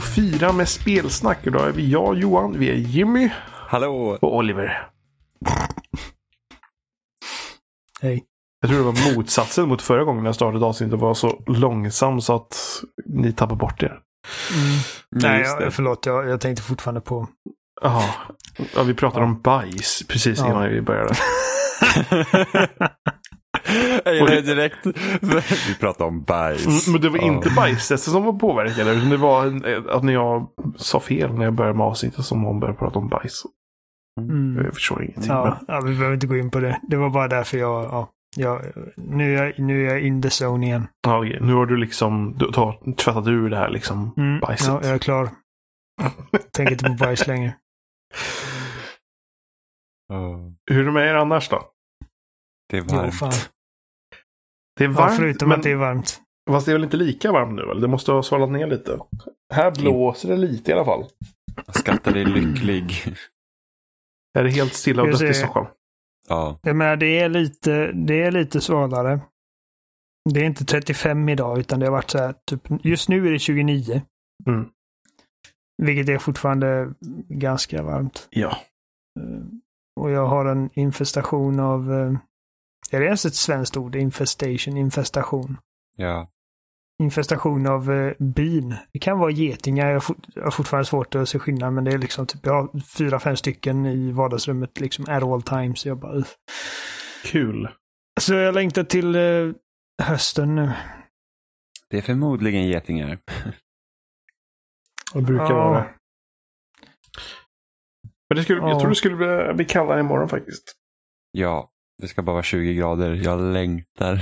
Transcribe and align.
284 0.00 0.52
med 0.52 0.68
spelsnack. 0.68 1.46
Och 1.46 1.52
då 1.52 1.58
är 1.58 1.72
vi 1.72 1.90
jag, 1.90 2.18
Johan, 2.18 2.58
vi 2.58 2.70
är 2.70 2.74
Jimmy 2.74 3.30
Hallå! 3.68 4.18
och 4.20 4.36
Oliver. 4.36 4.88
Hej. 8.02 8.24
Jag 8.60 8.70
tror 8.70 8.78
det 8.78 8.84
var 8.84 9.14
motsatsen 9.16 9.68
mot 9.68 9.82
förra 9.82 10.04
gången 10.04 10.24
jag 10.24 10.34
startade 10.34 10.66
avsnittet 10.66 10.94
och 10.94 11.00
var 11.00 11.14
så 11.14 11.42
långsam 11.46 12.20
så 12.20 12.34
att 12.36 12.82
ni 13.06 13.32
tappade 13.32 13.58
bort 13.58 13.82
er. 13.82 13.98
Nej, 15.10 15.38
just 15.40 15.58
det. 15.58 15.64
jag, 15.64 15.74
förlåt. 15.74 16.06
Jag, 16.06 16.28
jag 16.28 16.40
tänkte 16.40 16.62
fortfarande 16.62 17.00
på... 17.00 17.28
Jaha. 17.82 18.04
Ja, 18.74 18.82
vi 18.82 18.94
pratade 18.94 19.24
om 19.24 19.40
bajs 19.40 20.02
precis 20.08 20.38
Ja. 20.38 20.46
innan 20.46 20.68
vi 20.68 20.80
började. 20.80 21.14
Jag 24.04 24.14
gillar 24.14 24.40
direkt. 24.42 24.86
Vi 25.68 25.74
pratar 25.80 26.04
om 26.04 26.22
bajs. 26.22 26.66
Mm, 26.66 26.78
Men 26.92 27.00
det 27.00 27.08
var 27.08 27.18
inte 27.24 27.50
bajstestet 27.56 28.12
som 28.12 28.24
var 28.24 28.32
påverkade. 28.32 28.92
Utan 28.92 29.10
det 29.10 29.16
var 29.16 29.46
en- 29.46 29.90
att 29.90 30.02
när 30.04 30.12
jag 30.12 30.46
sa 30.76 31.00
fel 31.00 31.32
när 31.34 31.44
jag 31.44 31.54
började 31.54 31.78
med 31.78 31.86
avsnittet 31.86 32.24
som 32.24 32.42
någon 32.42 32.60
började 32.60 32.78
prata 32.78 32.98
om 32.98 33.08
bajs. 33.08 33.42
Mm. 34.20 34.64
Jag 34.64 34.74
förstår 34.74 35.02
ingenting. 35.04 35.24
Ja, 35.32 35.58
ja, 35.68 35.80
vi 35.80 35.94
behöver 35.94 36.14
inte 36.14 36.26
gå 36.26 36.36
in 36.36 36.50
på 36.50 36.60
det. 36.60 36.80
Det 36.88 36.96
var 36.96 37.10
bara 37.10 37.28
därför 37.28 37.58
jag... 37.58 37.84
Ja, 37.84 38.10
jag 38.36 38.62
nu, 38.96 39.36
är 39.38 39.44
jag, 39.44 39.58
nu 39.58 39.86
är 39.86 39.90
jag 39.90 40.00
in 40.02 40.22
the 40.22 40.28
zone 40.44 40.66
igen. 40.66 40.86
Ja, 41.06 41.18
okej. 41.18 41.38
nu 41.40 41.52
har 41.54 41.66
du 41.66 41.76
liksom 41.76 42.34
du 42.38 42.50
har 42.60 42.94
tvättat 42.94 43.26
ur 43.26 43.50
det 43.50 43.56
här 43.56 43.70
liksom 43.70 44.14
Mm. 44.16 44.40
bajset. 44.40 44.68
Ja, 44.68 44.80
jag 44.82 44.92
är 44.94 44.98
klar. 44.98 45.28
Tänker 46.52 46.72
inte 46.72 46.84
på 46.84 46.92
bajs 46.92 47.26
längre. 47.26 47.54
Ja, 50.08 50.38
Hur 50.70 50.80
är 50.80 50.84
det 50.84 50.92
med 50.92 51.06
er 51.08 51.14
annars 51.14 51.48
då? 51.48 51.62
det 52.70 52.76
är 52.76 52.84
Jo, 52.90 52.96
varmt. 52.96 53.14
fan. 53.14 53.32
Det 54.80 54.84
är 54.84 54.88
Ja, 54.88 54.94
varmt, 54.94 55.16
förutom 55.16 55.48
men 55.48 55.58
att 55.58 55.62
det 55.64 55.70
är 55.70 55.76
varmt. 55.76 56.20
fast 56.50 56.66
det 56.66 56.72
är 56.72 56.74
väl 56.74 56.84
inte 56.84 56.96
lika 56.96 57.32
varmt 57.32 57.52
nu? 57.54 57.62
Eller? 57.62 57.80
Det 57.80 57.88
måste 57.88 58.12
ha 58.12 58.22
svalnat 58.22 58.50
ner 58.50 58.66
lite. 58.66 58.98
Här 59.54 59.70
blåser 59.70 60.28
det 60.28 60.36
lite 60.36 60.70
i 60.70 60.74
alla 60.74 60.84
fall. 60.84 61.04
Jag 61.66 61.74
skattar 61.74 62.12
dig 62.12 62.24
lycklig. 62.24 62.92
Är 64.38 64.44
det 64.44 64.50
helt 64.50 64.74
stilla 64.74 65.02
och 65.02 65.08
dött 65.08 65.22
i 65.22 65.34
Stockholm? 65.34 65.66
Ja. 66.28 66.58
Jag 66.62 66.76
menar, 66.76 66.96
det 66.96 67.18
är 67.20 67.28
lite, 67.28 67.92
det 67.92 68.22
är 68.22 68.30
lite 68.30 68.60
svalare. 68.60 69.20
Det 70.30 70.40
är 70.40 70.44
inte 70.44 70.64
35 70.64 71.28
idag, 71.28 71.58
utan 71.58 71.80
det 71.80 71.86
har 71.86 71.92
varit 71.92 72.10
så 72.10 72.18
här, 72.18 72.34
typ, 72.50 72.62
just 72.84 73.08
nu 73.08 73.26
är 73.28 73.32
det 73.32 73.38
29. 73.38 74.02
Mm. 74.46 74.68
Vilket 75.82 76.08
är 76.14 76.18
fortfarande 76.18 76.94
ganska 77.28 77.82
varmt. 77.82 78.28
Ja. 78.30 78.56
Eh, 79.20 79.42
Och 80.00 80.10
jag 80.10 80.26
har 80.26 80.44
en 80.44 80.70
infestation 80.74 81.60
av... 81.60 81.90
Är 82.90 83.00
det 83.00 83.06
ens 83.06 83.24
ett 83.26 83.34
svenskt 83.34 83.76
ord? 83.76 83.96
Infestation, 83.96 84.76
infestation. 84.76 85.56
ja. 85.96 86.30
Infestation 87.02 87.66
av 87.66 87.92
eh, 87.92 88.12
bin. 88.18 88.76
Det 88.92 88.98
kan 88.98 89.18
vara 89.18 89.30
getingar. 89.30 89.86
Jag 89.86 89.94
har 89.94 90.00
fort- 90.00 90.26
jag 90.34 90.42
har 90.44 90.50
fortfarande 90.50 90.84
svårt 90.84 91.14
att 91.14 91.28
se 91.28 91.38
skillnad, 91.38 91.72
men 91.72 91.84
det 91.84 91.90
är 91.92 91.98
liksom 91.98 92.26
typ, 92.26 92.46
jag 92.46 92.52
har 92.52 92.80
fyra, 92.80 93.20
fem 93.20 93.36
stycken 93.36 93.86
i 93.86 94.12
vardagsrummet 94.12 94.80
liksom 94.80 95.04
at 95.08 95.22
all 95.22 95.42
times. 95.42 95.86
Jag 95.86 95.98
bara. 95.98 96.24
Kul. 97.24 97.68
Så 98.20 98.34
jag 98.34 98.54
längtar 98.54 98.84
till 98.84 99.14
eh, 99.14 99.52
hösten 100.02 100.54
nu. 100.54 100.72
Det 101.88 101.98
är 101.98 102.02
förmodligen 102.02 102.66
getingar. 102.66 103.18
Det 105.14 105.20
brukar 105.22 105.44
Ja. 105.50 105.68
vara. 105.70 105.90
Men 108.28 108.36
det 108.36 108.42
skulle, 108.42 108.58
jag 108.60 108.70
Ja. 108.70 108.80
tror 108.80 108.88
det 108.88 108.94
skulle 108.96 109.16
bli, 109.16 109.54
bli 109.54 109.64
kallare 109.64 110.00
imorgon 110.00 110.28
faktiskt. 110.28 110.74
Ja, 111.30 111.70
det 112.00 112.08
ska 112.08 112.22
bara 112.22 112.32
vara 112.32 112.42
20 112.42 112.74
grader. 112.74 113.20
Jag 113.24 113.40
längtar. 113.40 114.20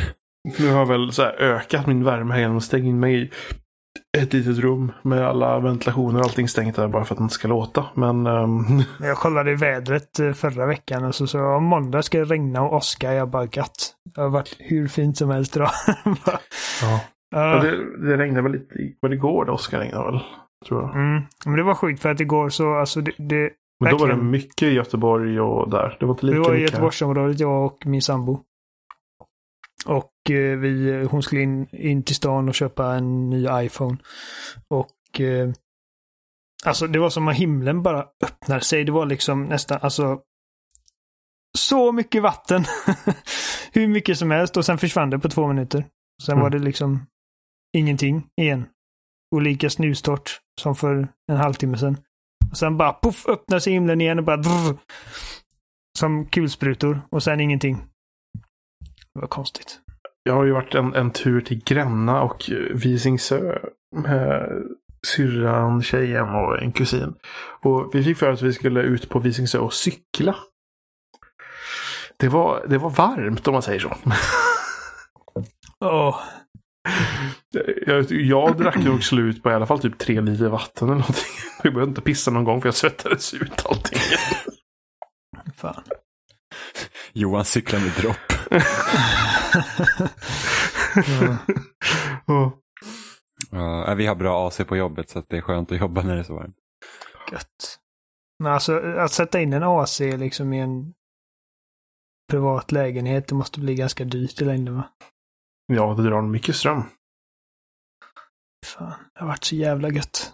Nu 0.59 0.71
har 0.71 0.79
jag 0.79 0.87
väl 0.87 1.13
så 1.13 1.23
här 1.23 1.43
ökat 1.43 1.87
min 1.87 2.05
värme 2.05 2.35
här 2.35 2.41
genom 2.41 2.57
att 2.57 2.65
stänga 2.65 2.89
in 2.89 3.01
mig 3.01 3.23
i 3.23 3.31
ett 4.19 4.33
litet 4.33 4.59
rum 4.59 4.93
med 5.03 5.27
alla 5.27 5.61
ventilationer 5.61 6.21
och 6.21 6.25
allting 6.25 6.49
stängt 6.49 6.77
där 6.77 6.89
bara 6.89 7.05
för 7.05 7.15
att 7.15 7.19
det 7.19 7.23
inte 7.23 7.35
ska 7.35 7.49
låta. 7.49 7.85
Men 7.95 8.27
ehm, 8.27 8.83
Jag 9.01 9.17
kollade 9.17 9.51
i 9.51 9.55
vädret 9.55 10.19
eh, 10.19 10.33
förra 10.33 10.67
veckan 10.67 11.05
och 11.05 11.15
så 11.15 11.27
sa 11.27 11.57
om 11.57 11.65
måndag 11.65 12.03
ska 12.03 12.19
det 12.19 12.25
regna 12.25 12.63
och 12.63 12.77
åska. 12.77 13.15
Jag 13.15 13.29
bara 13.29 13.49
gött. 13.53 13.95
Det 14.15 14.21
har 14.21 14.29
varit 14.29 14.57
hur 14.59 14.89
fint 14.89 15.17
som 15.17 15.31
helst 15.31 15.57
idag. 15.57 15.71
Bara, 16.05 16.39
ja. 16.83 17.01
Ja, 17.31 17.63
det, 17.63 18.07
det 18.09 18.17
regnade 18.17 18.43
väl 18.43 18.53
lite 18.53 18.75
var 19.01 19.09
det 19.09 19.17
igår 19.17 19.45
det 19.45 19.53
Oskar 19.53 19.79
regnade 19.79 20.13
väl? 20.13 20.21
Tror 20.69 20.83
jag. 20.83 20.95
Mm. 20.95 21.23
Men 21.45 21.57
det 21.57 21.63
var 21.63 21.75
sjukt 21.75 22.03
för 22.03 22.09
att 22.09 22.21
igår 22.21 22.49
så, 22.49 22.75
alltså 22.75 23.01
det, 23.01 23.13
det, 23.19 23.51
Men 23.81 23.93
då 23.93 23.99
var 23.99 24.09
det 24.09 24.17
mycket 24.17 24.63
i 24.63 24.73
Göteborg 24.73 25.41
och 25.41 25.71
där. 25.71 25.97
Det 26.01 26.07
var 26.07 26.15
inte 26.15 26.27
lika 26.27 26.39
vi 26.39 26.45
var 26.45 26.55
i. 26.55 26.61
Göteborgsområdet, 26.63 27.41
jag 27.41 27.65
och 27.67 27.87
min 27.87 28.03
sambo. 28.03 28.41
Och 29.87 30.31
eh, 30.31 30.59
vi, 30.59 31.03
hon 31.11 31.23
skulle 31.23 31.41
in, 31.43 31.69
in 31.73 32.03
till 32.03 32.15
stan 32.15 32.49
och 32.49 32.55
köpa 32.55 32.95
en 32.95 33.31
ny 33.31 33.47
iPhone. 33.53 33.97
Och 34.71 35.21
eh, 35.21 35.51
alltså 36.65 36.87
det 36.87 36.99
var 36.99 37.11
som 37.11 37.29
att 37.29 37.37
himlen 37.37 37.83
bara 37.83 38.07
öppnade 38.25 38.61
sig. 38.61 38.85
Det 38.85 38.93
var 38.93 39.07
liksom 39.07 39.45
nästan, 39.45 39.79
alltså 39.83 40.21
så 41.59 41.93
mycket 41.93 42.23
vatten. 42.23 42.65
Hur 43.73 43.89
mycket 43.89 44.19
som 44.19 44.31
helst 44.31 44.57
och 44.57 44.65
sen 44.65 44.79
försvann 44.79 45.11
det 45.11 45.19
på 45.19 45.29
två 45.29 45.47
minuter. 45.47 45.85
Sen 46.23 46.33
Mm. 46.33 46.43
var 46.43 46.51
det 46.51 46.59
liksom 46.59 47.07
ingenting 47.77 48.27
igen. 48.41 48.65
Och 49.35 49.43
lika 49.43 49.71
snustort 49.71 50.41
som 50.61 50.75
för 50.75 51.09
en 51.33 51.37
halvtimme 51.37 51.79
sedan. 51.79 51.97
Och 52.51 52.57
sen 52.57 52.77
bara 52.77 52.93
poff 52.93 53.27
öppnar 53.29 53.59
sig 53.59 53.73
himlen 53.73 54.01
igen 54.01 54.19
och 54.19 54.25
bara 54.25 54.37
drr, 54.37 54.79
Som 55.99 56.27
kulsprutor 56.27 57.01
och 57.11 57.23
sen 57.23 57.41
ingenting. 57.41 57.77
Det 59.15 59.21
var 59.21 59.29
konstigt. 59.29 59.81
Jag 60.23 60.35
har 60.35 60.45
ju 60.45 60.53
varit 60.53 60.75
en, 60.75 60.95
en 60.95 61.11
tur 61.11 61.41
till 61.41 61.65
Gränna 61.65 62.23
och 62.23 62.51
Visingsö 62.75 63.59
med 63.97 64.63
syrran, 65.07 65.83
tjejen 65.83 66.29
och 66.29 66.63
en 66.63 66.73
kusin. 66.73 67.15
Och 67.63 67.91
vi 67.95 68.05
fick 68.05 68.19
för 68.19 68.33
att 68.33 68.43
vi 68.43 68.53
skulle 68.53 68.83
ut 68.83 69.09
på 69.09 69.19
Visingsö 69.19 69.59
och 69.59 69.73
cykla. 69.73 70.37
Det 72.17 72.29
var, 72.29 72.67
det 72.69 72.79
var 72.79 72.91
varmt 72.91 73.49
om 73.49 73.53
man 73.53 73.63
säger 73.63 73.81
så. 73.81 73.97
Åh, 75.81 76.21
Jag, 77.87 78.11
jag 78.11 78.57
drack 78.59 78.77
nog 78.77 79.05
slut 79.05 79.43
på 79.43 79.51
i 79.51 79.55
alla 79.55 79.67
fall 79.67 79.81
typ 79.81 79.99
tre 79.99 80.21
liter 80.21 80.49
vatten 80.49 80.89
eller 80.89 80.99
någonting. 80.99 81.25
Jag 81.63 81.75
behövde 81.75 81.91
inte 81.91 82.01
pissa 82.01 82.31
någon 82.31 82.45
gång 82.45 82.61
för 82.61 82.69
jag 82.69 82.75
svettades 82.75 83.35
ut 83.35 83.67
allting. 83.67 83.99
fan. 85.55 85.83
Johan 87.13 87.45
cyklar 87.45 87.81
med 87.81 87.91
dropp. 87.91 88.33
Ja. 90.95 91.37
Ja. 92.27 92.53
Ja, 93.51 93.95
vi 93.95 94.07
har 94.07 94.15
bra 94.15 94.49
AC 94.49 94.57
på 94.69 94.77
jobbet 94.77 95.11
så 95.11 95.19
att 95.19 95.29
det 95.29 95.37
är 95.37 95.41
skönt 95.41 95.73
att 95.73 95.79
jobba 95.79 96.03
när 96.03 96.15
det 96.15 96.21
är 96.21 96.25
så 96.25 96.35
varmt. 96.35 96.57
Gött. 97.33 97.79
Men 98.39 98.53
alltså 98.53 98.79
att 98.79 99.13
sätta 99.13 99.41
in 99.41 99.53
en 99.53 99.63
AC 99.63 100.01
liksom 100.01 100.53
i 100.53 100.61
en 100.61 100.95
privat 102.31 102.73
lägenhet, 102.73 103.29
det 103.29 103.35
måste 103.35 103.61
bli 103.61 103.75
ganska 103.75 104.05
dyrt 104.05 104.41
i 104.41 104.45
längden 104.45 104.75
va? 104.77 104.85
Ja, 105.73 105.95
det 105.95 106.03
drar 106.03 106.23
mycket 106.23 106.57
ström. 106.57 106.83
Fan, 108.67 108.95
det 109.15 109.21
har 109.21 109.27
varit 109.27 109.45
så 109.45 109.55
jävla 109.55 109.89
gött. 109.89 110.33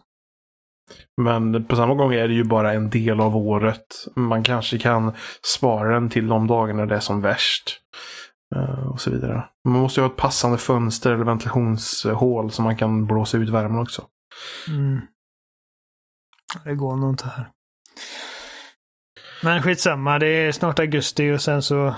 Men 1.17 1.65
på 1.65 1.77
samma 1.77 1.95
gång 1.95 2.15
är 2.15 2.29
det 2.29 2.35
ju 2.35 2.45
bara 2.45 2.73
en 2.73 2.91
del 2.91 3.21
av 3.21 3.37
året. 3.37 3.87
Man 4.17 4.43
kanske 4.43 4.79
kan 4.79 5.13
spara 5.57 5.95
den 5.95 6.11
till 6.11 6.29
de 6.29 6.47
dagarna 6.47 6.87
det 6.87 6.97
är 6.97 7.01
som 7.01 7.21
värst. 7.21 7.81
Eh, 8.57 8.89
och 8.89 9.01
så 9.01 9.11
vidare. 9.11 9.45
Man 9.69 9.81
måste 9.81 10.01
ju 10.01 10.07
ha 10.07 10.11
ett 10.13 10.19
passande 10.19 10.59
fönster 10.59 11.13
eller 11.13 11.25
ventilationshål 11.25 12.51
så 12.51 12.63
man 12.63 12.77
kan 12.77 13.07
blåsa 13.07 13.39
ut 13.39 13.49
värmen 13.49 13.79
också. 13.79 14.05
Mm. 14.69 15.01
Det 16.65 16.75
går 16.75 16.97
nog 16.97 17.11
inte 17.11 17.29
här. 17.29 17.51
Men 19.43 19.63
skitsamma, 19.63 20.19
det 20.19 20.27
är 20.27 20.53
snart 20.53 20.79
augusti 20.79 21.33
och 21.33 21.41
sen 21.41 21.63
så 21.63 21.95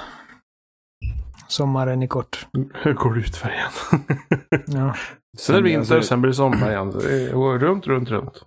sommaren 1.48 2.02
är 2.02 2.06
kort. 2.06 2.46
Hur 2.74 2.92
går 2.94 3.14
det 3.14 3.20
ut 3.20 3.36
för 3.36 3.48
igen? 3.50 3.70
Ja. 4.66 4.94
sen 5.38 5.56
är 5.56 5.60
det 5.60 5.64
vinter, 5.64 5.96
alltså, 5.96 6.08
sen 6.08 6.20
blir 6.20 6.30
det 6.30 6.34
sommar 6.34 6.70
igen. 6.70 6.90
Det 6.90 7.32
går 7.32 7.58
runt, 7.58 7.86
runt, 7.86 8.08
runt. 8.10 8.44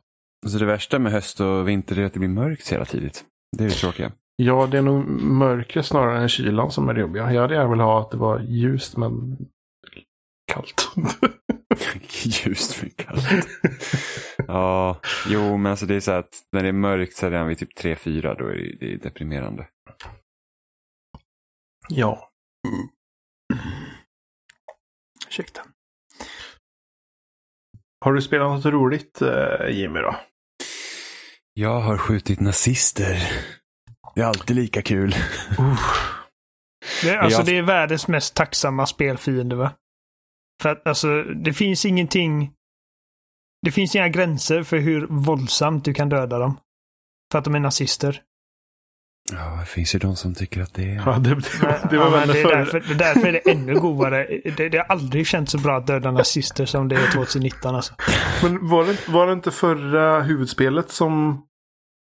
Så 0.47 0.57
det 0.57 0.65
värsta 0.65 0.99
med 0.99 1.11
höst 1.11 1.39
och 1.39 1.67
vinter 1.67 1.99
är 1.99 2.05
att 2.05 2.13
det 2.13 2.19
blir 2.19 2.29
mörkt 2.29 2.69
hela 2.71 2.85
tidigt. 2.85 3.23
Det 3.57 3.63
är 3.63 3.67
det 3.67 3.73
tråkiga. 3.75 4.11
Ja, 4.35 4.67
det 4.71 4.77
är 4.77 4.81
nog 4.81 5.05
mörkret 5.23 5.85
snarare 5.85 6.21
än 6.21 6.29
kylan 6.29 6.71
som 6.71 6.89
är 6.89 6.93
det 6.93 7.01
jobbiga. 7.01 7.33
Jag 7.33 7.41
hade 7.41 7.53
gärna 7.53 7.69
velat 7.69 7.85
ha 7.85 8.01
att 8.01 8.11
det 8.11 8.17
var 8.17 8.39
ljust 8.39 8.97
men 8.97 9.37
kallt. 10.51 10.91
Ljust 12.23 12.81
men 12.81 12.91
kallt. 12.91 13.47
Ja, 14.47 14.99
jo 15.27 15.57
men 15.57 15.69
alltså 15.69 15.85
det 15.85 15.95
är 15.95 15.99
så 15.99 16.11
att 16.11 16.29
när 16.51 16.63
det 16.63 16.69
är 16.69 16.73
mörkt 16.73 17.15
så 17.15 17.25
är 17.25 17.31
det 17.31 17.43
vid 17.43 17.57
typ 17.57 17.77
3-4 17.77 18.21
då 18.39 18.45
är 18.47 18.55
det, 18.55 18.75
det 18.79 18.93
är 18.93 18.97
deprimerande. 18.97 19.67
ja. 21.89 22.28
Ursäkta. 25.27 25.61
Har 28.05 28.13
du 28.13 28.21
spelat 28.21 28.51
något 28.55 28.65
roligt 28.65 29.21
eh, 29.21 29.67
Jimmy 29.69 29.99
då? 29.99 30.15
Jag 31.53 31.79
har 31.79 31.97
skjutit 31.97 32.39
nazister. 32.39 33.17
Det 34.15 34.21
är 34.21 34.25
alltid 34.25 34.55
lika 34.55 34.81
kul. 34.81 35.15
Det, 37.03 37.09
är- 37.09 37.17
alltså, 37.17 37.39
Jag- 37.39 37.45
det 37.45 37.57
är 37.57 37.61
världens 37.61 38.07
mest 38.07 38.35
tacksamma 38.35 38.85
spelfiende 38.85 39.55
va? 39.55 39.71
För 40.61 40.69
att 40.69 40.87
alltså, 40.87 41.23
det 41.23 41.53
finns 41.53 41.85
ingenting 41.85 42.53
det 43.65 43.71
finns 43.71 43.95
inga 43.95 44.09
gränser 44.09 44.63
för 44.63 44.77
hur 44.77 45.07
våldsamt 45.07 45.85
du 45.85 45.93
kan 45.93 46.09
döda 46.09 46.39
dem. 46.39 46.59
För 47.31 47.39
att 47.39 47.45
de 47.45 47.55
är 47.55 47.59
nazister. 47.59 48.23
Ja, 49.33 49.57
det 49.59 49.65
finns 49.65 49.95
ju 49.95 49.99
de 49.99 50.15
som 50.15 50.35
tycker 50.35 50.61
att 50.61 50.73
det 50.73 50.83
är... 50.91 51.01
Ja, 51.05 51.11
det, 51.19 51.29
det, 51.35 51.41
det 51.91 51.97
var 51.97 52.05
Ja, 52.05 52.09
väl 52.11 52.27
det 52.27 52.39
är 52.39 52.43
förra. 52.43 52.57
därför, 52.57 52.79
det 52.79 52.93
är 52.93 52.97
därför 53.13 53.27
är 53.27 53.31
det 53.31 53.51
ännu 53.51 53.79
godare. 53.79 54.27
Det, 54.57 54.69
det 54.69 54.77
har 54.77 54.85
aldrig 54.85 55.27
känts 55.27 55.51
så 55.51 55.57
bra 55.57 55.77
att 55.77 55.87
döda 55.87 56.11
nazister 56.11 56.65
som 56.65 56.87
det 56.87 56.95
är 56.95 57.11
2019 57.11 57.75
alltså. 57.75 57.93
Men 58.43 58.67
var 58.67 58.85
det, 58.85 58.97
var 59.07 59.27
det 59.27 59.33
inte 59.33 59.51
förra 59.51 60.21
huvudspelet 60.21 60.91
som 60.91 61.41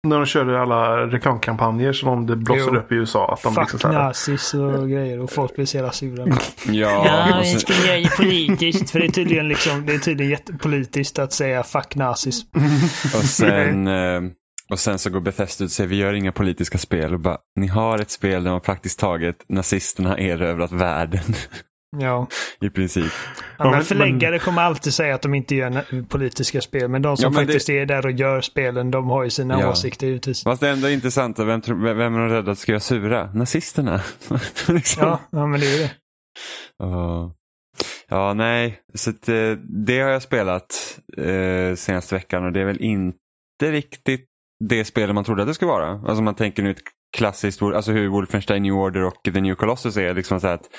när 0.07 0.17
de 0.17 0.25
körde 0.25 0.61
alla 0.61 0.97
reklamkampanjer 1.07 1.93
som 1.93 2.27
det 2.27 2.35
blossade 2.35 2.71
Jo. 2.77 2.79
upp 2.79 2.91
i 2.91 2.95
USA? 2.95 3.33
Att 3.33 3.43
de 3.43 3.49
liksom 3.49 3.65
Fuck 3.79 3.81
så 3.81 3.87
här, 3.87 3.93
nazis 4.03 4.53
och 4.53 4.89
grejer 4.89 5.19
och 5.19 5.31
folk 5.31 5.55
blir 5.55 5.65
så 5.65 5.77
jävla 5.77 5.91
sura. 5.91 6.25
Ja, 6.65 7.05
Ja, 7.05 7.39
vi 7.43 7.59
ska 7.59 7.73
göra 7.73 7.99
det 7.99 8.17
politiskt. 8.17 8.91
För 8.91 8.99
det 8.99 9.05
är 9.05 9.11
tydligen, 9.11 9.47
liksom, 9.47 9.85
det 9.85 9.93
är 9.93 9.99
tydligen 9.99 10.31
jättepolitiskt 10.31 11.19
att 11.19 11.33
säga 11.33 11.63
fuck 11.63 11.95
nazis. 11.95 12.41
och, 13.15 13.23
sen, 13.23 13.87
eh, 13.97 14.21
och 14.69 14.79
sen 14.79 14.99
så 14.99 15.09
går 15.09 15.19
Bethesda 15.19 15.63
ut 15.65 15.67
och 15.67 15.71
säger 15.71 15.87
vi 15.87 15.95
gör 15.95 16.13
inga 16.13 16.31
politiska 16.31 16.77
spel. 16.77 17.13
Och 17.13 17.19
bara, 17.19 17.37
ni 17.55 17.67
har 17.67 17.99
ett 17.99 18.11
spel 18.11 18.43
där 18.43 18.51
man 18.51 18.61
praktiskt 18.61 18.99
taget 18.99 19.35
nazisterna 19.49 20.17
erövrat 20.19 20.71
världen. 20.71 21.21
Ja. 21.99 22.27
I 22.61 22.69
princip. 22.69 23.11
Ja, 23.57 23.63
men 23.63 23.71
men- 23.71 23.83
förläggare 23.83 24.39
kommer 24.39 24.61
alltid 24.61 24.93
säga 24.93 25.15
att 25.15 25.21
de 25.21 25.33
inte 25.33 25.55
gör 25.55 26.03
politiska 26.03 26.61
spel. 26.61 26.89
Men 26.89 27.01
de 27.01 27.17
som 27.17 27.23
Ja, 27.23 27.29
men 27.29 27.45
faktiskt 27.45 27.69
är 27.69 27.85
där 27.85 28.05
och 28.05 28.11
gör 28.11 28.41
spelen, 28.41 28.91
de 28.91 29.09
har 29.09 29.23
ju 29.23 29.29
sina 29.29 29.59
Ja. 29.61 29.71
åsikter 29.71 30.07
givetvis. 30.07 30.43
Fast 30.43 30.61
det 30.61 30.67
är 30.67 30.71
ändå 30.73 30.89
intressant. 30.89 31.39
Vem, 31.39 31.61
vem 31.83 32.15
är 32.15 32.19
de 32.19 32.29
rädda 32.29 32.51
att 32.51 32.57
ska 32.59 32.71
göra 32.71 32.79
sura? 32.79 33.33
Nazisterna. 33.33 34.01
liksom. 34.67 35.03
Ja, 35.03 35.19
ja, 35.31 35.47
men 35.47 35.59
det 35.59 35.75
är 35.75 35.79
det. 35.79 35.91
Ja. 36.77 37.35
Ja, 38.09 38.33
nej. 38.33 38.79
Så 38.93 39.09
att, 39.09 39.29
eh, 39.29 39.51
det 39.85 39.99
har 39.99 40.09
jag 40.09 40.21
spelat 40.21 40.99
eh, 41.17 41.75
senaste 41.75 42.15
veckan 42.15 42.45
och 42.45 42.51
det 42.51 42.59
är 42.61 42.65
väl 42.65 42.81
inte 42.81 43.15
riktigt 43.59 44.27
det 44.69 44.85
spelet 44.85 45.15
man 45.15 45.23
trodde 45.23 45.41
att 45.41 45.47
det 45.47 45.53
skulle 45.53 45.71
vara. 45.71 45.89
Alltså 45.89 46.21
man 46.21 46.35
tänker 46.35 46.63
nu 46.63 46.71
ett 46.71 46.81
klassiskt, 47.17 47.61
alltså 47.61 47.91
hur 47.91 48.07
Wolfenstein 48.07 48.63
New 48.63 48.73
Order 48.73 49.03
och 49.03 49.23
The 49.23 49.41
New 49.41 49.55
Colossus 49.55 49.97
är. 49.97 50.13
Liksom 50.13 50.39
så 50.39 50.47
här 50.47 50.55
ett 50.55 50.69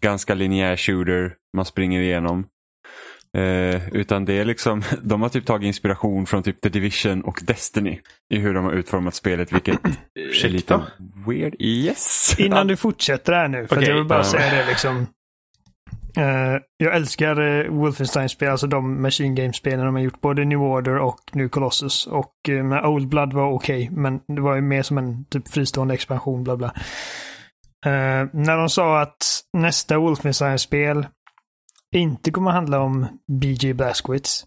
ganska 0.00 0.34
linjär 0.34 0.76
shooter 0.76 1.34
man 1.56 1.64
springer 1.64 2.00
igenom. 2.00 2.46
Eh, 3.36 3.88
utan 3.94 4.24
det 4.24 4.32
är 4.32 4.44
liksom, 4.44 4.82
de 5.02 5.22
har 5.22 5.28
typ 5.28 5.46
tagit 5.46 5.66
inspiration 5.66 6.26
från 6.26 6.42
typ 6.42 6.60
The 6.60 6.68
Division 6.68 7.22
och 7.22 7.40
Destiny 7.42 8.00
i 8.34 8.38
hur 8.38 8.54
de 8.54 8.64
har 8.64 8.72
utformat 8.72 9.14
spelet, 9.14 9.52
vilket 9.52 9.78
är 10.44 10.48
lite 10.48 10.80
weird. 11.26 11.54
Yes! 11.58 12.34
Innan 12.38 12.66
du 12.66 12.76
fortsätter 12.76 13.32
här 13.32 13.48
nu, 13.48 13.56
för 13.56 13.64
att 13.64 13.72
Okej, 13.72 13.88
jag 13.88 13.96
vill 13.96 14.04
bara 14.04 14.24
säga 14.24 14.54
det 14.54 14.66
liksom. 14.66 15.06
Uh, 16.18 16.60
jag 16.76 16.96
älskar 16.96 17.40
uh, 17.40 17.70
Wolfenstein-spel, 17.70 18.50
alltså 18.50 18.66
de 18.66 19.02
Machine 19.02 19.34
Game-spelen 19.34 19.86
de 19.86 19.94
har 19.94 20.02
gjort, 20.02 20.20
både 20.20 20.44
New 20.44 20.62
Order 20.62 20.98
och 20.98 21.20
New 21.32 21.48
Colossus. 21.48 22.06
Och 22.06 22.34
uh, 22.48 22.62
med 22.62 22.84
Old 22.84 23.08
Blood 23.08 23.32
var 23.32 23.52
okej, 23.52 23.90
men 23.92 24.20
det 24.28 24.40
var 24.40 24.54
ju 24.54 24.60
mer 24.60 24.82
som 24.82 24.98
en 24.98 25.24
typ 25.24 25.48
fristående 25.48 25.94
expansion, 25.94 26.44
bla 26.44 26.56
bla. 26.56 26.66
Uh, 27.86 28.28
när 28.32 28.56
de 28.56 28.68
sa 28.68 29.00
att 29.00 29.24
nästa 29.52 29.98
Wolfenstein-spel 29.98 31.06
inte 31.94 32.30
kommer 32.30 32.50
handla 32.50 32.80
om 32.80 33.06
BJ 33.32 33.72
Blazkowicz. 33.72 34.44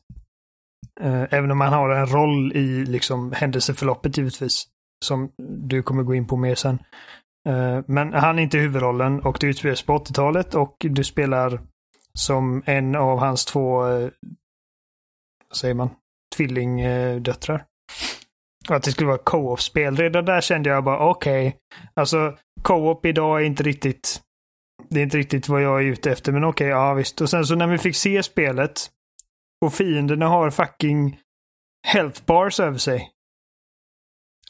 även 1.29 1.51
om 1.51 1.61
han 1.61 1.73
har 1.73 1.89
en 1.89 2.07
roll 2.07 2.53
i 2.53 2.85
liksom 2.85 3.31
händelseförloppet 3.31 4.17
givetvis. 4.17 4.67
Som 5.05 5.31
du 5.67 5.83
kommer 5.83 6.03
gå 6.03 6.15
in 6.15 6.27
på 6.27 6.37
mer 6.37 6.55
sen. 6.55 6.79
Eh, 7.47 7.79
men 7.87 8.13
han 8.13 8.39
är 8.39 8.43
inte 8.43 8.57
huvudrollen 8.57 9.19
och 9.19 9.37
det 9.39 9.47
utspelas 9.47 9.81
på 9.81 9.97
80-talet 9.97 10.55
och 10.55 10.75
du 10.79 11.03
spelar 11.03 11.61
som 12.13 12.63
en 12.65 12.95
av 12.95 13.19
hans 13.19 13.45
två, 13.45 13.87
eh, 13.87 14.09
vad 15.49 15.57
säger 15.57 15.73
man, 15.73 15.89
tvillingdöttrar. 16.35 17.65
Och 18.69 18.75
att 18.75 18.83
det 18.83 18.91
skulle 18.91 19.07
vara 19.07 19.17
co-op-spel. 19.17 19.97
Redan 19.97 20.25
där 20.25 20.41
kände 20.41 20.69
jag 20.69 20.83
bara 20.83 21.09
okej. 21.09 21.57
Alltså 21.93 22.37
co-op 22.61 23.05
idag 23.05 23.41
är 23.41 23.45
inte 23.45 23.63
riktigt, 23.63 24.21
det 24.89 24.99
är 24.99 25.03
inte 25.03 25.17
riktigt 25.17 25.49
vad 25.49 25.61
jag 25.61 25.79
är 25.79 25.85
ute 25.85 26.11
efter. 26.11 26.31
Men 26.31 26.43
okej, 26.43 26.67
ja 26.67 26.93
visst. 26.93 27.21
Och 27.21 27.29
sen 27.29 27.45
så 27.45 27.55
när 27.55 27.67
vi 27.67 27.77
fick 27.77 27.95
se 27.95 28.23
spelet 28.23 28.89
och 29.65 29.73
fienderna 29.73 30.27
har 30.27 30.49
fucking 30.49 31.19
health 31.87 32.25
bars 32.25 32.59
över 32.59 32.77
sig. 32.77 33.11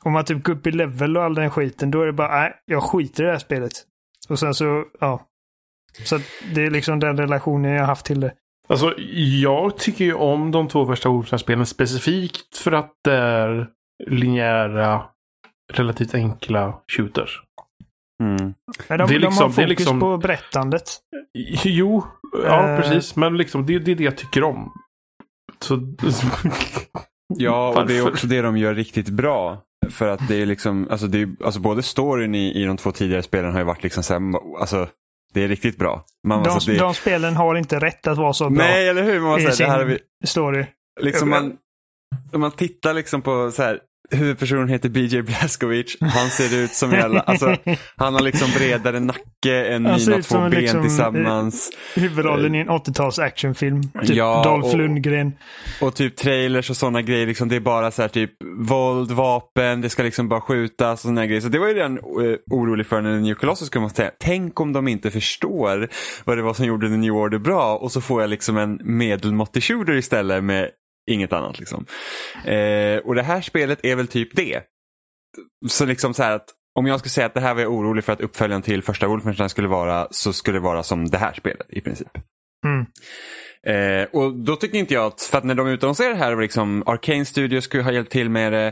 Om 0.03 0.11
man 0.13 0.25
typ 0.25 0.43
går 0.43 0.53
upp 0.53 0.67
i 0.67 0.71
level 0.71 1.17
och 1.17 1.23
all 1.23 1.35
den 1.35 1.49
skiten, 1.49 1.91
då 1.91 2.01
är 2.01 2.05
det 2.05 2.13
bara, 2.13 2.39
nej, 2.39 2.53
jag 2.65 2.83
skiter 2.83 3.23
i 3.23 3.25
det 3.25 3.31
här 3.31 3.39
spelet. 3.39 3.71
Och 4.29 4.39
sen 4.39 4.53
så, 4.53 4.85
ja. 4.99 5.25
Så 6.05 6.19
det 6.55 6.65
är 6.65 6.71
liksom 6.71 6.99
den 6.99 7.17
relationen 7.17 7.71
jag 7.71 7.79
har 7.79 7.87
haft 7.87 8.05
till 8.05 8.19
det. 8.19 8.33
Alltså, 8.67 8.93
jag 9.41 9.77
tycker 9.77 10.05
ju 10.05 10.13
om 10.13 10.51
de 10.51 10.67
två 10.67 10.85
första 10.85 11.09
Wolfenstein-spelen 11.09 11.65
specifikt 11.65 12.57
för 12.57 12.71
att 12.71 12.91
det 13.03 13.13
är 13.15 13.67
linjära, 14.07 15.05
relativt 15.73 16.13
enkla 16.15 16.79
shooters. 16.97 17.41
Mm. 18.23 18.53
Men 18.87 18.97
de, 18.97 18.97
Det 18.97 19.03
är 19.03 19.07
de 19.07 19.13
liksom- 19.19 19.41
har 19.43 19.47
det 19.49 19.53
fokus 19.53 19.57
är 19.63 19.67
liksom- 19.67 19.99
på 19.99 20.17
berättandet. 20.17 20.83
Jo, 21.63 22.03
ja 22.43 22.67
Eh. 22.69 22.77
precis. 22.81 23.15
Men 23.15 23.37
liksom, 23.37 23.65
det, 23.65 23.79
det 23.79 23.91
är 23.91 23.95
det 23.95 24.03
jag 24.03 24.17
tycker 24.17 24.43
om. 24.43 24.71
Så... 25.59 25.75
Ja, 27.37 27.79
och 27.81 27.87
det 27.87 27.97
är 27.97 28.07
också 28.07 28.27
det 28.27 28.41
de 28.41 28.57
gör 28.57 28.73
riktigt 28.75 29.09
bra. 29.09 29.61
För 29.89 30.07
att 30.07 30.27
det 30.27 30.41
är 30.41 30.45
liksom, 30.45 30.87
alltså, 30.91 31.07
det 31.07 31.21
är, 31.21 31.29
alltså 31.43 31.59
både 31.59 31.83
storyn 31.83 32.35
i, 32.35 32.61
i 32.61 32.65
de 32.65 32.77
två 32.77 32.91
tidigare 32.91 33.23
spelen 33.23 33.51
har 33.51 33.59
ju 33.59 33.65
varit 33.65 33.83
liksom 33.83 34.03
så 34.03 34.13
här, 34.13 34.21
alltså 34.59 34.87
det 35.33 35.43
är 35.43 35.47
riktigt 35.47 35.77
bra. 35.77 36.03
Man, 36.27 36.43
De, 36.43 36.49
alltså, 36.49 36.71
det, 36.71 36.77
de 36.77 36.93
spelen 36.93 37.35
har 37.35 37.55
inte 37.55 37.79
rätt 37.79 38.07
att 38.07 38.17
vara 38.17 38.33
så 38.33 38.49
bra 38.49 38.63
nej, 38.63 38.89
eller 38.89 39.03
hur? 39.03 39.19
Man, 39.19 39.29
i 39.29 39.31
måste 39.31 39.41
sin 39.41 39.57
säga, 39.57 39.69
det 39.69 39.75
här 39.75 39.85
vi, 39.85 40.27
story. 40.27 40.65
liksom 41.01 41.29
man, 41.29 41.57
om 42.33 42.41
man 42.41 42.51
tittar 42.51 42.93
liksom 42.93 43.21
på 43.21 43.51
så 43.51 43.63
här, 43.63 43.79
huvudpersonen 44.11 44.69
heter 44.69 44.89
BJ 44.89 45.21
Blazkowicz. 45.21 45.97
Han 46.01 46.29
ser 46.29 46.57
ut 46.63 46.71
som 46.73 46.91
jävla, 46.91 47.19
alltså, 47.19 47.55
han 47.95 48.13
har 48.13 48.21
liksom 48.21 48.47
bredare 48.57 48.99
nacke 48.99 49.65
än 49.67 49.85
Han 49.85 49.99
mina 49.99 50.21
två 50.21 50.37
ben 50.39 50.49
liksom, 50.49 50.81
tillsammans. 50.81 51.69
Huvudrollen 51.95 52.55
i 52.55 52.59
en 52.59 52.69
80-tals 52.69 53.19
actionfilm. 53.19 53.81
Typ 53.83 54.15
Ja, 54.15 54.41
Dolph 54.43 54.67
och- 54.67 54.77
Lundgren. 54.77 55.31
Och 55.81 55.95
typ 55.95 56.15
trailers 56.15 56.69
och 56.69 56.77
sådana 56.77 57.01
grejer, 57.01 57.27
liksom, 57.27 57.49
det 57.49 57.55
är 57.55 57.59
bara 57.59 57.91
så 57.91 58.01
här 58.01 58.09
typ 58.09 58.31
våld, 58.57 59.11
vapen, 59.11 59.81
det 59.81 59.89
ska 59.89 60.03
liksom 60.03 60.29
bara 60.29 60.41
skjutas 60.41 60.93
och 60.93 60.99
sådana 60.99 61.25
grejer. 61.25 61.41
Så 61.41 61.49
det 61.49 61.59
var 61.59 61.67
ju 61.67 61.73
redan 61.73 61.97
eh, 61.97 62.03
orolig 62.51 62.85
för 62.87 63.01
när 63.01 63.19
New 63.19 63.35
Colossus 63.35 63.69
kom 63.69 63.83
och 63.83 63.91
säga, 63.91 64.11
tänk 64.19 64.59
om 64.59 64.73
de 64.73 64.87
inte 64.87 65.11
förstår 65.11 65.87
vad 66.25 66.37
det 66.37 66.41
var 66.41 66.53
som 66.53 66.65
gjorde 66.65 66.87
The 66.89 66.97
New 66.97 67.13
Order 67.13 67.39
bra 67.39 67.75
och 67.77 67.91
så 67.91 68.01
får 68.01 68.21
jag 68.21 68.29
liksom 68.29 68.57
en 68.57 68.79
medelmåttig 68.83 69.63
shooter 69.63 69.93
istället 69.93 70.43
med 70.43 70.69
inget 71.09 71.33
annat. 71.33 71.59
Liksom. 71.59 71.85
Eh, 72.45 72.97
och 72.97 73.15
det 73.15 73.23
här 73.23 73.41
spelet 73.41 73.79
är 73.83 73.95
väl 73.95 74.07
typ 74.07 74.35
det. 74.35 74.63
Så 75.67 75.85
liksom 75.85 76.13
så 76.13 76.23
här 76.23 76.31
att 76.31 76.49
om 76.79 76.87
jag 76.87 76.99
skulle 76.99 77.09
säga 77.09 77.27
att 77.27 77.33
det 77.33 77.41
här 77.41 77.53
var 77.53 77.61
jag 77.61 77.71
orolig 77.71 78.03
för 78.03 78.13
att 78.13 78.21
uppföljaren 78.21 78.61
till 78.61 78.83
första 78.83 79.07
Wolfenstein 79.07 79.49
skulle 79.49 79.67
vara 79.67 80.07
så 80.11 80.33
skulle 80.33 80.57
det 80.57 80.63
vara 80.63 80.83
som 80.83 81.09
det 81.09 81.17
här 81.17 81.33
spelet 81.33 81.67
i 81.69 81.81
princip. 81.81 82.17
Mm. 82.65 82.85
Eh, 83.67 84.07
och 84.11 84.33
då 84.33 84.55
tycker 84.55 84.77
inte 84.77 84.93
jag 84.93 85.05
att, 85.05 85.21
för 85.21 85.37
att 85.37 85.43
när 85.43 85.55
de 85.55 85.67
utannonserade 85.67 86.13
det 86.13 86.19
här 86.19 86.33
var 86.35 86.41
liksom 86.41 86.83
Arcane 86.85 87.25
Studios 87.25 87.63
skulle 87.63 87.83
ha 87.83 87.91
hjälpt 87.91 88.11
till 88.11 88.29
med 88.29 88.53
det. 88.53 88.67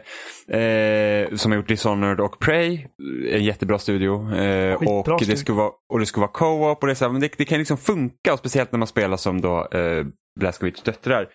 Eh, 0.57 1.35
som 1.35 1.51
har 1.51 1.57
gjort 1.57 1.67
Dishonored 1.67 2.19
och 2.19 2.39
Prey. 2.39 2.85
En 3.31 3.43
jättebra 3.43 3.79
studio. 3.79 4.35
Eh, 4.35 4.73
och, 4.73 5.07
det 5.07 5.17
studio. 5.17 5.35
skulle 5.35 5.57
vara, 5.57 5.71
och 5.93 5.99
det 5.99 6.05
skulle 6.05 6.21
vara 6.21 6.31
co-op 6.31 6.81
och 6.81 6.87
det, 6.87 6.95
så 6.95 7.05
här, 7.05 7.11
men 7.11 7.21
det, 7.21 7.31
det 7.37 7.45
kan 7.45 7.59
liksom 7.59 7.77
funka. 7.77 8.33
Och 8.33 8.39
speciellt 8.39 8.71
när 8.71 8.79
man 8.79 8.87
spelar 8.87 9.17
som 9.17 9.41
då 9.41 9.67
eh, 9.71 10.05
Blazkowicz 10.39 10.81
döttrar. 10.81 11.27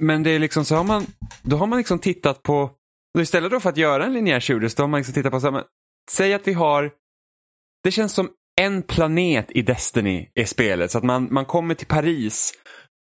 Men 0.00 0.22
det 0.22 0.30
är 0.30 0.38
liksom 0.38 0.64
så 0.64 0.74
har 0.74 0.84
man, 0.84 1.06
då 1.42 1.56
har 1.56 1.66
man 1.66 1.78
liksom 1.78 1.98
tittat 1.98 2.42
på, 2.42 2.70
istället 3.18 3.50
då 3.50 3.60
för 3.60 3.68
att 3.68 3.76
göra 3.76 4.04
en 4.04 4.12
linjär 4.12 4.40
shooter 4.40 4.68
så 4.68 4.82
har 4.82 4.88
man 4.88 4.98
liksom 4.98 5.14
tittat 5.14 5.32
på, 5.32 5.40
så 5.40 5.46
här, 5.46 5.52
men, 5.52 5.64
säg 6.10 6.34
att 6.34 6.48
vi 6.48 6.52
har, 6.52 6.90
det 7.84 7.90
känns 7.90 8.12
som 8.12 8.28
en 8.60 8.82
planet 8.82 9.50
i 9.50 9.62
Destiny 9.62 10.30
är 10.34 10.44
spelet. 10.44 10.90
Så 10.90 10.98
att 10.98 11.04
man, 11.04 11.28
man 11.30 11.44
kommer 11.44 11.74
till 11.74 11.86
Paris 11.86 12.52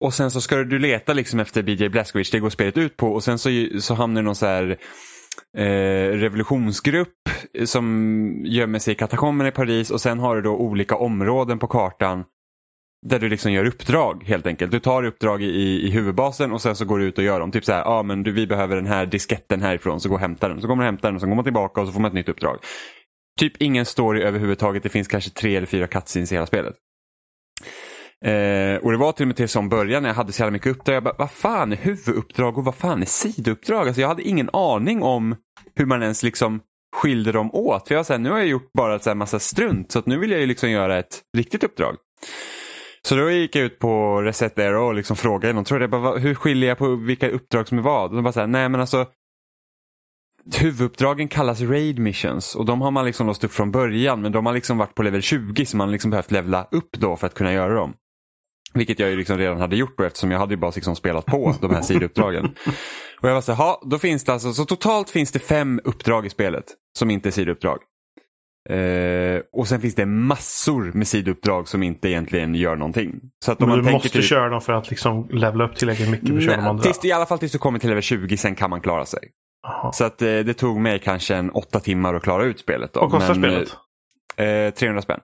och 0.04 0.14
sen 0.14 0.32
så 0.32 0.42
ska 0.42 0.56
du 0.56 0.80
leta 0.80 1.14
liksom 1.14 1.40
efter 1.40 1.64
BJ 1.64 1.90
Blazkowicz, 1.90 2.32
det 2.32 2.40
går 2.40 2.50
spelet 2.50 2.78
ut 2.78 2.98
på 2.98 3.14
och 3.14 3.24
sen 3.24 3.40
så, 3.40 3.50
så 3.80 3.94
hamnar 3.94 4.22
det 4.22 4.26
någon 4.26 4.36
så 4.36 4.46
här 4.46 4.78
eh, 5.58 6.18
revolutionsgrupp 6.18 7.30
som 7.66 8.42
gömmer 8.46 8.80
sig 8.80 8.92
i 8.92 8.96
katakomberna 8.96 9.50
i 9.50 9.52
Paris 9.52 9.92
och 9.92 10.02
sen 10.02 10.20
har 10.20 10.36
du 10.36 10.42
då 10.42 10.56
olika 10.56 10.96
områden 10.96 11.60
på 11.60 11.68
kartan 11.68 12.24
där 13.06 13.20
du 13.20 13.30
liksom 13.30 13.52
gör 13.52 13.66
uppdrag 13.66 14.24
helt 14.28 14.48
enkelt. 14.48 14.72
Du 14.72 14.80
tar 14.80 15.04
uppdrag 15.04 15.42
i, 15.44 15.88
i 15.88 15.92
huvudbasen 15.92 16.52
och 16.52 16.62
sen 16.62 16.76
så 16.76 16.86
går 16.86 17.00
du 17.00 17.06
ut 17.06 17.18
och 17.18 17.24
gör 17.24 17.40
dem. 17.40 17.52
Typ 17.52 17.66
så 17.66 17.72
här, 17.72 17.80
ja 17.80 17.86
ah, 17.86 18.04
men 18.04 18.24
du, 18.24 18.32
vi 18.32 18.48
behöver 18.48 18.76
den 18.76 18.88
här 18.88 19.06
disketten 19.06 19.62
härifrån 19.62 20.02
så 20.02 20.10
gå 20.10 20.16
och 20.16 20.22
hämta 20.22 20.48
den. 20.48 20.62
Så 20.62 20.68
kommer 20.68 20.84
du 20.84 20.88
och 20.88 20.92
hämtar 20.92 21.08
den 21.08 21.16
och 21.16 21.22
så 21.22 21.28
går 21.28 21.36
man 21.36 21.44
tillbaka 21.44 21.82
och 21.82 21.88
så 21.88 21.94
får 21.94 22.00
man 22.00 22.10
ett 22.10 22.16
nytt 22.16 22.30
uppdrag. 22.30 22.58
Typ 23.40 23.54
ingen 23.62 23.86
story 23.86 24.22
överhuvudtaget. 24.22 24.84
Det 24.84 24.90
finns 24.90 25.08
kanske 25.08 25.30
tre 25.30 25.56
eller 25.56 25.68
fyra 25.68 25.88
cutscenes 25.88 26.32
i 26.32 26.36
hela 26.36 26.46
spelet. 26.46 26.76
Eh, 28.26 28.76
och 28.84 28.92
det 28.92 28.98
var 28.98 29.12
till 29.12 29.24
och 29.24 29.28
med 29.28 29.36
till 29.36 29.50
som 29.50 29.70
början 29.70 30.04
när 30.04 30.10
jag 30.10 30.16
hade 30.16 30.32
så 30.32 30.42
jävla 30.42 30.52
mycket 30.52 30.72
uppdrag. 30.72 30.96
Jag 30.96 31.04
bara, 31.04 31.16
vad 31.18 31.32
fan 31.32 31.72
är 31.72 31.76
huvuduppdrag 31.76 32.58
och 32.58 32.66
vad 32.66 32.76
fan 32.76 33.02
är 33.02 33.06
sidouppdrag? 33.06 33.88
Alltså 33.88 34.02
jag 34.02 34.08
hade 34.08 34.24
ingen 34.24 34.50
aning 34.54 35.04
om 35.04 35.36
hur 35.76 35.86
man 35.86 36.02
ens 36.02 36.24
liksom 36.24 36.60
skilde 36.96 37.32
dem 37.32 37.52
åt. 37.54 37.88
För 37.88 37.96
jag 37.96 38.00
var 38.00 38.04
så 38.04 38.14
här, 38.14 38.20
nu 38.20 38.30
har 38.30 38.38
jag 38.38 38.48
gjort 38.48 38.74
bara 38.78 39.00
så 39.00 39.10
här 39.10 39.16
massa 39.16 39.40
strunt 39.40 39.92
så 39.92 40.00
att 40.00 40.06
nu 40.06 40.18
vill 40.18 40.32
jag 40.32 40.40
ju 40.40 40.46
liksom 40.46 40.70
göra 40.70 41.00
ett 41.00 41.22
riktigt 41.38 41.64
uppdrag. 41.64 41.96
Så 43.08 43.16
då 43.16 43.32
gick 43.32 43.56
jag 43.56 43.66
ut 43.66 43.80
på 43.80 44.22
Reset 44.22 44.60
Aero 44.60 44.88
och 44.88 44.94
liksom 44.94 45.16
frågade 45.16 45.54
någon, 45.54 45.64
tror 45.64 45.80
det, 45.80 45.88
bara, 45.88 46.18
hur 46.18 46.36
skiljer 46.36 46.70
jag 46.70 46.78
på 46.78 46.96
vilka 46.96 47.30
uppdrag 47.30 47.68
som 47.68 47.78
är 47.78 47.82
vad? 47.82 48.10
Och 48.10 48.16
de 48.16 48.24
bara 48.24 48.34
så 48.34 48.40
här, 48.40 48.48
nej 48.48 48.70
men 48.70 48.82
alltså 48.82 49.06
Huvuduppdragen 50.56 51.28
kallas 51.28 51.62
Raid 51.62 52.00
Missions 52.00 52.56
och 52.56 52.66
de 52.66 52.82
har 52.82 52.92
man 52.92 53.06
liksom 53.06 53.28
låst 53.28 53.44
upp 53.44 53.52
från 53.52 53.72
början 53.72 54.22
men 54.22 54.32
de 54.32 54.46
har 54.46 54.54
liksom 54.54 54.78
varit 54.78 54.96
på 54.96 55.04
level 55.04 55.22
20 55.22 55.66
så 55.66 55.78
man 55.78 55.92
liksom 55.92 56.12
behövt 56.12 56.32
levla 56.32 56.68
upp 56.72 56.92
då 56.92 57.16
för 57.16 57.28
att 57.28 57.34
kunna 57.34 57.54
göra 57.54 57.74
dem. 57.74 57.94
Vilket 58.74 59.00
jag 59.00 59.10
ju 59.10 59.18
liksom 59.18 59.38
redan 59.38 59.60
hade 59.60 59.76
gjort 59.76 59.98
då 59.98 60.04
eftersom 60.04 60.32
jag 60.32 60.40
hade 60.40 60.54
ju 60.54 60.58
bara 60.58 60.72
liksom 60.76 60.96
spelat 60.96 61.26
på 61.26 61.56
de 61.62 61.74
här 61.74 61.82
sidouppdragen. 61.82 62.46
Och 63.22 63.30
jag 63.30 63.34
var 63.34 63.42
så 63.42 63.54
här, 63.54 63.90
då 63.90 64.00
finns 64.00 64.24
det 64.24 64.34
alltså, 64.34 64.54
så 64.54 64.66
totalt 64.66 65.10
finns 65.10 65.32
det 65.32 65.40
fem 65.40 65.82
uppdrag 65.84 66.26
i 66.26 66.30
spelet 66.30 66.66
som 66.98 67.12
inte 67.12 67.30
är 67.30 67.32
sidouppdrag. 67.32 67.80
Eh, 68.70 69.42
och 69.54 69.68
sen 69.68 69.82
finns 69.82 69.96
det 69.96 70.06
massor 70.06 70.92
med 70.94 71.08
sidouppdrag 71.08 71.68
som 71.68 71.84
inte 71.84 72.10
egentligen 72.10 72.56
gör 72.56 72.76
någonting. 72.76 73.20
Så 73.46 73.52
att 73.52 73.60
Men 73.60 73.70
man 73.70 73.84
du 73.84 73.92
måste 73.92 74.10
typ, 74.10 74.24
köra 74.24 74.50
dem 74.50 74.62
för 74.62 74.74
att 74.74 74.90
liksom 74.90 75.28
levla 75.32 75.64
upp 75.64 75.76
tillräckligt 75.76 76.10
mycket 76.10 76.28
för 76.30 76.38
att 76.38 76.44
köra 76.44 76.56
de 76.56 76.62
Nej, 76.62 76.70
andra. 76.70 76.84
tills, 76.84 77.06
I 77.06 77.12
alla 77.12 77.26
fall 77.26 77.40
tills 77.40 77.52
du 77.52 77.58
kommer 77.58 77.80
till 77.80 77.90
level 77.90 78.02
20, 78.04 78.38
sen 78.38 78.56
kan 78.56 78.70
man 78.70 78.82
klara 78.82 79.06
sig. 79.06 79.20
Jaha. 79.64 79.92
Så 79.92 80.04
att 80.06 80.22
eh, 80.22 80.28
det 80.28 80.54
tog 80.54 80.80
mig 80.80 81.00
kanske 81.00 81.36
en 81.36 81.50
åtta 81.50 81.80
timmar 81.80 82.14
att 82.14 82.24
klara 82.24 82.44
ut 82.44 82.60
spelet. 82.60 82.94
Då. 82.94 83.00
Vad 83.00 83.12
kostar 83.12 83.36
Men, 83.36 83.66
spelet? 83.66 84.68
Eh, 84.68 84.74
300 84.74 85.02
spänn. 85.02 85.20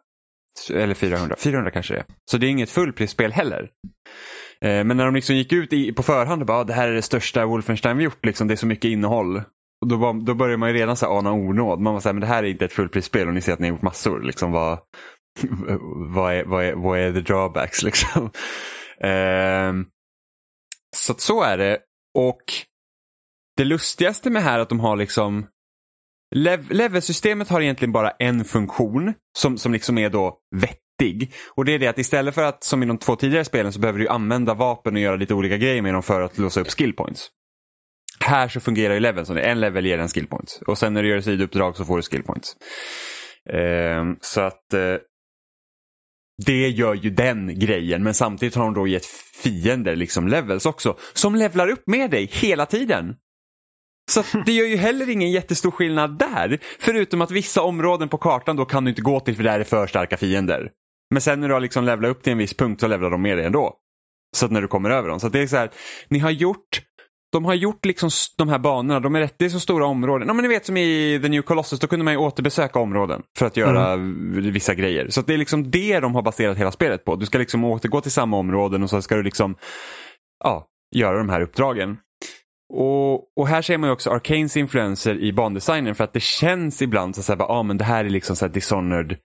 Eller 0.73 0.93
400. 0.93 1.35
400 1.39 1.71
kanske 1.71 1.93
det 1.93 1.99
är. 1.99 2.05
Så 2.31 2.37
det 2.37 2.45
är 2.47 2.49
inget 2.49 2.69
fullprisspel 2.69 3.31
heller. 3.31 3.69
Eh, 4.61 4.83
men 4.83 4.97
när 4.97 5.05
de 5.05 5.15
liksom 5.15 5.35
gick 5.35 5.53
ut 5.53 5.73
i, 5.73 5.91
på 5.93 6.03
förhand 6.03 6.41
och 6.41 6.47
bara, 6.47 6.57
"Ah, 6.57 6.63
det 6.63 6.73
här 6.73 6.87
är 6.87 6.93
det 6.93 7.01
största 7.01 7.45
Wolfenstein 7.45 7.97
vi 7.97 8.03
gjort, 8.03 8.25
liksom, 8.25 8.47
det 8.47 8.53
är 8.53 8.55
så 8.55 8.65
mycket 8.67 8.89
innehåll. 8.91 9.41
Och 9.81 9.87
då, 9.87 9.95
var, 9.95 10.13
då 10.13 10.33
börjar 10.33 10.57
man 10.57 10.69
ju 10.69 10.75
redan 10.75 10.97
så 10.97 11.05
här 11.05 11.17
ana 11.17 11.31
onåd. 11.31 11.79
Man 11.79 11.93
var 11.93 11.99
så 11.99 12.09
här, 12.09 12.13
men 12.13 12.21
det 12.21 12.27
här 12.27 12.43
är 12.43 12.47
inte 12.47 12.65
ett 12.65 12.73
fullprisspel 12.73 13.27
och 13.27 13.33
ni 13.33 13.41
ser 13.41 13.53
att 13.53 13.59
ni 13.59 13.67
har 13.67 13.75
gjort 13.75 13.81
massor. 13.81 14.21
Liksom, 14.21 14.51
vad, 14.51 14.79
vad, 16.15 16.33
är, 16.33 16.43
vad, 16.43 16.65
är, 16.65 16.73
vad 16.73 16.99
är 16.99 17.13
the 17.13 17.21
drawbacks 17.21 17.83
liksom? 17.83 18.31
Ehm, 19.03 19.85
så 20.95 21.11
att 21.11 21.21
så 21.21 21.43
är 21.43 21.57
det. 21.57 21.79
Och 22.17 22.43
det 23.57 23.65
lustigaste 23.65 24.29
med 24.29 24.43
här 24.43 24.57
är 24.57 24.61
att 24.61 24.69
de 24.69 24.79
har 24.79 24.95
liksom 24.95 25.47
lev 26.35 26.71
Levelsystemet 26.71 27.49
har 27.49 27.61
egentligen 27.61 27.91
bara 27.91 28.11
en 28.11 28.45
funktion 28.45 29.13
som, 29.37 29.57
som 29.57 29.73
liksom 29.73 29.97
är 29.97 30.09
då 30.09 30.39
vettig. 30.55 31.33
Och 31.55 31.65
det 31.65 31.71
är 31.71 31.79
det 31.79 31.87
att 31.87 31.97
istället 31.97 32.35
för 32.35 32.43
att 32.43 32.63
som 32.63 32.83
i 32.83 32.85
de 32.85 32.97
två 32.97 33.15
tidigare 33.15 33.45
spelen 33.45 33.73
så 33.73 33.79
behöver 33.79 33.99
du 33.99 34.07
använda 34.07 34.53
vapen 34.53 34.95
och 34.95 35.01
göra 35.01 35.15
lite 35.15 35.33
olika 35.33 35.57
grejer 35.57 35.81
med 35.81 35.93
dem 35.93 36.03
för 36.03 36.21
att 36.21 36.37
låsa 36.37 36.61
upp 36.61 36.71
skillpoints. 36.71 37.29
Här 38.19 38.47
så 38.47 38.59
fungerar 38.59 38.93
ju 38.93 38.99
leveln 38.99 39.25
som 39.25 39.35
det. 39.35 39.41
En 39.41 39.59
level 39.59 39.85
ger 39.85 39.97
en 39.97 40.09
skillpoint. 40.09 40.59
Och 40.67 40.77
sen 40.77 40.93
när 40.93 41.03
du 41.03 41.09
gör 41.09 41.21
sidouppdrag 41.21 41.77
så 41.77 41.85
får 41.85 41.97
du 41.97 42.03
skillpoints. 42.03 42.55
Eh, 43.49 44.05
så 44.21 44.41
att 44.41 44.73
eh, 44.73 44.95
det 46.45 46.69
gör 46.69 46.93
ju 46.93 47.09
den 47.09 47.59
grejen. 47.59 48.03
Men 48.03 48.13
samtidigt 48.13 48.55
har 48.55 48.63
de 48.63 48.73
då 48.73 48.87
gett 48.87 49.05
fiender 49.43 49.95
liksom 49.95 50.27
levels 50.27 50.65
också. 50.65 50.97
Som 51.13 51.35
levlar 51.35 51.67
upp 51.67 51.83
med 51.87 52.11
dig 52.11 52.29
hela 52.31 52.65
tiden. 52.65 53.15
Så 54.11 54.19
att 54.19 54.45
det 54.45 54.51
gör 54.51 54.65
ju 54.65 54.75
heller 54.75 55.09
ingen 55.09 55.31
jättestor 55.31 55.71
skillnad 55.71 56.19
där. 56.19 56.59
Förutom 56.79 57.21
att 57.21 57.31
vissa 57.31 57.61
områden 57.61 58.09
på 58.09 58.17
kartan 58.17 58.55
då 58.55 58.65
kan 58.65 58.83
du 58.83 58.89
inte 58.89 59.01
gå 59.01 59.19
till 59.19 59.35
för 59.35 59.43
där 59.43 59.59
är 59.59 59.63
för 59.63 59.87
starka 59.87 60.17
fiender. 60.17 60.71
Men 61.11 61.21
sen 61.21 61.41
när 61.41 61.47
du 61.47 61.53
har 61.53 61.61
liksom 61.61 61.85
levlat 61.85 62.11
upp 62.11 62.23
till 62.23 62.31
en 62.31 62.37
viss 62.37 62.53
punkt 62.53 62.81
så 62.81 62.87
levlar 62.87 63.09
de 63.09 63.21
med 63.21 63.37
dig 63.37 63.45
ändå. 63.45 63.73
Så 64.35 64.45
att 64.45 64.51
när 64.51 64.61
du 64.61 64.67
kommer 64.67 64.89
över 64.89 65.09
dem. 65.09 65.19
Så 65.19 65.27
att 65.27 65.33
det 65.33 65.39
är 65.39 65.47
så 65.47 65.57
här, 65.57 65.69
ni 66.09 66.19
har 66.19 66.31
gjort 66.31 66.81
de 67.31 67.45
har 67.45 67.53
gjort 67.53 67.85
liksom 67.85 68.09
de 68.37 68.49
här 68.49 68.59
banorna, 68.59 68.99
de 68.99 69.15
är 69.15 69.19
rätt, 69.19 69.35
det 69.39 69.45
är 69.45 69.49
så 69.49 69.59
stora 69.59 69.85
områden. 69.85 70.27
Ja, 70.27 70.33
men 70.33 70.43
ni 70.43 70.49
vet 70.49 70.65
som 70.65 70.77
i 70.77 71.19
The 71.21 71.29
New 71.29 71.41
Colossus, 71.41 71.79
då 71.79 71.87
kunde 71.87 72.05
man 72.05 72.13
ju 72.13 72.17
återbesöka 72.17 72.79
områden 72.79 73.21
för 73.37 73.45
att 73.45 73.57
göra 73.57 73.95
vissa 74.51 74.73
grejer. 74.73 75.09
Så 75.09 75.21
det 75.21 75.33
är 75.33 75.37
liksom 75.37 75.71
det 75.71 75.99
de 75.99 76.15
har 76.15 76.21
baserat 76.21 76.57
hela 76.57 76.71
spelet 76.71 77.05
på. 77.05 77.15
Du 77.15 77.25
ska 77.25 77.37
liksom 77.37 77.63
återgå 77.63 78.01
till 78.01 78.11
samma 78.11 78.37
områden 78.37 78.83
och 78.83 78.89
så 78.89 79.01
ska 79.01 79.15
du 79.15 79.23
liksom 79.23 79.55
ja, 80.43 80.65
göra 80.95 81.17
de 81.17 81.29
här 81.29 81.41
uppdragen. 81.41 81.97
Och, 82.73 83.37
och 83.37 83.47
här 83.47 83.61
ser 83.61 83.77
man 83.77 83.89
ju 83.89 83.93
också 83.93 84.09
Arcanes 84.09 84.57
influenser 84.57 85.19
i 85.19 85.33
bandesignen 85.33 85.95
för 85.95 86.03
att 86.03 86.13
det 86.13 86.23
känns 86.23 86.81
ibland 86.81 87.15
så 87.15 87.33
att 87.33 87.41
ah, 87.41 87.63
men 87.63 87.77
det 87.77 87.83
här 87.83 88.05
är 88.05 88.09
liksom 88.09 88.35
så 88.35 88.45
här 88.45 88.53
Dishonored 88.53 89.17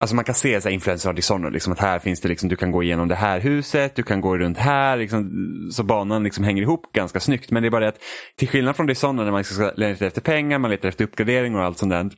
Alltså 0.00 0.16
man 0.16 0.24
kan 0.24 0.34
se 0.34 0.60
så 0.60 0.68
här 0.68 0.74
influenser 0.74 1.08
av 1.08 1.14
Dishonored, 1.14 1.52
liksom 1.52 1.72
att 1.72 1.78
här 1.78 1.98
finns 1.98 2.20
det 2.20 2.28
liksom, 2.28 2.48
du 2.48 2.56
kan 2.56 2.70
gå 2.70 2.82
igenom 2.82 3.08
det 3.08 3.14
här 3.14 3.40
huset, 3.40 3.96
du 3.96 4.02
kan 4.02 4.20
gå 4.20 4.38
runt 4.38 4.58
här, 4.58 4.96
liksom, 4.96 5.30
så 5.72 5.82
banan 5.82 6.24
liksom 6.24 6.44
hänger 6.44 6.62
ihop 6.62 6.92
ganska 6.92 7.20
snyggt. 7.20 7.50
Men 7.50 7.62
det 7.62 7.68
är 7.68 7.70
bara 7.70 7.80
det 7.80 7.88
att 7.88 8.02
till 8.36 8.48
skillnad 8.48 8.76
från 8.76 8.86
Dishonored 8.86 9.26
när 9.26 9.32
man 9.32 9.44
ska 9.44 9.72
leta 9.76 10.06
efter 10.06 10.20
pengar, 10.20 10.58
man 10.58 10.70
letar 10.70 10.88
efter 10.88 11.04
uppgradering 11.04 11.56
och 11.56 11.62
allt 11.62 11.78
sånt 11.78 11.90
där 11.90 12.10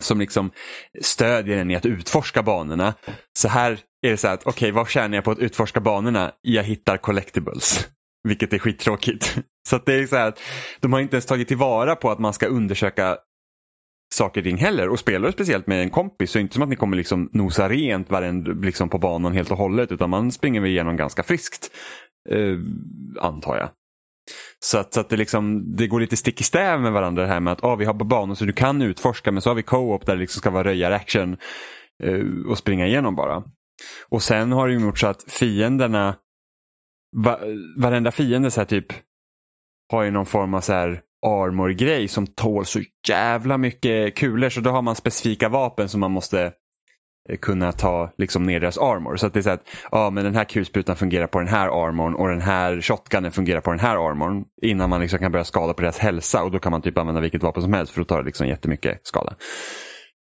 som 0.00 0.20
liksom 0.20 0.50
stödjer 1.00 1.58
en 1.58 1.70
i 1.70 1.76
att 1.76 1.86
utforska 1.86 2.42
banorna. 2.42 2.94
Så 3.38 3.48
här 3.48 3.78
är 4.02 4.10
det 4.10 4.16
så 4.16 4.26
här 4.26 4.34
att 4.34 4.46
okej, 4.46 4.70
vad 4.70 4.88
tjänar 4.88 5.16
jag 5.16 5.24
på 5.24 5.30
att 5.30 5.38
utforska 5.38 5.80
banorna? 5.80 6.32
Jag 6.42 6.62
hittar 6.62 6.96
collectibles. 6.96 7.88
Vilket 8.28 8.52
är 8.52 8.58
skittråkigt. 8.58 9.38
Så 9.68 9.76
att 9.76 9.86
det 9.86 9.94
är 9.94 10.06
så 10.06 10.16
här 10.16 10.28
att 10.28 10.40
de 10.80 10.92
har 10.92 11.00
inte 11.00 11.16
ens 11.16 11.26
tagit 11.26 11.48
tillvara 11.48 11.96
på 11.96 12.10
att 12.10 12.18
man 12.18 12.32
ska 12.32 12.46
undersöka 12.46 13.16
saker 14.14 14.40
och 14.40 14.44
ting 14.44 14.56
heller. 14.56 14.88
Och 14.88 14.98
spelar 14.98 15.26
du 15.26 15.32
speciellt 15.32 15.66
med 15.66 15.82
en 15.82 15.90
kompis 15.90 16.30
så 16.30 16.38
är 16.38 16.40
det 16.40 16.42
inte 16.42 16.54
som 16.54 16.62
att 16.62 16.68
ni 16.68 16.76
kommer 16.76 16.96
liksom 16.96 17.30
nosa 17.32 17.68
rent 17.68 18.10
varenda, 18.10 18.52
liksom 18.52 18.88
på 18.88 18.98
banan 18.98 19.32
helt 19.32 19.50
och 19.50 19.58
hållet. 19.58 19.92
Utan 19.92 20.10
man 20.10 20.32
springer 20.32 20.60
väl 20.60 20.70
igenom 20.70 20.96
ganska 20.96 21.22
friskt. 21.22 21.70
Eh, 22.30 22.58
antar 23.20 23.56
jag. 23.56 23.68
Så 24.60 24.78
att, 24.78 24.94
så 24.94 25.00
att 25.00 25.08
det, 25.08 25.16
liksom, 25.16 25.76
det 25.76 25.86
går 25.86 26.00
lite 26.00 26.16
stick 26.16 26.40
i 26.40 26.44
stäv 26.44 26.80
med 26.80 26.92
varandra 26.92 27.22
det 27.22 27.28
här 27.28 27.40
med 27.40 27.52
att 27.52 27.64
ah, 27.64 27.76
vi 27.76 27.84
har 27.84 27.94
banor 27.94 28.34
så 28.34 28.44
du 28.44 28.52
kan 28.52 28.82
utforska 28.82 29.32
men 29.32 29.42
så 29.42 29.50
har 29.50 29.54
vi 29.54 29.62
co-op 29.62 30.06
där 30.06 30.14
det 30.14 30.20
liksom 30.20 30.40
ska 30.40 30.50
vara 30.50 30.64
röjar-action 30.64 31.36
eh, 32.02 32.24
och 32.48 32.58
springa 32.58 32.86
igenom 32.86 33.14
bara. 33.14 33.44
Och 34.08 34.22
sen 34.22 34.52
har 34.52 34.68
det 34.68 34.74
ju 34.74 34.80
gjort 34.80 34.98
så 34.98 35.06
att 35.06 35.22
fienderna, 35.22 36.16
va, 37.16 37.38
varenda 37.76 38.10
fiende 38.10 38.50
så 38.50 38.60
här 38.60 38.66
typ 38.66 38.86
har 39.92 40.02
ju 40.02 40.10
någon 40.10 40.26
form 40.26 40.54
av 40.54 40.60
så 40.60 40.72
här 40.72 41.02
armor-grej 41.26 42.08
som 42.08 42.26
tål 42.26 42.66
så 42.66 42.80
jävla 43.08 43.58
mycket 43.58 44.16
kulor 44.16 44.48
så 44.48 44.60
då 44.60 44.70
har 44.70 44.82
man 44.82 44.96
specifika 44.96 45.48
vapen 45.48 45.88
som 45.88 46.00
man 46.00 46.10
måste 46.10 46.52
eh, 47.28 47.38
kunna 47.38 47.72
ta 47.72 48.10
liksom 48.18 48.42
ner 48.42 48.60
deras 48.60 48.78
armor. 48.78 49.16
Så 49.16 49.26
att 49.26 49.34
det 49.34 49.40
är 49.40 49.42
så 49.42 49.50
att 49.50 49.68
ja, 49.90 50.10
men 50.10 50.24
den 50.24 50.34
här 50.34 50.44
kulsprutan 50.44 50.96
fungerar 50.96 51.26
på 51.26 51.38
den 51.38 51.48
här 51.48 51.86
armorn 51.86 52.14
och 52.14 52.28
den 52.28 52.40
här 52.40 52.80
shotgunen 52.80 53.32
fungerar 53.32 53.60
på 53.60 53.70
den 53.70 53.80
här 53.80 54.10
armorn 54.10 54.44
innan 54.62 54.90
man 54.90 55.00
liksom 55.00 55.18
kan 55.18 55.32
börja 55.32 55.44
skada 55.44 55.74
på 55.74 55.82
deras 55.82 55.98
hälsa 55.98 56.44
och 56.44 56.50
då 56.50 56.58
kan 56.58 56.72
man 56.72 56.82
typ 56.82 56.98
använda 56.98 57.20
vilket 57.20 57.42
vapen 57.42 57.62
som 57.62 57.72
helst 57.72 57.92
för 57.92 58.00
att 58.00 58.08
ta 58.08 58.20
liksom 58.20 58.48
jättemycket 58.48 59.06
skada. 59.06 59.34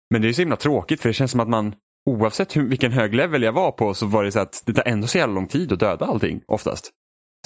Men 0.09 0.21
det 0.21 0.29
är 0.29 0.33
så 0.33 0.41
himla 0.41 0.55
tråkigt 0.55 1.01
för 1.01 1.09
det 1.09 1.13
känns 1.13 1.31
som 1.31 1.39
att 1.39 1.49
man 1.49 1.75
oavsett 2.09 2.55
hur, 2.55 2.69
vilken 2.69 2.91
hög 2.91 3.15
level 3.15 3.43
jag 3.43 3.53
var 3.53 3.71
på 3.71 3.93
så 3.93 4.05
var 4.05 4.23
det 4.23 4.31
så 4.31 4.39
att 4.39 4.63
det 4.65 4.73
tar 4.73 4.87
ändå 4.87 5.07
så 5.07 5.17
jävla 5.17 5.35
lång 5.35 5.47
tid 5.47 5.71
att 5.71 5.79
döda 5.79 6.05
allting 6.05 6.41
oftast. 6.47 6.91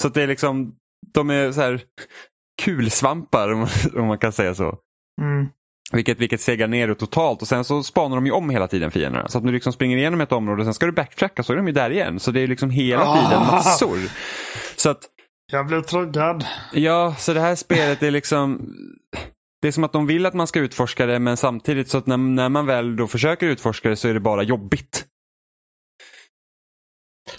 Så 0.02 0.08
att 0.08 0.14
det 0.14 0.22
är 0.22 0.26
liksom, 0.26 0.74
de 1.14 1.30
är 1.30 1.52
så 1.52 1.60
här 1.60 1.80
kulsvampar 2.62 3.48
om 3.52 3.58
man, 3.58 3.68
om 3.96 4.06
man 4.06 4.18
kan 4.18 4.32
säga 4.32 4.54
så. 4.54 4.78
Mm. 5.20 5.48
Vilket, 5.92 6.18
vilket 6.18 6.40
segar 6.40 6.68
ner 6.68 6.88
det 6.88 6.94
totalt 6.94 7.42
och 7.42 7.48
sen 7.48 7.64
så 7.64 7.82
spanar 7.82 8.16
de 8.16 8.26
ju 8.26 8.32
om 8.32 8.50
hela 8.50 8.68
tiden 8.68 8.90
fienderna. 8.90 9.28
Så 9.28 9.38
att 9.38 9.44
du 9.44 9.52
liksom 9.52 9.72
springer 9.72 9.96
igenom 9.96 10.20
ett 10.20 10.32
område 10.32 10.60
och 10.60 10.66
sen 10.66 10.74
ska 10.74 10.86
du 10.86 10.92
backtracka 10.92 11.42
så 11.42 11.52
är 11.52 11.56
de 11.56 11.66
ju 11.66 11.72
där 11.72 11.90
igen. 11.90 12.20
Så 12.20 12.30
det 12.30 12.40
är 12.40 12.46
liksom 12.46 12.70
hela 12.70 13.14
tiden 13.14 13.42
Ah! 13.42 13.52
massor. 13.52 13.98
Så 14.76 14.90
att 14.90 14.98
Jag 15.52 15.66
blev 15.66 15.82
triggad. 15.82 16.44
Ja, 16.72 17.14
så 17.18 17.32
det 17.32 17.40
här 17.40 17.54
spelet 17.54 18.02
är 18.02 18.10
liksom 18.10 18.74
det 19.62 19.68
är 19.68 19.72
som 19.72 19.84
att 19.84 19.92
de 19.92 20.06
vill 20.06 20.26
att 20.26 20.34
man 20.34 20.46
ska 20.46 20.60
utforska 20.60 21.06
det 21.06 21.18
men 21.18 21.36
samtidigt 21.36 21.88
så 21.88 21.98
att 21.98 22.06
när, 22.06 22.16
när 22.16 22.48
man 22.48 22.66
väl 22.66 22.96
då 22.96 23.06
försöker 23.06 23.46
utforska 23.46 23.88
det 23.88 23.96
så 23.96 24.08
är 24.08 24.14
det 24.14 24.20
bara 24.20 24.42
jobbigt. 24.42 25.04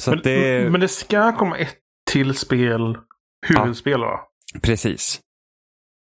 Men 0.08 0.20
det 0.24 0.72
men 0.72 0.82
det 0.82 0.88
ska 0.88 1.32
komma 1.38 1.58
ett 1.58 1.78
till 2.12 2.34
spel, 2.36 2.98
huvudspel 3.48 4.00
va? 4.00 4.29
Precis. 4.62 5.22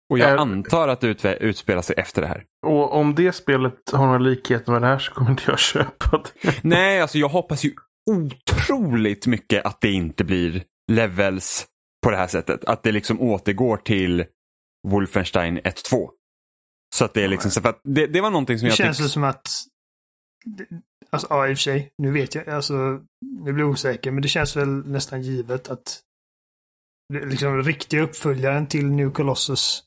Och 0.09 0.19
jag 0.19 0.29
Är- 0.29 0.37
antar 0.37 0.87
att 0.87 1.01
det 1.01 1.07
utve- 1.13 1.37
utspelar 1.37 1.81
sig 1.81 1.95
efter 1.97 2.21
det 2.21 2.27
här. 2.27 2.45
Och 2.65 2.93
om 2.93 3.15
det 3.15 3.31
spelet 3.33 3.91
har 3.93 4.05
några 4.05 4.19
likheter 4.19 4.71
med 4.71 4.81
det 4.81 4.87
här 4.87 4.99
så 4.99 5.11
kommer 5.13 5.31
inte 5.31 5.43
jag 5.47 5.59
köpa 5.73 6.23
det. 6.41 6.53
Nej, 6.63 7.01
alltså 7.01 7.17
jag 7.17 7.29
hoppas 7.29 7.63
ju 7.65 7.73
otroligt 8.11 9.27
mycket 9.27 9.65
att 9.65 9.81
det 9.81 9.91
inte 9.91 10.23
blir 10.23 10.63
levels 10.91 11.65
på 12.03 12.11
det 12.11 12.17
här 12.17 12.27
sättet. 12.27 12.65
Att 12.65 12.83
det 12.83 12.91
liksom 12.91 13.21
återgår 13.21 13.77
till 13.77 14.25
Wolfenstein 14.87 15.59
1-2. 15.59 16.09
Så 16.95 17.05
att 17.05 17.13
det 17.13 17.23
är 17.23 17.27
liksom, 17.27 17.51
så 17.51 17.61
för 17.61 17.69
att 17.69 17.81
det, 17.83 18.07
det 18.07 18.21
var 18.21 18.29
någonting 18.31 18.59
som 18.59 18.65
Det 18.65 18.69
jag 18.69 18.77
känns 18.77 18.97
tyckte... 18.97 19.05
det 19.07 19.09
som 19.13 19.23
att... 19.23 19.47
Alltså, 21.11 21.27
ja, 21.29 21.47
i 21.47 21.53
och 21.53 21.57
för 21.57 21.61
sig. 21.61 21.93
Nu 21.97 22.11
vet 22.11 22.35
jag, 22.35 22.49
alltså, 22.49 22.73
nu 23.43 23.53
blir 23.53 23.63
jag 23.63 23.69
osäker, 23.71 24.11
men 24.11 24.21
det 24.21 24.27
känns 24.27 24.55
väl 24.55 24.67
nästan 24.87 25.21
givet 25.21 25.67
att 25.69 25.85
det- 25.85 26.08
liksom 27.13 27.63
riktiga 27.63 28.01
uppföljaren 28.01 28.67
till 28.67 28.85
New 28.91 29.11
Colossus 29.11 29.83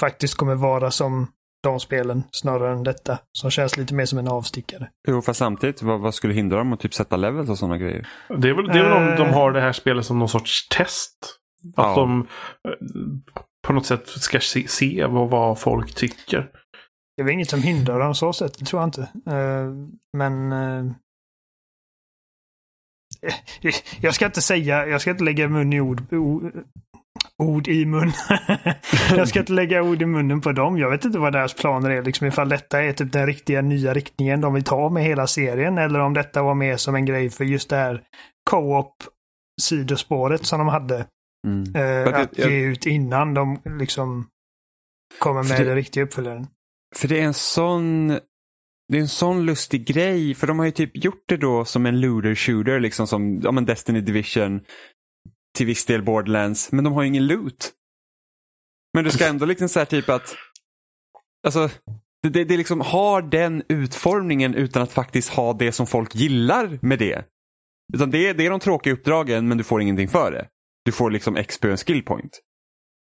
faktiskt 0.00 0.34
kommer 0.34 0.54
vara 0.54 0.90
som 0.90 1.26
de 1.62 1.80
spelen 1.80 2.22
snarare 2.30 2.72
än 2.72 2.82
detta. 2.84 3.18
Som 3.38 3.50
känns 3.50 3.76
lite 3.76 3.94
mer 3.94 4.04
som 4.04 4.18
en 4.18 4.28
avstickare. 4.28 4.90
Jo, 5.08 5.22
fast 5.22 5.38
samtidigt, 5.38 5.82
vad, 5.82 6.00
vad 6.00 6.14
skulle 6.14 6.34
hindra 6.34 6.58
dem 6.58 6.72
att 6.72 6.80
typ 6.80 6.94
sätta 6.94 7.16
levels 7.16 7.50
och 7.50 7.58
sådana 7.58 7.78
grejer? 7.78 8.08
Det 8.28 8.48
är 8.48 8.54
väl, 8.54 8.66
det 8.66 8.78
är 8.78 8.82
väl 8.82 8.92
om 8.92 9.16
de 9.16 9.22
Eh. 9.28 9.34
har 9.34 9.52
det 9.52 9.60
här 9.60 9.72
spelet 9.72 10.06
som 10.06 10.18
någon 10.18 10.28
sorts 10.28 10.68
test. 10.68 11.38
Att 11.76 11.84
Ja. 11.86 11.94
de 11.96 12.20
eh, 12.68 12.74
på 13.66 13.72
något 13.72 13.86
sätt 13.86 14.08
ska 14.08 14.40
se, 14.40 14.68
se 14.68 15.06
vad, 15.06 15.30
vad 15.30 15.58
folk 15.60 15.94
tycker. 15.94 16.50
Det 17.16 17.22
är 17.22 17.24
väl 17.24 17.34
inget 17.34 17.50
som 17.50 17.62
hindrar 17.62 17.98
dem 18.00 18.14
så 18.14 18.32
sätt, 18.32 18.58
det 18.58 18.64
tror 18.64 18.82
jag 18.82 18.86
inte. 18.88 19.02
Eh, 19.26 19.70
men... 20.16 20.52
jag 24.00 24.14
ska 24.14 24.26
inte 24.26 24.42
säga, 24.42 24.86
jag 24.86 25.00
ska 25.00 25.10
inte 25.10 25.24
lägga 25.24 25.48
mun 25.48 25.72
i 25.72 25.80
ord, 25.80 26.12
ord, 26.12 26.52
ord 27.42 27.68
i 27.68 27.86
mun. 27.86 28.12
jag 29.16 29.28
ska 29.28 29.38
inte 29.40 29.52
lägga 29.52 29.82
ord 29.82 30.02
i 30.02 30.06
munnen 30.06 30.40
på 30.40 30.52
dem. 30.52 30.78
Jag 30.78 30.90
vet 30.90 31.04
inte 31.04 31.18
vad 31.18 31.32
deras 31.32 31.54
planer 31.54 31.90
är. 31.90 32.02
Liksom 32.02 32.26
ifall 32.26 32.48
detta 32.48 32.82
är 32.82 32.92
typ 32.92 33.12
den 33.12 33.26
riktiga 33.26 33.62
nya 33.62 33.94
riktningen 33.94 34.40
de 34.40 34.54
vill 34.54 34.64
ta 34.64 34.88
med 34.90 35.04
hela 35.04 35.26
serien. 35.26 35.78
Eller 35.78 36.00
om 36.00 36.14
detta 36.14 36.42
var 36.42 36.54
mer 36.54 36.76
som 36.76 36.94
en 36.94 37.04
grej 37.06 37.30
för 37.30 37.44
just 37.44 37.70
det 37.70 37.76
här 37.76 38.02
co-op 38.50 38.94
sidospåret 39.62 40.46
som 40.46 40.58
de 40.58 40.68
hade. 40.68 41.06
Mm. 41.46 41.62
Eh, 41.74 42.10
det- 42.12 42.16
att 42.16 42.38
jag- 42.38 42.50
ge 42.50 42.60
ut 42.60 42.86
innan 42.86 43.34
de 43.34 43.60
liksom 43.78 44.26
kommer 45.18 45.42
med 45.42 45.58
det- 45.60 45.64
den 45.64 45.74
riktiga 45.74 46.04
uppföljaren. 46.04 46.46
För 46.96 47.08
det 47.08 47.20
är 47.20 47.24
en 47.24 47.34
sån 47.34 48.18
det 48.92 48.98
är 48.98 49.02
en 49.02 49.08
sån 49.08 49.46
lustig 49.46 49.86
grej, 49.86 50.34
för 50.34 50.46
de 50.46 50.58
har 50.58 50.66
ju 50.66 50.72
typ 50.72 51.04
gjort 51.04 51.24
det 51.28 51.36
då 51.36 51.64
som 51.64 51.86
en 51.86 52.00
looter 52.00 52.34
shooter, 52.34 52.80
liksom 52.80 53.06
som 53.06 53.40
ja, 53.44 53.52
men 53.52 53.64
Destiny 53.64 54.00
Division, 54.00 54.60
till 55.56 55.66
viss 55.66 55.84
del 55.84 56.02
Borderlands, 56.02 56.72
men 56.72 56.84
de 56.84 56.92
har 56.92 57.02
ju 57.02 57.08
ingen 57.08 57.26
loot. 57.26 57.72
Men 58.94 59.04
du 59.04 59.10
ska 59.10 59.26
ändå 59.26 59.46
liksom 59.46 59.68
så 59.68 59.78
här 59.78 59.86
typ 59.86 60.08
att, 60.08 60.34
alltså, 61.46 61.70
det, 62.22 62.28
det, 62.28 62.44
det 62.44 62.56
liksom 62.56 62.80
har 62.80 63.22
den 63.22 63.62
utformningen 63.68 64.54
utan 64.54 64.82
att 64.82 64.92
faktiskt 64.92 65.28
ha 65.30 65.52
det 65.52 65.72
som 65.72 65.86
folk 65.86 66.14
gillar 66.14 66.78
med 66.82 66.98
det. 66.98 67.24
Utan 67.94 68.10
det, 68.10 68.28
är- 68.28 68.34
det 68.34 68.46
är 68.46 68.50
de 68.50 68.60
tråkiga 68.60 68.92
uppdragen 68.94 69.48
men 69.48 69.58
du 69.58 69.64
får 69.64 69.82
ingenting 69.82 70.08
för 70.08 70.32
det. 70.32 70.48
Du 70.84 70.92
får 70.92 71.10
liksom 71.10 71.34
XP 71.44 71.64
och 71.64 71.70
en 71.70 71.76
skill 71.76 72.02
point. 72.02 72.40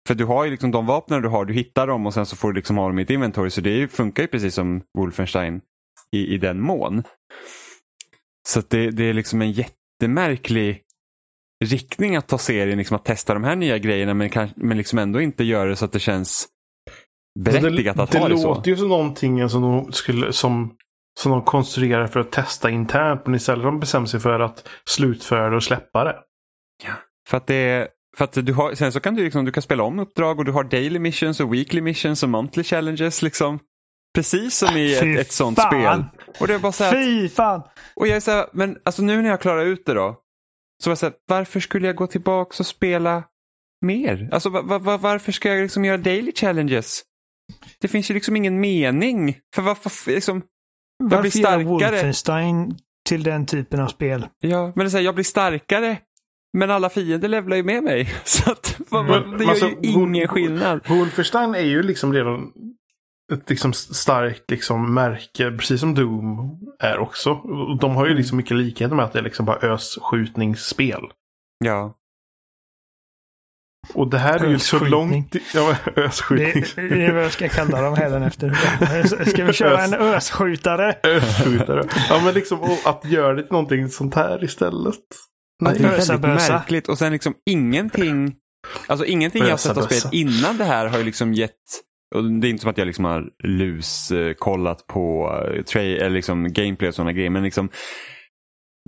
För 0.07 0.15
du 0.15 0.25
har 0.25 0.45
ju 0.45 0.51
liksom 0.51 0.71
de 0.71 0.85
vapnen 0.85 1.21
du 1.21 1.27
har, 1.27 1.45
du 1.45 1.53
hittar 1.53 1.87
dem 1.87 2.05
och 2.05 2.13
sen 2.13 2.25
så 2.25 2.35
får 2.35 2.51
du 2.51 2.55
liksom 2.55 2.77
ha 2.77 2.87
dem 2.87 2.99
i 2.99 3.01
ett 3.01 3.09
inventory. 3.09 3.49
Så 3.49 3.61
det 3.61 3.91
funkar 3.91 4.23
ju 4.23 4.27
precis 4.27 4.55
som 4.55 4.81
Wolfenstein 4.97 5.61
i, 6.11 6.33
i 6.33 6.37
den 6.37 6.61
mån. 6.61 7.03
Så 8.47 8.61
det, 8.67 8.91
det 8.91 9.03
är 9.03 9.13
liksom 9.13 9.41
en 9.41 9.51
jättemärklig 9.51 10.81
riktning 11.65 12.15
att 12.15 12.27
ta 12.27 12.37
serien, 12.37 12.77
liksom 12.77 12.95
att 12.95 13.05
testa 13.05 13.33
de 13.33 13.43
här 13.43 13.55
nya 13.55 13.77
grejerna 13.77 14.13
men, 14.13 14.29
kan, 14.29 14.49
men 14.55 14.77
liksom 14.77 14.99
ändå 14.99 15.21
inte 15.21 15.43
göra 15.43 15.69
det 15.69 15.75
så 15.75 15.85
att 15.85 15.91
det 15.91 15.99
känns 15.99 16.47
berättigat 17.39 17.99
att 17.99 18.11
det, 18.11 18.19
ha 18.19 18.29
det 18.29 18.37
så. 18.37 18.47
låter 18.47 18.71
ju 18.71 18.77
som 18.77 18.89
någonting 18.89 19.49
som 19.49 19.61
de, 19.61 19.91
skulle, 19.91 20.33
som, 20.33 20.75
som 21.19 21.31
de 21.31 21.41
konstruerar 21.41 22.07
för 22.07 22.19
att 22.19 22.31
testa 22.31 22.69
internt. 22.69 23.21
Men 23.25 23.35
istället 23.35 23.63
har 23.63 23.71
de 23.71 23.79
bestämt 23.79 24.09
sig 24.09 24.19
för 24.19 24.39
att 24.39 24.69
slutföra 24.85 25.49
det 25.49 25.55
och 25.55 25.63
släppa 25.63 26.03
det. 26.03 26.15
För 27.29 27.37
att 27.37 27.47
det 27.47 27.87
för 28.17 28.23
att 28.23 28.45
du 28.45 28.53
har, 28.53 28.75
sen 28.75 28.91
så 28.91 28.99
kan 28.99 29.15
du, 29.15 29.23
liksom, 29.23 29.45
du 29.45 29.51
kan 29.51 29.63
spela 29.63 29.83
om 29.83 29.99
uppdrag 29.99 30.39
och 30.39 30.45
du 30.45 30.51
har 30.51 30.63
daily 30.63 30.99
missions 30.99 31.39
och 31.39 31.53
weekly 31.53 31.81
missions 31.81 32.23
och 32.23 32.29
monthly 32.29 32.63
challenges. 32.63 33.21
Liksom. 33.21 33.59
Precis 34.17 34.57
som 34.57 34.77
i 34.77 34.97
Fy 34.99 35.13
ett, 35.13 35.19
ett 35.19 35.31
sånt 35.31 35.59
fan. 35.59 35.69
spel. 35.71 36.03
Och 36.39 36.47
det 36.47 36.53
är 36.53 36.59
bara 36.59 36.71
så 36.71 36.83
här, 36.83 36.91
att- 36.91 37.05
Fy 37.05 37.29
fan! 37.29 37.61
och 37.95 38.07
jag 38.07 38.15
är 38.15 38.19
så 38.19 38.31
här, 38.31 38.45
men 38.53 38.77
alltså 38.85 39.01
nu 39.01 39.21
när 39.21 39.29
jag 39.29 39.41
klarar 39.41 39.65
ut 39.65 39.85
det 39.85 39.93
då. 39.93 40.15
Så 40.83 40.89
var 40.89 40.91
jag 40.91 40.97
så 40.97 41.05
här, 41.05 41.15
varför 41.27 41.59
skulle 41.59 41.87
jag 41.87 41.95
gå 41.95 42.07
tillbaka 42.07 42.55
och 42.59 42.65
spela 42.65 43.23
mer? 43.85 44.29
Alltså 44.31 44.49
va, 44.49 44.61
va, 44.61 44.79
va, 44.79 44.97
varför 44.97 45.31
ska 45.31 45.49
jag 45.49 45.61
liksom 45.61 45.85
göra 45.85 45.97
daily 45.97 46.31
challenges? 46.35 47.03
Det 47.81 47.87
finns 47.87 48.09
ju 48.11 48.13
liksom 48.13 48.35
ingen 48.35 48.59
mening. 48.59 49.37
För 49.55 49.61
varför 49.61 50.11
liksom, 50.11 50.39
blir 50.39 51.17
Varför 51.17 51.39
göra 51.39 51.49
starkare. 51.51 51.63
Wolfenstein 51.63 52.77
till 53.09 53.23
den 53.23 53.45
typen 53.45 53.79
av 53.79 53.87
spel? 53.87 54.27
ja, 54.39 54.65
men 54.65 54.73
det 54.75 54.83
är 54.85 54.89
så 54.89 54.97
här, 54.97 55.03
jag 55.03 55.15
blir 55.15 55.25
starkare. 55.25 55.97
Men 56.57 56.71
alla 56.71 56.89
fiender 56.89 57.27
levlar 57.27 57.57
ju 57.57 57.63
med 57.63 57.83
mig. 57.83 58.13
Så 58.23 58.51
att, 58.51 58.79
Men, 58.91 59.37
det 59.37 59.43
gör 59.43 59.51
alltså, 59.51 59.69
ju 59.69 59.75
ingen 59.81 60.27
skillnad. 60.27 60.81
Wolfenstein 60.89 61.55
är 61.55 61.61
ju 61.61 61.83
liksom 61.83 62.13
redan 62.13 62.51
ett 63.33 63.49
liksom 63.49 63.73
starkt 63.73 64.51
liksom 64.51 64.93
märke, 64.93 65.51
precis 65.51 65.79
som 65.79 65.95
Doom 65.95 66.59
är 66.79 66.97
också. 66.97 67.33
De 67.81 67.95
har 67.95 68.07
ju 68.07 68.13
liksom 68.15 68.37
mycket 68.37 68.57
likheter 68.57 68.95
med 68.95 69.05
att 69.05 69.13
det 69.13 69.19
är 69.19 69.23
liksom 69.23 69.45
bara 69.45 69.57
össkjutningsspel. 69.57 71.01
Ja. 71.65 71.93
Och 73.93 74.09
det 74.09 74.17
här 74.17 74.39
är 74.39 74.49
ju 74.49 74.59
så 74.59 74.75
Össkjutning. 74.75 74.91
långt... 74.91 75.35
Ja, 75.53 75.75
men 75.85 75.93
Det, 75.95 76.01
össkjutning. 76.01 76.63
det 76.75 77.05
är 77.05 77.13
vad 77.13 77.23
jag 77.23 77.31
ska 77.31 77.49
kalla 77.49 77.81
dem 77.81 77.93
hädanefter. 77.95 78.53
Ska 79.25 79.43
vi 79.45 79.53
köra 79.53 79.83
en 79.83 79.93
össkjutare? 79.93 80.95
Össkjutare. 81.03 81.87
Ja, 82.09 82.21
men 82.23 82.33
liksom 82.33 82.77
att 82.85 83.05
göra 83.05 83.33
det 83.33 83.41
till 83.43 83.51
någonting 83.51 83.89
sånt 83.89 84.15
här 84.15 84.43
istället. 84.43 84.95
Ja, 85.63 85.71
det 85.71 85.77
är 85.83 85.89
väldigt 85.91 86.21
bösa. 86.21 86.53
märkligt. 86.53 86.89
Och 86.89 86.97
sen 86.97 87.11
liksom 87.11 87.33
ingenting, 87.45 88.35
alltså 88.87 89.05
ingenting 89.05 89.41
jag 89.41 89.47
har 89.49 89.53
Bösa 89.53 89.69
sett 89.69 89.77
av 89.77 89.81
spelet 89.81 90.13
innan 90.13 90.57
det 90.57 90.63
här 90.65 90.85
har 90.87 90.97
ju 90.97 91.03
liksom 91.03 91.33
gett, 91.33 91.53
och 92.15 92.23
det 92.23 92.47
är 92.47 92.49
inte 92.49 92.61
som 92.61 92.71
att 92.71 92.77
jag 92.77 92.85
liksom 92.85 93.05
har 93.05 93.29
luskollat 93.43 94.87
på 94.87 95.31
eh, 95.45 95.61
tra- 95.63 95.79
eller 95.97 96.09
liksom 96.09 96.53
gameplay 96.53 96.87
och 96.89 96.95
sådana 96.95 97.13
grejer, 97.13 97.29
men 97.29 97.43
liksom 97.43 97.69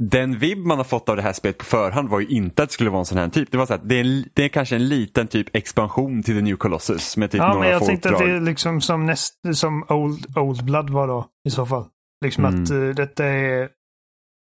den 0.01 0.37
vibb 0.39 0.57
man 0.57 0.77
har 0.77 0.83
fått 0.85 1.09
av 1.09 1.15
det 1.15 1.21
här 1.21 1.33
spelet 1.33 1.57
på 1.57 1.65
förhand 1.65 2.09
var 2.09 2.19
ju 2.19 2.27
inte 2.27 2.63
att 2.63 2.69
det 2.69 2.73
skulle 2.73 2.89
vara 2.89 2.99
en 2.99 3.05
sån 3.05 3.17
här 3.17 3.29
typ. 3.29 3.51
Det 3.51 3.57
var 3.57 3.65
så 3.65 3.73
att 3.73 3.89
det 3.89 3.95
är, 3.99 4.23
det 4.33 4.43
är 4.43 4.49
kanske 4.49 4.75
en 4.75 4.87
liten 4.87 5.27
typ 5.27 5.55
expansion 5.55 6.23
till 6.23 6.35
The 6.35 6.41
New 6.41 6.55
Colossus 6.55 7.17
med 7.17 7.31
typ 7.31 7.39
Ja, 7.39 7.47
men 7.47 7.55
några 7.55 7.69
jag 7.69 7.79
få 7.79 7.85
tänkte 7.85 8.09
att 8.09 8.13
uppdrag. 8.15 8.29
det 8.29 8.35
är 8.35 8.41
liksom 8.41 8.81
som, 8.81 9.05
näst, 9.05 9.33
som 9.53 9.85
Old, 9.89 10.37
Old 10.37 10.65
Blood 10.65 10.89
var 10.89 11.07
då 11.07 11.25
i 11.47 11.49
så 11.49 11.65
fall. 11.65 11.85
Liksom 12.25 12.45
Mm. 12.45 12.63
att 12.63 12.71
uh, 12.71 12.89
detta 12.95 13.25
är 13.25 13.69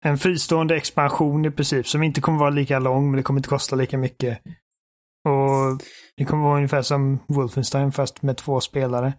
en 0.05 0.19
fristående 0.19 0.77
expansion 0.77 1.45
i 1.45 1.51
princip 1.51 1.87
som 1.89 2.03
inte 2.03 2.21
kommer 2.21 2.39
vara 2.39 2.51
lika 2.51 2.79
lång 2.79 3.11
men 3.11 3.17
det 3.17 3.23
kommer 3.23 3.39
inte 3.41 3.49
kosta 3.49 3.77
lika 3.77 3.99
mycket. 3.99 4.39
Och 5.29 5.83
det 6.17 6.25
kommer 6.25 6.45
vara 6.45 6.57
ungefär 6.57 6.83
som 6.83 7.19
Wolfenstein 7.29 7.93
fast 7.93 8.23
med 8.23 8.37
två 8.37 8.61
spelare. 8.61 9.13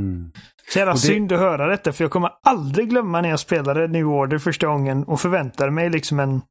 Mm. 0.00 0.32
Så 0.72 0.78
jävla 0.78 0.92
det- 0.92 0.98
synd 0.98 1.32
att 1.32 1.38
höra 1.38 1.66
detta 1.66 1.92
för 1.92 2.04
jag 2.04 2.10
kommer 2.10 2.30
aldrig 2.46 2.88
glömma 2.90 3.20
när 3.20 3.28
jag 3.28 3.40
spelade 3.40 3.88
New 3.88 4.06
Order 4.06 4.38
första 4.38 4.66
gången 4.66 5.04
och 5.04 5.20
förväntade 5.20 5.70
mig 5.70 5.90
liksom 5.90 6.20
en 6.20 6.42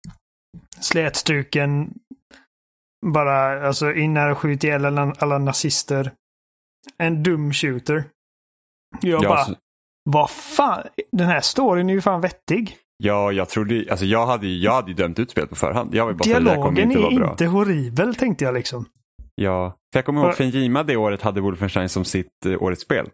slätstruken 0.80 1.94
bara 3.06 3.68
alltså 3.68 3.94
in 3.94 4.18
här 4.18 4.32
och 4.32 4.38
skjut 4.38 4.64
ihjäl 4.64 4.86
alla, 4.86 5.14
alla 5.20 5.38
nazister. 5.38 6.12
En 6.98 7.24
dum 7.24 7.54
shooter. 7.54 8.04
Jag 9.02 9.24
Ja, 9.24 9.30
bara, 9.30 9.46
så- 9.46 9.56
vad 10.10 10.30
fan, 10.30 10.84
den 11.12 11.28
här 11.28 11.42
storyn 11.42 11.90
är 11.90 11.94
ju 11.94 12.02
fan 12.02 12.22
vettig. 12.22 12.78
Ja, 13.04 13.32
jag 13.32 13.50
trodde 13.50 13.86
alltså 13.90 14.06
jag 14.06 14.26
hade, 14.26 14.48
ju- 14.48 14.58
jag 14.64 14.72
hade 14.72 14.94
dömt 14.94 15.20
ut 15.20 15.32
spelet 15.32 15.50
på 15.50 15.56
förhand. 15.56 15.96
Jag 15.96 16.06
var 16.06 16.14
bara 16.14 16.34
här, 16.34 16.40
det 16.40 16.46
Dialogen 16.46 16.92
inte 16.92 17.00
är 17.16 17.20
bra. 17.20 17.32
inte 17.32 17.46
horribel 17.46 18.16
tänkte 18.16 18.46
jag 18.46 18.54
liksom. 18.54 18.86
Ja, 19.36 19.76
för 19.94 19.98
jag 20.00 20.06
kommer 20.06 20.22
ihåg 20.22 20.30
Och- 20.30 20.36
Fenjima 20.36 20.84
det 20.84 20.96
året 20.96 21.22
hade 21.22 21.42
Wolfenstein 21.42 21.90
som 21.90 22.06
sitt 22.06 22.46
eh, 22.46 22.64
årets 22.64 22.82
spel. 22.82 23.10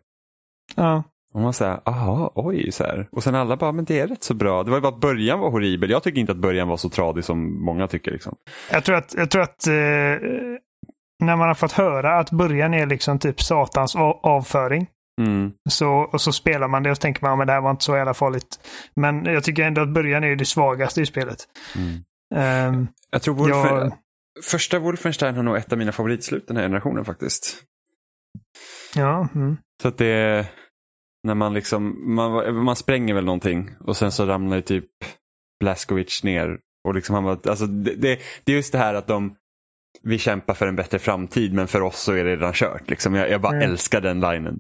Ja. 0.76 1.04
Och 1.34 1.42
man 1.42 1.54
säger, 1.54 1.80
aha, 1.86 2.32
oj, 2.36 2.72
så 2.72 2.84
här. 2.84 3.08
Och 3.12 3.24
sen 3.24 3.36
alla 3.36 3.58
bara, 3.58 3.72
men 3.72 3.86
det 3.86 4.00
är 4.00 4.08
rätt 4.08 4.24
så 4.24 4.34
bra. 4.34 4.64
Det 4.64 4.70
var 4.72 4.78
ju 4.78 4.82
bara 4.82 4.94
att 4.94 5.00
början 5.02 5.40
var 5.40 5.52
horribel. 5.52 5.90
Jag 5.90 6.04
tycker 6.04 6.20
inte 6.22 6.32
att 6.32 6.38
början 6.38 6.68
var 6.68 6.78
så 6.78 6.90
tradig 6.90 7.24
som 7.24 7.66
många 7.66 7.88
tycker. 7.88 8.12
Liksom. 8.12 8.36
Jag 8.72 8.84
tror 8.84 8.96
att, 8.96 9.14
jag 9.18 9.30
tror 9.32 9.42
att 9.42 9.68
eh, 9.68 9.74
när 11.24 11.36
man 11.36 11.48
har 11.48 11.54
fått 11.54 11.72
höra 11.72 12.20
att 12.20 12.32
början 12.32 12.74
är 12.74 12.86
liksom 12.86 13.20
typ 13.20 13.42
satans 13.42 13.96
av- 13.96 14.20
avföring. 14.24 14.88
Mm. 15.22 15.52
Så, 15.70 15.90
och 15.92 16.22
så 16.22 16.32
spelar 16.32 16.68
man 16.68 16.84
det 16.84 16.92
och 16.92 16.98
så 16.98 17.02
tänker 17.02 17.22
man 17.22 17.42
att 17.42 17.48
det 17.48 17.54
här 17.54 17.62
var 17.62 17.72
inte 17.72 17.84
så 17.84 17.96
jävla 17.96 18.14
farligt. 18.14 18.60
Men 18.96 19.26
jag 19.26 19.44
tycker 19.44 19.64
ändå 19.64 19.82
att 19.82 19.90
början 19.94 20.24
är 20.24 20.36
det 20.36 20.46
svagaste 20.46 21.02
i 21.02 21.06
spelet. 21.06 21.38
Mm. 21.76 22.04
Ehm, 22.36 22.88
Jag 23.10 23.22
tror 23.22 23.36
Wolfen... 23.36 23.76
jag, 23.76 23.92
första 24.44 24.80
Wolfenstein 24.80 25.36
har 25.36 25.44
nog 25.44 25.58
ett 25.58 25.72
av 25.72 25.78
mina 25.78 25.92
favoritslut 25.92 26.48
den 26.48 26.58
här 26.58 26.64
generationen 26.64 27.06
faktiskt. 27.06 27.64
ja, 28.96 29.28
mm. 29.36 29.58
Så 29.82 29.88
att 29.88 29.98
det 29.98 30.06
är 30.06 30.46
när 31.24 31.36
man 31.36 31.54
liksom, 31.54 32.16
man, 32.16 32.56
man 32.64 32.76
spränger 32.76 33.14
väl 33.14 33.26
någonting 33.26 33.70
och 33.80 33.98
sen 33.98 34.12
så 34.12 34.26
ramlar 34.26 34.56
ju 34.56 34.62
typ 34.62 34.86
Blaskovic 35.60 36.24
ner. 36.24 36.60
Och 36.88 36.96
liksom 36.96 37.16
han 37.16 37.24
var, 37.24 37.40
alltså 37.50 37.66
det, 37.68 37.96
det, 37.96 38.20
det 38.44 38.52
är 38.52 38.56
just 38.56 38.72
det 38.72 38.78
här 38.78 38.94
att 38.94 39.08
de, 39.08 39.36
vi 40.04 40.18
kämpar 40.20 40.54
för 40.54 40.68
en 40.68 40.76
bättre 40.76 41.00
framtid 41.00 41.54
men 41.54 41.68
för 41.68 41.82
oss 41.82 42.00
så 42.00 42.12
är 42.12 42.24
det 42.24 42.32
redan 42.32 42.54
kört. 42.54 42.90
Liksom. 42.90 43.16
Jag, 43.16 43.30
jag 43.30 43.42
bara 43.42 43.56
Mm. 43.56 43.70
älskar 43.70 44.02
den 44.02 44.20
linen. 44.22 44.60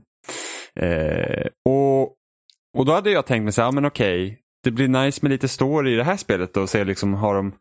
Eh, 0.80 1.48
och, 1.70 2.02
och 2.78 2.86
då 2.86 2.92
hade 2.92 3.12
jag 3.12 3.26
tänkt 3.26 3.44
mig 3.44 3.54
så 3.54 3.62
här, 3.62 3.68
ja, 3.68 3.72
men 3.72 3.86
okej, 3.86 4.40
det 4.64 4.72
blir 4.72 4.88
nice 4.88 5.20
med 5.22 5.32
lite 5.32 5.48
story 5.48 5.94
i 5.94 5.96
det 5.96 6.04
här 6.04 6.18
spelet 6.18 6.54
då, 6.54 6.62
och 6.62 6.70
se 6.70 6.84
liksom, 6.84 7.14
har 7.14 7.36
de, 7.36 7.54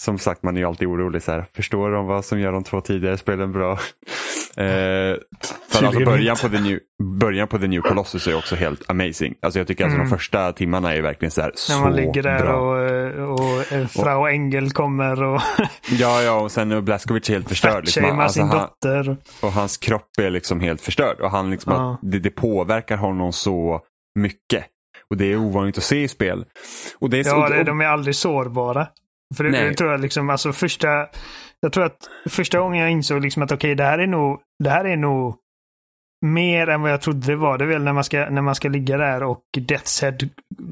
som 0.00 0.18
sagt 0.18 0.42
man 0.42 0.56
är 0.56 0.60
ju 0.60 0.66
alltid 0.66 0.88
orolig 0.88 1.22
så 1.22 1.32
här, 1.32 1.44
förstår 1.56 1.90
de 1.90 2.06
vad 2.06 2.24
som 2.24 2.40
gör 2.40 2.52
de 2.52 2.64
två 2.64 2.80
tidigare 2.80 3.16
spelen 3.16 3.52
bra? 3.52 3.78
Eh, 4.58 4.62
för 5.68 5.84
alltså 5.86 6.04
början 6.04 6.36
på, 6.36 6.48
the 6.48 6.60
new, 6.60 6.78
början 7.20 7.48
på 7.48 7.58
The 7.58 7.66
New 7.66 7.80
Colossus 7.80 8.26
är 8.26 8.36
också 8.36 8.54
helt 8.56 8.90
amazing. 8.90 9.34
Alltså 9.42 9.60
jag 9.60 9.66
tycker 9.66 9.84
alltså 9.84 9.96
Mm. 9.96 10.10
de 10.10 10.16
första 10.16 10.52
timmarna 10.52 10.94
är 10.94 11.02
verkligen 11.02 11.30
så 11.30 11.40
här 11.40 11.52
så 11.54 11.72
När 11.74 11.80
man 11.80 11.96
ligger 11.96 12.22
där 12.22 12.38
bra. 12.40 12.56
och, 12.56 12.84
eh, 12.90 13.22
och, 13.24 13.72
eh, 13.72 13.86
Frau 13.86 14.26
Engel 14.28 14.70
kommer 14.70 15.22
och 15.22 15.40
Ja, 15.90 16.22
ja, 16.22 16.40
och 16.40 16.52
sen 16.52 16.72
är 16.72 16.80
Blaskovic 16.80 17.28
helt 17.28 17.48
förstörd. 17.48 17.84
Liksom. 17.84 18.04
Alltså, 18.20 18.32
sin 18.38 18.48
han, 18.48 18.58
dotter. 18.60 19.16
och 19.40 19.52
hans 19.52 19.76
kropp 19.76 20.10
är 20.18 20.30
liksom 20.30 20.60
helt 20.60 20.80
förstörd. 20.80 21.20
Och 21.20 21.30
han 21.30 21.50
liksom, 21.50 21.72
Ja. 21.72 21.92
att 21.92 21.98
det, 22.12 22.18
det 22.18 22.30
påverkar 22.30 22.96
honom 22.96 23.32
så 23.32 23.80
mycket. 24.14 24.64
Och 25.10 25.16
det 25.16 25.24
är 25.32 25.36
ovanligt 25.36 25.78
att 25.78 25.84
se 25.84 26.02
i 26.02 26.08
spel. 26.08 26.44
Och 26.98 27.10
det 27.10 27.18
är 27.18 27.24
så, 27.24 27.30
Ja, 27.30 27.48
det, 27.48 27.58
och, 27.58 27.64
de 27.64 27.80
är 27.80 27.86
aldrig 27.86 28.14
sårbara. 28.16 28.86
För 29.34 29.44
det, 29.44 29.50
det 29.50 29.74
tror 29.74 29.90
jag 29.90 30.00
liksom, 30.00 30.30
alltså 30.30 30.52
första... 30.52 31.08
Jag 31.60 31.72
tror 31.72 31.84
att 31.84 32.10
första 32.28 32.58
gången 32.58 32.80
jag 32.80 32.90
insåg 32.90 33.22
liksom 33.22 33.42
att 33.42 33.52
okej, 33.52 33.74
det 33.74 33.84
här 33.84 33.98
är 33.98 34.06
nog... 34.06 34.40
Det 34.64 34.70
här 34.70 34.84
är 34.84 34.96
nog 34.96 35.36
mer 36.26 36.68
än 36.68 36.82
vad 36.82 36.90
jag 36.90 37.00
trodde 37.00 37.26
det 37.26 37.36
var. 37.36 37.58
Det 37.58 37.64
är 37.64 37.68
väl 37.68 37.84
när 37.84 37.92
man 37.92 38.04
ska, 38.04 38.30
när 38.30 38.42
man 38.42 38.54
ska 38.54 38.68
ligga 38.68 38.96
där 38.96 39.22
och 39.22 39.42
Death's 39.56 40.28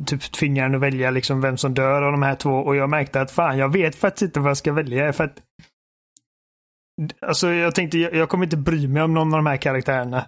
typ 0.06 0.32
tvingar 0.32 0.66
en 0.66 0.74
att 0.74 0.80
välja 0.80 1.10
liksom 1.10 1.40
vem 1.40 1.56
som 1.56 1.74
dör 1.74 2.02
av 2.02 2.12
de 2.12 2.22
här 2.22 2.34
två. 2.34 2.50
Och 2.50 2.76
jag 2.76 2.90
märkte 2.90 3.20
att 3.20 3.30
fan, 3.30 3.58
jag 3.58 3.72
vet 3.72 3.96
faktiskt 3.96 4.22
inte 4.22 4.40
vad 4.40 4.50
jag 4.50 4.56
ska 4.56 4.72
välja. 4.72 5.12
För 5.12 5.24
att, 5.24 5.42
alltså 7.20 7.48
jag 7.48 7.74
tänkte, 7.74 7.98
jag, 7.98 8.14
jag 8.14 8.28
kommer 8.28 8.44
inte 8.44 8.56
bry 8.56 8.88
mig 8.88 9.02
om 9.02 9.14
någon 9.14 9.34
av 9.34 9.38
de 9.38 9.46
här 9.46 9.56
karaktärerna. 9.56 10.26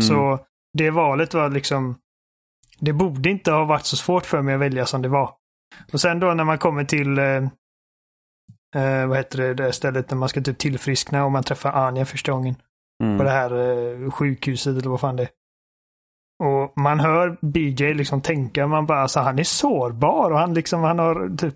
Mm. 0.00 0.08
Så 0.08 0.38
det 0.78 0.90
valet 0.90 1.34
var 1.34 1.50
liksom, 1.50 1.98
det 2.78 2.92
borde 2.92 3.30
inte 3.30 3.52
ha 3.52 3.64
varit 3.64 3.84
så 3.84 3.96
svårt 3.96 4.26
för 4.26 4.42
mig 4.42 4.54
att 4.54 4.60
välja 4.60 4.86
som 4.86 5.02
det 5.02 5.08
var. 5.08 5.34
Och 5.92 6.00
sen 6.00 6.20
då 6.20 6.34
när 6.34 6.44
man 6.44 6.58
kommer 6.58 6.84
till 6.84 7.18
eh, 8.74 9.06
vad 9.06 9.16
heter 9.16 9.38
det, 9.38 9.54
det 9.54 9.72
stället 9.72 10.08
där 10.08 10.16
man 10.16 10.28
ska 10.28 10.40
typ 10.40 10.58
tillfriskna 10.58 11.24
och 11.24 11.32
man 11.32 11.42
träffar 11.42 11.72
Anja 11.72 12.04
första 12.04 12.32
gången. 12.32 12.54
Mm. 13.02 13.18
På 13.18 13.24
det 13.24 13.30
här 13.30 13.50
eh, 13.52 14.10
sjukhuset 14.10 14.76
eller 14.78 14.90
vad 14.90 15.00
fan 15.00 15.16
det 15.16 15.22
är. 15.22 15.28
Och 16.44 16.72
man 16.76 17.00
hör 17.00 17.36
BJ 17.40 17.94
liksom 17.94 18.20
tänka, 18.20 18.66
man 18.66 18.86
bara 18.86 19.02
alltså 19.02 19.20
han 19.20 19.38
är 19.38 19.44
sårbar 19.44 20.30
och 20.30 20.38
han 20.38 20.54
liksom, 20.54 20.82
han 20.82 20.98
har 20.98 21.36
typ 21.36 21.54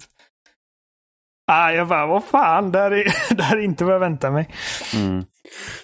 Ah, 1.52 1.72
jag 1.72 1.88
bara, 1.88 2.06
vad 2.06 2.24
fan, 2.24 2.72
det 2.72 2.78
här 2.78 2.90
är, 2.90 3.14
det 3.34 3.42
här 3.42 3.56
är 3.56 3.60
inte 3.60 3.84
vad 3.84 3.94
jag 3.94 4.00
väntar 4.00 4.30
mig. 4.30 4.48
Mm. 4.94 5.24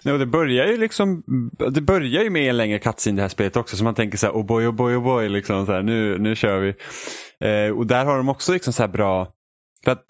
No, 0.05 0.19
det 0.19 0.27
börjar 0.27 0.67
ju 0.67 0.77
liksom, 0.77 1.23
det 1.71 1.81
börjar 1.81 2.23
ju 2.23 2.31
med 2.31 2.51
en 2.51 2.57
längre 2.57 2.79
cutscene 2.79 3.17
det 3.17 3.23
här 3.23 3.29
spelet 3.29 3.57
också, 3.57 3.77
så 3.77 3.85
man 3.85 3.95
tänker 3.95 4.19
så 4.19 4.27
här, 4.27 4.35
oh 4.35 4.47
boy, 4.47 4.67
oh 4.67 4.73
boy, 4.73 4.97
oh 4.97 5.03
boy, 5.03 5.29
liksom 5.29 5.67
så 5.67 5.73
här, 5.73 5.83
nu, 5.83 6.19
nu 6.19 6.37
kör 6.37 6.59
vi. 6.59 6.75
Eh, 7.49 7.77
och 7.77 7.87
där 7.87 8.05
har 8.05 8.17
de 8.17 8.29
också 8.29 8.53
liksom 8.53 8.73
så 8.73 8.83
här 8.83 8.89
bra, 8.89 9.29
för 9.85 9.93
att 9.93 10.05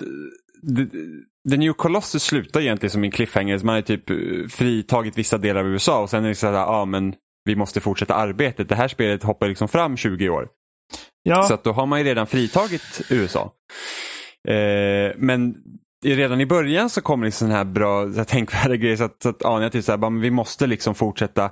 The 1.50 1.56
New 1.56 1.72
Colossus 1.72 2.22
slutar 2.22 2.60
egentligen 2.60 2.90
som 2.90 3.04
en 3.04 3.10
cliffhanger. 3.10 3.58
Man 3.58 3.74
har 3.74 3.82
typ 3.82 4.10
eh, 4.10 4.16
fritagit 4.50 5.18
vissa 5.18 5.38
delar 5.38 5.60
av 5.60 5.66
USA 5.66 6.02
och 6.02 6.10
sen 6.10 6.24
är 6.24 6.28
det 6.28 6.34
så 6.34 6.46
här, 6.46 6.52
ja 6.52 6.84
men 6.84 7.14
vi 7.44 7.56
måste 7.56 7.80
fortsätta 7.80 8.14
arbetet. 8.14 8.68
Det 8.68 8.74
här 8.74 8.88
spelet 8.88 9.22
hoppar 9.22 9.48
liksom 9.48 9.68
fram 9.68 9.96
20 9.96 10.28
år. 10.28 10.48
Ja. 11.22 11.42
Så 11.42 11.54
att 11.54 11.64
då 11.64 11.72
har 11.72 11.86
man 11.86 11.98
ju 11.98 12.04
redan 12.04 12.26
fritagit 12.26 13.02
USA. 13.10 13.52
Eh, 14.48 15.12
men 15.16 15.54
redan 16.04 16.40
i 16.40 16.46
början 16.46 16.90
så 16.90 17.00
kommer 17.00 17.26
liksom 17.26 17.48
sån 17.48 17.56
här 17.56 17.64
bra, 17.64 18.12
så 18.12 18.16
här 18.16 18.24
tänkvärda 18.24 18.76
grejer 18.76 18.96
så 18.96 19.04
att, 19.04 19.22
så 19.22 19.28
att 19.28 19.44
Anja 19.44 19.70
typ 19.70 19.84
så 19.84 19.92
här, 19.92 19.98
men 19.98 20.20
vi 20.20 20.30
måste 20.30 20.66
liksom 20.66 20.94
fortsätta 20.94 21.50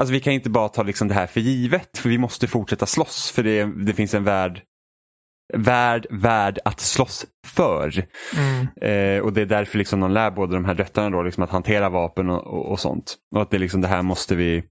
Alltså 0.00 0.12
vi 0.12 0.20
kan 0.20 0.32
inte 0.32 0.50
bara 0.50 0.68
ta 0.68 0.82
liksom 0.82 1.08
det 1.08 1.14
här 1.14 1.26
för 1.26 1.40
givet 1.40 1.98
för 1.98 2.08
vi 2.08 2.18
måste 2.18 2.48
fortsätta 2.48 2.86
slåss 2.86 3.30
för 3.30 3.42
det, 3.42 3.64
det 3.64 3.92
finns 3.92 4.14
en 4.14 4.24
värld 4.24 4.62
värd, 5.52 6.06
värd 6.10 6.58
att 6.64 6.80
slåss 6.80 7.26
för. 7.46 8.04
Mm. 8.36 8.66
Eh, 8.80 9.22
och 9.22 9.32
det 9.32 9.40
är 9.40 9.46
därför 9.46 9.78
liksom 9.78 10.00
de 10.00 10.10
lär 10.10 10.30
båda 10.30 10.54
de 10.54 10.64
här 10.64 10.74
döttrarna 10.74 11.10
då, 11.10 11.22
liksom 11.22 11.42
att 11.42 11.50
hantera 11.50 11.88
vapen 11.88 12.30
och, 12.30 12.46
och, 12.46 12.70
och, 12.70 12.80
sånt. 12.80 13.16
Och 13.34 13.42
att 13.42 13.50
det, 13.50 13.58
liksom, 13.58 13.80
det 13.80 13.88
här 13.88 14.02
måste 14.02 14.34
vi 14.34 14.62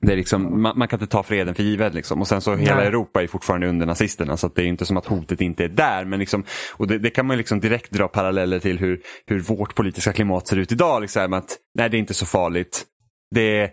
det 0.00 0.12
är 0.12 0.16
liksom, 0.16 0.62
man, 0.62 0.78
man 0.78 0.88
kan 0.88 1.00
inte 1.00 1.12
ta 1.12 1.22
freden 1.22 1.54
för 1.54 1.62
givet. 1.62 1.94
Liksom. 1.94 2.20
Och 2.20 2.28
sen 2.28 2.40
så 2.40 2.54
hela 2.54 2.76
Nej. 2.76 2.86
Europa 2.86 3.22
är 3.22 3.26
fortfarande 3.26 3.68
under 3.68 3.86
nazisterna 3.86 4.36
så 4.36 4.48
det 4.48 4.62
är 4.62 4.66
inte 4.66 4.86
som 4.86 4.96
att 4.96 5.06
hotet 5.06 5.40
inte 5.40 5.64
är 5.64 5.68
där. 5.68 6.04
Men 6.04 6.18
liksom, 6.18 6.44
och 6.72 6.86
det, 6.86 6.98
det 6.98 7.10
kan 7.10 7.26
man 7.26 7.36
liksom 7.36 7.60
direkt 7.60 7.90
dra 7.90 8.08
paralleller 8.08 8.58
till 8.58 8.78
hur, 8.78 9.00
hur 9.26 9.40
vårt 9.40 9.74
politiska 9.74 10.12
klimat 10.12 10.46
ser 10.46 10.56
ut 10.56 10.72
idag. 10.72 11.02
Liksom, 11.02 11.32
att, 11.32 11.56
nej, 11.78 11.90
det 11.90 11.96
är 11.96 11.98
inte 11.98 12.14
så 12.14 12.26
farligt. 12.26 12.84
Det, 13.34 13.70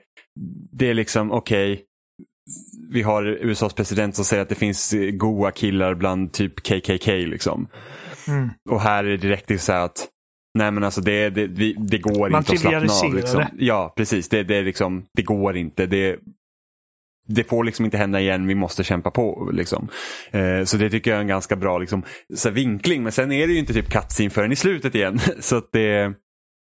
det 0.72 0.90
är 0.90 0.94
liksom 0.94 1.32
okej, 1.32 1.74
okay, 1.74 1.86
vi 2.92 3.02
har 3.02 3.24
USAs 3.24 3.74
president 3.74 4.16
som 4.16 4.26
säger 4.26 4.42
att 4.42 4.50
det 4.50 4.56
finns 4.56 4.94
goa 5.14 5.52
killar 5.52 5.94
bland 5.94 6.34
typ 6.34 6.64
KKK. 6.64 7.12
Liksom. 7.12 7.68
Mm. 8.28 8.50
Och 8.70 8.82
här 8.82 9.04
är 9.04 9.10
det 9.10 9.18
direkt 9.18 9.62
så 9.62 9.74
att 9.74 10.08
Nej 10.54 10.72
men 10.72 10.84
alltså 10.84 11.02
det, 11.02 11.30
det, 11.30 11.48
det 11.78 11.98
går 11.98 12.30
Man 12.30 12.42
inte 12.42 12.54
att 12.54 12.60
slappna 12.60 12.94
av. 12.94 13.16
Liksom. 13.16 13.46
Ja 13.58 13.94
precis, 13.98 14.30
det, 14.30 14.44
det, 14.44 14.62
liksom, 14.62 15.06
det 15.14 15.22
går 15.22 15.58
inte. 15.58 15.86
Det, 15.86 16.20
det 17.28 17.44
får 17.44 17.64
liksom 17.64 17.86
inte 17.86 17.98
hända 17.98 18.20
igen, 18.20 18.48
vi 18.48 18.56
måste 18.56 18.84
kämpa 18.84 19.12
på. 19.12 19.50
Liksom. 19.54 19.88
Eh, 20.32 20.64
så 20.64 20.78
det 20.78 20.90
tycker 20.90 21.12
jag 21.12 21.18
är 21.18 21.22
en 21.22 21.28
ganska 21.28 21.56
bra 21.56 21.78
liksom, 21.78 22.04
så 22.36 22.50
vinkling. 22.50 23.04
Men 23.04 23.12
sen 23.12 23.32
är 23.32 23.48
det 23.48 23.54
ju 23.54 23.60
inte 23.60 23.74
typ 23.74 23.90
cutscene 23.90 24.30
förrän 24.30 24.52
i 24.52 24.56
slutet 24.56 24.96
igen. 24.96 25.20
så 25.40 25.58
att 25.58 25.70
det... 25.72 26.14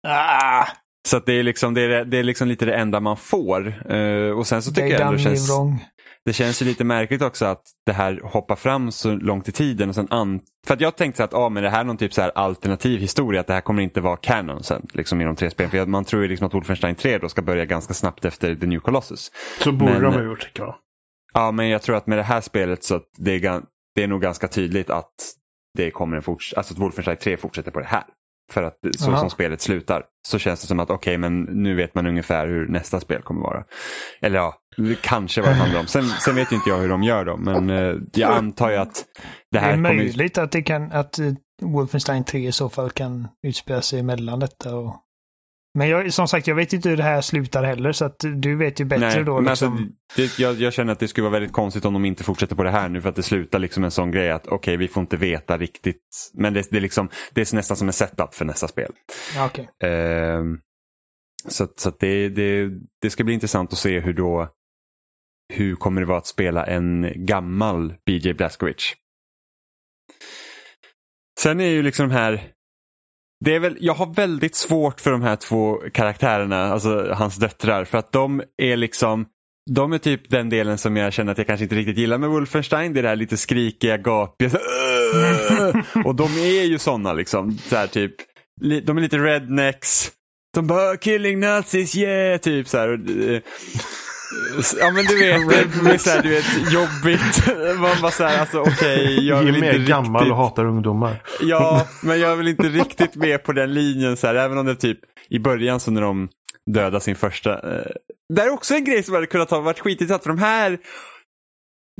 Ah. 0.08 0.66
Så 1.08 1.16
att 1.16 1.26
det 1.26 1.32
är, 1.32 1.42
liksom, 1.42 1.74
det, 1.74 1.82
är, 1.82 2.04
det 2.04 2.18
är 2.18 2.22
liksom 2.22 2.48
lite 2.48 2.64
det 2.64 2.74
enda 2.74 3.00
man 3.00 3.16
får. 3.16 3.92
Uh, 3.92 4.30
och 4.38 4.46
sen 4.46 4.62
så 4.62 4.72
tycker 4.72 4.88
jag 4.88 5.00
ändå 5.00 5.12
det 5.12 5.18
känns, 5.18 5.50
det 6.28 6.32
känns 6.32 6.62
ju 6.62 6.66
lite 6.66 6.84
märkligt 6.84 7.22
också 7.22 7.44
att 7.44 7.62
det 7.86 7.92
här 7.92 8.20
hoppar 8.24 8.56
fram 8.56 8.92
så 8.92 9.14
långt 9.14 9.48
i 9.48 9.52
tiden. 9.52 9.88
Och 9.88 9.94
sen 9.94 10.06
an, 10.10 10.40
för 10.66 10.74
att 10.74 10.80
jag 10.80 10.96
tänkte 10.96 11.16
så 11.16 11.22
att 11.22 11.34
ah, 11.34 11.48
men 11.48 11.62
det 11.62 11.70
här 11.70 11.80
är 11.80 11.84
någon 11.84 11.96
typ 11.96 12.14
så 12.14 12.22
här 12.22 12.32
alternativ 12.34 13.00
historia, 13.00 13.40
att 13.40 13.46
det 13.46 13.52
här 13.52 13.60
kommer 13.60 13.82
inte 13.82 14.00
vara 14.00 14.16
canon 14.16 14.62
sen 14.62 14.86
liksom, 14.92 15.20
i 15.20 15.24
de 15.24 15.36
tre 15.36 15.50
spelen. 15.50 15.70
För 15.70 15.86
man 15.86 16.04
tror 16.04 16.22
ju 16.22 16.28
liksom 16.28 16.46
att 16.46 16.54
Wolfenstein 16.54 16.94
3 16.94 17.18
då 17.18 17.28
ska 17.28 17.42
börja 17.42 17.64
ganska 17.64 17.94
snabbt 17.94 18.24
efter 18.24 18.54
The 18.54 18.66
New 18.66 18.80
Colossus. 18.80 19.32
Så 19.60 19.72
borde 19.72 19.92
men, 19.92 20.02
de 20.02 20.14
ha 20.14 20.22
gjort 20.22 20.40
tycker 20.40 20.62
jag. 20.62 20.74
Ja, 21.34 21.50
men 21.50 21.68
jag 21.68 21.82
tror 21.82 21.96
att 21.96 22.06
med 22.06 22.18
det 22.18 22.22
här 22.22 22.40
spelet 22.40 22.84
så 22.84 23.00
det 23.18 23.44
är, 23.44 23.62
det 23.94 24.02
är 24.02 24.06
nog 24.06 24.20
ganska 24.20 24.48
tydligt 24.48 24.90
att 24.90 25.14
det 25.74 25.90
kommer 25.90 26.16
en 26.16 26.22
forts 26.22 26.52
alltså 26.52 26.74
att 26.74 26.80
Wolfenstein 26.80 27.16
3 27.16 27.36
fortsätter 27.36 27.70
på 27.70 27.80
det 27.80 27.86
här. 27.86 28.04
För 28.52 28.62
att 28.62 28.78
så 28.98 29.10
Aha. 29.10 29.20
som 29.20 29.30
spelet 29.30 29.60
slutar 29.60 30.04
så 30.28 30.38
känns 30.38 30.60
det 30.60 30.66
som 30.66 30.80
att 30.80 30.90
okej 30.90 30.96
okay, 30.96 31.18
men 31.18 31.42
nu 31.42 31.74
vet 31.74 31.94
man 31.94 32.06
ungefär 32.06 32.46
hur 32.46 32.68
nästa 32.68 33.00
spel 33.00 33.22
kommer 33.22 33.40
vara. 33.40 33.64
Eller 34.20 34.38
ja, 34.38 34.54
kanske 35.00 35.40
vad 35.40 35.50
det 35.50 35.54
handlar 35.54 35.80
om. 35.80 35.86
Sen, 35.86 36.04
sen 36.04 36.34
vet 36.34 36.52
inte 36.52 36.70
jag 36.70 36.78
hur 36.78 36.88
de 36.88 37.02
gör 37.02 37.24
dem 37.24 37.40
men 37.44 37.70
eh, 37.70 37.96
jag 38.14 38.32
antar 38.32 38.70
ju 38.70 38.76
att 38.76 39.04
det 39.50 39.58
här 39.58 39.68
Det 39.68 39.74
är 39.74 39.76
möjligt 39.76 40.34
kommer... 40.34 40.44
att, 40.44 40.52
det 40.52 40.62
kan, 40.62 40.92
att 40.92 41.18
eh, 41.18 41.32
Wolfenstein 41.62 42.24
3 42.24 42.48
i 42.48 42.52
så 42.52 42.68
fall 42.68 42.90
kan 42.90 43.28
utspela 43.46 43.82
sig 43.82 44.00
emellan 44.00 44.40
detta 44.40 44.76
och 44.76 45.04
men 45.78 45.88
jag, 45.88 46.12
som 46.12 46.28
sagt, 46.28 46.46
jag 46.46 46.54
vet 46.54 46.72
inte 46.72 46.88
hur 46.88 46.96
det 46.96 47.02
här 47.02 47.20
slutar 47.20 47.64
heller 47.64 47.92
så 47.92 48.04
att 48.04 48.24
du 48.36 48.56
vet 48.56 48.80
ju 48.80 48.84
bättre 48.84 49.06
Nej, 49.06 49.24
då. 49.24 49.40
Liksom. 49.40 49.72
Alltså, 49.72 49.86
det, 50.16 50.38
jag, 50.38 50.54
jag, 50.54 50.72
känner 50.72 50.92
att 50.92 50.98
det 50.98 51.08
skulle 51.08 51.22
vara 51.22 51.32
väldigt 51.32 51.52
konstigt 51.52 51.84
om 51.84 51.92
de 51.92 52.04
inte 52.04 52.24
fortsätter 52.24 52.56
på 52.56 52.62
det 52.62 52.70
här 52.70 52.88
nu 52.88 53.00
för 53.00 53.08
att 53.08 53.16
det 53.16 53.22
slutar 53.22 53.58
liksom 53.58 53.84
en 53.84 53.90
sån 53.90 54.10
grej 54.10 54.30
att 54.30 54.46
okej, 54.46 54.56
okay, 54.56 54.76
vi 54.76 54.88
får 54.88 55.00
inte 55.00 55.16
veta 55.16 55.58
riktigt. 55.58 56.30
Men 56.34 56.54
det, 56.54 56.70
det, 56.70 56.76
är 56.76 56.80
liksom, 56.80 57.08
det 57.34 57.40
är 57.40 57.56
nästan 57.56 57.76
som 57.76 57.88
en 57.88 57.92
setup 57.92 58.34
för 58.34 58.44
nästa 58.44 58.68
spel. 58.68 58.92
Okay. 59.46 59.90
Eh, 59.90 60.42
så 61.48 61.66
så 61.76 61.92
det, 61.98 62.28
det, 62.28 62.70
det 63.02 63.10
ska 63.10 63.24
bli 63.24 63.34
intressant 63.34 63.72
att 63.72 63.78
se 63.78 64.00
hur 64.00 64.12
då 64.12 64.48
hur 65.52 65.76
kommer 65.76 66.00
det 66.00 66.06
vara 66.06 66.18
att 66.18 66.26
spela 66.26 66.66
en 66.66 67.12
gammal 67.14 67.94
BJ 68.06 68.32
Blazkowicz. 68.32 68.92
Sen 71.40 71.60
är 71.60 71.68
ju 71.68 71.82
liksom 71.82 72.08
de 72.08 72.14
här 72.14 72.52
det 73.44 73.54
är 73.54 73.60
väl, 73.60 73.76
jag 73.80 73.94
har 73.94 74.14
väldigt 74.14 74.54
svårt 74.54 75.00
för 75.00 75.10
de 75.10 75.22
här 75.22 75.36
två 75.36 75.80
karaktärerna, 75.92 76.72
alltså 76.72 77.12
hans 77.12 77.36
döttrar, 77.36 77.84
för 77.84 77.98
att 77.98 78.12
de 78.12 78.42
är 78.62 78.76
liksom 78.76 79.26
de 79.70 79.92
är 79.92 79.98
typ 79.98 80.30
den 80.30 80.48
delen 80.48 80.78
som 80.78 80.96
jag 80.96 81.12
känner 81.12 81.32
att 81.32 81.38
jag 81.38 81.46
kanske 81.46 81.64
inte 81.64 81.74
riktigt 81.76 81.98
gillar 81.98 82.18
med 82.18 82.30
Wolfenstein. 82.30 82.92
Det 82.92 83.00
är 83.00 83.02
det 83.02 83.08
här 83.08 83.16
lite 83.16 83.36
skrikiga, 83.36 83.96
gapiga. 83.96 84.50
Så, 84.50 84.58
och 86.04 86.14
de 86.14 86.24
är 86.24 86.64
ju 86.64 86.78
sådana 86.78 87.12
liksom. 87.12 87.58
Så 87.58 87.76
här, 87.76 87.86
typ, 87.86 88.14
de 88.84 88.96
är 88.96 89.00
lite 89.00 89.18
rednecks. 89.18 90.12
De 90.54 90.66
bara 90.66 90.96
killing 90.96 91.40
nazis, 91.40 91.96
yeah, 91.96 92.38
typ 92.38 92.68
så 92.68 92.78
här. 92.78 92.88
Eh, 93.32 93.40
Ja 94.80 94.90
men 94.90 95.04
du 95.04 95.18
vet, 95.18 95.48
det 95.72 95.80
blir 95.80 95.98
så 95.98 96.10
här, 96.10 96.22
du 96.22 96.28
vet, 96.28 96.72
jobbigt. 96.72 97.46
Man 97.80 98.02
bara 98.02 98.10
så 98.10 98.24
här, 98.24 98.40
alltså 98.40 98.60
okej. 98.60 99.02
Okay, 99.02 99.26
jag 99.26 99.48
är 99.48 99.60
mer 99.60 99.78
gammal 99.78 100.22
riktigt... 100.22 100.32
och 100.32 100.38
hatar 100.38 100.64
ungdomar. 100.64 101.22
Ja, 101.40 101.86
men 102.02 102.20
jag 102.20 102.32
är 102.32 102.36
väl 102.36 102.48
inte 102.48 102.68
riktigt 102.68 103.16
med 103.16 103.44
på 103.44 103.52
den 103.52 103.74
linjen 103.74 104.16
så 104.16 104.26
här, 104.26 104.34
även 104.34 104.58
om 104.58 104.66
det 104.66 104.76
typ 104.76 104.98
i 105.28 105.38
början 105.38 105.80
så 105.80 105.90
när 105.90 106.02
de 106.02 106.28
dödar 106.74 107.00
sin 107.00 107.16
första. 107.16 107.52
Eh, 107.52 107.86
det 108.34 108.42
är 108.42 108.50
också 108.50 108.74
en 108.74 108.84
grej 108.84 109.02
som 109.02 109.14
hade 109.14 109.26
kunnat 109.26 109.50
ha 109.50 109.60
varit 109.60 109.80
skitigt 109.80 110.10
för 110.10 110.28
de 110.28 110.38
här 110.38 110.78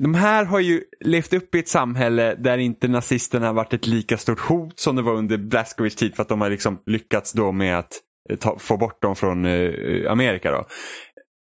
de 0.03 0.15
här 0.15 0.45
har 0.45 0.61
ju 0.61 0.83
levt 1.01 1.33
upp 1.33 1.55
i 1.55 1.59
ett 1.59 1.69
samhälle 1.69 2.35
där 2.35 2.59
inte 2.59 2.89
nazisterna 2.89 3.47
har 3.47 3.55
varit 3.55 3.73
ett 3.73 3.87
lika 3.87 4.19
stort 4.19 4.41
hot 4.41 4.79
som 4.79 4.97
det 4.97 5.03
var 5.03 5.13
under 5.13 5.37
Blaskowicz 5.37 5.97
tid 5.97 6.15
för 6.15 6.23
att 6.23 6.29
de 6.29 6.41
har 6.41 6.51
liksom 6.51 6.83
lyckats 6.87 7.33
då 7.33 7.53
med 7.53 7.79
att 7.79 7.93
eh, 8.31 8.37
ta, 8.37 8.59
få 8.59 8.77
bort 8.77 9.03
dem 9.03 9.17
från 9.17 9.45
uh, 9.45 10.13
Amerika. 10.13 10.51
Då. 10.51 10.65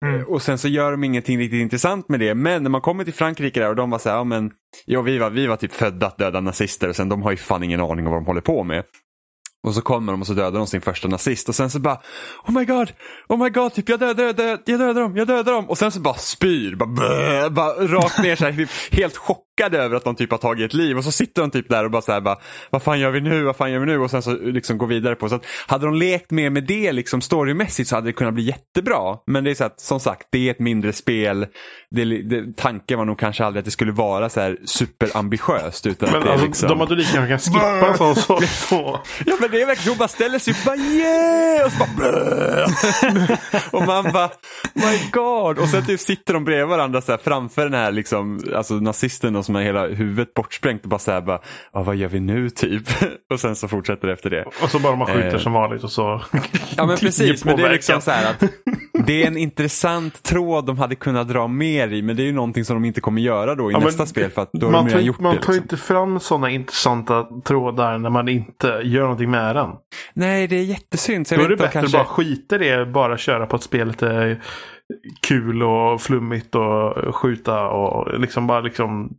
Mm. 0.05 0.27
Och 0.27 0.41
sen 0.41 0.57
så 0.57 0.67
gör 0.67 0.91
de 0.91 1.03
ingenting 1.03 1.39
riktigt 1.39 1.61
intressant 1.61 2.09
med 2.09 2.19
det. 2.19 2.35
Men 2.35 2.63
när 2.63 2.69
man 2.69 2.81
kommer 2.81 3.03
till 3.03 3.13
Frankrike 3.13 3.59
där 3.59 3.69
och 3.69 3.75
de 3.75 3.89
var 3.89 3.99
så 3.99 4.09
här, 4.09 4.15
ja 4.15 4.23
men 4.23 4.51
ja, 4.85 5.01
vi, 5.01 5.17
var, 5.17 5.29
vi 5.29 5.47
var 5.47 5.55
typ 5.55 5.73
födda 5.73 6.07
att 6.07 6.17
döda 6.17 6.41
nazister 6.41 6.89
och 6.89 6.95
sen 6.95 7.09
de 7.09 7.21
har 7.21 7.31
ju 7.31 7.37
fan 7.37 7.63
ingen 7.63 7.81
aning 7.81 8.07
om 8.07 8.11
vad 8.11 8.21
de 8.21 8.25
håller 8.25 8.41
på 8.41 8.63
med. 8.63 8.83
Och 9.67 9.73
så 9.73 9.81
kommer 9.81 10.13
de 10.13 10.21
och 10.21 10.27
så 10.27 10.33
dödar 10.33 10.57
de 10.59 10.67
sin 10.67 10.81
första 10.81 11.07
nazist 11.07 11.49
och 11.49 11.55
sen 11.55 11.69
så 11.69 11.79
bara 11.79 12.01
Oh 12.47 12.51
my 12.51 12.65
god, 12.65 12.91
oh 13.29 13.43
my 13.43 13.49
god, 13.49 13.73
typ 13.73 13.89
jag 13.89 13.99
dödar, 13.99 14.23
jag 14.23 14.35
dödar, 14.35 14.59
jag 14.65 14.79
dödar 14.79 15.01
dem, 15.01 15.17
jag 15.17 15.27
dödar 15.27 15.53
dem. 15.53 15.69
Och 15.69 15.77
sen 15.77 15.91
så 15.91 15.99
bara 15.99 16.13
spyr, 16.13 16.75
bara, 16.75 16.89
blö, 16.89 17.49
bara 17.49 17.73
rakt 17.87 18.23
ner 18.23 18.35
så 18.35 18.45
här, 18.45 18.53
typ, 18.53 18.69
helt 18.91 19.17
chockad 19.17 19.46
chockad 19.57 19.75
över 19.75 19.95
att 19.95 20.03
de 20.03 20.15
typ 20.15 20.31
har 20.31 20.37
tagit 20.37 20.65
ett 20.65 20.73
liv 20.73 20.97
och 20.97 21.03
så 21.03 21.11
sitter 21.11 21.41
de 21.41 21.51
typ 21.51 21.69
där 21.69 21.85
och 21.85 21.91
bara 21.91 22.01
så 22.01 22.11
här 22.11 22.21
bara, 22.21 22.37
vad 22.69 22.83
fan 22.83 22.99
gör 22.99 23.11
vi 23.11 23.21
nu, 23.21 23.43
vad 23.43 23.55
fan 23.55 23.71
gör 23.71 23.79
vi 23.79 23.85
nu 23.85 23.99
och 23.99 24.11
sen 24.11 24.21
så 24.21 24.33
liksom 24.33 24.77
går 24.77 24.87
vidare 24.87 25.15
på. 25.15 25.29
Så 25.29 25.35
att 25.35 25.45
hade 25.67 25.85
de 25.85 25.95
lekt 25.95 26.31
mer 26.31 26.49
med 26.49 26.63
det 26.63 26.91
liksom 26.91 27.21
storymässigt 27.21 27.89
så 27.89 27.95
hade 27.95 28.07
det 28.07 28.13
kunnat 28.13 28.33
bli 28.33 28.43
jättebra. 28.43 29.17
Men 29.27 29.43
det 29.43 29.51
är 29.51 29.55
så 29.55 29.63
att 29.63 29.79
som 29.79 29.99
sagt, 29.99 30.27
det 30.31 30.47
är 30.47 30.51
ett 30.51 30.59
mindre 30.59 30.93
spel. 30.93 31.47
Det, 31.91 32.05
det, 32.05 32.57
tanken 32.57 32.97
var 32.97 33.05
nog 33.05 33.19
kanske 33.19 33.45
aldrig 33.45 33.59
att 33.59 33.65
det 33.65 33.71
skulle 33.71 33.91
vara 33.91 34.29
så 34.29 34.39
här 34.39 34.57
superambitiöst. 34.65 35.85
Utan 35.85 36.09
Men 36.11 36.17
att 36.17 36.23
det 36.23 36.29
är 36.29 36.31
alltså, 36.31 36.47
liksom... 36.47 36.69
de 36.69 36.79
hade 36.79 36.95
lika 36.95 37.13
gärna 37.13 37.27
kan 37.27 37.39
skippa 37.39 37.87
en 37.87 37.97
sån 37.97 38.15
sak. 38.15 38.43
Så. 38.43 38.99
Ja 39.25 39.37
men 39.39 39.51
det 39.51 39.61
är 39.61 39.65
verkligen, 39.65 39.89
hon 39.89 39.97
bara 39.97 40.07
ställer 40.07 40.39
sig 40.39 40.53
upp 40.53 40.59
och 40.59 40.65
bara 40.65 40.77
yeah! 40.77 41.65
Och 41.65 41.71
så 41.71 41.85
bara! 41.97 42.65
Och 43.71 43.87
man 43.87 44.13
bara 44.13 44.29
my 44.73 45.09
god. 45.11 45.57
Och 45.57 45.69
sen 45.69 45.85
typ 45.85 45.99
sitter 45.99 46.33
de 46.33 46.43
bredvid 46.43 46.67
varandra 46.67 47.01
så 47.01 47.11
här, 47.11 47.19
framför 47.23 47.63
den 47.63 47.73
här 47.73 47.91
liksom, 47.91 48.39
alltså 48.55 48.73
nazisten 48.73 49.33
då, 49.33 49.43
som 49.47 49.55
har 49.55 49.61
hela 49.61 49.87
huvudet 49.87 50.33
bortsprängt 50.33 50.83
och 50.83 50.89
bara 50.89 50.99
så 50.99 51.11
här 51.11 51.21
bara, 51.21 51.39
ah, 51.71 51.83
vad 51.83 51.95
gör 51.95 52.07
vi 52.07 52.19
nu 52.19 52.49
typ? 52.49 52.83
Och 53.33 53.39
sen 53.39 53.55
så 53.55 53.67
fortsätter 53.67 54.07
det 54.07 54.13
efter 54.13 54.29
det. 54.29 54.43
Och 54.63 54.69
så 54.69 54.79
bara 54.79 54.95
man 54.95 55.07
skjuter 55.07 55.33
Eh. 55.33 55.37
som 55.37 55.53
vanligt 55.53 55.83
och 55.83 55.91
så. 55.91 56.21
Ja 56.77 56.85
men 56.85 56.97
precis, 56.99 57.45
men 57.45 57.57
det 57.57 57.63
är 57.63 57.69
liksom 57.71 58.01
så 58.01 58.11
här 58.11 58.29
att 58.31 58.43
det 59.05 59.23
är 59.23 59.27
en 59.27 59.37
intressant 59.37 60.23
tråd 60.23 60.65
de 60.65 60.77
hade 60.77 60.95
kunnat 60.95 61.27
dra 61.27 61.47
mer 61.47 61.87
i 61.93 62.01
men 62.01 62.15
det 62.15 62.23
är 62.23 62.25
ju 62.25 62.33
någonting 62.33 62.65
som 62.65 62.75
de 62.81 62.85
inte 62.87 63.01
kommer 63.01 63.21
göra 63.21 63.55
då 63.55 63.69
i 63.71 63.73
Ja, 63.73 63.79
men 63.79 63.85
nästa 63.85 64.05
spel 64.05 64.31
för 64.31 64.41
att 64.41 64.49
då 64.53 64.67
har 64.67 64.71
man 64.71 64.85
de 64.85 64.91
tar, 64.91 64.97
redan 64.97 65.05
gjort 65.07 65.19
man 65.19 65.35
det. 65.35 65.41
tar 65.41 65.53
ju 65.53 65.59
Liksom. 65.59 65.63
inte 65.75 65.77
fram 65.87 66.19
sådana 66.19 66.49
intressanta 66.49 67.27
trådar 67.45 67.97
när 67.97 68.09
man 68.09 68.27
inte 68.27 68.67
gör 68.83 69.01
någonting 69.01 69.31
med 69.31 69.55
den. 69.55 69.69
Nej 70.13 70.47
det 70.47 70.55
är 70.55 70.63
jättesynd. 70.63 71.27
Så 71.27 71.35
Då 71.35 71.41
är 71.41 71.49
det 71.49 71.55
bättre 71.55 71.71
kanske... 71.71 71.97
att 71.99 72.05
bara 72.07 72.13
skita 72.15 72.55
i 72.55 72.59
det, 72.59 72.85
bara 72.85 73.17
köra 73.17 73.45
på 73.45 73.55
att 73.55 73.63
spelet 73.63 74.01
är 74.03 74.41
kul 75.27 75.63
och 75.63 76.01
flummigt 76.01 76.55
och 76.55 77.15
skjuta 77.15 77.67
och 77.67 78.19
liksom 78.19 78.47
bara 78.47 78.59
liksom 78.59 79.09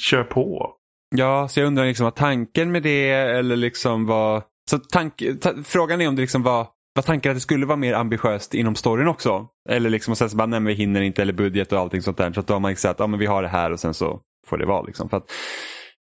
kör 0.00 0.24
på. 0.24 0.74
Ja, 1.16 1.48
så 1.48 1.60
jag 1.60 1.66
undrar 1.66 1.86
liksom 1.86 2.04
vad 2.04 2.14
tanken 2.14 2.72
med 2.72 2.82
det 2.82 3.10
eller 3.10 3.56
liksom 3.56 4.06
vad... 4.06 4.42
Så 4.70 4.78
tank... 4.78 5.22
ta... 5.40 5.54
frågan 5.64 6.00
är 6.00 6.08
om 6.08 6.16
det 6.16 6.22
liksom 6.22 6.42
var 6.42 6.66
var 6.94 7.02
tanken 7.02 7.30
att 7.30 7.36
det 7.36 7.40
skulle 7.40 7.66
vara 7.66 7.76
mer 7.76 7.94
ambitiöst 7.94 8.54
inom 8.54 8.74
storyn 8.74 9.08
också? 9.08 9.46
Eller 9.68 9.90
liksom 9.90 10.12
och 10.12 10.18
sen 10.18 10.30
så 10.30 10.36
bara, 10.36 10.46
nej 10.46 10.60
men 10.60 10.66
vi 10.66 10.74
hinner 10.74 11.00
inte 11.00 11.22
eller 11.22 11.32
budget 11.32 11.72
och 11.72 11.78
allting 11.78 12.02
sånt 12.02 12.16
där. 12.16 12.32
Så 12.32 12.40
att 12.40 12.46
då 12.46 12.54
har 12.54 12.60
man 12.60 12.76
sagt, 12.76 13.00
ja 13.00 13.06
men 13.06 13.20
vi 13.20 13.26
har 13.26 13.42
det 13.42 13.48
här 13.48 13.72
och 13.72 13.80
sen 13.80 13.94
så 13.94 14.20
får 14.46 14.58
det 14.58 14.66
vara 14.66 14.82
liksom. 14.82 15.08
För 15.08 15.16
att 15.16 15.30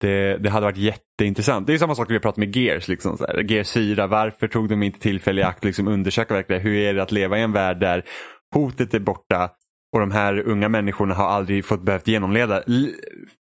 det, 0.02 0.38
det 0.38 0.50
hade 0.50 0.66
varit 0.66 0.78
jätteintressant. 0.78 1.68
Det 1.68 1.74
är 1.74 1.78
samma 1.78 1.96
sak 1.96 2.10
vi 2.10 2.14
har 2.14 2.20
pratat 2.22 2.38
med 2.38 2.56
Gears. 2.56 2.88
Liksom, 2.88 3.18
så 3.18 3.28
här. 3.28 3.52
Gears 3.52 3.74
4, 3.74 4.08
varför 4.08 4.48
tog 4.48 4.70
de 4.70 4.84
inte 4.84 5.00
tillfälle 5.00 5.42
i 5.42 5.44
akt 5.44 5.64
liksom 5.64 5.88
undersöka 5.88 6.34
verkligen 6.34 6.62
hur 6.62 6.76
är 6.76 6.94
det 6.94 7.04
att 7.04 7.12
leva 7.12 7.38
i 7.38 7.42
en 7.42 7.52
värld 7.52 7.80
där 7.80 8.06
hotet 8.56 8.94
är 8.94 9.00
borta 9.00 9.50
och 9.94 10.00
de 10.00 10.12
här 10.12 10.40
unga 10.40 10.70
människorna 10.70 11.14
har 11.14 11.28
aldrig 11.28 11.66
fått 11.66 11.82
behövt 11.82 12.08
genomleda, 12.08 12.64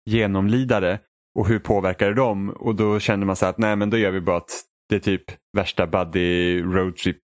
l- 0.08 0.14
genomlida 0.14 0.80
det 0.80 1.00
och 1.40 1.48
hur 1.48 1.60
påverkar 1.60 2.08
det 2.08 2.14
dem? 2.14 2.50
Och 2.50 2.76
då 2.76 3.00
känner 3.00 3.26
man 3.26 3.36
så 3.36 3.46
att 3.46 3.58
nej 3.58 3.76
men 3.76 3.90
då 3.90 3.98
gör 3.98 4.12
vi 4.12 4.22
bara 4.22 4.38
att 4.38 4.64
det 4.90 4.96
är 4.96 5.00
typ 5.00 5.24
värsta 5.58 5.88
buddy 5.88 6.62
roadtrip 6.62 7.18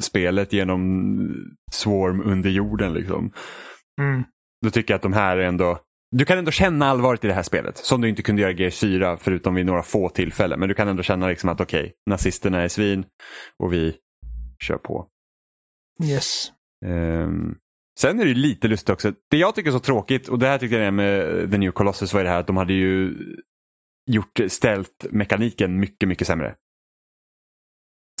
spelet 0.00 0.52
genom 0.52 1.18
Swarm 1.72 2.22
under 2.24 2.50
jorden 2.50 2.92
liksom. 2.94 3.32
Mm. 4.00 4.24
Då 4.64 4.70
tycker 4.70 4.94
jag 4.94 4.96
att 4.96 5.02
de 5.02 5.12
här 5.12 5.36
är 5.36 5.46
ändå 5.46 5.78
du 6.10 6.24
kan 6.24 6.38
ändå 6.38 6.50
känna 6.50 6.86
allvaret 6.86 7.24
i 7.24 7.28
det 7.28 7.34
här 7.34 7.42
spelet. 7.42 7.76
Som 7.76 8.00
du 8.00 8.08
inte 8.08 8.22
kunde 8.22 8.42
göra 8.42 8.52
i 8.52 8.56
Gears 8.56 8.80
4 8.80 9.16
förutom 9.16 9.54
vid 9.54 9.66
några 9.66 9.82
få 9.82 10.08
tillfällen. 10.08 10.60
Men 10.60 10.68
du 10.68 10.74
kan 10.74 10.88
ändå 10.88 11.02
känna 11.02 11.28
liksom 11.28 11.48
att 11.48 11.60
okej, 11.60 11.94
nazisterna 12.10 12.62
är 12.62 12.68
svin 12.68 13.04
och 13.58 13.72
vi 13.72 13.96
kör 14.64 14.78
på. 14.78 15.06
Yes. 16.04 16.52
Ehm, 16.86 17.54
sen 18.00 18.20
är 18.20 18.24
det 18.24 18.28
ju 18.28 18.34
lite 18.34 18.68
lustigt 18.68 18.90
också. 18.90 19.12
Det 19.30 19.36
jag 19.36 19.54
tycker 19.54 19.70
är 19.70 19.72
så 19.72 19.80
tråkigt 19.80 20.28
och 20.28 20.38
det 20.38 20.46
här 20.46 20.58
tyckte 20.58 20.76
jag 20.76 20.94
med 20.94 21.50
The 21.50 21.58
New 21.58 21.70
Colossus 21.70 22.14
var 22.14 22.24
det 22.24 22.30
här 22.30 22.40
att 22.40 22.46
de 22.46 22.56
hade 22.56 22.72
ju 22.72 23.14
gjort 24.10 24.40
ställt 24.48 25.06
mekaniken 25.10 25.80
mycket, 25.80 26.08
mycket 26.08 26.26
sämre. 26.26 26.54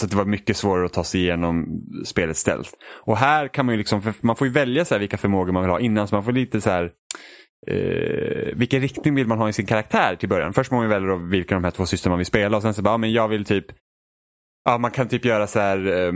Så 0.00 0.04
att 0.04 0.10
det 0.10 0.16
var 0.16 0.24
mycket 0.24 0.56
svårare 0.56 0.86
att 0.86 0.92
ta 0.92 1.04
sig 1.04 1.20
igenom 1.20 1.82
spelet 2.04 2.36
ställt. 2.36 2.70
Och 2.84 3.16
här 3.16 3.48
kan 3.48 3.66
man 3.66 3.74
ju 3.74 3.78
liksom, 3.78 4.12
man 4.20 4.36
får 4.36 4.46
ju 4.46 4.52
välja 4.52 4.84
så 4.84 4.94
här 4.94 5.00
vilka 5.00 5.18
förmågor 5.18 5.52
man 5.52 5.62
vill 5.62 5.70
ha 5.70 5.80
innan 5.80 6.08
så 6.08 6.14
man 6.14 6.24
får 6.24 6.32
lite 6.32 6.60
så 6.60 6.70
här 6.70 6.92
eh, 7.66 8.54
vilken 8.54 8.80
riktning 8.80 9.14
vill 9.14 9.26
man 9.26 9.38
ha 9.38 9.48
i 9.48 9.52
sin 9.52 9.66
karaktär 9.66 10.16
till 10.16 10.28
början. 10.28 10.52
Först 10.52 10.70
måste 10.70 10.88
man 10.88 11.02
välja 11.02 11.16
vilka 11.16 11.54
av 11.54 11.62
de 11.62 11.66
här 11.66 11.72
två 11.72 11.86
system 11.86 12.10
man 12.10 12.18
vill 12.18 12.26
spela 12.26 12.56
och 12.56 12.62
sen 12.62 12.74
så 12.74 12.82
bara, 12.82 12.90
ja, 12.90 12.98
men 12.98 13.12
jag 13.12 13.28
vill 13.28 13.44
typ, 13.44 13.66
ja 14.64 14.78
man 14.78 14.90
kan 14.90 15.08
typ 15.08 15.24
göra 15.24 15.46
så 15.46 15.60
här 15.60 15.86
eh, 15.86 16.12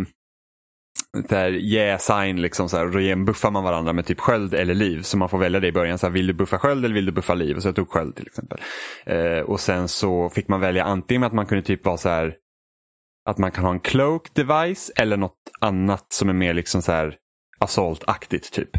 där 1.29 1.51
yeah-sign 1.51 2.41
liksom 2.41 2.69
så 2.69 2.77
här, 2.77 2.87
och 2.87 2.93
då 2.93 3.25
buffar 3.25 3.51
man 3.51 3.65
varandra 3.65 3.93
med 3.93 4.07
typ 4.07 4.21
sköld 4.21 4.55
eller 4.55 4.75
liv. 4.75 5.03
Så 5.03 5.17
man 5.17 5.29
får 5.29 5.39
välja 5.39 5.61
det 5.61 5.67
i 5.67 5.73
början. 5.73 5.99
Så 5.99 6.07
här, 6.07 6.13
vill 6.13 6.27
du 6.27 6.33
buffa 6.33 6.59
sköld 6.59 6.85
eller 6.85 6.95
vill 6.95 7.07
du 7.07 7.13
buffa 7.13 7.35
liv? 7.35 7.57
Och 7.57 7.63
så 7.63 7.69
jag 7.69 7.77
tog 7.77 7.91
sköld 7.91 8.17
till 8.17 8.27
exempel. 8.27 8.61
Eh, 9.07 9.39
och 9.39 9.61
sen 9.61 9.89
så 9.89 10.31
fick 10.31 10.49
man 10.49 10.61
välja 10.61 10.85
antingen 10.85 11.25
att 11.25 11.33
man 11.33 11.47
kunde 11.47 11.63
typ 11.63 11.85
vara 11.85 11.97
så 11.97 12.09
här 12.09 12.35
att 13.25 13.39
man 13.39 13.51
kan 13.51 13.65
ha 13.65 13.71
en 13.71 13.81
cloak 13.81 14.35
device 14.35 14.91
eller 14.97 15.17
något 15.17 15.51
annat 15.61 16.07
som 16.09 16.29
är 16.29 16.33
mer 16.33 16.55
liksom 16.55 16.83
så 16.83 16.93
här 16.93 17.17
assault-aktigt 17.61 18.53
typ. 18.53 18.77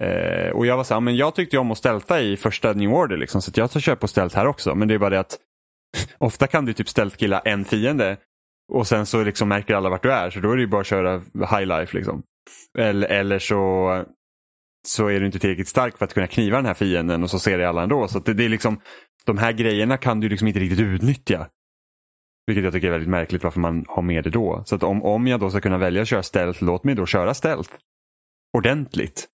Eh, 0.00 0.50
och 0.52 0.66
jag 0.66 0.76
var 0.76 0.84
så 0.84 0.94
här, 0.94 1.00
men 1.00 1.16
jag 1.16 1.34
tyckte 1.34 1.56
ju 1.56 1.60
om 1.60 1.70
att 1.70 1.78
stälta 1.78 2.20
i 2.20 2.36
första 2.36 2.72
New 2.72 2.92
Order 2.92 3.16
liksom, 3.16 3.42
så 3.42 3.50
att 3.50 3.56
jag 3.56 3.70
tar 3.70 3.80
köp 3.80 4.00
på 4.00 4.08
stealth 4.08 4.36
här 4.36 4.46
också. 4.46 4.74
Men 4.74 4.88
det 4.88 4.94
är 4.94 4.98
bara 4.98 5.10
det 5.10 5.20
att 5.20 5.38
ofta 6.18 6.46
kan 6.46 6.64
du 6.64 6.72
typ 6.72 6.88
stealth-killa 6.88 7.40
en 7.40 7.64
fiende 7.64 8.16
och 8.72 8.86
sen 8.86 9.06
så 9.06 9.24
liksom 9.24 9.48
märker 9.48 9.74
alla 9.74 9.90
vart 9.90 10.02
du 10.02 10.12
är 10.12 10.30
så 10.30 10.40
då 10.40 10.50
är 10.50 10.56
det 10.56 10.62
ju 10.62 10.68
bara 10.68 10.80
att 10.80 10.86
köra 10.86 11.18
high 11.34 11.66
life 11.66 11.96
liksom. 11.96 12.22
Eller, 12.78 13.08
eller 13.08 13.38
så, 13.38 14.04
så 14.88 15.06
är 15.06 15.20
du 15.20 15.26
inte 15.26 15.38
tillräckligt 15.38 15.68
stark 15.68 15.98
för 15.98 16.04
att 16.04 16.14
kunna 16.14 16.26
kniva 16.26 16.56
den 16.56 16.66
här 16.66 16.74
fienden 16.74 17.22
och 17.22 17.30
så 17.30 17.38
ser 17.38 17.58
det 17.58 17.68
alla 17.68 17.82
ändå. 17.82 18.08
Så 18.08 18.18
att 18.18 18.24
det, 18.24 18.34
det 18.34 18.44
är 18.44 18.48
liksom, 18.48 18.80
de 19.24 19.38
här 19.38 19.52
grejerna 19.52 19.96
kan 19.96 20.20
du 20.20 20.28
liksom 20.28 20.48
inte 20.48 20.60
riktigt 20.60 20.80
utnyttja. 20.80 21.48
Vilket 22.46 22.64
jag 22.64 22.72
tycker 22.72 22.86
är 22.86 22.92
väldigt 22.92 23.10
märkligt 23.10 23.44
varför 23.44 23.60
man 23.60 23.84
har 23.88 24.02
med 24.02 24.24
det 24.24 24.30
då. 24.30 24.62
Så 24.66 24.74
att 24.74 24.82
om, 24.82 25.02
om 25.02 25.26
jag 25.26 25.40
då 25.40 25.50
ska 25.50 25.60
kunna 25.60 25.78
välja 25.78 26.02
att 26.02 26.08
köra 26.08 26.22
stealth, 26.22 26.64
låt 26.64 26.84
mig 26.84 26.94
då 26.94 27.06
köra 27.06 27.34
stealth. 27.34 27.70
Ordentligt. 28.56 29.28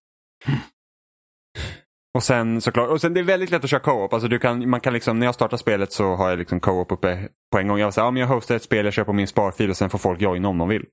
Och 2.15 2.23
sen 2.23 2.61
såklart, 2.61 2.89
och 2.91 3.01
sen 3.01 3.15
det 3.15 3.21
är 3.21 3.25
väldigt 3.25 3.51
lätt 3.51 3.65
att 3.65 3.71
köra 3.71 3.81
co-op. 3.81 4.13
Alltså 4.13 4.29
du 4.29 4.39
kan, 4.39 4.71
man 4.71 4.81
kan 4.81 4.93
liksom, 4.93 5.19
när 5.19 5.27
jag 5.27 5.35
startar 5.35 5.57
spelet 5.57 5.93
så 5.93 6.15
har 6.15 6.31
jag 6.31 6.39
liksom 6.39 6.61
co-op 6.61 6.93
uppe 6.93 7.29
på 7.53 7.59
en 7.59 7.69
gång. 7.69 7.79
Jag 7.79 7.95
säger, 7.95 8.07
ja 8.07 8.11
men 8.11 8.21
jag 8.21 8.29
hostar 8.29 8.57
ett 8.57 8.63
spel, 8.63 8.85
jag 8.85 8.95
kör 8.95 9.05
på 9.05 9.13
min 9.13 9.29
sparfil 9.29 9.71
och 9.71 9.77
sen 9.77 9.91
får 9.91 9.99
folk 9.99 10.21
joina 10.21 10.49
om 10.49 10.59
de 10.59 10.69
vill. 10.69 10.85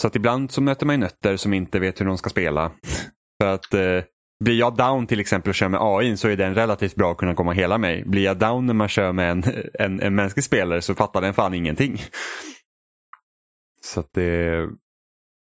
Så 0.00 0.06
att 0.06 0.16
ibland 0.16 0.50
så 0.50 0.60
möter 0.60 0.86
man 0.86 0.94
ju 0.94 1.00
nötter 1.00 1.36
som 1.36 1.54
inte 1.54 1.78
vet 1.78 2.00
hur 2.00 2.06
de 2.06 2.18
ska 2.18 2.30
spela. 2.30 2.72
För 3.42 3.54
att 3.54 3.74
eh, 3.74 4.04
blir 4.44 4.58
jag 4.58 4.76
down 4.76 5.06
till 5.06 5.20
exempel 5.20 5.50
och 5.50 5.54
kör 5.54 5.68
med 5.68 5.80
AI 5.82 6.16
så 6.16 6.28
är 6.28 6.36
den 6.36 6.54
relativt 6.54 6.94
bra 6.94 7.12
att 7.12 7.18
kunna 7.18 7.34
komma 7.34 7.52
hela 7.52 7.78
mig. 7.78 8.04
Blir 8.06 8.24
jag 8.24 8.38
down 8.38 8.66
när 8.66 8.74
man 8.74 8.88
kör 8.88 9.12
med 9.12 9.30
en, 9.30 9.44
en, 9.74 10.00
en 10.00 10.14
mänsklig 10.14 10.44
spelare 10.44 10.82
så 10.82 10.94
fattar 10.94 11.20
den 11.20 11.34
fan 11.34 11.54
ingenting. 11.54 12.02
Så 13.82 14.00
att 14.00 14.12
det, 14.12 14.68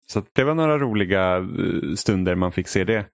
så 0.06 0.18
att 0.18 0.34
det 0.34 0.44
var 0.44 0.54
några 0.54 0.78
roliga 0.78 1.36
eh, 1.36 1.94
stunder 1.96 2.34
man 2.34 2.52
fick 2.52 2.68
se 2.68 2.84
det. 2.84 3.06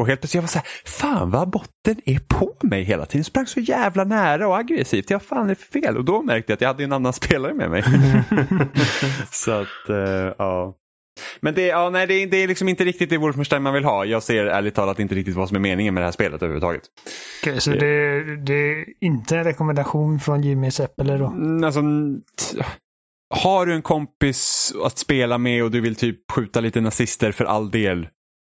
Och 0.00 0.06
helt 0.06 0.20
plötsligt 0.20 0.34
jag 0.34 0.42
var 0.42 0.48
så 0.48 0.58
här, 0.58 0.66
fan 0.84 1.30
vad 1.30 1.50
botten 1.50 1.96
är 2.04 2.18
på 2.28 2.52
mig 2.62 2.82
hela 2.82 3.06
tiden. 3.06 3.24
Sprang 3.24 3.46
så 3.46 3.60
jävla 3.60 4.04
nära 4.04 4.48
och 4.48 4.58
aggressivt. 4.58 5.10
Jag 5.10 5.22
fan 5.22 5.50
är 5.50 5.54
fel? 5.54 5.96
Och 5.96 6.04
då 6.04 6.22
märkte 6.22 6.52
jag 6.52 6.54
att 6.56 6.60
jag 6.60 6.68
hade 6.68 6.84
en 6.84 6.92
annan 6.92 7.12
spelare 7.12 7.54
med 7.54 7.70
mig. 7.70 7.82
så 9.30 9.50
att, 9.52 9.88
eh, 9.88 10.34
ja. 10.38 10.76
Men 11.40 11.54
det, 11.54 11.66
ja, 11.66 11.90
nej, 11.90 12.06
det, 12.06 12.14
är- 12.14 12.26
det 12.26 12.36
är 12.36 12.48
liksom 12.48 12.68
inte 12.68 12.84
riktigt 12.84 13.10
det 13.10 13.18
Wolfenstein 13.18 13.62
man 13.62 13.74
vill 13.74 13.84
ha. 13.84 14.04
Jag 14.04 14.22
ser 14.22 14.44
ärligt 14.46 14.74
talat 14.74 14.98
inte 15.00 15.14
riktigt 15.14 15.34
vad 15.36 15.48
som 15.48 15.56
är 15.56 15.60
meningen 15.60 15.94
med 15.94 16.02
det 16.02 16.06
här 16.06 16.12
spelet 16.12 16.42
överhuvudtaget. 16.42 16.82
Okej, 17.42 17.60
så 17.60 17.70
det, 17.70 18.36
det 18.36 18.54
är 18.54 18.84
inte 19.00 19.36
en 19.36 19.44
rekommendation 19.44 20.20
från 20.20 20.42
Jimmy 20.42 20.70
Seppele 20.70 21.16
då? 21.18 21.26
Mm, 21.26 21.64
Alltså, 21.64 21.80
har 23.34 23.66
du 23.66 23.74
en 23.74 23.82
kompis 23.82 24.72
att 24.84 24.98
spela 24.98 25.38
med 25.38 25.64
och 25.64 25.70
du 25.70 25.80
vill 25.80 25.96
typ 25.96 26.30
skjuta 26.32 26.60
lite 26.60 26.80
nazister 26.80 27.32
för 27.32 27.44
all 27.44 27.70
del, 27.70 28.08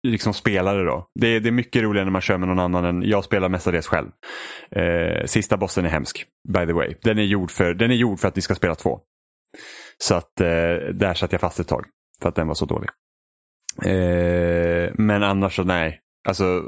liksom 0.04 0.34
spelare 0.34 0.84
då. 0.84 1.08
Det 1.20 1.28
är, 1.28 1.40
det 1.40 1.50
är 1.50 1.52
mycket 1.52 1.84
roligare 1.84 2.06
när 2.06 2.12
man 2.12 2.22
kör 2.22 2.38
med 2.38 2.48
någon 2.48 2.60
annan 2.60 2.86
än 2.86 3.10
jag 3.10 3.24
spelar 3.24 3.50
mestadels 3.50 3.88
själv. 3.88 4.10
Eh, 4.72 5.26
sista 5.26 5.58
bossen 5.58 5.86
är 5.86 5.90
hemsk, 5.90 6.26
by 6.54 6.66
the 6.66 6.74
way. 6.74 6.96
Den 7.02 7.18
är 7.18 7.24
gjord 7.24 7.52
för, 7.52 7.74
den 7.74 7.92
är 7.92 7.96
gjord 7.96 8.20
för 8.20 8.28
att 8.28 8.36
ni 8.36 8.42
ska 8.42 8.56
spela 8.56 8.76
två. 8.76 9.00
Så 9.98 10.16
att 10.16 10.42
eh, 10.42 10.48
där 10.94 11.14
satt 11.14 11.32
jag 11.32 11.42
fast 11.42 11.60
ett 11.60 11.68
tag 11.68 11.86
för 12.22 12.30
att 12.30 12.36
den 12.36 12.48
var 12.48 12.56
så 12.56 12.66
dålig. 12.66 12.90
Eh, 13.86 14.92
men 14.94 15.24
annars 15.24 15.56
så 15.56 15.64
nej. 15.64 16.00
Alltså, 16.28 16.64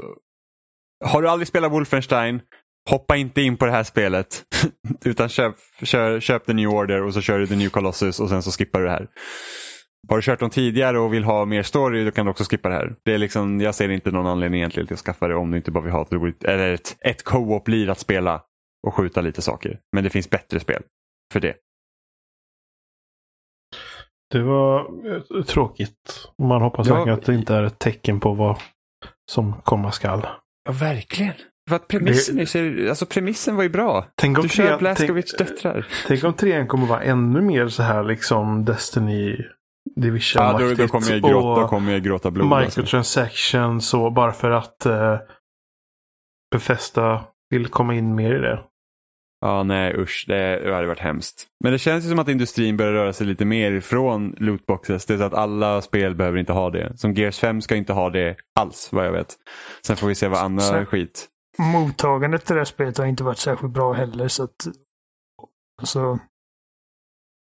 har 1.04 1.22
du 1.22 1.28
aldrig 1.28 1.48
spelat 1.48 1.72
Wolfenstein, 1.72 2.40
hoppa 2.90 3.16
inte 3.16 3.42
in 3.42 3.56
på 3.56 3.66
det 3.66 3.72
här 3.72 3.84
spelet. 3.84 4.44
Utan 5.04 5.28
köp, 5.28 5.54
kör, 5.82 6.20
köp 6.20 6.46
The 6.46 6.52
New 6.52 6.68
Order 6.68 7.02
och 7.02 7.14
så 7.14 7.20
kör 7.20 7.38
du 7.38 7.46
The 7.46 7.56
New 7.56 7.68
Colossus 7.68 8.20
och 8.20 8.28
sen 8.28 8.42
så 8.42 8.50
skippar 8.50 8.80
du 8.80 8.86
det 8.86 8.92
här. 8.92 9.08
Har 10.08 10.16
du 10.16 10.22
kört 10.22 10.40
dem 10.40 10.50
tidigare 10.50 10.98
och 10.98 11.14
vill 11.14 11.24
ha 11.24 11.44
mer 11.44 11.62
story 11.62 12.04
då 12.04 12.10
kan 12.10 12.26
du 12.26 12.30
också 12.30 12.44
skippa 12.44 12.68
det 12.68 12.74
här. 12.74 12.94
Det 13.04 13.14
är 13.14 13.18
liksom, 13.18 13.60
jag 13.60 13.74
ser 13.74 13.88
inte 13.88 14.10
någon 14.10 14.26
anledning 14.26 14.60
egentligen 14.60 14.86
till 14.86 14.94
att 14.94 15.00
skaffa 15.00 15.28
det 15.28 15.34
om 15.34 15.50
du 15.50 15.56
inte 15.56 15.70
bara 15.70 15.84
vill 15.84 15.92
ha 15.92 16.02
ett 16.02 16.12
roligt, 16.12 16.44
eller 16.44 16.72
ett, 16.74 16.96
ett 17.00 17.24
co-op 17.24 17.68
lir 17.68 17.88
att 17.90 17.98
spela 17.98 18.42
och 18.86 18.94
skjuta 18.94 19.20
lite 19.20 19.42
saker. 19.42 19.78
Men 19.92 20.04
det 20.04 20.10
finns 20.10 20.30
bättre 20.30 20.60
spel 20.60 20.82
för 21.32 21.40
det. 21.40 21.54
Det 24.30 24.42
var 24.42 24.80
eh, 25.36 25.42
tråkigt. 25.44 26.28
Man 26.42 26.62
hoppas 26.62 26.88
Ja. 26.88 26.94
verkligen 26.94 27.18
att 27.18 27.24
det 27.26 27.34
inte 27.34 27.54
är 27.54 27.62
ett 27.62 27.78
tecken 27.78 28.20
på 28.20 28.34
vad 28.34 28.58
som 29.32 29.52
komma 29.64 29.92
skall. 29.92 30.26
Ja, 30.64 30.72
verkligen. 30.72 31.32
För 31.68 31.76
att 31.76 31.88
premissen, 31.88 32.38
är 32.38 32.44
så, 32.44 32.88
alltså 32.88 33.06
premissen 33.06 33.56
var 33.56 33.62
ju 33.62 33.68
bra. 33.68 34.06
Tänk 34.14 34.38
om 34.38 34.42
Du 34.42 34.48
kör 34.48 34.78
Blaskovic 34.78 35.34
tänk- 35.38 35.48
döttrar. 35.48 35.86
Tänk 36.06 36.24
om 36.24 36.34
trean 36.34 36.66
kommer 36.66 36.86
vara 36.86 37.02
ännu 37.02 37.40
mer 37.40 37.68
så 37.68 37.82
här 37.82 38.04
liksom 38.04 38.64
Destiny 38.64 39.44
Division 40.00 40.42
Ja, 40.42 40.58
då, 40.58 40.74
då 40.74 40.88
kommer 40.88 41.10
jag 41.10 41.22
gråta, 41.22 41.60
då 41.60 41.68
kommer 41.68 41.92
jag 41.92 42.02
gråta 42.02 42.30
blod. 42.30 42.52
Alltså. 42.52 42.80
microtransactions 42.80 43.94
och 43.94 44.12
bara 44.12 44.32
för 44.32 44.50
att 44.50 44.86
uh, 44.86 45.16
Bethesda 46.50 47.24
vill 47.50 47.68
komma 47.68 47.94
in 47.94 48.14
mer 48.14 48.34
i 48.34 48.38
det. 48.38 48.62
Ja, 49.40 49.62
nej 49.62 49.94
usch, 49.96 50.24
det, 50.28 50.58
det 50.64 50.74
hade 50.74 50.86
varit 50.86 50.98
hemskt. 50.98 51.46
Men 51.64 51.72
det 51.72 51.78
känns 51.78 52.04
ju 52.04 52.08
som 52.08 52.18
att 52.18 52.28
industrin 52.28 52.76
börjar 52.76 52.92
röra 52.92 53.12
sig 53.12 53.26
lite 53.26 53.44
mer 53.44 53.72
ifrån 53.72 54.34
lootboxes. 54.38 55.06
Det 55.06 55.14
är 55.14 55.18
så 55.18 55.24
att 55.24 55.34
alla 55.34 55.82
spel 55.82 56.14
behöver 56.14 56.38
inte 56.38 56.52
ha 56.52 56.70
det. 56.70 56.98
Som 56.98 57.14
Gears 57.14 57.38
5 57.38 57.62
ska 57.62 57.76
inte 57.76 57.92
ha 57.92 58.10
det 58.10 58.36
alls, 58.60 58.88
vad 58.92 59.06
jag 59.06 59.12
vet. 59.12 59.34
Sen 59.86 59.96
får 59.96 60.06
vi 60.08 60.14
se 60.14 60.28
vad 60.28 60.40
annan 60.40 60.60
Så- 60.60 60.84
skit. 60.84 61.28
Mottagandet 61.58 62.44
till 62.46 62.54
det 62.54 62.60
här 62.60 62.64
spelet 62.64 62.98
har 62.98 63.06
inte 63.06 63.24
varit 63.24 63.38
särskilt 63.38 63.72
bra 63.72 63.92
heller 63.92 64.28
så 64.28 64.44
att... 64.44 64.66
Så... 65.82 66.00
Nej, 66.00 66.10
Om 66.14 66.20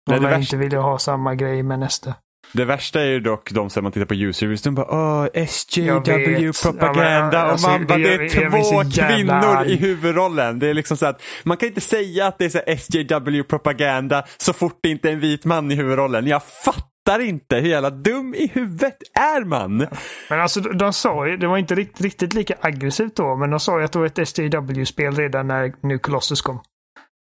det 0.06 0.14
jag 0.14 0.20
värsta- 0.22 0.40
inte 0.40 0.56
ville 0.56 0.76
ha 0.78 0.98
samma 0.98 1.34
grej 1.34 1.62
med 1.62 1.78
nästa. 1.78 2.14
Det 2.52 2.64
värsta 2.64 3.00
är 3.00 3.06
ju 3.06 3.20
dock 3.20 3.50
de 3.50 3.70
som 3.70 3.82
man 3.82 3.92
tittar 3.92 4.06
på 4.06 4.14
reviews, 4.14 4.62
de 4.62 4.74
bara 4.74 4.86
åh. 4.90 5.26
SJW-propaganda 5.34 7.30
Ja, 7.32 7.38
alltså, 7.38 7.66
och 7.66 7.72
man 7.72 7.86
bara, 7.86 7.98
det 7.98 8.14
är 8.14 8.50
två 8.50 8.90
kvinnor 8.90 9.66
i 9.66 9.76
huvudrollen. 9.76 10.58
Det 10.58 10.66
är 10.66 10.74
liksom 10.74 10.96
så 10.96 11.06
att 11.06 11.22
man 11.44 11.56
kan 11.56 11.68
inte 11.68 11.80
säga 11.80 12.26
att 12.26 12.38
det 12.38 12.44
är 12.44 12.48
så 12.48 12.60
SJW-propaganda 12.66 14.24
så 14.36 14.52
fort 14.52 14.78
det 14.82 14.88
inte 14.88 15.08
är 15.08 15.12
en 15.12 15.20
vit 15.20 15.44
man 15.44 15.72
i 15.72 15.74
huvudrollen. 15.74 16.26
Jag 16.26 16.42
fattar 16.42 17.20
inte 17.20 17.56
hur 17.56 17.68
jävla 17.68 17.90
dum 17.90 18.34
i 18.34 18.50
huvudet 18.54 18.96
är 19.14 19.44
man? 19.44 19.86
Men 20.30 20.40
alltså 20.40 20.60
de, 20.60 20.92
sa 20.92 21.26
ju, 21.26 21.36
det 21.36 21.46
var 21.46 21.58
inte 21.58 21.74
riktigt, 21.74 22.00
riktigt 22.00 22.34
lika 22.34 22.54
aggressivt 22.60 23.16
då, 23.16 23.36
men 23.36 23.50
de 23.50 23.60
sa 23.60 23.78
ju 23.78 23.84
att 23.84 23.92
det 23.92 23.98
var 23.98 24.06
ett 24.06 24.18
SJW-spel 24.18 25.14
redan 25.14 25.46
när 25.46 25.72
nu 25.82 25.98
Colossus 25.98 26.42
kom. 26.42 26.60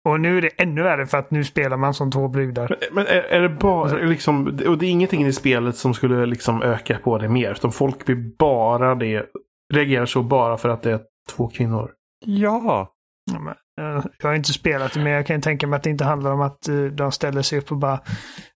Och 0.04 0.20
nu 0.20 0.38
är 0.38 0.42
det 0.42 0.48
ännu 0.48 0.82
värre 0.82 1.06
för 1.06 1.18
att 1.18 1.30
nu 1.30 1.44
spelar 1.44 1.76
man 1.76 1.94
som 1.94 2.10
två 2.10 2.28
brudar. 2.28 2.76
Men 2.92 3.06
är, 3.06 3.22
är 3.22 3.40
det 3.40 3.48
bara 3.48 3.92
liksom, 3.92 4.46
och 4.66 4.78
det 4.78 4.86
är 4.86 4.90
ingenting 4.90 5.26
i 5.26 5.32
spelet 5.32 5.76
som 5.76 5.94
skulle 5.94 6.26
liksom 6.26 6.62
öka 6.62 6.98
på 6.98 7.18
det 7.18 7.28
mer. 7.28 7.50
Utan 7.50 7.72
folk 7.72 8.06
blir 8.06 8.36
bara 8.38 8.94
det, 8.94 9.26
reagerar 9.74 10.06
så 10.06 10.22
bara 10.22 10.56
för 10.56 10.68
att 10.68 10.82
det 10.82 10.92
är 10.92 11.00
två 11.36 11.48
kvinnor. 11.48 11.90
Ja. 12.26 12.92
Ja, 13.32 13.38
men, 13.38 13.54
eh, 13.80 14.04
Jag 14.18 14.28
har 14.28 14.34
inte 14.34 14.52
spelat 14.52 14.92
det, 14.92 15.00
men 15.00 15.12
jag 15.12 15.26
kan 15.26 15.40
tänka 15.40 15.66
mig 15.66 15.76
att 15.76 15.82
det 15.82 15.90
inte 15.90 16.04
handlar 16.04 16.32
om 16.32 16.40
att 16.40 16.68
eh, 16.68 16.84
de 16.84 17.12
ställer 17.12 17.42
sig 17.42 17.58
upp 17.58 17.72
och 17.72 17.78
bara 17.78 18.00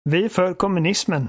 Vi 0.04 0.24
är 0.24 0.28
för 0.28 0.54
kommunismen. 0.54 1.28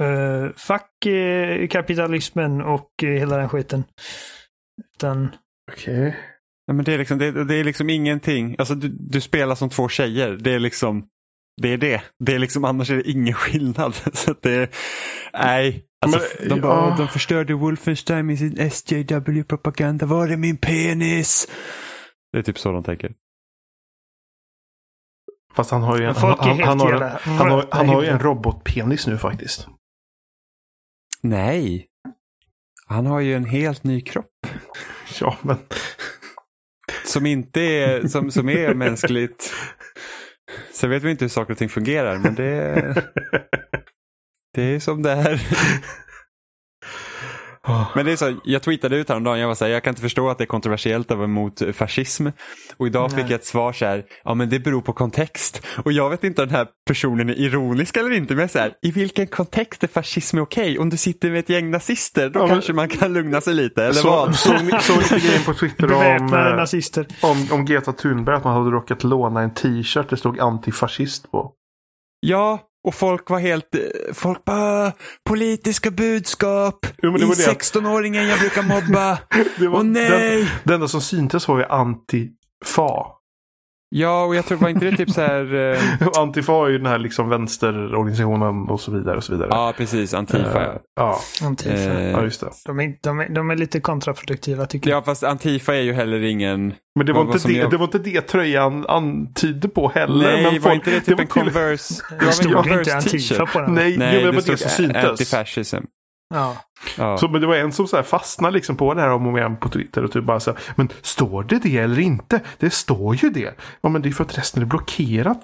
Uh, 0.00 0.50
fuck 0.56 1.06
eh, 1.06 1.68
kapitalismen 1.68 2.62
och 2.62 2.90
eh, 3.02 3.08
hela 3.08 3.36
den 3.36 3.48
skiten. 3.48 3.84
Utan, 4.94 5.28
Okej. 5.72 6.16
Ja, 6.66 6.72
men 6.74 6.84
det, 6.84 6.92
är 6.94 6.98
liksom, 6.98 7.18
det, 7.18 7.44
det 7.44 7.54
är 7.54 7.64
liksom 7.64 7.90
ingenting. 7.90 8.56
Alltså, 8.58 8.74
du, 8.74 8.88
du 8.88 9.20
spelar 9.20 9.54
som 9.54 9.70
två 9.70 9.88
tjejer. 9.88 10.30
Det 10.40 10.50
är 10.52 10.58
liksom 10.58 11.06
det. 11.62 11.68
Är 11.68 11.76
det. 11.78 12.02
det 12.24 12.34
är 12.34 12.38
liksom, 12.38 12.64
annars 12.64 12.90
är 12.90 12.96
det 12.96 13.10
ingen 13.10 13.34
skillnad. 13.34 13.94
Så 14.12 14.30
att 14.30 14.42
det 14.42 14.50
är, 14.52 14.68
nej. 15.32 15.84
Alltså, 16.06 16.20
Men, 16.40 16.48
de, 16.48 16.60
bara, 16.60 16.72
ja. 16.72 16.88
"Åh, 16.88 16.96
de 16.98 17.08
förstörde 17.08 17.54
Wolfenstein 17.54 18.26
med 18.26 18.38
sin 18.38 18.58
SJW-propaganda. 18.58 20.06
Var 20.06 20.28
är 20.28 20.36
min 20.36 20.56
penis? 20.56 21.48
Det 22.32 22.38
är 22.38 22.42
typ 22.42 22.58
så 22.58 22.72
de 22.72 22.84
tänker. 22.84 23.14
Fast 25.54 25.70
han 25.70 25.82
har 25.82 25.98
ju 25.98 26.04
en, 26.04 26.14
han, 26.16 26.38
helt 26.40 26.64
han, 26.66 26.80
har, 26.80 26.92
han, 27.22 27.50
har, 27.50 27.68
han 27.70 27.88
har 27.88 28.02
ju 28.02 28.08
en 28.08 28.18
robotpenis 28.18 29.06
nu 29.06 29.18
faktiskt. 29.18 29.66
Nej. 31.20 31.86
Han 32.86 33.06
har 33.06 33.20
ju 33.20 33.34
en 33.34 33.44
helt 33.44 33.84
ny 33.84 34.00
kropp. 34.00 34.46
Ja, 35.20 35.36
men 35.42 35.56
Som 37.04 37.26
inte 37.26 37.60
är, 37.60 38.08
som, 38.08 38.30
som 38.30 38.48
är 38.48 38.74
mänskligt. 38.74 39.52
Sen 40.72 40.90
vet 40.90 41.02
vi 41.02 41.10
inte 41.10 41.24
hur 41.24 41.28
saker 41.28 41.52
och 41.52 41.58
ting 41.58 41.68
fungerar, 41.68 42.18
men 42.18 42.34
det, 42.34 42.74
det 44.54 44.62
är 44.62 44.80
som 44.80 45.02
det 45.02 45.10
är. 45.10 45.42
Men 47.94 48.06
det 48.06 48.12
är 48.12 48.16
så, 48.16 48.34
jag 48.44 48.62
tweetade 48.62 48.96
ut 48.96 49.08
häromdagen, 49.08 49.38
jag 49.38 49.48
var 49.48 49.54
så 49.54 49.64
här, 49.64 49.72
jag 49.72 49.82
kan 49.82 49.90
inte 49.90 50.02
förstå 50.02 50.28
att 50.28 50.38
det 50.38 50.44
är 50.44 50.46
kontroversiellt 50.46 51.10
att 51.10 51.16
vara 51.16 51.24
emot 51.28 51.62
fascism. 51.74 52.26
Och 52.76 52.86
idag 52.86 53.10
Nej. 53.12 53.22
fick 53.22 53.30
jag 53.30 53.38
ett 53.38 53.44
svar 53.46 53.72
så 53.72 53.84
här, 53.84 54.04
ja 54.24 54.34
men 54.34 54.48
det 54.48 54.58
beror 54.60 54.80
på 54.80 54.92
kontext. 54.92 55.66
Och 55.84 55.92
jag 55.92 56.10
vet 56.10 56.24
inte 56.24 56.42
om 56.42 56.48
den 56.48 56.56
här 56.56 56.66
personen 56.86 57.28
är 57.28 57.34
ironisk 57.40 57.96
eller 57.96 58.10
inte, 58.10 58.34
men 58.34 58.48
så 58.48 58.58
här, 58.58 58.72
i 58.82 58.90
vilken 58.90 59.26
kontext 59.26 59.84
är 59.84 59.88
fascism 59.88 60.38
okej? 60.38 60.78
Om 60.78 60.90
du 60.90 60.96
sitter 60.96 61.30
med 61.30 61.38
ett 61.40 61.48
gäng 61.48 61.70
nazister, 61.70 62.28
då 62.30 62.38
Ja, 62.40 62.42
men- 62.42 62.48
kanske 62.54 62.72
man 62.72 62.88
kan 62.88 63.12
lugna 63.12 63.40
sig 63.40 63.54
lite, 63.54 63.82
eller 63.84 63.92
så, 63.94 64.10
vad? 64.10 64.36
så, 64.36 64.48
så 64.80 64.96
lite 64.96 65.18
grejen 65.26 65.42
på 65.44 65.54
Twitter 65.54 65.92
om, 65.92 66.34
eh, 66.34 66.56
nazister. 66.56 67.06
om, 67.22 67.46
om 67.52 67.64
Greta 67.64 67.92
Thunberg 67.92 68.36
att 68.36 68.44
man 68.44 68.56
hade 68.56 68.70
råkat 68.70 69.04
låna 69.04 69.40
en 69.42 69.54
t-shirt 69.54 70.08
det 70.10 70.16
stod 70.16 70.40
antifascist 70.40 71.30
på. 71.30 71.52
Ja, 72.20 72.58
och 72.84 72.94
folk 72.94 73.30
var 73.30 73.38
helt, 73.38 73.74
eh, 73.74 73.80
folk 74.14 74.44
bara, 74.44 74.92
politiska 75.28 75.90
budskap 75.90 76.86
Jo, 77.02 77.18
i 77.18 77.24
var 77.24 77.36
det. 77.36 77.52
16-åringen 77.52 78.28
jag 78.28 78.38
brukar 78.38 78.62
mobba. 78.62 79.18
Det 79.58 79.68
var 79.68 79.78
Åh 79.78 79.84
nej! 79.84 80.38
Den, 80.38 80.46
det 80.64 80.74
enda 80.74 80.88
som 80.88 81.00
syntes 81.00 81.48
var 81.48 81.58
ju 81.58 81.64
antifa. 81.64 83.06
Ja, 83.94 84.24
och 84.24 84.34
jag 84.34 84.44
tror, 84.46 84.58
var 84.58 84.68
inte 84.68 84.90
det 84.90 84.96
typ 84.96 85.10
så 85.10 85.20
här, 85.20 85.54
eh, 85.54 85.78
Antifa 86.18 86.52
är 86.52 86.68
ju 86.68 86.78
den 86.78 86.86
här 86.86 86.98
liksom 86.98 87.28
vänsterorganisationen 87.28 88.68
och 88.70 88.80
så 88.80 88.92
vidare. 88.92 89.16
Och 89.16 89.24
så 89.24 89.32
vidare. 89.32 89.48
ja 89.52 89.72
precis, 89.76 90.14
Antifa. 90.14 90.64
Eh, 90.64 90.72
ja. 90.96 91.18
Antifa. 91.42 91.74
Eh, 91.74 92.10
ja, 92.10 92.22
just 92.22 92.40
det. 92.40 92.50
De, 92.66 92.80
är, 92.80 92.94
de, 93.02 93.20
är, 93.20 93.28
de 93.28 93.50
är 93.50 93.56
lite 93.56 93.80
kontraproduktiva 93.80 94.66
tycker 94.66 94.90
jag. 94.90 94.96
Ja, 94.96 95.02
fast 95.02 95.22
Antifa 95.24 95.76
är 95.76 95.80
ju 95.80 95.92
heller 95.92 96.22
ingen... 96.24 96.74
Men 96.94 97.06
det 97.06 97.12
var, 97.12 97.20
inte 97.22 97.48
det, 97.48 97.52
gör- 97.54 97.70
det 97.70 97.76
var 97.76 97.84
inte 97.84 97.98
det 97.98 98.20
tröjan 98.20 98.86
antydde 98.88 99.68
på 99.68 99.88
heller. 99.88 100.26
Nej, 100.26 100.42
men 100.42 100.52
var 100.52 100.60
folk, 100.60 100.74
inte 100.74 100.90
det 100.90 101.00
typ 101.00 101.08
en 101.08 101.16
var 101.16 101.24
till- 101.24 101.28
Converse? 101.52 101.94
Det 102.10 102.16
Det 102.18 102.24
var 102.24 102.32
stod 102.32 102.66
en 102.66 102.78
inte 102.78 102.96
Antifa 102.96 103.46
på 103.46 103.60
den. 103.60 103.74
Nej, 103.74 103.96
Nej, 103.96 104.18
det 104.18 104.24
var 104.26 104.32
det 104.32 104.46
det 104.52 104.56
stod 104.58 104.96
antifascism. 104.96 105.76
Ja. 106.32 106.56
Ja. 106.98 107.18
Så, 107.18 107.28
men 107.28 107.40
det 107.40 107.46
var 107.46 107.56
en 107.56 107.72
som 107.72 107.88
så 107.88 107.96
här 107.96 108.02
fastnade 108.02 108.54
liksom 108.54 108.76
på 108.76 108.94
det 108.94 109.00
här 109.00 109.10
om 109.10 109.26
och 109.26 109.38
igen 109.38 109.56
på 109.56 109.68
Twitter 109.68 110.04
och 110.04 110.12
typ 110.12 110.24
bara 110.24 110.40
så 110.40 110.50
här, 110.50 110.60
Men 110.74 110.88
står 111.02 111.42
det 111.42 111.58
det 111.58 111.78
eller 111.78 112.00
inte? 112.00 112.40
Det 112.58 112.70
står 112.70 113.16
ju 113.16 113.30
det. 113.30 113.54
Ja 113.80 113.88
men 113.88 114.02
det 114.02 114.08
är 114.08 114.12
för 114.12 114.24
att 114.24 114.38
resten 114.38 114.62
är 114.62 114.66
blockerat. 114.66 115.42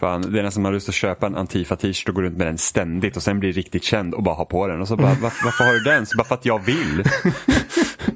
Fan, 0.00 0.32
det 0.32 0.38
är 0.38 0.42
nästan 0.42 0.52
som 0.52 0.62
man 0.62 0.70
har 0.70 0.74
lust 0.74 0.88
att 0.88 0.94
köpa 0.94 1.26
en 1.26 1.36
Antifa 1.36 1.76
t-shirt 1.76 2.08
och 2.08 2.14
gå 2.14 2.22
runt 2.22 2.36
med 2.36 2.46
den 2.46 2.58
ständigt 2.58 3.16
och 3.16 3.22
sen 3.22 3.40
bli 3.40 3.52
riktigt 3.52 3.84
känd 3.84 4.14
och 4.14 4.22
bara 4.22 4.34
ha 4.34 4.44
på 4.44 4.66
den. 4.66 4.80
Och 4.80 4.88
så 4.88 4.96
bara, 4.96 5.16
varför, 5.20 5.44
varför 5.44 5.64
har 5.64 5.72
du 5.72 5.80
den? 5.80 6.06
Så 6.06 6.16
bara 6.18 6.24
för 6.24 6.34
att 6.34 6.44
jag 6.44 6.64
vill. 6.64 7.04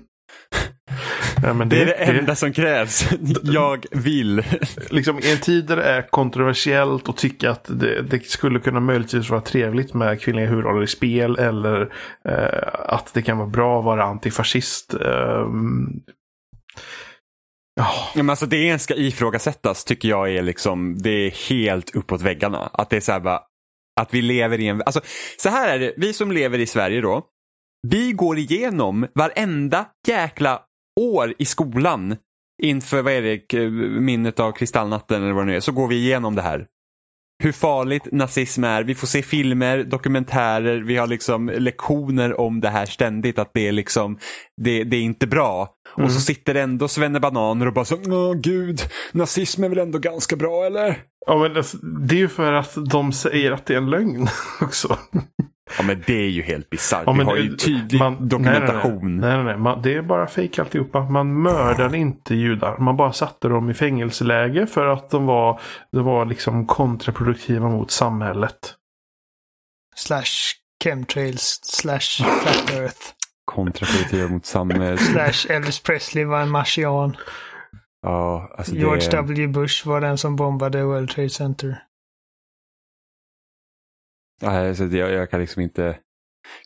Ja, 1.46 1.54
men 1.54 1.68
Det 1.68 1.82
är 1.82 1.86
det 1.86 2.18
enda 2.18 2.34
som 2.34 2.52
krävs. 2.52 3.08
Jag 3.42 3.86
vill. 3.90 4.42
liksom, 4.90 5.18
I 5.18 5.32
en 5.32 5.40
tid 5.40 5.64
där 5.64 5.76
det 5.76 5.84
är 5.84 6.02
kontroversiellt 6.02 7.08
och 7.08 7.16
tycka 7.16 7.50
att 7.50 7.64
det, 7.80 8.02
det 8.02 8.26
skulle 8.26 8.60
kunna 8.60 8.80
möjligtvis 8.80 9.30
vara 9.30 9.40
trevligt 9.40 9.94
med 9.94 10.20
kvinnliga 10.20 10.46
huvudroller 10.46 10.82
i 10.82 10.86
spel 10.86 11.38
eller 11.38 11.80
eh, 12.28 12.94
att 12.94 13.14
det 13.14 13.22
kan 13.22 13.38
vara 13.38 13.48
bra 13.48 13.78
att 13.78 13.84
vara 13.84 14.04
antifascist. 14.04 14.94
ehm, 14.94 15.86
ja, 17.76 17.86
Ja, 18.14 18.22
men 18.22 18.30
alltså 18.30 18.46
det 18.46 18.78
ska 18.78 18.94
ifrågasättas 18.94 19.84
tycker 19.84 20.08
jag 20.08 20.30
är 20.30 20.42
liksom, 20.42 20.98
det 20.98 21.10
är 21.10 21.48
helt 21.48 21.96
uppåt 21.96 22.22
väggarna. 22.22 22.70
Att 22.72 22.90
det 22.90 22.96
är 22.96 23.00
så 23.00 23.12
här 23.12 23.20
bara, 23.20 23.40
att 24.00 24.14
vi 24.14 24.22
lever 24.22 24.60
i 24.60 24.66
en, 24.66 24.82
alltså 24.86 25.00
så 25.38 25.48
här 25.48 25.68
är 25.68 25.78
det, 25.78 25.94
vi 25.96 26.12
som 26.12 26.32
lever 26.32 26.58
i 26.58 26.66
Sverige 26.66 27.00
då, 27.00 27.22
vi 27.88 28.12
går 28.12 28.38
igenom 28.38 29.06
varenda 29.14 29.86
jäkla 30.08 30.62
år 31.00 31.34
i 31.38 31.44
skolan 31.44 32.16
inför, 32.62 33.02
vad 33.02 33.12
är 33.12 33.22
det, 33.22 33.70
minnet 34.00 34.40
av 34.40 34.52
kristallnatten 34.52 35.22
eller 35.22 35.32
vad 35.32 35.42
det 35.42 35.50
nu 35.50 35.56
är, 35.56 35.60
så 35.60 35.72
går 35.72 35.88
vi 35.88 35.96
igenom 35.96 36.34
det 36.34 36.42
här. 36.42 36.66
Hur 37.42 37.52
farligt 37.52 38.12
nazism 38.12 38.64
är, 38.64 38.82
vi 38.82 38.94
får 38.94 39.06
se 39.06 39.22
filmer, 39.22 39.84
dokumentärer, 39.84 40.78
vi 40.78 40.96
har 40.96 41.06
liksom 41.06 41.48
lektioner 41.48 42.40
om 42.40 42.60
det 42.60 42.68
här 42.68 42.86
ständigt, 42.86 43.38
att 43.38 43.50
det 43.54 43.68
är 43.68 43.72
liksom, 43.72 44.18
det, 44.62 44.84
det 44.84 44.96
är 44.96 45.02
inte 45.02 45.26
bra. 45.26 45.68
Och 45.96 46.12
så 46.12 46.20
sitter 46.20 46.54
ändå 46.54 46.88
Bananer 47.20 47.66
och 47.66 47.72
bara 47.72 47.84
så, 47.84 47.96
åh 48.06 48.34
gud, 48.34 48.80
nazism 49.12 49.64
är 49.64 49.68
väl 49.68 49.78
ändå 49.78 49.98
ganska 49.98 50.36
bra 50.36 50.64
eller? 50.66 51.02
ja, 51.26 51.36
men 51.38 51.54
det 52.06 52.14
är 52.14 52.18
ju 52.18 52.28
för 52.28 52.52
att 52.52 52.74
de 52.90 53.12
säger 53.12 53.52
att 53.52 53.66
det 53.66 53.74
är 53.74 53.78
en 53.78 53.90
lögn 53.90 54.28
också. 54.60 54.98
Ja 55.78 55.84
men 55.84 56.02
det 56.06 56.12
är 56.14 56.28
ju 56.28 56.42
helt 56.42 56.70
bisarrt. 56.70 57.02
Ja, 57.06 57.12
vi 57.12 57.24
har 57.24 57.36
ju 57.36 57.48
det- 57.48 57.56
tydlig 57.56 57.98
man- 58.00 58.28
dokumentation. 58.28 59.16
Nej, 59.16 59.28
nej, 59.30 59.36
nej. 59.36 59.44
nej, 59.44 59.56
Man, 59.56 59.82
det 59.82 59.94
är 59.94 60.02
bara 60.02 60.26
fejk 60.26 60.58
alltihopa. 60.58 61.00
Man 61.00 61.42
mördade 61.42 61.98
inte 61.98 62.34
judar. 62.34 62.78
Man 62.78 62.96
bara 62.96 63.12
satte 63.12 63.48
dem 63.48 63.70
i 63.70 63.74
fängelseläge 63.74 64.66
för 64.66 64.86
att 64.86 65.10
de 65.10 65.26
var, 65.26 65.60
de 65.92 66.04
var 66.04 66.24
liksom 66.26 66.66
kontraproduktiva 66.66 67.68
mot 67.68 67.90
samhället. 67.90 68.74
Slash 69.96 70.24
chemtrails. 70.84 71.60
Slash 71.62 72.24
flat 72.42 72.70
earth. 72.74 73.00
Kontraproduktiva 73.44 74.28
mot 74.28 74.46
samhället. 74.56 75.00
Slash 75.00 75.50
Elvis 75.56 75.82
Presley 75.82 76.24
var 76.24 76.40
en 76.40 76.50
marsian. 76.50 77.16
Ja, 78.02 78.54
alltså 78.58 78.72
det... 78.72 78.78
George 78.78 79.10
W. 79.10 79.46
Bush 79.46 79.86
var 79.88 80.00
den 80.00 80.18
som 80.18 80.36
bombade 80.36 80.84
World 80.84 81.10
Trade 81.10 81.28
Center. 81.30 81.82
Alltså 84.42 84.84
det, 84.86 84.96
jag, 84.98 85.12
jag 85.12 85.30
kan 85.30 85.40
liksom 85.40 85.62
inte... 85.62 85.96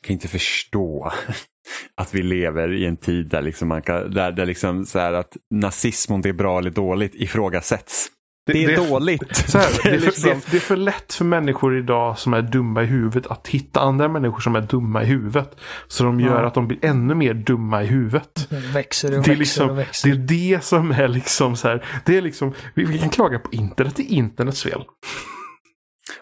kan 0.02 0.12
inte 0.14 0.28
förstå 0.28 1.12
att 1.96 2.14
vi 2.14 2.22
lever 2.22 2.72
i 2.72 2.86
en 2.86 2.96
tid 2.96 3.26
där, 3.28 3.42
liksom 3.42 3.68
man 3.68 3.82
kan, 3.82 4.10
där, 4.10 4.32
där 4.32 4.46
liksom 4.46 4.86
så 4.86 4.98
här 4.98 5.12
att 5.12 5.36
nazism, 5.54 6.12
om 6.12 6.22
det 6.22 6.28
är 6.28 6.32
bra 6.32 6.58
eller 6.58 6.70
dåligt, 6.70 7.14
ifrågasätts. 7.14 8.08
Det, 8.46 8.64
är 8.64 8.76
dåligt. 8.76 9.36
Så 9.36 9.58
här, 9.58 9.68
det, 9.82 9.88
är 9.88 9.98
för, 9.98 10.06
liksom- 10.06 10.30
det, 10.30 10.36
är, 10.48 10.50
det 10.50 10.56
är 10.56 10.60
för 10.60 10.76
lätt 10.76 11.14
för 11.14 11.24
människor 11.24 11.78
idag 11.78 12.18
som 12.18 12.34
är 12.34 12.42
dumma 12.42 12.82
i 12.82 12.86
huvudet 12.86 13.26
att 13.26 13.48
hitta 13.48 13.80
andra 13.80 14.08
människor 14.08 14.40
som 14.40 14.56
är 14.56 14.60
dumma 14.60 15.02
i 15.02 15.06
huvudet. 15.06 15.56
Så 15.88 16.04
de 16.04 16.20
gör 16.20 16.40
Ja. 16.42 16.46
att 16.46 16.54
de 16.54 16.68
blir 16.68 16.84
ännu 16.84 17.14
mer 17.14 17.34
dumma 17.34 17.82
i 17.82 17.86
huvudet. 17.86 18.48
Växer 18.74 19.08
och 19.18 19.24
Det 19.24 19.32
är, 19.32 19.36
växer 19.36 19.36
liksom, 19.36 19.70
och 19.70 19.78
växer. 19.78 20.08
det 20.08 20.14
är 20.14 20.52
det 20.54 20.64
som 20.64 20.90
är 20.90 21.08
liksom 21.08 21.56
så 21.56 21.68
här. 21.68 21.84
Det 22.06 22.16
är 22.16 22.22
liksom, 22.22 22.54
vi, 22.74 22.84
vi 22.84 22.98
kan 22.98 23.08
klaga 23.10 23.38
på 23.38 23.52
internet, 23.52 23.96
det 23.96 24.02
är 24.12 24.16
internets 24.16 24.62
fel. 24.62 24.82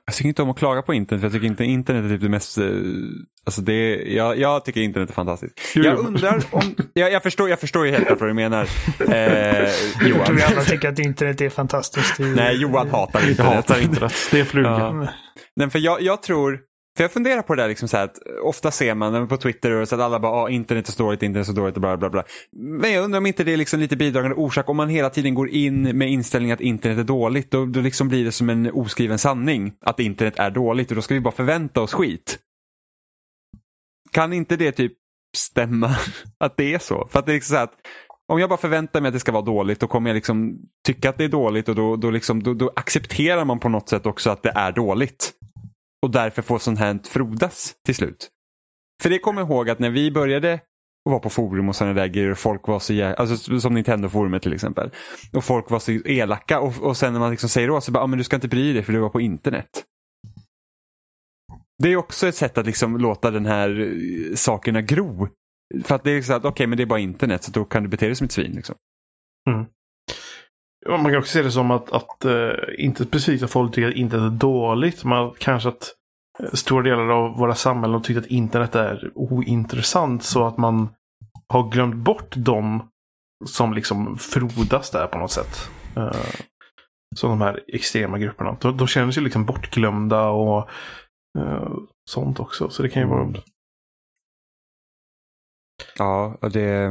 Jag 0.07 0.15
tycker 0.15 0.29
inte 0.29 0.43
om 0.43 0.51
att 0.51 0.59
klaga 0.59 0.83
på 0.83 0.95
internet, 0.95 1.21
för 1.21 1.27
jag 1.27 1.33
tycker 1.33 1.47
inte 1.47 1.65
internet 1.65 2.05
är 2.05 2.09
typ 2.09 2.21
det 2.21 2.29
mest... 2.29 2.59
eh, 2.59 2.65
Alltså 3.45 3.61
det, 3.61 3.73
är- 3.73 4.17
jag, 4.17 4.39
jag 4.39 4.65
tycker 4.65 4.81
internet 4.81 5.11
är 5.11 5.15
fantastiskt. 5.15 5.61
Jag 5.75 5.99
undrar 5.99 6.43
om... 6.51 6.75
Jag, 6.95 7.13
jag, 7.13 7.23
förstår, 7.23 7.49
jag 7.51 7.61
förstår 7.61 7.87
ju 7.87 7.93
helt 7.93 8.21
vad 8.21 8.29
du 8.29 8.35
menar, 8.35 8.69
eh, 9.09 9.17
Jag 9.17 9.69
Johan. 10.09 10.25
tror 10.27 10.37
vi 10.37 10.43
alla 10.43 10.63
tycker 10.65 10.89
att 10.89 10.99
internet 10.99 11.41
är 11.41 11.49
fantastiskt. 11.49 12.15
Nej, 12.19 12.57
Johan 12.57 12.91
hatar 12.91 13.21
Jag 13.21 13.31
internet. 13.31 13.55
hatar 13.55 13.81
internet. 13.81 14.15
Det 14.31 14.41
är 14.41 14.45
fluga. 14.45 14.69
Ja. 14.71 15.09
Nej, 15.57 15.71
för 15.71 15.79
jag, 15.79 16.03
jag 16.03 16.23
tror, 16.23 16.59
för 16.99 17.05
jag 17.05 17.13
funderar 17.13 17.43
på 17.43 17.55
det 17.55 17.63
där 17.63 17.69
liksom 17.69 17.89
så 17.89 17.97
här 17.97 18.05
att 18.05 18.19
ofta 18.43 18.71
ser 18.71 18.95
man 18.95 19.29
på 19.29 19.37
Twitter 19.37 19.71
och 19.71 19.89
så 19.89 19.95
att 19.95 20.01
alla 20.01 20.21
bara 20.21 20.33
ah, 20.33 20.51
internet 20.51 20.89
är 20.89 20.93
så 20.93 21.03
dåligt, 21.03 21.23
internet 21.23 21.49
är 21.49 21.53
så 21.53 21.61
dåligt 21.61 21.75
och 21.75 21.81
bla 21.81 21.97
bla 21.97 22.11
bla. 22.11 22.25
Men 22.53 22.93
jag 22.93 23.05
undrar 23.05 23.19
om 23.19 23.27
inte 23.27 23.45
det 23.45 23.53
är 23.53 23.57
liksom 23.57 23.81
lite 23.81 23.97
bidragande 23.97 24.37
orsak 24.37 24.69
om 24.69 24.77
man 24.77 24.89
hela 24.89 25.11
tiden 25.11 25.35
går 25.35 25.49
in 25.49 25.83
med 25.83 26.11
inställningen 26.11 26.55
att 26.55 26.61
internet 26.61 26.99
är 26.99 27.05
dåligt. 27.05 27.51
Då, 27.51 27.67
då 27.67 27.81
liksom 27.81 28.09
blir 28.09 28.25
det 28.25 28.33
som 28.33 28.51
en 28.51 28.71
oskriven 28.71 29.19
sanning 29.19 29.73
att 29.81 30.01
internet 30.01 30.39
är 30.39 30.51
dåligt 30.51 30.91
och 30.91 30.97
då 30.97 31.03
ska 31.03 31.15
vi 31.15 31.21
bara 31.21 31.35
förvänta 31.35 31.81
oss 31.81 31.93
skit. 31.93 32.39
Kan 34.13 34.33
inte 34.33 34.57
det 34.57 34.73
typ 34.73 34.93
stämma 35.37 35.97
att 36.39 36.57
det 36.57 36.75
är 36.75 36.79
så? 36.79 37.09
För 37.11 37.19
att 37.19 37.27
det 37.27 37.33
är 37.33 37.35
liksom 37.35 37.53
så 37.53 37.57
här 37.57 37.65
att 37.65 37.75
om 38.29 38.41
jag 38.41 38.49
bara 38.49 38.59
förväntar 38.59 39.01
mig 39.01 39.09
att 39.09 39.15
det 39.15 39.21
ska 39.21 39.33
vara 39.33 39.43
dåligt 39.43 39.81
då 39.81 39.87
kommer 39.87 40.11
jag 40.11 40.15
liksom 40.15 40.59
tycka 40.87 41.11
att 41.11 41.19
det 41.19 41.25
är 41.25 41.29
dåligt 41.29 41.69
och 41.69 41.75
då, 41.75 41.97
då, 41.97 42.11
liksom, 42.11 42.43
då, 42.43 42.55
då 42.55 42.73
accepterar 42.77 43.45
man 43.45 43.59
på 43.59 43.69
något 43.69 43.89
sätt 43.89 44.07
också 44.07 44.31
att 44.31 44.43
det 44.43 44.53
är 44.55 44.73
dåligt. 44.73 45.38
Och 46.03 46.11
därför 46.11 46.43
får 46.43 46.59
sånt 46.59 46.79
här 46.79 46.99
frodas 47.05 47.75
till 47.85 47.95
slut. 47.95 48.29
För 49.03 49.11
det 49.11 49.19
kommer 49.19 49.41
jag 49.41 49.51
ihåg 49.51 49.71
att 49.71 49.79
när 49.79 49.91
vi 49.91 50.11
började 50.11 50.61
och 51.05 51.13
var 51.13 51.19
på 51.19 51.31
forum 51.31 51.69
och 51.69 51.77
sådana 51.77 51.95
där 51.95 52.07
grejer 52.07 52.31
och 52.31 52.39
folk 52.39 52.69
var 52.69 52.79
så 52.79 52.93
jä... 52.93 53.15
alltså 53.15 53.61
som 53.61 53.75
Nintendo-forumet 53.75 54.43
till 54.43 54.53
exempel. 54.53 54.91
Och 55.33 55.45
folk 55.45 55.71
var 55.71 55.79
så 55.79 55.93
elaka 55.93 56.61
och, 56.61 56.83
och 56.83 56.97
sen 56.97 57.13
när 57.13 57.21
man 57.21 57.31
liksom 57.31 57.49
säger 57.49 57.71
åt 57.71 57.85
så 57.85 57.93
bara, 57.93 58.05
ah, 58.05 58.07
men 58.07 58.19
du 58.19 58.25
ska 58.25 58.37
inte 58.37 58.49
bry 58.49 58.73
dig 58.73 58.83
för 58.83 58.93
du 58.93 58.99
var 58.99 59.09
på 59.09 59.21
internet. 59.21 59.85
Det 61.83 61.93
är 61.93 61.97
också 61.97 62.29
ett 62.29 62.35
sätt 62.35 62.59
att 62.59 62.67
liksom 62.67 62.97
låta 62.97 63.31
den 63.31 63.47
här 63.47 63.81
eh, 63.81 64.35
sakerna 64.35 64.83
gro. 64.83 65.29
För 65.85 65.95
att 65.95 66.05
det 66.05 66.11
är 66.11 66.23
så 66.23 66.33
att 66.33 66.45
okej 66.45 66.67
men 66.67 66.77
det 66.77 66.85
är 66.85 66.87
bara 66.87 66.99
internet 66.99 67.43
så 67.43 67.51
då 67.51 67.65
kan 67.65 67.83
du 67.83 67.89
bete 67.89 68.07
dig 68.07 68.15
som 68.15 68.25
ett 68.25 68.33
svin. 68.33 68.53
Liksom. 68.53 68.75
Mm. 69.51 69.67
Man 70.89 71.05
kan 71.05 71.17
också 71.17 71.33
se 71.33 71.43
det 71.43 71.51
som 71.51 71.71
att, 71.71 71.93
att 71.93 72.25
eh, 72.25 72.51
inte 72.79 73.05
specifikt 73.05 73.43
att 73.43 73.51
folk 73.51 73.75
tycker 73.75 73.89
att 73.89 73.95
internet 73.95 74.33
är 74.33 74.37
dåligt. 74.37 75.05
Men 75.05 75.31
kanske 75.39 75.69
att 75.69 75.95
eh, 76.43 76.53
stora 76.53 76.83
delar 76.83 77.09
av 77.09 77.39
våra 77.39 77.55
samhällen 77.55 77.95
har 77.95 78.01
tyckt 78.01 78.19
att 78.19 78.27
internet 78.27 78.75
är 78.75 79.11
ointressant. 79.15 80.23
Så 80.23 80.47
att 80.47 80.59
man 80.59 80.89
har 81.49 81.71
glömt 81.71 81.95
bort 81.95 82.37
dem 82.37 82.89
som 83.47 83.73
liksom 83.73 84.19
frodas 84.19 84.91
där 84.91 85.07
på 85.07 85.19
något 85.19 85.31
sätt. 85.31 85.71
Uh, 85.97 86.13
som 87.17 87.31
de 87.31 87.41
här 87.41 87.65
extrema 87.69 88.19
grupperna. 88.19 88.57
De, 88.61 88.77
de 88.77 88.87
känner 88.87 89.13
sig 89.13 89.23
liksom 89.23 89.45
bortglömda 89.45 90.29
och 90.29 90.69
eh, 91.39 91.69
sånt 92.11 92.41
också. 92.41 92.71
Så 92.71 92.83
det 92.83 92.89
kan 92.89 93.03
ju 93.03 93.09
vara... 93.09 93.23
Mm. 93.23 93.41
Ja, 95.99 96.39
och 96.41 96.51
det, 96.51 96.91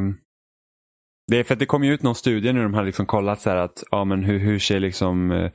det 1.31 1.37
är 1.37 1.43
för 1.43 1.53
att 1.53 1.59
det 1.59 1.65
kom 1.65 1.83
ju 1.83 1.93
ut 1.93 2.03
någon 2.03 2.15
studie 2.15 2.53
nu 2.53 2.63
de 2.63 2.73
hade 2.73 2.85
liksom 2.85 3.05
kollat 3.05 3.41
så 3.41 3.49
att 3.49 3.83
ja, 3.91 4.05
men 4.05 4.23
hur, 4.23 4.39
hur 4.39 4.59
ser 4.59 4.79
liksom 4.79 5.31
eh, 5.31 5.51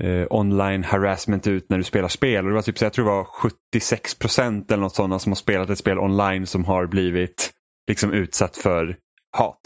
eh, 0.00 0.26
online 0.30 0.84
harassment 0.84 1.46
ut 1.46 1.66
när 1.70 1.78
du 1.78 1.84
spelar 1.84 2.08
spel. 2.08 2.44
Och 2.44 2.50
det 2.50 2.54
var 2.54 2.62
typ 2.62 2.78
så 2.78 2.84
jag 2.84 2.92
tror 2.92 3.04
det 3.04 3.10
var 3.10 3.24
76 3.24 4.18
procent 4.18 4.70
eller 4.70 4.82
något 4.82 4.94
sådant 4.94 5.22
som 5.22 5.32
har 5.32 5.36
spelat 5.36 5.70
ett 5.70 5.78
spel 5.78 5.98
online 5.98 6.46
som 6.46 6.64
har 6.64 6.86
blivit 6.86 7.50
liksom 7.88 8.12
utsatt 8.12 8.56
för 8.56 8.96
hat. 9.36 9.60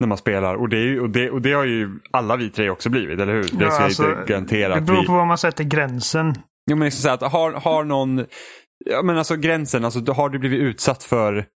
När 0.00 0.06
man 0.06 0.18
spelar 0.18 0.54
och 0.54 0.68
det, 0.68 0.76
är, 0.78 1.00
och, 1.00 1.10
det, 1.10 1.30
och 1.30 1.42
det 1.42 1.52
har 1.52 1.64
ju 1.64 2.00
alla 2.10 2.36
vi 2.36 2.50
tre 2.50 2.70
också 2.70 2.90
blivit, 2.90 3.20
eller 3.20 3.32
hur? 3.32 3.42
Det 3.42 3.64
Ja, 3.64 3.70
ska 3.70 3.84
alltså, 3.84 4.02
jag 4.02 4.20
inte 4.20 4.32
garantera 4.32 4.74
Det 4.74 4.80
beror 4.80 5.00
vi... 5.00 5.06
på 5.06 5.12
var 5.12 5.26
man 5.26 5.38
sätter 5.38 5.64
gränsen. 5.64 6.34
Jo, 6.70 6.76
men 6.76 6.84
liksom 6.84 7.02
så 7.02 7.08
här 7.08 7.14
att 7.14 7.32
har, 7.32 7.52
har 7.52 7.84
någon, 7.84 8.26
ja 8.84 9.02
men 9.02 9.18
alltså 9.18 9.36
gränsen, 9.36 9.84
alltså 9.84 10.12
har 10.12 10.28
du 10.28 10.38
blivit 10.38 10.60
utsatt 10.60 11.02
för 11.02 11.46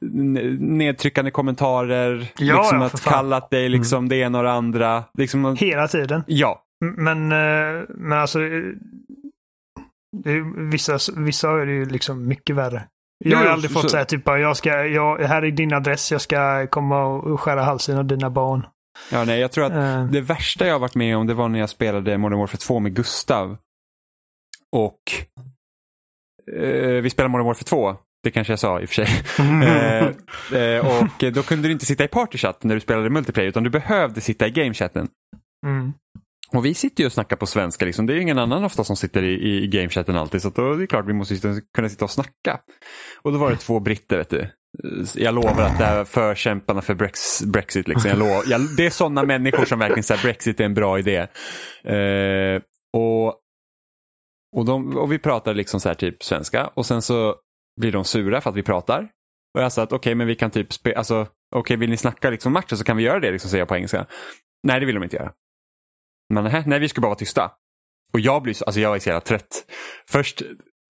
nedtryckande 0.00 1.30
kommentarer, 1.30 2.32
Ja, 2.38 2.56
liksom 2.58 2.78
ja, 2.80 2.86
att 2.86 3.00
fan. 3.00 3.12
kallat 3.12 3.50
dig 3.50 3.68
liksom 3.68 4.08
det 4.08 4.16
ena 4.16 4.38
och 4.38 4.44
det 4.44 4.52
andra. 4.52 5.04
Liksom, 5.18 5.56
Hela 5.56 5.88
tiden. 5.88 6.22
ja, 6.26 6.62
Men, 6.96 7.32
eh, 7.32 7.82
men 7.88 8.18
alltså, 8.18 8.42
eh, 8.42 8.62
det 10.24 10.30
är, 10.32 10.70
vissa, 10.70 10.98
vissa 11.16 11.48
har 11.48 11.66
det 11.66 11.72
ju 11.72 11.84
liksom 11.84 12.28
mycket 12.28 12.56
värre. 12.56 12.84
Jag 13.24 13.38
har 13.38 13.44
Jo, 13.44 13.50
aldrig 13.50 13.70
så- 13.70 13.80
fått 13.80 13.90
säga 13.90 14.04
typ 14.04 14.22
jag 14.26 14.56
ska, 14.56 14.84
jag, 14.86 15.18
här 15.18 15.42
är 15.42 15.50
din 15.50 15.74
adress, 15.74 16.12
jag 16.12 16.20
ska 16.20 16.66
komma 16.66 17.04
och 17.06 17.40
skära 17.40 17.62
halsen 17.62 17.98
av 17.98 18.04
dina 18.04 18.30
barn. 18.30 18.66
ja 19.12 19.24
nej, 19.24 19.40
jag 19.40 19.52
tror 19.52 19.64
att 19.64 19.72
Eh, 19.72 20.04
det 20.06 20.20
värsta 20.20 20.66
jag 20.66 20.74
har 20.74 20.80
varit 20.80 20.94
med 20.94 21.16
om 21.16 21.26
det 21.26 21.34
var 21.34 21.48
när 21.48 21.58
jag 21.58 21.70
spelade 21.70 22.18
Modern 22.18 22.38
Warfare 22.38 22.58
2 22.58 22.80
med 22.80 22.94
Gustav. 22.96 23.56
Och 24.72 25.00
eh, 26.52 27.02
vi 27.02 27.10
spelade 27.10 27.30
Modern 27.32 27.46
Warfare 27.46 27.64
2, 27.64 27.96
det 28.24 28.30
kanske 28.30 28.52
jag 28.52 28.60
sa 28.60 28.80
i 28.80 28.84
och 28.84 28.88
för 28.88 29.04
sig. 29.04 29.08
eh, 30.52 30.60
eh, 30.60 30.86
och 30.86 31.32
då 31.32 31.42
kunde 31.42 31.68
du 31.68 31.72
inte 31.72 31.86
sitta 31.86 32.04
i 32.04 32.08
partychatt 32.08 32.64
när 32.64 32.74
du 32.74 32.80
spelade 32.80 33.10
multiplayer 33.10 33.48
utan 33.48 33.62
du 33.62 33.70
behövde 33.70 34.20
sitta 34.20 34.46
i 34.46 34.50
gamechatten. 34.50 35.08
mm. 35.66 35.92
Och 36.52 36.64
vi 36.64 36.74
sitter 36.74 37.02
ju 37.02 37.06
och 37.06 37.12
snackar 37.12 37.36
på 37.36 37.46
svenska, 37.46 37.84
liksom. 37.84 38.06
det 38.06 38.12
är 38.12 38.14
ju 38.14 38.22
ingen 38.22 38.38
annan 38.38 38.64
ofta 38.64 38.84
som 38.84 38.96
sitter 38.96 39.22
i, 39.22 39.64
i 39.64 39.66
gamechatten 39.66 40.16
alltid. 40.16 40.42
Så 40.42 40.48
att 40.48 40.54
då 40.54 40.72
är 40.72 40.78
det 40.78 40.86
klart 40.86 41.06
vi 41.06 41.12
måste 41.12 41.60
kunna 41.74 41.88
sitta 41.88 42.04
och 42.04 42.10
snacka. 42.10 42.60
Och 43.22 43.32
då 43.32 43.38
var 43.38 43.50
det 43.50 43.56
två 43.56 43.80
britter, 43.80 44.18
vet 44.18 44.30
du. 44.30 44.48
Jag 45.14 45.34
lovar 45.34 45.62
att 45.62 45.78
det 45.78 45.84
här 45.84 45.96
är 45.96 46.04
förkämparna 46.04 46.82
för 46.82 46.94
Brex, 46.94 47.42
Brexit. 47.42 47.88
Liksom. 47.88 48.10
Jag 48.10 48.18
lovar, 48.18 48.42
jag, 48.46 48.60
det 48.76 48.86
är 48.86 48.90
sådana 48.90 49.22
människor 49.22 49.64
som 49.64 49.78
verkligen 49.78 50.02
säger 50.02 50.22
Brexit 50.22 50.60
är 50.60 50.64
en 50.64 50.74
bra 50.74 50.98
idé. 50.98 51.16
Eh, 51.84 52.62
och, 52.92 53.26
och, 54.56 54.64
de, 54.64 54.96
och 54.96 55.12
vi 55.12 55.18
pratar 55.18 55.54
liksom 55.54 55.80
så 55.80 55.88
här 55.88 55.94
typ 55.94 56.22
svenska 56.22 56.66
och 56.74 56.86
sen 56.86 57.02
så 57.02 57.34
blir 57.80 57.92
de 57.92 58.04
sura 58.04 58.40
för 58.40 58.50
att 58.50 58.56
vi 58.56 58.62
pratar. 58.62 59.08
Och 59.54 59.62
jag 59.62 59.72
sa 59.72 59.82
att 59.82 59.92
okej, 59.92 60.14
men 60.14 60.26
vi 60.26 60.34
kan 60.34 60.50
typ, 60.50 60.72
spela, 60.72 60.98
alltså, 60.98 61.26
okej, 61.56 61.76
vill 61.76 61.90
ni 61.90 61.96
snacka 61.96 62.30
liksom 62.30 62.52
matchen 62.52 62.78
så 62.78 62.84
kan 62.84 62.96
vi 62.96 63.02
göra 63.02 63.20
det, 63.20 63.30
liksom, 63.30 63.50
säger 63.50 63.60
jag 63.60 63.68
på 63.68 63.76
engelska. 63.76 64.06
Nej, 64.62 64.80
det 64.80 64.86
vill 64.86 64.94
de 64.94 65.04
inte 65.04 65.16
göra. 65.16 65.32
Men 66.34 66.44
nej, 66.44 66.62
nej, 66.66 66.78
vi 66.78 66.88
ska 66.88 67.00
bara 67.00 67.08
vara 67.08 67.18
tysta. 67.18 67.50
Och 68.12 68.20
jag 68.20 68.42
blir 68.42 68.54
så, 68.54 68.64
alltså 68.64 68.80
jag 68.80 68.94
är 68.94 68.98
så 68.98 69.08
jävla 69.08 69.20
trött. 69.20 69.64
Först 70.10 70.42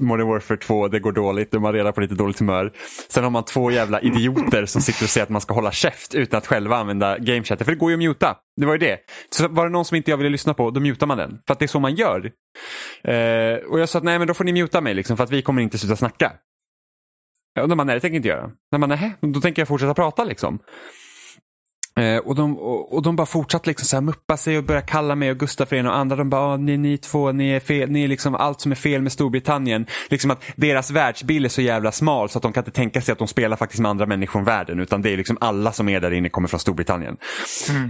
Modern 0.02 0.28
Warfare 0.28 0.58
2, 0.58 0.88
det 0.88 1.00
går 1.00 1.12
dåligt, 1.12 1.50
de 1.50 1.64
har 1.64 1.72
reda 1.72 1.92
på 1.92 2.00
lite 2.00 2.14
dåligt 2.14 2.38
humör. 2.38 2.72
Sen 3.08 3.24
har 3.24 3.30
man 3.30 3.44
två 3.44 3.70
jävla 3.70 4.00
idioter 4.00 4.66
som 4.66 4.82
sitter 4.82 5.04
och 5.04 5.10
säger 5.10 5.22
att 5.22 5.30
man 5.30 5.40
ska 5.40 5.54
hålla 5.54 5.72
käft 5.72 6.14
utan 6.14 6.38
att 6.38 6.46
själva 6.46 6.76
använda 6.76 7.18
gamechatten. 7.18 7.64
För 7.64 7.72
det 7.72 7.78
går 7.78 7.90
ju 7.90 7.94
att 7.96 8.02
muta. 8.02 8.36
Det 8.56 8.66
var 8.66 8.72
ju 8.72 8.78
det. 8.78 8.98
Så 9.30 9.48
var 9.48 9.64
det 9.64 9.72
någon 9.72 9.84
som 9.84 9.96
inte 9.96 10.10
jag 10.10 10.18
ville 10.18 10.30
lyssna 10.30 10.54
på, 10.54 10.70
då 10.70 10.80
mutar 10.80 11.06
man 11.06 11.18
den. 11.18 11.38
För 11.46 11.52
att 11.52 11.58
det 11.58 11.64
är 11.64 11.68
så 11.68 11.80
man 11.80 11.94
gör. 11.94 12.32
Eh, 13.04 13.56
och 13.56 13.80
jag 13.80 13.88
sa 13.88 13.98
att 13.98 14.04
nej 14.04 14.18
men 14.18 14.28
då 14.28 14.34
får 14.34 14.44
ni 14.44 14.52
muta 14.52 14.80
mig 14.80 14.94
liksom, 14.94 15.16
för 15.16 15.24
att 15.24 15.30
vi 15.30 15.42
kommer 15.42 15.62
inte 15.62 15.78
sluta 15.78 15.96
snacka. 15.96 16.32
Jag 17.54 17.62
undrar, 17.62 17.84
nej 17.84 17.94
det 17.94 18.00
tänker 18.00 18.14
jag 18.14 18.18
inte 18.18 18.28
göra. 18.28 18.50
Nej, 18.72 18.78
men, 18.78 18.88
nej, 18.88 19.14
då 19.20 19.40
tänker 19.40 19.62
jag 19.62 19.68
fortsätta 19.68 19.94
prata 19.94 20.24
liksom. 20.24 20.58
Eh, 22.00 22.18
och, 22.18 22.34
de, 22.34 22.58
och, 22.58 22.94
och 22.94 23.02
de 23.02 23.16
bara 23.16 23.26
fortsatte 23.26 23.70
liksom 23.70 23.86
så 23.86 23.96
här 23.96 24.00
muppa 24.00 24.36
sig 24.36 24.58
och 24.58 24.64
börja 24.64 24.80
kalla 24.80 25.14
mig 25.14 25.30
och 25.30 25.38
Gustaf 25.38 25.68
för 25.68 25.76
en 25.76 25.86
och 25.86 25.96
andra. 25.96 26.16
De 26.16 26.30
bara, 26.30 26.40
ah, 26.42 26.56
ni, 26.56 26.76
ni 26.76 26.98
två, 26.98 27.32
ni 27.32 27.50
är, 27.50 27.60
fel, 27.60 27.90
ni 27.90 28.04
är 28.04 28.08
liksom 28.08 28.34
allt 28.34 28.60
som 28.60 28.72
är 28.72 28.76
fel 28.76 29.02
med 29.02 29.12
Storbritannien. 29.12 29.86
Liksom 30.10 30.30
att 30.30 30.42
deras 30.56 30.90
världsbild 30.90 31.44
är 31.44 31.48
så 31.48 31.62
jävla 31.62 31.92
smal 31.92 32.28
så 32.28 32.38
att 32.38 32.42
de 32.42 32.52
kan 32.52 32.60
inte 32.60 32.70
tänka 32.70 33.00
sig 33.00 33.12
att 33.12 33.18
de 33.18 33.28
spelar 33.28 33.56
faktiskt 33.56 33.80
med 33.80 33.90
andra 33.90 34.06
människor 34.06 34.32
från 34.32 34.44
världen. 34.44 34.80
Utan 34.80 35.02
det 35.02 35.10
är 35.10 35.16
liksom 35.16 35.38
alla 35.40 35.72
som 35.72 35.88
är 35.88 36.00
där 36.00 36.10
inne 36.10 36.28
kommer 36.28 36.48
från 36.48 36.60
Storbritannien. 36.60 37.16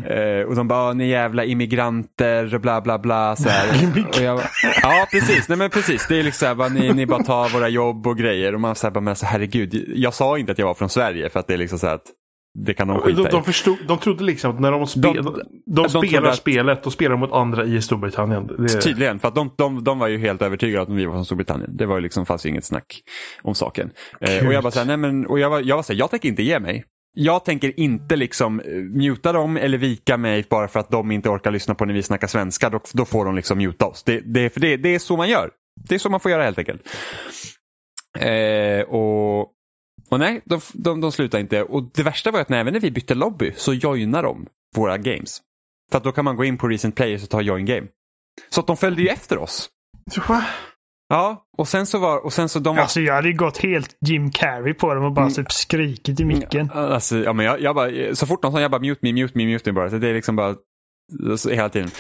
Eh, 0.07 0.49
och 0.49 0.57
de 0.57 0.69
bara, 0.69 0.81
ah, 0.81 0.93
ni 0.93 1.09
jävla 1.09 1.45
immigranter 1.45 2.55
och 2.55 2.61
bla 2.61 2.81
bla 2.81 2.99
bla. 2.99 3.37
Så 3.37 3.49
och 4.09 4.23
jag, 4.23 4.41
ja, 4.83 5.07
precis. 5.11 5.49
Nej 5.49 5.59
men 5.59 5.71
precis. 5.71 6.07
Det 6.09 6.19
är 6.19 6.23
liksom 6.23 6.39
så 6.39 6.47
här, 6.47 6.55
bara, 6.55 6.69
ni, 6.69 6.93
ni 6.93 7.07
bara 7.07 7.23
tar 7.23 7.49
våra 7.49 7.69
jobb 7.69 8.07
och 8.07 8.19
grejer. 8.19 8.55
Och 8.55 8.61
man 8.61 8.75
säger 8.75 8.93
bara, 8.93 9.01
men 9.01 9.11
alltså, 9.11 9.27
herregud. 9.27 9.93
Jag 9.95 10.15
sa 10.15 10.39
inte 10.39 10.53
att 10.53 10.59
jag 10.59 10.67
var 10.67 10.75
från 10.75 10.89
Sverige 10.89 11.31
för 11.31 11.41
att 11.41 11.47
det 11.47 11.55
är 11.55 11.59
liksom 11.59 11.79
så 11.79 11.87
här 11.87 11.95
att 11.95 12.07
det 12.55 12.75
kan 12.75 12.89
de 12.89 13.01
skita 13.01 13.23
De, 13.23 13.29
de, 13.29 13.45
förstod, 13.45 13.77
de 13.89 13.99
trodde 13.99 14.25
liksom 14.25 14.51
att 14.51 14.61
när 14.61 14.71
de, 14.71 14.87
spe, 14.87 15.01
de, 15.01 15.13
De- 15.13 15.43
de, 15.67 15.89
spelar 15.89 16.29
att- 16.29 16.37
spelet, 16.37 16.83
då 16.83 16.91
spelar 16.91 17.11
de 17.11 17.21
mot 17.21 17.33
andra 17.33 17.65
i 17.65 17.83
Storbritannien. 17.83 18.47
Det, 18.59 18.69
Tydligen, 18.81 19.19
för 19.19 19.29
att 19.29 19.35
de, 19.35 19.51
de, 19.57 19.85
de 19.85 19.99
var 19.99 20.09
ju 20.09 20.19
helt 20.19 20.43
övertygade 20.43 20.83
att 20.83 20.89
vi 20.89 21.05
var 21.07 21.13
från 21.15 21.25
Storbritannien. 21.25 21.77
Det 21.77 21.87
var 21.87 21.95
ju 21.97 22.01
liksom, 22.03 22.27
fanns 22.27 22.47
ju 22.47 22.51
inget 22.51 22.65
snack 22.65 23.01
om 23.43 23.55
saken. 23.55 23.91
Eh, 24.21 24.47
och 24.47 24.53
jag 24.53 24.63
bara 24.63 24.71
såhär, 24.71 24.87
nej 24.87 24.97
men, 24.97 25.27
och 25.27 25.39
jag 25.39 25.51
var, 25.51 25.61
jag 25.61 25.77
var 25.77 25.83
såhär, 25.83 25.99
jag 25.99 26.11
tänker 26.11 26.29
inte 26.29 26.43
ge 26.43 26.59
mig. 26.61 26.85
Jag 27.17 27.45
tänker 27.45 27.81
inte 27.81 28.17
liksom 28.17 28.61
eh, 28.61 28.67
muta 28.75 29.33
dem 29.33 29.57
eller 29.57 29.79
vika 29.79 30.17
mig 30.17 30.45
bara 30.51 30.69
för 30.69 30.81
att 30.81 30.91
de 30.91 31.11
inte 31.11 31.29
orkar 31.29 31.51
lyssna 31.51 31.75
på 31.75 31.85
när 31.85 31.95
vi 31.95 32.03
snackar 32.03 32.27
svenska. 32.27 32.71
Då, 32.71 32.81
då 32.93 33.05
får 33.05 33.25
de 33.25 33.35
liksom 33.37 33.59
muta 33.59 33.87
oss. 33.87 34.03
Det, 34.03 34.21
det, 34.25 34.51
för 34.51 34.61
det, 34.61 34.77
det 34.77 34.95
är 34.95 34.99
så 34.99 35.17
man 35.17 35.29
gör. 35.29 35.51
Det 35.89 35.95
är 35.95 35.99
så 35.99 36.11
man 36.11 36.21
får 36.21 36.31
göra 36.31 36.43
helt 36.45 36.59
enkelt. 36.59 36.83
Eh, 38.19 38.81
och, 38.89 39.49
och 40.15 40.21
nej, 40.21 40.41
de, 40.45 40.61
de, 40.73 41.01
de 41.01 41.13
slutar 41.13 41.39
inte. 41.39 41.63
Och 41.63 41.91
det 41.95 42.03
värsta 42.03 42.31
var 42.31 42.41
att 42.41 42.49
när, 42.49 42.59
även 42.59 42.73
när 42.73 42.81
vi 42.81 42.91
bytte 42.91 43.15
lobby 43.15 43.53
så 43.57 43.75
joinar 43.75 44.23
de 44.23 44.47
våra 44.77 44.99
games. 44.99 45.41
För 45.91 45.99
att 45.99 46.05
då 46.05 46.13
kan 46.13 46.25
man 46.25 46.37
gå 46.37 46.45
in 46.45 46.59
på 46.59 46.69
recent 46.69 46.97
players 46.97 47.23
och 47.23 47.31
ta 47.31 47.41
join 47.41 47.65
game. 47.65 47.87
Så 48.51 48.61
att 48.61 48.67
de 48.67 48.77
följde 48.77 49.03
ju 49.03 49.09
efter 49.09 49.39
oss. 49.39 49.69
Va? 50.29 50.45
Ja, 51.09 51.47
och 51.59 51.69
sen 51.69 51.87
så 51.87 51.99
var, 51.99 52.25
och 52.25 52.33
sen 52.33 52.49
så 52.49 52.59
de 52.59 52.77
var... 52.77 52.83
Alltså 52.83 53.01
jag 53.01 53.15
hade 53.15 53.29
ju 53.29 53.35
gått 53.35 53.59
helt 53.59 53.97
Jim 54.07 54.31
Carrey 54.31 54.75
på 54.75 54.95
dem 54.95 55.05
och 55.05 55.13
bara 55.13 55.31
typ 55.31 55.53
skrikit 55.53 56.21
i 56.21 56.25
micken. 56.25 56.71
Alltså, 56.71 57.17
ja, 57.17 57.33
men 57.33 57.47
jag, 57.47 57.61
jag 57.61 57.75
bara, 57.75 58.15
så 58.15 58.27
fort 58.27 58.43
någon 58.43 58.53
sa 58.53 58.61
jag 58.61 58.71
bara 58.71 58.81
mute 58.81 59.01
me, 59.03 59.13
mute 59.13 59.39
me, 59.39 59.47
mute 59.47 59.73
me 59.73 59.73
bara. 59.73 59.91
Så 59.91 59.99
det 59.99 60.09
är 60.09 60.15
liksom 60.15 60.37
bara 60.37 60.55
så, 61.37 61.51
hela 61.51 61.69
tiden. 61.69 61.91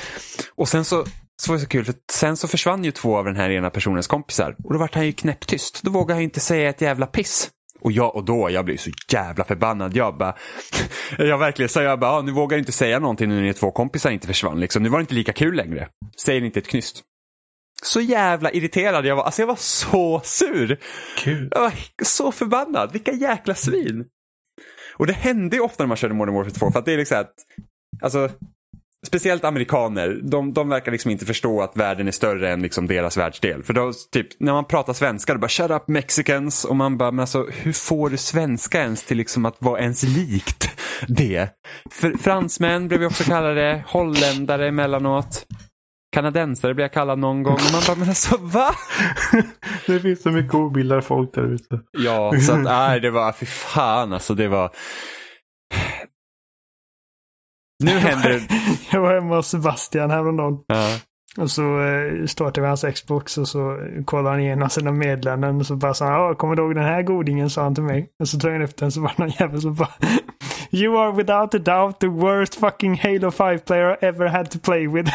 Och 0.54 0.68
sen 0.68 0.84
så, 0.84 1.04
så 1.42 1.52
var 1.52 1.56
det 1.56 1.62
så 1.62 1.68
kul, 1.68 1.84
för 1.84 1.94
sen 2.12 2.36
så 2.36 2.48
försvann 2.48 2.84
ju 2.84 2.90
två 2.90 3.16
av 3.16 3.24
den 3.24 3.36
här 3.36 3.50
ena 3.50 3.70
personens 3.70 4.06
kompisar. 4.06 4.56
Och 4.64 4.72
då 4.72 4.78
vart 4.78 4.94
han 4.94 5.06
ju 5.06 5.12
knäpptyst. 5.12 5.82
Då 5.82 5.90
vågade 5.90 6.14
han 6.14 6.22
inte 6.22 6.40
säga 6.40 6.70
ett 6.70 6.80
jävla 6.80 7.06
piss. 7.06 7.50
Och 7.84 7.92
jag 7.92 8.16
och 8.16 8.24
då, 8.24 8.50
jag 8.50 8.64
blev 8.64 8.76
så 8.76 8.90
jävla 9.12 9.44
förbannad. 9.44 9.96
Jag 9.96 10.16
bara, 10.16 10.34
jag 11.18 11.38
verkligen 11.38 11.68
sa 11.68 11.82
jag 11.82 12.00
bara, 12.00 12.10
ah, 12.10 12.22
nu 12.22 12.32
vågar 12.32 12.56
jag 12.56 12.60
inte 12.60 12.72
säga 12.72 12.98
någonting 12.98 13.28
nu 13.28 13.40
när 13.40 13.52
två 13.52 13.70
kompisar 13.70 14.10
inte 14.10 14.26
försvann. 14.26 14.60
Liksom. 14.60 14.82
Nu 14.82 14.88
var 14.88 14.98
det 14.98 15.02
inte 15.02 15.14
lika 15.14 15.32
kul 15.32 15.54
längre. 15.54 15.88
Säger 16.24 16.44
inte 16.44 16.58
ett 16.58 16.68
knyst. 16.68 17.02
Så 17.82 18.00
jävla 18.00 18.50
irriterad 18.52 19.06
jag 19.06 19.16
var. 19.16 19.24
Alltså 19.24 19.42
jag 19.42 19.46
var 19.46 19.56
så 19.56 20.20
sur. 20.24 20.80
Kul. 21.18 21.48
Jag 21.50 21.60
var 21.60 21.72
så 22.02 22.32
förbannad. 22.32 22.92
Vilka 22.92 23.12
jäkla 23.12 23.54
svin. 23.54 24.04
Och 24.96 25.06
det 25.06 25.12
hände 25.12 25.56
ju 25.56 25.62
ofta 25.62 25.82
när 25.82 25.88
man 25.88 25.96
körde 25.96 26.14
Modern 26.14 26.34
Warfare 26.34 26.54
2 26.54 26.70
för 26.70 26.78
att 26.78 26.84
det 26.84 26.92
är 26.92 26.96
liksom 26.96 27.20
att, 27.20 27.34
alltså, 28.02 28.30
speciellt 29.14 29.44
amerikaner, 29.44 30.20
de, 30.22 30.52
de 30.52 30.68
verkar 30.68 30.92
liksom 30.92 31.10
inte 31.10 31.26
förstå 31.26 31.62
att 31.62 31.76
världen 31.76 32.08
är 32.08 32.12
större 32.12 32.52
än 32.52 32.62
liksom 32.62 32.86
deras 32.86 33.16
världsdel. 33.16 33.62
För 33.62 33.72
då, 33.72 33.92
typ, 34.12 34.26
när 34.40 34.52
man 34.52 34.64
pratar 34.64 34.92
svenska, 34.92 35.34
då 35.34 35.40
bara 35.40 35.48
shut 35.48 35.70
up 35.70 35.88
mexicans 35.88 36.64
och 36.64 36.76
man 36.76 36.98
bara, 36.98 37.10
men 37.10 37.20
alltså 37.20 37.46
hur 37.52 37.72
får 37.72 38.10
du 38.10 38.16
svenska 38.16 38.80
ens 38.80 39.04
till 39.04 39.16
liksom 39.16 39.44
att 39.44 39.56
vara 39.58 39.80
ens 39.80 40.02
likt 40.02 40.70
det? 41.08 41.48
För, 41.90 42.18
fransmän 42.18 42.88
blev 42.88 43.00
vi 43.00 43.06
också 43.06 43.24
kallade, 43.24 43.84
holländare 43.86 44.68
emellanåt. 44.68 45.46
Kanadensare 46.12 46.74
blev 46.74 46.84
jag 46.84 46.92
kallad 46.92 47.18
någon 47.18 47.42
gång. 47.42 47.54
Och 47.54 47.72
man 47.72 47.82
bara, 47.86 47.96
men 47.96 48.08
alltså 48.08 48.36
va? 48.40 48.70
det 49.86 50.00
finns 50.00 50.22
så 50.22 50.30
mycket 50.30 50.54
obildade 50.54 51.02
folk 51.02 51.34
där 51.34 51.54
ute. 51.54 51.80
Ja, 51.92 52.34
så 52.40 52.52
att 52.52 52.62
nej, 52.62 53.00
det 53.00 53.10
var, 53.10 53.32
fy 53.32 53.46
fan 53.46 54.12
alltså 54.12 54.34
det 54.34 54.48
var. 54.48 54.70
Nu 57.84 57.90
händer 57.98 58.28
det. 58.28 58.40
Jag 58.92 59.00
var 59.00 59.14
hemma 59.14 59.36
hos 59.36 59.48
Sebastian 59.48 60.10
häromdagen. 60.10 60.58
Ja. 60.66 60.98
Och 61.36 61.50
så 61.50 61.80
eh, 61.80 62.26
startade 62.26 62.60
vi 62.60 62.66
hans 62.66 62.84
Xbox 62.94 63.38
och 63.38 63.48
så 63.48 63.78
kollade 64.04 64.28
han 64.28 64.40
igenom 64.40 64.70
sina 64.70 64.92
meddelanden. 64.92 65.56
Och 65.60 65.66
så 65.66 65.76
bara 65.76 65.94
sa 65.94 66.06
han, 66.06 66.34
kommer 66.34 66.56
du 66.56 66.62
ihåg 66.62 66.74
den 66.74 66.84
här 66.84 67.02
godingen? 67.02 67.50
sa 67.50 67.62
han 67.62 67.74
till 67.74 67.84
mig. 67.84 68.08
Och 68.20 68.28
så 68.28 68.38
tog 68.38 68.52
jag 68.52 68.62
efter 68.62 68.80
den 68.80 68.92
så 68.92 69.00
var 69.00 69.12
det 69.16 69.22
någon 69.22 69.32
jävel 69.40 69.60
som 69.60 69.74
bara 69.74 69.90
You 70.70 70.98
are 70.98 71.12
without 71.12 71.54
a 71.54 71.58
doubt 71.58 72.00
the 72.00 72.06
worst 72.06 72.54
fucking 72.54 72.98
Halo 72.98 73.30
5 73.30 73.58
player 73.58 73.90
I 73.90 74.06
ever 74.06 74.26
had 74.26 74.50
to 74.50 74.58
play 74.58 74.88
with. 74.88 75.12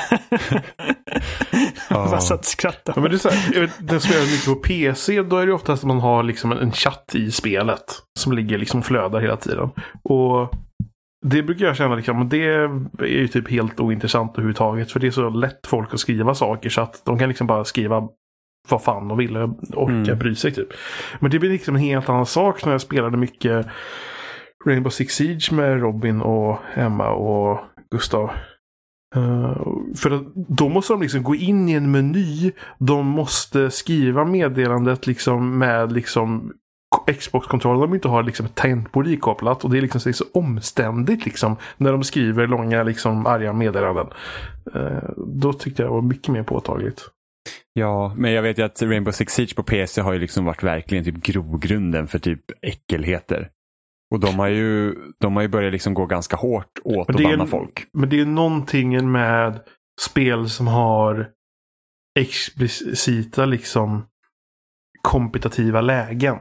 Jag 1.90 2.10
bara 2.10 2.22
satt 2.22 2.40
och 2.40 2.46
skrattade. 2.46 2.94
Ja, 2.96 3.02
men 3.02 3.12
det 3.12 3.18
är 3.18 3.20
så 3.20 3.30
här, 3.30 3.54
jag 3.54 3.62
vet, 3.62 4.04
som 4.04 4.14
gör 4.14 4.22
mycket 4.22 4.46
på 4.46 4.56
PC, 4.56 5.22
då 5.22 5.38
är 5.38 5.48
det 5.48 5.54
oftast 5.54 5.84
att 5.84 5.88
man 5.88 6.00
har 6.00 6.24
liksom 6.24 6.52
en 6.52 6.72
chatt 6.72 7.16
i 7.16 7.32
spelet. 7.32 7.84
Som 8.20 8.34
ligger 8.34 8.58
liksom 8.58 8.84
flödar 8.84 9.20
hela 9.20 9.38
tiden. 9.38 9.70
Och 10.04 10.52
det 11.26 11.44
brukar 11.44 11.66
jag 11.66 11.76
känna 11.76 11.96
liksom, 11.96 12.30
det 12.30 12.44
är 12.46 13.06
ju 13.06 13.28
typ 13.28 13.50
helt 13.50 13.80
ointressant 13.80 14.32
överhuvudtaget. 14.32 14.92
För 14.92 15.00
det 15.00 15.08
är 15.08 15.12
så 15.12 15.30
lätt 15.30 15.68
folk 15.68 15.94
att 15.94 16.00
skriva 16.00 16.36
saker 16.36 16.70
så 16.70 16.82
att 16.82 17.02
de 17.06 17.20
kan 17.20 17.30
liksom 17.30 17.48
bara 17.48 17.64
skriva 17.66 18.08
vad 18.70 18.84
fan 18.84 19.08
de 19.08 19.18
vill 19.18 19.38
och 19.38 19.50
orka 19.74 19.92
Mm. 20.12 20.20
bry 20.20 20.36
sig 20.36 20.52
typ. 20.52 20.68
Men 21.20 21.32
det 21.32 21.40
blir 21.40 21.50
liksom 21.50 21.76
en 21.76 21.82
helt 21.82 22.10
annan 22.10 22.26
sak 22.26 22.66
när 22.66 22.72
jag 22.72 22.82
spelade 22.82 23.18
mycket 23.18 23.68
Rainbow 24.66 24.90
Six 24.90 25.14
Siege 25.16 25.52
med 25.52 25.80
Robin 25.82 26.22
och 26.22 26.60
Emma 26.76 27.10
och 27.10 27.60
Gustav. 27.92 28.32
Eh, 29.16 29.58
för 29.98 30.12
att 30.12 30.24
då 30.36 30.70
måste 30.70 30.94
de 30.94 31.02
liksom 31.02 31.24
gå 31.24 31.36
in 31.36 31.70
i 31.70 31.74
en 31.74 31.92
meny. 31.92 32.52
De 32.80 33.08
måste 33.08 33.72
skriva 33.72 34.26
meddelandet 34.26 35.08
liksom 35.08 35.58
med 35.58 35.92
liksom 35.92 36.54
Xbox-kontrollen 37.20 37.82
de 37.82 37.94
inte 37.94 38.08
har 38.08 38.24
liksom 38.24 38.46
ett 38.46 38.56
tangentbord 38.56 39.08
ikopplat. 39.08 39.64
Och 39.64 39.70
det 39.70 39.78
är 39.78 39.82
liksom 39.82 40.02
så, 40.02 40.10
det 40.10 40.12
är 40.12 40.14
så 40.14 40.26
omständigt 40.34 41.26
liksom 41.26 41.56
när 41.78 41.92
de 41.92 42.04
skriver 42.04 42.48
långa 42.48 42.84
liksom 42.84 43.26
arga 43.26 43.54
meddelanden. 43.54 44.08
Eh, 44.76 45.10
då 45.18 45.54
tyckte 45.54 45.82
jag 45.82 45.92
det 45.92 45.96
var 45.96 46.02
mycket 46.02 46.28
mer 46.28 46.44
påtagligt. 46.44 47.10
Ja, 47.74 48.14
men 48.18 48.32
jag 48.32 48.42
vet 48.42 48.58
ju 48.58 48.64
att 48.64 48.82
Rainbow 48.82 49.12
Six 49.12 49.34
Siege 49.34 49.56
på 49.56 49.64
PC 49.64 50.02
har 50.02 50.14
ju 50.14 50.20
liksom 50.20 50.46
varit 50.46 50.64
verkligen 50.64 51.04
typ 51.04 51.16
grogrunden 51.16 52.08
för 52.08 52.20
typ 52.20 52.42
äckelheter. 52.62 53.50
Och 54.12 54.20
de 54.20 54.40
har 54.40 54.48
ju, 54.48 54.96
de 55.20 55.36
har 55.36 55.42
ju 55.42 55.48
börjat 55.48 55.74
liksom 55.74 55.94
gå 55.94 56.06
ganska 56.06 56.36
hårt 56.36 56.80
åt 56.84 57.10
att 57.10 57.24
banna 57.24 57.48
folk. 57.48 57.88
Men 57.94 58.10
det 58.10 58.20
är 58.20 58.26
någonting 58.26 59.12
med 59.12 59.60
spel 60.02 60.50
som 60.50 60.68
har 60.68 61.30
explicita 62.20 63.46
liksom 63.46 64.06
kompetitiva 65.02 65.82
lägen. 65.82 66.38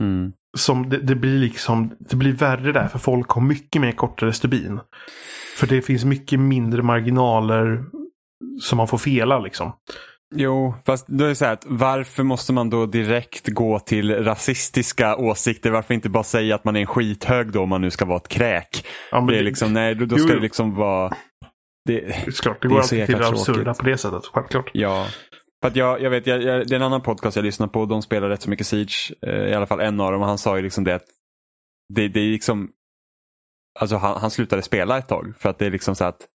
Mm. 0.00 0.32
Som 0.58 0.88
det, 0.88 0.98
det 0.98 1.14
blir 1.14 1.38
liksom, 1.38 1.96
det 1.98 2.16
blir 2.16 2.32
värre 2.32 2.72
där 2.72 2.88
för 2.88 2.98
folk 2.98 3.28
har 3.28 3.42
mycket 3.42 3.82
mer 3.82 3.92
kortare 3.92 4.32
stubin. 4.32 4.80
För 5.56 5.66
det 5.66 5.82
finns 5.82 6.04
mycket 6.04 6.40
mindre 6.40 6.82
marginaler 6.82 7.84
som 8.60 8.76
man 8.76 8.88
får 8.88 8.98
fela 8.98 9.38
liksom. 9.38 9.72
Jo, 10.34 10.74
fast 10.86 11.06
då 11.06 11.24
är 11.24 11.28
det 11.28 11.34
så 11.34 11.44
här 11.44 11.52
att 11.52 11.64
varför 11.66 12.22
måste 12.22 12.52
man 12.52 12.70
då 12.70 12.86
direkt 12.86 13.48
gå 13.48 13.78
till 13.78 14.24
rasistiska 14.24 15.16
åsikter? 15.16 15.70
Varför 15.70 15.94
inte 15.94 16.08
bara 16.08 16.24
säga 16.24 16.54
att 16.54 16.64
man 16.64 16.76
är 16.76 16.80
en 16.80 16.86
skithög 16.86 17.52
då 17.52 17.62
om 17.62 17.68
man 17.68 17.80
nu 17.80 17.90
ska 17.90 18.04
vara 18.04 18.16
ett 18.16 18.28
kräk? 18.28 18.86
Ja, 19.10 19.20
Det 19.20 19.38
är 19.38 19.42
liksom, 19.42 19.72
nej, 19.72 19.94
då, 19.94 20.04
då 20.04 20.16
ska 20.16 20.28
jo. 20.28 20.34
det 20.34 20.40
liksom 20.42 20.74
vara... 20.74 21.08
Det, 21.84 22.00
Det 22.00 22.26
är 22.26 22.42
klart, 22.42 22.62
det 22.62 22.68
Det 22.68 22.74
går 22.74 22.80
alltid 22.80 23.06
till 23.06 23.18
det 23.18 23.28
absurda 23.28 23.74
på 23.74 23.84
det 23.84 23.98
sättet. 23.98 24.22
Självklart. 24.32 24.70
Ja. 24.72 25.06
För 25.60 25.68
att 25.68 25.76
jag, 25.76 26.00
jag 26.00 26.10
vet, 26.10 26.26
jag, 26.26 26.42
jag, 26.42 26.66
det 26.66 26.74
är 26.74 26.76
en 26.76 26.82
annan 26.82 27.02
podcast 27.02 27.36
jag 27.36 27.44
lyssnar 27.44 27.66
på. 27.66 27.86
De 27.86 28.02
spelar 28.02 28.28
rätt 28.28 28.42
så 28.42 28.50
mycket 28.50 28.66
Siege. 28.66 29.12
Eh, 29.22 29.48
I 29.48 29.54
alla 29.54 29.66
fall 29.66 29.80
en 29.80 30.00
av 30.00 30.12
dem. 30.12 30.20
Och 30.20 30.28
han 30.28 30.38
sa 30.38 30.56
ju 30.56 30.62
liksom 30.62 30.84
det 30.84 30.94
att 30.94 31.06
det, 31.94 32.08
det 32.08 32.20
är 32.20 32.30
liksom... 32.30 32.70
Alltså 33.80 33.96
han, 33.96 34.20
han 34.20 34.30
slutade 34.30 34.62
spela 34.62 34.98
ett 34.98 35.08
tag. 35.08 35.34
För 35.38 35.48
att 35.48 35.58
det 35.58 35.66
är 35.66 35.70
liksom 35.70 35.96
så 35.96 36.04
att 36.04 36.26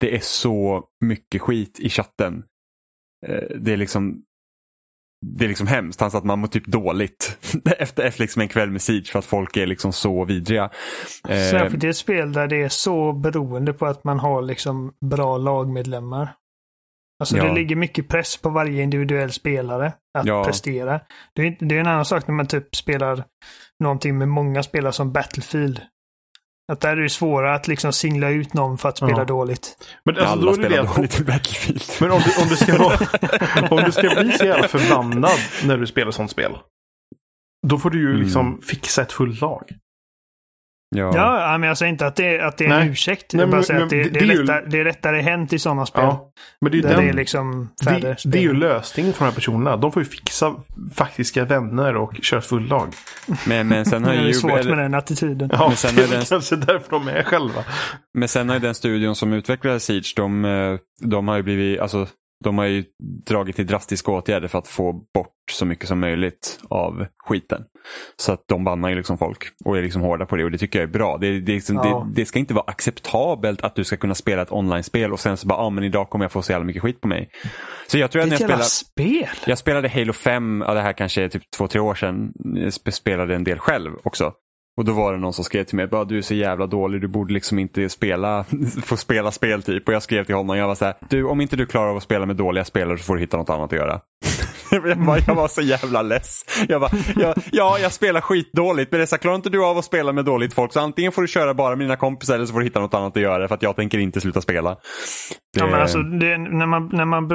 det 0.00 0.16
är 0.16 0.20
så 0.20 0.84
mycket 1.00 1.42
skit 1.42 1.80
i 1.80 1.90
chatten. 1.90 2.44
Eh, 3.26 3.56
det 3.60 3.72
är 3.72 3.76
liksom 3.76 4.24
det 5.26 5.44
är 5.44 5.48
liksom 5.48 5.66
hemskt. 5.66 6.00
Han 6.00 6.10
sa 6.10 6.18
att 6.18 6.24
man 6.24 6.38
mår 6.38 6.48
typ 6.48 6.66
dåligt 6.66 7.38
efter, 7.78 8.02
efter 8.02 8.20
liksom 8.20 8.42
en 8.42 8.48
kväll 8.48 8.70
med 8.70 8.82
Siege 8.82 9.12
för 9.12 9.18
att 9.18 9.24
folk 9.24 9.56
är 9.56 9.66
liksom 9.66 9.92
så 9.92 10.24
vidriga. 10.24 10.64
Eh, 11.28 11.50
Särskilt 11.50 11.84
i 11.84 11.88
ett 11.88 11.96
spel 11.96 12.32
där 12.32 12.46
det 12.46 12.62
är 12.62 12.68
så 12.68 13.12
beroende 13.12 13.72
på 13.72 13.86
att 13.86 14.04
man 14.04 14.18
har 14.18 14.42
liksom 14.42 14.92
bra 15.00 15.38
lagmedlemmar. 15.38 16.28
Alltså 17.20 17.36
Ja. 17.36 17.44
det 17.44 17.52
ligger 17.54 17.76
mycket 17.76 18.08
press 18.08 18.36
på 18.36 18.50
varje 18.50 18.82
individuell 18.82 19.32
spelare 19.32 19.92
att 20.18 20.26
Ja. 20.26 20.44
prestera. 20.44 21.00
Det 21.34 21.42
är, 21.46 21.56
det 21.60 21.76
är 21.76 21.80
en 21.80 21.86
annan 21.86 22.04
sak 22.04 22.26
när 22.28 22.34
man 22.34 22.46
typ 22.46 22.76
spelar 22.76 23.24
någonting 23.84 24.18
med 24.18 24.28
många 24.28 24.62
spelare 24.62 24.92
som 24.92 25.12
Battlefield. 25.12 25.80
Att 26.72 26.80
där 26.80 26.96
är 26.96 27.02
det 27.02 27.08
svårare 27.10 27.54
att 27.54 27.68
liksom 27.68 27.92
singla 27.92 28.28
ut 28.30 28.54
någon 28.54 28.78
för 28.78 28.88
att 28.88 28.96
spela 28.96 29.18
Ja. 29.18 29.24
dåligt. 29.24 29.76
Men 30.04 30.14
alltså, 30.16 30.30
alla 30.32 30.42
då 30.42 30.52
är 30.52 30.56
det 30.56 30.62
det 30.62 30.68
spelar 30.68 30.84
att 30.90 30.96
dåligt 30.96 31.20
i 31.20 31.24
Battlefield. 31.24 31.82
Men 32.00 32.10
om 32.10 32.20
du, 32.24 32.42
om, 32.42 32.48
du 32.48 32.56
ska 32.56 32.78
vara, 32.78 32.98
om 33.70 33.84
du 33.84 33.92
ska 33.92 34.22
bli 34.22 34.32
så 34.32 34.44
jävla 34.44 34.68
förbannad 34.68 35.38
när 35.64 35.76
du 35.78 35.86
spelar 35.86 36.10
sånt 36.10 36.30
spel. 36.30 36.52
Då 37.66 37.78
får 37.78 37.90
du 37.90 37.98
ju 38.00 38.08
Mm. 38.10 38.20
liksom 38.22 38.60
fixa 38.62 39.02
ett 39.02 39.12
fullt 39.12 39.40
lag. 39.40 39.62
Ja. 40.96 41.12
Ja, 41.14 41.58
men 41.58 41.68
jag 41.68 41.78
säger 41.78 41.92
inte 41.92 42.06
att 42.06 42.16
det, 42.16 42.40
att 42.40 42.56
det 42.58 42.64
är 42.66 42.70
en 42.70 42.78
Nej. 42.80 42.88
ursäkt. 42.88 43.32
Nej, 43.32 43.40
jag 43.42 43.50
bara 43.50 43.56
men- 43.56 43.64
säger 43.64 43.78
men 43.80 43.84
att 43.84 43.90
det, 43.90 44.02
det- 44.02 44.10
det, 44.10 44.18
är 44.20 44.22
är 44.22 44.26
ju- 44.34 44.42
lättare, 44.42 44.64
det 44.66 44.80
är 44.80 44.84
lättare 44.84 45.20
hänt 45.20 45.52
i 45.52 45.58
sådana 45.58 45.86
spel. 45.86 46.02
Ja. 46.04 46.30
Men 46.60 46.72
det 46.72 46.76
är 46.76 46.76
ju 46.76 46.82
Där 46.88 46.94
den, 46.96 47.04
det 47.04 47.10
är 47.10 47.12
liksom 47.14 47.68
det, 47.80 48.16
det 48.24 48.38
är 48.38 48.42
ju 48.42 48.54
lösningen 48.54 49.12
för 49.12 49.18
de 49.20 49.24
här 49.24 49.34
personerna. 49.34 49.76
De 49.76 49.92
får 49.92 50.02
ju 50.02 50.08
fixa 50.08 50.54
faktiska 50.94 51.44
vänner 51.44 51.96
och 51.96 52.12
köra 52.22 52.38
ett 52.40 52.46
fullt 52.46 52.68
lag. 52.68 52.88
Men, 53.46 53.68
men 53.68 53.84
sen 53.84 54.04
har 54.04 54.12
det 54.12 54.22
ju 54.22 54.28
är 54.28 54.32
svårt 54.32 54.52
eller- 54.52 54.70
med 54.76 54.84
den 54.84 54.94
attityden. 54.94 55.50
Ja, 55.52 55.68
Men 55.68 55.76
sen 55.76 55.94
det 55.94 56.02
är 56.02 56.06
är 56.06 56.10
den- 56.10 56.24
kanske 56.24 56.56
därför 56.56 56.90
de 56.90 57.08
är 57.08 57.22
själva. 57.22 57.64
Men 58.18 58.28
sen 58.28 58.48
har 58.48 58.56
ju 58.56 58.60
den 58.60 58.74
studion 58.74 59.16
som 59.16 59.32
utvecklade 59.32 59.80
Siege, 59.80 60.12
de, 60.16 60.44
eh, 60.44 60.76
de 61.08 61.28
har 61.28 61.36
ju 61.36 61.42
blivit, 61.42 61.80
alltså 61.80 62.06
de 62.44 62.58
har 62.58 62.64
ju 62.66 62.84
dragit 63.26 63.56
till 63.56 63.66
drastiska 63.66 64.12
åtgärder 64.12 64.48
för 64.48 64.58
att 64.58 64.68
få 64.68 64.92
bort 64.92 65.34
så 65.52 65.66
mycket 65.66 65.88
som 65.88 66.00
möjligt 66.00 66.60
av 66.68 67.06
skiten. 67.26 67.64
Så 68.16 68.32
att 68.32 68.44
de 68.48 68.64
bannar 68.64 68.88
ju 68.88 68.94
liksom 68.94 69.18
folk 69.18 69.38
och 69.64 69.78
är 69.78 69.82
liksom 69.82 70.02
hårda 70.02 70.26
på 70.26 70.36
det 70.36 70.44
och 70.44 70.50
det 70.50 70.58
tycker 70.58 70.78
jag 70.78 70.88
är 70.88 70.92
bra. 70.92 71.18
Det, 71.18 71.40
det, 71.40 71.52
liksom, 71.52 71.76
Ja. 71.76 72.06
det, 72.14 72.20
det 72.20 72.26
ska 72.26 72.38
inte 72.38 72.54
vara 72.54 72.64
acceptabelt 72.66 73.60
att 73.62 73.74
du 73.74 73.84
ska 73.84 73.96
kunna 73.96 74.14
spela 74.14 74.42
ett 74.42 74.52
online-spel 74.52 75.12
och 75.12 75.20
sen 75.20 75.36
så 75.36 75.46
bara, 75.46 75.58
ja 75.58 75.62
ah, 75.64 75.70
men 75.70 75.84
idag 75.84 76.10
kommer 76.10 76.24
jag 76.24 76.32
få 76.32 76.42
så 76.42 76.52
jävla 76.52 76.64
mycket 76.66 76.82
skit 76.82 77.00
på 77.00 77.08
mig. 77.08 77.30
Så 77.86 77.98
jag 77.98 78.10
tror 78.10 78.22
att 78.22 78.26
är 78.26 78.30
när 78.30 78.40
jag 78.40 78.48
spelar, 78.48 78.62
spel. 78.62 79.28
jag 79.46 79.58
spelade 79.58 79.88
Halo 79.88 80.12
5, 80.12 80.64
ja, 80.66 80.74
det 80.74 80.80
här 80.80 80.92
kanske 80.92 81.22
är 81.24 81.28
typ 81.28 81.42
två, 81.56 81.68
tre 81.68 81.80
år 81.80 81.94
sedan, 81.94 82.32
jag 82.54 82.68
sp- 82.68 82.90
spelade 82.90 83.34
en 83.34 83.44
del 83.44 83.58
själv 83.58 83.92
också. 84.02 84.32
Och 84.80 84.86
då 84.86 84.92
var 84.92 85.12
det 85.12 85.18
någon 85.18 85.32
som 85.32 85.44
skrev 85.44 85.64
till 85.64 85.76
mig, 85.76 85.86
bara, 85.86 86.04
du 86.04 86.18
är 86.18 86.22
så 86.22 86.34
jävla 86.34 86.66
dålig, 86.66 87.00
du 87.00 87.08
borde 87.08 87.34
liksom 87.34 87.58
inte 87.58 87.88
spela, 87.88 88.44
få 88.84 88.96
spela 88.96 89.30
spel 89.30 89.62
typ. 89.62 89.88
Och 89.88 89.94
jag 89.94 90.02
skrev 90.02 90.24
till 90.24 90.34
honom, 90.34 90.56
jag 90.56 90.68
var 90.68 90.74
så 90.74 90.84
här, 90.84 90.94
du 91.08 91.24
om 91.24 91.40
inte 91.40 91.56
du 91.56 91.66
klarar 91.66 91.90
av 91.90 91.96
att 91.96 92.02
spela 92.02 92.26
med 92.26 92.36
dåliga 92.36 92.64
spelare 92.64 92.98
så 92.98 93.04
får 93.04 93.14
du 93.14 93.20
hitta 93.20 93.36
något 93.36 93.50
annat 93.50 93.72
att 93.72 93.78
göra. 93.78 94.00
jag, 94.70 95.04
bara, 95.04 95.18
jag 95.26 95.34
var 95.34 95.48
så 95.48 95.62
jävla 95.62 96.02
less. 96.02 96.44
Jag 96.68 96.80
bara, 96.80 96.90
jag, 97.16 97.34
ja, 97.52 97.78
jag 97.78 97.92
spelar 97.92 98.20
skitdåligt, 98.20 98.90
men 98.90 98.98
det 98.98 99.04
är 99.04 99.06
så 99.06 99.18
klarar 99.18 99.36
inte 99.36 99.50
du 99.50 99.64
av 99.64 99.78
att 99.78 99.84
spela 99.84 100.12
med 100.12 100.24
dåligt 100.24 100.54
folk 100.54 100.72
så 100.72 100.80
antingen 100.80 101.12
får 101.12 101.22
du 101.22 101.28
köra 101.28 101.54
bara 101.54 101.76
med 101.76 101.86
dina 101.86 101.96
kompisar 101.96 102.34
eller 102.34 102.46
så 102.46 102.52
får 102.52 102.60
du 102.60 102.66
hitta 102.66 102.80
något 102.80 102.94
annat 102.94 103.16
att 103.16 103.22
göra 103.22 103.48
för 103.48 103.54
att 103.54 103.62
jag 103.62 103.76
tänker 103.76 103.98
inte 103.98 104.20
sluta 104.20 104.40
spela. 104.40 104.70
Det... 104.70 105.60
Ja, 105.60 105.66
men 105.66 105.80
alltså, 105.80 105.98
det, 105.98 106.38
när 106.38 106.66
man, 106.66 106.90
när 106.92 107.04
man 107.04 107.28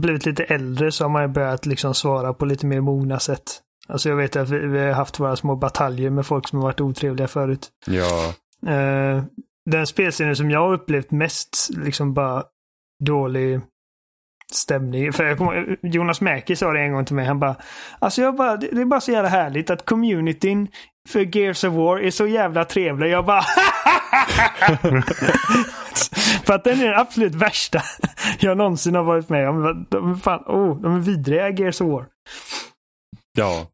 blivit 0.00 0.26
lite 0.26 0.44
äldre 0.44 0.92
så 0.92 1.04
har 1.04 1.08
man 1.08 1.32
börjat 1.32 1.66
liksom 1.66 1.94
svara 1.94 2.34
på 2.34 2.44
lite 2.44 2.66
mer 2.66 2.80
mogna 2.80 3.18
sätt. 3.18 3.62
Alltså 3.88 4.08
jag 4.08 4.16
vet 4.16 4.36
att 4.36 4.50
vi, 4.50 4.58
vi 4.58 4.78
har 4.78 4.92
haft 4.92 5.20
våra 5.20 5.36
små 5.36 5.56
bataljer 5.56 6.10
med 6.10 6.26
folk 6.26 6.48
som 6.48 6.58
har 6.58 6.64
varit 6.64 6.80
otrevliga 6.80 7.28
förut. 7.28 7.68
Ja. 7.86 8.34
Uh, 8.66 9.24
den 9.70 9.86
spelserien 9.86 10.36
som 10.36 10.50
jag 10.50 10.60
har 10.60 10.72
upplevt 10.72 11.10
mest 11.10 11.70
liksom 11.76 12.14
bara 12.14 12.44
dålig 13.04 13.60
stämning. 14.52 15.12
För 15.12 15.24
jag 15.24 15.38
kommer, 15.38 15.76
Jonas 15.82 16.20
Mäki 16.20 16.56
sa 16.56 16.72
det 16.72 16.80
en 16.80 16.92
gång 16.92 17.04
till 17.04 17.16
mig. 17.16 17.26
Han 17.26 17.40
bara, 17.40 17.56
alltså 17.98 18.22
jag 18.22 18.36
bara, 18.36 18.56
det 18.56 18.80
är 18.80 18.84
bara 18.84 19.00
så 19.00 19.12
jävla 19.12 19.28
härligt 19.28 19.70
att 19.70 19.84
communityn 19.84 20.68
för 21.08 21.36
Gears 21.36 21.64
of 21.64 21.74
War 21.74 21.98
är 21.98 22.10
så 22.10 22.26
jävla 22.26 22.64
trevlig. 22.64 23.10
Jag 23.10 23.26
bara 23.26 23.42
För 26.44 26.54
att 26.54 26.64
den 26.64 26.80
är 26.80 26.84
den 26.84 27.00
absolut 27.00 27.34
värsta 27.34 27.82
jag 28.40 28.56
någonsin 28.56 28.94
har 28.94 29.02
varit 29.02 29.28
med 29.28 29.48
om. 29.48 29.86
De 29.90 30.10
är 30.12 30.14
fan, 30.14 30.42
oh, 30.46 30.80
de 30.80 30.94
är 30.94 30.98
vidriga 31.00 31.50
Gears 31.50 31.80
of 31.80 31.88
War. 31.88 32.06
Ja. 33.32 33.66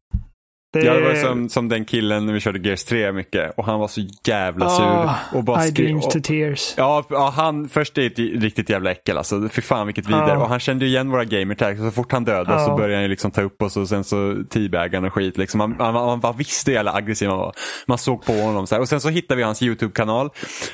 Det... 0.73 0.85
Ja, 0.85 0.93
det 0.93 1.01
var 1.01 1.15
som, 1.15 1.49
som 1.49 1.69
den 1.69 1.85
killen 1.85 2.25
när 2.25 2.33
vi 2.33 2.39
körde 2.39 2.69
Gears 2.69 2.83
3 2.83 3.11
mycket 3.11 3.53
och 3.57 3.65
han 3.65 3.79
var 3.79 3.87
så 3.87 4.01
jävla 4.23 4.69
sur. 4.69 4.83
Oh, 4.83 5.15
och 5.33 5.43
bara 5.43 5.65
I 5.65 5.71
dreams 5.71 6.07
to 6.07 6.19
tears. 6.19 6.73
Ja, 6.77 7.05
ja, 7.09 7.33
han 7.35 7.69
först 7.69 7.97
är 7.97 8.07
ett 8.07 8.19
riktigt 8.19 8.69
jävla 8.69 8.91
äckel 8.91 9.17
alltså. 9.17 9.49
Fy 9.49 9.61
fan 9.61 9.87
vilket 9.87 10.07
vidare. 10.07 10.37
Oh. 10.37 10.41
Och 10.41 10.49
han 10.49 10.59
kände 10.59 10.85
ju 10.85 10.91
igen 10.91 11.09
våra 11.09 11.25
gamertags. 11.25 11.79
Så 11.79 11.91
fort 11.91 12.11
han 12.11 12.25
dödade 12.25 12.57
oh. 12.57 12.65
så 12.65 12.75
började 12.75 12.95
han 12.95 13.03
ju 13.03 13.09
liksom 13.09 13.31
ta 13.31 13.41
upp 13.41 13.61
oss 13.61 13.77
och 13.77 13.89
sen 13.89 14.03
så 14.03 14.35
teabagade 14.49 15.07
och 15.07 15.13
skit. 15.13 15.37
Liksom. 15.37 15.57
Man, 15.57 15.75
man, 15.77 15.93
man 15.93 16.19
bara 16.19 16.33
visste 16.33 16.71
hur 16.71 16.75
jävla 16.75 16.93
aggressiv 16.93 17.29
han 17.29 17.37
var. 17.37 17.53
Man 17.87 17.97
såg 17.97 18.25
på 18.25 18.33
honom 18.33 18.67
så 18.67 18.75
här. 18.75 18.81
Och 18.81 18.89
sen 18.89 19.01
så 19.01 19.09
hittade 19.09 19.37
vi 19.37 19.43
hans 19.43 19.61
YouTube-kanal 19.61 20.29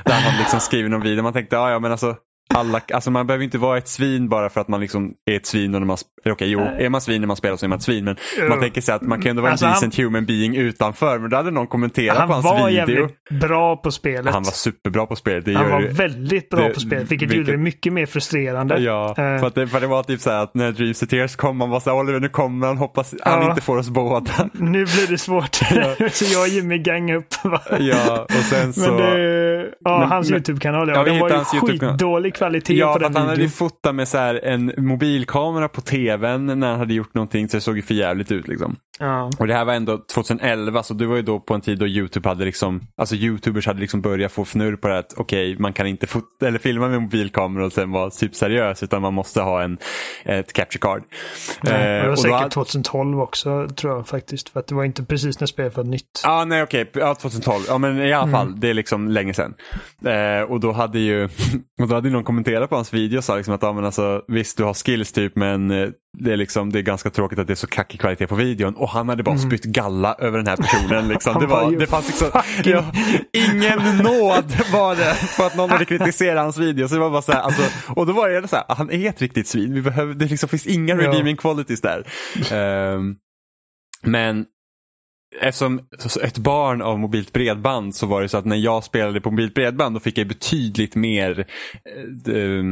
där 0.06 0.14
han 0.14 0.40
liksom 0.40 0.60
skriver 0.60 0.90
någon 0.90 1.02
video. 1.02 1.24
Man 1.24 1.34
tänkte, 1.34 1.56
ja 1.56 1.72
ja 1.72 1.80
men 1.80 1.92
alltså 1.92 2.16
alla, 2.54 2.82
alltså 2.94 3.12
man 3.12 3.28
behöver 3.28 3.44
inte 3.44 3.58
vara 3.58 3.78
ett 3.78 3.88
svin 3.88 4.30
bara 4.30 4.50
för 4.50 4.62
att 4.62 4.68
man 4.68 4.80
liksom 4.80 5.14
är 5.26 5.36
ett 5.36 5.46
svin. 5.46 5.76
Och 5.76 5.82
när 5.82 5.88
man, 5.88 5.98
okej, 6.20 6.32
okay, 6.32 6.48
jo, 6.48 6.60
är 6.60 6.90
man 6.90 7.02
svin 7.02 7.22
när 7.22 7.28
man 7.28 7.38
spelar 7.38 7.58
så 7.58 7.66
är 7.66 7.68
man 7.68 7.78
ett 7.78 7.84
svin. 7.84 8.06
Men 8.06 8.18
uh, 8.42 8.50
man 8.50 8.60
tänker 8.60 8.82
sig 8.82 8.96
att 8.96 9.02
man 9.02 9.22
kan 9.22 9.30
ändå 9.30 9.42
vara 9.42 9.52
alltså 9.52 9.66
en 9.66 9.72
decent 9.72 9.96
han, 9.98 10.06
human 10.06 10.26
being 10.26 10.56
utanför. 10.56 11.20
Men 11.20 11.30
då 11.30 11.38
hade 11.38 11.52
någon 11.52 11.68
kommenterat 11.68 12.28
på 12.28 12.34
hans 12.34 12.46
video. 12.46 12.54
Han 12.54 12.62
var 12.62 12.70
jävligt 12.70 13.30
bra 13.30 13.78
på 13.78 13.92
spelet. 13.92 14.34
Han 14.34 14.44
var 14.44 14.52
superbra 14.52 15.06
på 15.06 15.16
spelet. 15.16 15.46
Det 15.46 15.54
han 15.54 15.72
var 15.72 15.82
det, 15.82 15.88
väldigt 15.88 16.50
bra 16.50 16.68
det, 16.68 16.74
på 16.74 16.80
spelet, 16.80 17.12
vilket, 17.12 17.22
vilket 17.22 17.38
gjorde 17.38 17.52
det 17.52 17.58
mycket 17.58 17.94
mer 17.94 18.06
frustrerande. 18.06 18.78
Ja, 18.78 19.08
uh, 19.10 19.16
för, 19.16 19.48
att 19.48 19.56
det, 19.56 19.68
för 19.68 19.82
det 19.82 19.88
var 19.88 20.04
typ 20.04 20.22
så 20.22 20.30
här 20.30 20.44
att 20.44 20.54
när 20.54 20.72
Dreams 20.72 21.04
of 21.04 21.10
Tears 21.10 21.36
kom, 21.36 21.58
man 21.58 21.70
var 21.70 21.80
så 21.80 21.90
här, 21.90 21.98
Oliver 21.98 22.20
nu 22.20 22.30
kommer 22.30 22.68
han, 22.68 22.78
hoppas 22.78 23.16
han 23.24 23.50
inte 23.50 23.62
får 23.62 23.78
oss 23.78 23.90
båda. 23.90 24.32
Nu 24.54 24.86
blir 24.86 25.08
det 25.10 25.18
svårt. 25.18 25.56
så 26.12 26.26
jag 26.34 26.42
och 26.42 26.48
Jimmy 26.48 26.78
gang 26.78 27.14
upp. 27.14 27.28
ja, 27.80 28.24
och 28.24 28.32
sen 28.32 28.74
så. 28.74 28.82
Men 28.82 28.98
det, 28.98 29.70
ja, 29.80 30.00
men, 30.00 30.10
hans 30.10 30.32
YouTube-kanal, 30.32 30.90
ja 30.90 31.04
den 31.04 31.20
var 31.20 31.30
ju 31.30 31.60
skitdålig 31.60 32.39
kvalitet 32.40 32.74
ja, 32.74 32.94
på 32.94 33.00
den 33.00 33.16
han 33.16 33.28
hade 33.28 33.50
fotat 33.50 33.96
med 33.96 34.08
så 34.08 34.18
en 34.44 34.74
mobilkamera 34.78 35.70
på 35.70 35.82
tvn 35.82 36.46
när 36.46 36.70
han 36.70 36.80
hade 36.80 36.94
gjort 36.94 37.14
någonting 37.14 37.50
så 37.50 37.58
det 37.58 37.62
såg 37.62 37.76
ju 37.76 37.82
för 37.82 37.94
jävligt 37.94 38.32
ut. 38.32 38.48
Liksom. 38.48 38.76
Ja. 39.00 39.30
Och 39.40 39.48
det 39.48 39.54
här 39.54 39.66
var 39.66 39.74
ändå 39.74 39.98
2011 40.14 40.84
så 40.84 40.94
det 40.94 41.06
var 41.06 41.16
ju 41.16 41.22
då 41.22 41.40
på 41.40 41.54
en 41.54 41.62
tid 41.62 41.80
då 41.80 41.88
Youtube 41.88 42.30
hade 42.30 42.46
liksom, 42.46 42.82
alltså 42.98 43.16
Youtubers 43.16 43.68
hade 43.68 43.80
liksom 43.80 44.02
börjat 44.02 44.32
få 44.32 44.42
fnurr 44.42 44.76
på 44.76 44.88
det 44.88 44.98
att 44.98 45.14
okej, 45.18 45.52
okay, 45.52 45.62
man 45.62 45.74
kan 45.74 45.88
inte 45.88 46.08
fota, 46.08 46.48
eller 46.48 46.60
filma 46.60 46.88
med 46.88 47.02
mobilkamera 47.02 47.66
och 47.66 47.74
sen 47.74 47.92
vara 47.92 48.10
typ 48.10 48.36
seriös 48.36 48.84
utan 48.84 49.02
man 49.02 49.14
måste 49.14 49.42
ha 49.42 49.64
en, 49.64 49.78
ett 50.26 50.54
capture 50.54 50.80
card. 50.80 51.04
Ja, 51.64 51.72
det 51.72 52.02
var 52.02 52.10
eh, 52.10 52.16
säkert 52.16 52.40
hade... 52.40 52.50
2012 52.50 53.22
också 53.22 53.68
tror 53.76 53.96
jag 53.96 54.08
faktiskt. 54.08 54.50
För 54.50 54.60
att 54.60 54.68
det 54.68 54.76
var 54.76 54.84
inte 54.84 55.04
precis 55.04 55.40
när 55.40 55.48
spelet 55.48 55.78
var 55.78 55.84
nytt. 55.84 56.22
Ja, 56.24 56.32
ah, 56.32 56.46
nej 56.46 56.64
okej, 56.64 56.82
okay. 56.82 57.02
ja 57.02 57.16
2012. 57.16 57.64
Ja 57.68 57.78
men 57.78 58.02
i 58.02 58.14
alla 58.14 58.24
mm. 58.24 58.32
fall, 58.32 58.60
det 58.60 58.70
är 58.70 58.74
liksom 58.74 59.08
länge 59.08 59.34
sedan. 59.34 59.54
Eh, 60.06 60.42
och 60.42 60.60
då 60.60 60.72
hade 60.72 61.00
ju, 61.00 61.24
och 61.82 61.88
då 61.88 61.96
hade 61.96 62.10
någon 62.10 62.24
kommenterat 62.30 62.70
på 62.70 62.76
hans 62.76 62.94
video 62.94 63.22
sa 63.22 63.36
liksom 63.36 63.54
att 63.54 63.64
ja, 63.64 63.74
men 63.74 63.86
alltså, 63.86 64.22
visst 64.28 64.58
du 64.58 64.64
har 64.64 64.74
skills 64.74 65.12
typ 65.12 65.36
men 65.36 65.72
eh, 65.72 65.90
det 66.18 66.32
är, 66.34 66.38
liksom, 66.38 66.72
det 66.72 66.80
är 66.80 66.84
ganska 66.84 67.10
tråkigt 67.10 67.40
att 67.40 67.48
det 67.48 67.54
är 67.54 67.56
så 67.56 67.68
kackig 67.68 68.00
kvalitet 68.00 68.28
på 68.28 68.36
videon 68.36 68.76
och 68.76 68.90
han 68.90 69.10
hade 69.10 69.24
bara 69.24 69.36
mm. 69.36 69.50
spytt 69.50 69.64
galla 69.64 70.16
över 70.20 70.38
den 70.38 70.48
här 70.48 70.58
personen. 70.58 71.08
Liksom. 71.08 71.34
Det, 71.40 71.48
var, 71.48 71.72
det 71.72 71.88
fanns 71.88 72.08
liksom, 72.08 72.42
ja, 72.64 72.86
ingen 73.34 73.98
nåd 73.98 74.54
var 74.74 74.96
det 74.96 75.14
för 75.38 75.48
att 75.48 75.56
någon 75.56 75.70
hade 75.70 75.86
kritiserat 75.86 76.44
hans 76.44 76.58
video. 76.58 76.88
Så 76.88 76.94
det 76.96 77.02
var 77.02 77.10
bara 77.10 77.22
så 77.22 77.32
här, 77.32 77.42
alltså, 77.42 77.62
och 77.88 78.06
då 78.06 78.14
var 78.14 78.30
det 78.30 78.48
så 78.48 78.56
här, 78.56 78.66
han 78.68 78.92
är 78.92 79.10
ett 79.10 79.22
riktigt 79.22 79.48
svin. 79.48 79.74
Vi 79.74 79.82
behöver, 79.82 80.14
det 80.14 80.26
liksom 80.26 80.50
finns 80.50 80.68
inga 80.68 80.96
redeeming 80.96 81.38
qualities 81.38 81.82
där. 81.82 82.04
Um, 82.54 83.16
men 84.04 84.46
Eftersom 85.42 85.82
ett 86.22 86.38
barn 86.38 86.82
av 86.82 87.00
mobilt 87.00 87.34
bredband 87.34 87.96
så 87.96 88.06
var 88.06 88.22
det 88.22 88.30
så 88.30 88.38
att 88.38 88.46
när 88.46 88.56
jag 88.56 88.84
spelade 88.84 89.22
på 89.22 89.32
mobilt 89.32 89.54
bredband 89.54 89.96
då 89.96 90.00
fick 90.00 90.18
jag 90.18 90.28
betydligt 90.28 90.96
mer 90.96 91.46
eh, 92.28 92.64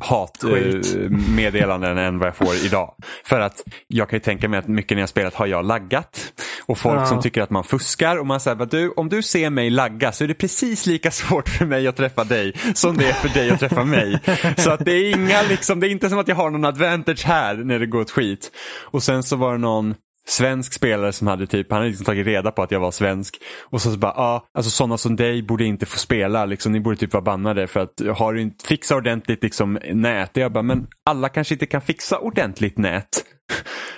hatmeddelanden 0.00 1.98
än 1.98 2.18
vad 2.18 2.28
jag 2.28 2.36
får 2.36 2.54
idag. 2.54 2.94
För 3.24 3.40
att 3.40 3.62
jag 3.86 4.08
kan 4.08 4.16
ju 4.16 4.20
tänka 4.20 4.48
mig 4.48 4.58
att 4.58 4.68
mycket 4.68 4.96
när 4.96 5.02
jag 5.02 5.08
spelat 5.08 5.34
har 5.34 5.46
jag 5.46 5.64
laggat. 5.64 6.32
Och 6.66 6.78
folk 6.78 7.00
ja. 7.00 7.06
som 7.06 7.22
tycker 7.22 7.42
att 7.42 7.50
man 7.50 7.64
fuskar 7.64 8.16
och 8.16 8.26
man 8.26 8.40
säger 8.40 8.66
du, 8.66 8.90
om 8.90 9.08
du 9.08 9.22
ser 9.22 9.50
mig 9.50 9.70
lagga 9.70 10.12
så 10.12 10.24
är 10.24 10.28
det 10.28 10.34
precis 10.34 10.86
lika 10.86 11.10
svårt 11.10 11.48
för 11.48 11.66
mig 11.66 11.88
att 11.88 11.96
träffa 11.96 12.24
dig 12.24 12.54
som 12.74 12.96
det 12.96 13.08
är 13.08 13.12
för 13.12 13.28
dig 13.28 13.50
att 13.50 13.60
träffa 13.60 13.84
mig. 13.84 14.20
Så 14.56 14.70
att 14.70 14.84
det 14.84 14.92
är 14.92 15.14
inga 15.14 15.42
liksom, 15.42 15.80
det 15.80 15.88
är 15.88 15.90
inte 15.90 16.08
som 16.08 16.18
att 16.18 16.28
jag 16.28 16.36
har 16.36 16.50
någon 16.50 16.64
advantage 16.64 17.24
här 17.24 17.54
när 17.54 17.78
det 17.78 17.86
går 17.86 18.00
åt 18.00 18.10
skit. 18.10 18.50
Och 18.84 19.02
sen 19.02 19.22
så 19.22 19.36
var 19.36 19.52
det 19.52 19.58
någon 19.58 19.94
svensk 20.28 20.72
spelare 20.72 21.12
som 21.12 21.26
hade 21.26 21.46
typ, 21.46 21.70
han 21.70 21.78
hade 21.78 21.88
liksom 21.88 22.04
tagit 22.04 22.26
reda 22.26 22.50
på 22.50 22.62
att 22.62 22.70
jag 22.70 22.80
var 22.80 22.90
svensk. 22.90 23.36
Och 23.64 23.82
så, 23.82 23.92
så 23.92 23.98
bara, 23.98 24.12
ja, 24.16 24.22
ah, 24.22 24.46
alltså 24.54 24.70
sådana 24.70 24.98
som 24.98 25.16
dig 25.16 25.42
borde 25.42 25.64
inte 25.64 25.86
få 25.86 25.98
spela, 25.98 26.44
liksom, 26.44 26.72
ni 26.72 26.80
borde 26.80 26.96
typ 26.96 27.12
vara 27.12 27.22
bannade 27.22 27.66
för 27.66 27.80
att 27.80 28.18
har 28.18 28.32
du 28.32 28.40
inte 28.40 28.66
fixat 28.66 28.96
ordentligt 28.96 29.42
liksom, 29.42 29.78
nät. 29.92 30.30
Jag 30.32 30.52
bara, 30.52 30.62
men 30.62 30.86
alla 31.04 31.28
kanske 31.28 31.54
inte 31.54 31.66
kan 31.66 31.80
fixa 31.80 32.18
ordentligt 32.18 32.78
nät. 32.78 33.08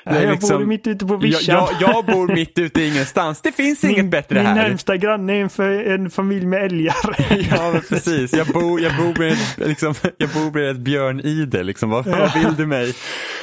Nej, 0.07 0.23
jag 0.25 0.33
liksom, 0.33 0.59
bor 0.59 0.67
mitt 0.67 0.87
ute 0.87 1.07
på 1.07 1.17
vischan. 1.17 1.55
Jag, 1.55 1.69
jag, 1.81 1.95
jag, 1.95 2.07
bor 2.07 2.35
mitt 2.35 2.59
ute 2.59 2.83
i 2.83 2.89
ingenstans. 2.89 3.43
Det 3.43 3.53
finns 3.53 3.83
min, 3.83 3.93
inget 3.93 4.11
bättre 4.11 4.35
min 4.35 4.47
här. 4.47 4.55
Min 4.55 4.63
närmsta 4.63 4.97
granne 4.97 5.33
är 5.33 5.43
en, 5.43 5.51
för, 5.51 5.71
en 5.71 6.11
familj 6.11 6.47
med 6.47 6.65
älgar. 6.65 7.17
ja, 7.51 7.81
precis. 7.89 8.33
Jag 8.33 8.47
bor, 8.47 8.81
jag 8.81 8.97
bor 8.97 9.19
med, 9.19 9.37
liksom, 9.57 9.95
jag 10.19 10.31
bor 10.31 10.61
med 10.61 10.71
ett 10.71 10.79
björnide. 10.79 11.63
Liksom. 11.63 11.91
Vad, 11.91 12.07
vad 12.07 12.35
vill 12.35 12.57
du 12.57 12.67
mig? 12.67 12.89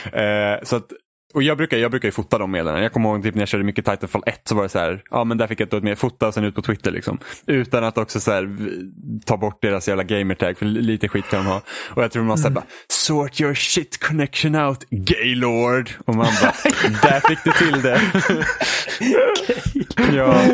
Uh, 0.05 0.63
så 0.63 0.75
att 0.75 0.91
och 1.35 1.43
jag 1.43 1.57
brukar, 1.57 1.77
jag 1.77 1.91
brukar 1.91 2.07
ju 2.07 2.11
fota 2.11 2.37
de 2.37 2.51
meddelandena. 2.51 2.83
Jag 2.83 2.93
kommer 2.93 3.09
ihåg 3.09 3.23
typ 3.23 3.35
när 3.35 3.41
jag 3.41 3.49
körde 3.49 3.63
mycket 3.63 3.85
Titanfall 3.85 4.23
1 4.25 4.41
så 4.43 4.55
var 4.55 4.63
det 4.63 4.69
så 4.69 4.79
här, 4.79 5.03
ja 5.11 5.23
men 5.23 5.37
där 5.37 5.47
fick 5.47 5.59
jag 5.59 5.73
ett 5.73 5.83
mer 5.83 5.95
fota 5.95 6.27
och 6.27 6.33
sen 6.33 6.43
ut 6.43 6.55
på 6.55 6.61
Twitter 6.61 6.91
liksom. 6.91 7.19
Utan 7.45 7.83
att 7.83 7.97
också 7.97 8.19
så 8.19 8.31
här, 8.31 8.49
ta 9.25 9.37
bort 9.37 9.61
deras 9.61 9.87
jävla 9.87 10.03
gamertag 10.03 10.57
för 10.57 10.65
lite 10.65 11.07
skit 11.07 11.25
kan 11.29 11.43
de 11.43 11.49
ha. 11.49 11.61
Och 11.89 12.03
jag 12.03 12.11
tror 12.11 12.23
var 12.23 12.37
såhär 12.37 12.49
mm. 12.49 12.53
bara, 12.53 12.65
sort 12.87 13.41
your 13.41 13.53
shit 13.53 14.03
connection 14.03 14.55
out, 14.55 14.83
gaylord. 14.89 15.89
Och 16.05 16.15
man 16.15 16.27
bara, 16.41 16.53
där 17.09 17.19
fick 17.19 17.43
du 17.43 17.51
till 17.51 17.81
det. 17.81 18.01
ja, 20.15 20.45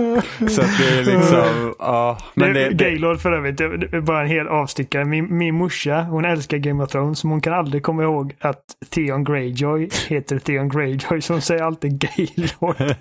så 0.50 0.62
att 0.62 0.78
det 0.78 1.00
är 1.00 1.04
liksom, 1.04 1.76
ja. 1.80 2.18
Men 2.34 2.54
det, 2.54 2.70
det, 2.70 2.74
Gaylord 2.74 3.20
för 3.20 3.32
övrigt, 3.32 3.58
det 3.58 3.64
är 3.66 4.02
bara 4.02 4.22
en 4.22 4.28
hel 4.28 4.48
avstickare. 4.48 5.06
Min, 5.06 5.38
min 5.38 5.56
morsa, 5.56 6.02
hon 6.02 6.26
älskar 6.26 6.58
Game 6.58 6.84
of 6.84 6.92
Thrones, 6.92 7.24
men 7.24 7.32
hon 7.32 7.42
kan 7.42 7.54
aldrig 7.54 7.84
komma 7.84 8.04
ihåg 8.04 8.36
att 8.40 8.64
Theon 8.90 9.24
Greyjoy 9.24 9.90
heter 10.08 10.40
Theon 10.40 10.71
Greyjoy 10.72 11.22
som 11.22 11.42
säger 11.42 11.64
alltid 11.64 12.00
Gaylord. 12.00 12.96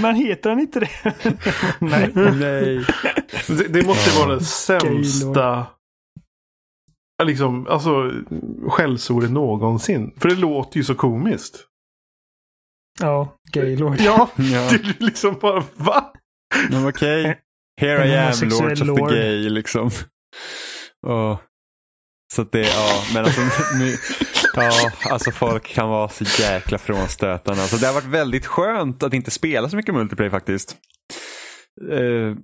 Man 0.00 0.14
heter 0.14 0.50
han 0.50 0.60
inte 0.60 0.80
det? 0.80 0.90
Nej. 1.78 2.10
Nej. 2.14 2.86
Det, 3.46 3.68
det 3.68 3.86
måste 3.86 4.18
vara 4.18 4.34
det 4.34 4.44
sämsta 4.44 5.66
liksom, 7.24 7.66
alltså, 7.66 8.12
skällsordet 8.68 9.30
någonsin. 9.30 10.14
För 10.16 10.28
det 10.28 10.34
låter 10.34 10.76
ju 10.76 10.84
så 10.84 10.94
komiskt. 10.94 11.66
Ja, 13.00 13.36
Gaylord. 13.52 14.00
Ja, 14.00 14.28
ja. 14.36 14.68
det 14.70 14.76
är 14.76 15.04
liksom 15.04 15.38
bara 15.40 15.64
va? 15.76 16.12
Men 16.70 16.88
okej. 16.88 17.20
Okay. 17.20 17.34
Here 17.80 18.06
I 18.06 18.16
am, 18.16 18.48
Lords 18.48 18.80
of 18.80 18.86
the 18.86 19.14
Gay 19.14 19.48
liksom. 19.48 19.90
Oh. 21.06 21.38
Så 22.34 22.42
det, 22.42 22.60
ja, 22.60 23.02
men 23.14 23.24
alltså, 23.24 23.40
ja, 24.54 24.90
alltså 25.10 25.30
folk 25.30 25.66
kan 25.66 25.88
vara 25.88 26.08
så 26.08 26.24
jäkla 26.42 26.78
frånstötande. 26.78 27.62
Alltså, 27.62 27.76
det 27.76 27.86
har 27.86 27.94
varit 27.94 28.04
väldigt 28.04 28.46
skönt 28.46 29.02
att 29.02 29.14
inte 29.14 29.30
spela 29.30 29.68
så 29.68 29.76
mycket 29.76 29.94
multiplayer 29.94 30.30
faktiskt. 30.30 30.76
Uh, 31.90 32.36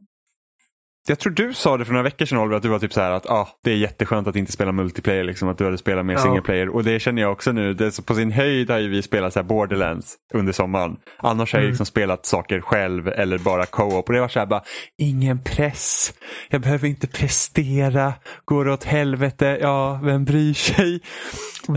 jag 1.09 1.19
tror 1.19 1.33
du 1.33 1.55
sa 1.55 1.77
det 1.77 1.85
för 1.85 1.93
några 1.93 2.03
veckor 2.03 2.27
sedan 2.27 2.39
Oliver, 2.39 2.57
att 2.57 2.63
du 2.63 2.69
var 2.69 2.79
typ 2.79 2.93
så 2.93 3.01
här 3.01 3.11
att 3.11 3.27
ah, 3.27 3.49
det 3.65 3.71
är 3.71 3.77
jätteskönt 3.77 4.29
att 4.29 4.37
inte 4.37 4.53
spela 4.53 4.73
multiplayer, 4.73 5.25
liksom, 5.25 5.49
att 5.49 5.59
du 5.59 5.65
hade 5.65 5.79
spelat 5.79 6.07
mer 6.07 6.15
Ja. 6.15 6.21
single 6.21 6.41
player. 6.41 6.69
Och 6.69 6.85
det 6.85 7.01
känner 7.01 7.23
jag 7.23 7.33
också 7.33 7.53
nu. 7.53 7.75
Det 7.75 8.07
på 8.07 8.15
sin 8.15 8.33
höjd 8.33 8.71
har 8.71 8.79
ju 8.79 8.89
vi 8.89 9.03
spelat 9.03 9.33
så 9.33 9.43
Borderlands 9.43 10.15
under 10.35 10.53
sommaren. 10.53 10.97
Annars 11.19 11.53
har 11.53 11.59
jag 11.59 11.65
Mm. 11.65 11.71
liksom 11.71 11.87
spelat 11.87 12.27
saker 12.27 12.61
själv 12.61 13.09
eller 13.09 13.39
bara 13.39 13.67
co-op. 13.67 14.09
Och 14.09 14.13
det 14.15 14.21
var 14.21 14.29
så 14.29 14.39
här 14.39 14.47
bara, 14.47 14.63
ingen 14.99 15.43
press. 15.45 16.13
Jag 16.51 16.61
behöver 16.61 16.89
inte 16.89 17.07
prestera. 17.07 18.13
Går 18.45 18.65
det 18.65 18.73
åt 18.73 18.85
helvete, 18.85 19.59
ja, 19.61 20.01
vem 20.03 20.25
bryr 20.25 20.55
sig? 20.55 21.01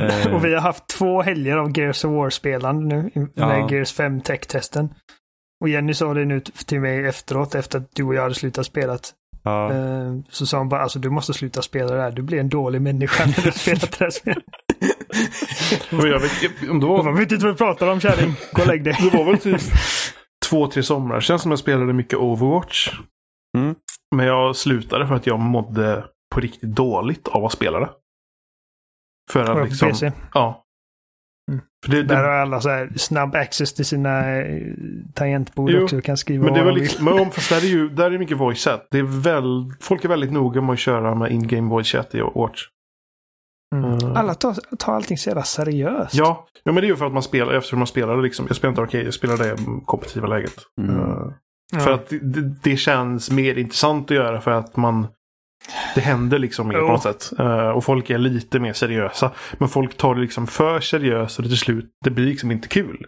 Eh. 0.02 0.34
Och 0.36 0.46
vi 0.46 0.54
har 0.54 0.62
haft 0.62 0.88
två 0.88 1.22
helger 1.22 1.58
av 1.58 1.78
Gears 1.78 2.06
of 2.06 2.12
War-spelande 2.12 2.96
nu 2.96 3.10
i- 3.16 3.20
med 3.20 3.30
Ja. 3.36 3.70
Gears 3.72 3.94
5 3.94 4.22
Tech-testen. 4.22 4.90
Och 5.62 5.70
Jenny 5.70 5.94
sa 5.94 6.14
det 6.14 6.26
nu 6.26 6.40
till 6.66 6.80
mig 6.82 7.06
efteråt 7.08 7.56
efter 7.56 7.80
att 7.80 7.90
du 7.96 8.04
och 8.04 8.16
jag 8.16 8.22
hade 8.22 8.36
slutat 8.36 8.66
spela. 8.66 8.98
Ja. 9.44 9.74
Eh, 9.74 10.14
Så 10.30 10.46
sa 10.46 10.58
hon 10.58 10.70
bara 10.70 10.82
alltså 10.82 11.00
du 11.00 11.10
måste 11.10 11.34
sluta 11.34 11.62
spela 11.62 11.96
det 11.96 12.02
här. 12.02 12.12
Du 12.12 12.22
blir 12.22 12.40
en 12.40 12.50
dålig 12.50 12.82
människa 12.82 13.26
när 13.26 13.34
du 13.36 13.42
har 13.42 13.52
spelat 13.52 14.00
det 14.00 14.04
här 14.06 14.10
spelet. 14.12 14.44
Jag 15.92 16.20
vet, 16.20 16.70
om 16.70 16.80
det, 16.80 16.86
var, 16.86 17.12
vet 17.14 17.32
inte 17.32 17.46
vad 17.46 17.54
du 17.54 17.58
pratar 17.58 17.88
om 17.88 18.00
kärring. 18.00 18.34
Gå 18.54 18.62
och 18.62 18.68
lägg 18.68 18.84
dig. 18.84 18.98
det 19.12 19.18
var 19.18 19.26
väl 19.26 19.38
typ 19.38 19.62
två, 20.46 20.68
tre 20.68 20.84
somrar 20.84 21.20
sedan 21.20 21.40
som 21.40 21.52
jag 21.52 21.60
spelade 21.60 21.94
mycket 21.94 22.20
Overwatch. 22.20 22.92
Mm. 23.58 23.76
Men 24.16 24.26
jag 24.26 24.56
slutade 24.56 25.08
för 25.08 25.16
att 25.16 25.28
jag 25.28 25.40
mådde 25.40 26.06
på 26.36 26.40
riktigt 26.42 26.76
dåligt 26.76 27.28
av 27.28 27.46
att 27.46 27.52
spela 27.52 27.80
det. 27.80 27.90
För 29.32 29.62
att 29.62 29.70
liksom... 29.70 29.90
PC. 29.90 30.12
Ja. 30.34 30.64
Mm. 31.52 31.62
För 31.86 31.92
det, 31.92 32.04
Där 32.04 32.16
det, 32.16 32.22
har 32.22 32.30
alla 32.30 32.62
så 32.62 32.70
här 32.70 32.90
snabb 32.96 33.36
access 33.36 33.74
till 33.74 33.86
sina 33.86 34.38
eh, 34.42 34.62
tangentbord 35.14 35.70
Jo, 35.70 35.84
också. 35.84 35.96
Du 35.96 36.02
kan 36.02 36.18
skriva 36.18 36.44
men 36.46 36.54
det 36.54 36.60
vad 36.60 36.66
var 36.66 36.72
de 36.72 36.80
vill. 36.80 36.84
liksom, 36.84 37.06
men 37.06 37.20
om, 37.20 37.32
fast 37.32 37.50
där 37.50 37.58
är 37.58 37.70
ju 37.70 37.90
där 37.90 38.06
är 38.06 38.10
det 38.10 38.20
mycket 38.20 38.38
voice 38.38 38.64
chat. 38.64 38.88
Det 38.92 38.98
är 39.00 39.22
väl, 39.22 39.72
folk 39.80 40.06
är 40.06 40.10
väldigt 40.10 40.32
noga 40.32 40.62
med 40.62 40.74
att 40.74 40.80
köra 40.80 41.16
med 41.16 41.32
in-game 41.32 41.70
voice 41.70 41.88
chat 41.88 42.16
i 42.16 42.22
Overwatch. 42.22 42.62
Mm. 43.76 43.94
Mm. 43.94 44.16
Alla 44.18 44.34
tar, 44.34 44.76
tar 44.78 44.94
allting 44.94 45.18
så 45.18 45.30
jävla 45.30 45.44
seriöst. 45.44 46.14
Ja, 46.14 46.48
ja, 46.64 46.72
men 46.72 46.76
det 46.82 46.88
är 46.88 46.90
ju 46.90 46.96
för 46.96 47.06
att 47.06 47.14
man 47.14 47.24
spelar, 47.24 47.54
eftersom 47.54 47.80
man 47.80 47.88
spelar 47.88 48.22
liksom, 48.22 48.46
jag 48.48 48.56
spelar 48.56 48.70
inte 48.70 48.82
arcade, 48.82 49.04
jag 49.04 49.14
spelar 49.14 49.38
det 49.38 49.52
i 49.52 49.56
kompetitiva 49.86 50.28
läget. 50.28 50.54
Mm. 50.82 51.00
Eh, 51.00 51.06
Ja. 51.74 51.80
För 51.80 51.92
att 51.92 52.10
det, 52.10 52.20
det, 52.20 52.56
det 52.64 52.78
känns 52.78 53.32
mer 53.32 53.58
intressant 53.58 54.12
att 54.12 54.16
göra 54.18 54.42
för 54.42 54.52
att 54.52 54.78
man 54.78 55.08
det 55.96 56.02
händer 56.02 56.40
liksom 56.40 56.68
mer 56.68 56.76
Jo. 56.76 56.86
på 56.86 56.92
något 56.92 57.04
sätt. 57.04 57.40
Eh, 57.40 57.70
och 57.70 57.84
folk 57.84 58.10
är 58.10 58.18
lite 58.18 58.60
mer 58.60 58.74
seriösa. 58.74 59.32
Men 59.60 59.70
folk 59.70 59.98
tar 59.98 60.16
det 60.16 60.22
liksom 60.22 60.48
för 60.48 60.80
seriöst 60.80 61.38
och 61.38 61.44
det 61.44 61.50
till 61.50 61.58
slut, 61.58 61.90
det 62.06 62.10
blir 62.10 62.26
liksom 62.26 62.52
inte 62.52 62.68
kul. 62.68 63.06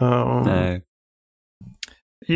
Eh, 0.00 0.42
Nej. 0.46 0.82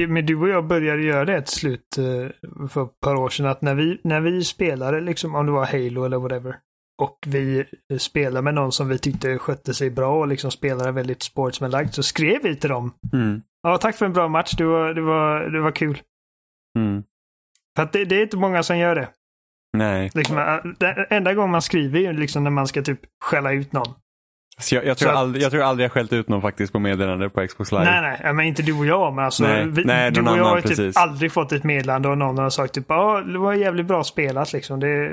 Men 0.08 0.26
du 0.26 0.36
och 0.36 0.48
jag 0.48 0.66
började 0.66 1.02
göra 1.02 1.24
det 1.24 1.42
till 1.42 1.56
slut 1.56 1.98
eh, 1.98 2.66
för 2.68 2.84
ett 2.84 3.00
par 3.00 3.14
år 3.14 3.28
sedan. 3.28 3.46
Att 3.46 3.62
när 3.62 3.74
vi, 3.74 4.00
när 4.04 4.20
vi 4.20 4.44
spelade, 4.44 5.00
liksom, 5.00 5.34
om 5.34 5.46
det 5.46 5.52
var 5.52 5.66
Halo 5.66 6.04
eller 6.04 6.18
whatever, 6.18 6.56
och 7.02 7.18
vi 7.26 7.64
spelade 7.98 8.42
med 8.44 8.54
någon 8.54 8.72
som 8.72 8.88
vi 8.88 8.98
tyckte 8.98 9.38
skötte 9.38 9.74
sig 9.74 9.90
bra 9.90 10.18
och 10.20 10.28
liksom 10.28 10.50
spelade 10.50 10.92
väldigt 10.92 11.22
sportsmanlagt, 11.22 11.94
så 11.94 12.02
skrev 12.02 12.42
vi 12.42 12.56
till 12.56 12.70
dem. 12.70 12.94
Mm. 13.12 13.42
Ja, 13.62 13.78
tack 13.78 13.96
för 13.96 14.06
en 14.06 14.12
bra 14.12 14.28
match. 14.28 14.54
Det 14.58 14.64
var, 14.64 14.94
det 14.94 15.00
var, 15.00 15.40
det 15.40 15.60
var 15.60 15.72
kul. 15.72 16.02
Mm. 16.78 17.02
För 17.76 17.82
att 17.82 17.92
det, 17.92 18.04
det 18.04 18.16
är 18.16 18.22
inte 18.22 18.36
många 18.36 18.62
som 18.62 18.78
gör 18.78 18.94
det. 18.94 19.08
Nej. 19.72 20.10
Liksom, 20.14 20.36
den 20.78 20.94
enda 21.10 21.34
gången 21.34 21.50
man 21.50 21.62
skriver 21.62 21.98
är 21.98 22.02
ju 22.02 22.12
liksom 22.12 22.44
när 22.44 22.50
man 22.50 22.66
ska 22.66 22.82
typ 22.82 23.00
skälla 23.24 23.52
ut 23.52 23.72
någon. 23.72 23.94
Så 24.58 24.74
jag, 24.74 24.84
jag, 24.84 24.98
tror 24.98 25.06
Så 25.06 25.12
att- 25.12 25.18
aldrig, 25.18 25.42
jag 25.44 25.50
tror 25.50 25.62
aldrig 25.62 25.84
jag 25.84 25.92
skällt 25.92 26.12
ut 26.12 26.28
någon 26.28 26.42
faktiskt 26.42 26.72
på 26.72 26.78
meddelande 26.78 27.30
på 27.30 27.46
Xbox 27.46 27.72
Live. 27.72 27.84
Nej, 27.84 28.18
nej, 28.22 28.32
men 28.34 28.46
inte 28.46 28.62
du 28.62 28.78
och 28.78 28.86
jag, 28.86 29.14
men 29.14 29.24
alltså 29.24 29.42
Nej, 29.42 29.66
vi, 29.68 29.84
nej, 29.84 30.10
du 30.10 30.20
och 30.20 30.38
jag 30.38 30.44
har 30.44 30.56
ju 30.56 30.62
typ 30.62 30.96
aldrig 30.96 31.32
fått 31.32 31.52
ett 31.52 31.64
meddelande 31.64 32.08
och 32.08 32.18
någon 32.18 32.38
har 32.38 32.50
sagt 32.50 32.74
typ 32.74 32.84
ja, 32.88 33.20
det 33.20 33.38
var 33.38 33.52
jävligt 33.54 33.86
bra 33.86 34.04
spelat 34.04 34.52
liksom. 34.52 34.80
Det, 34.80 35.08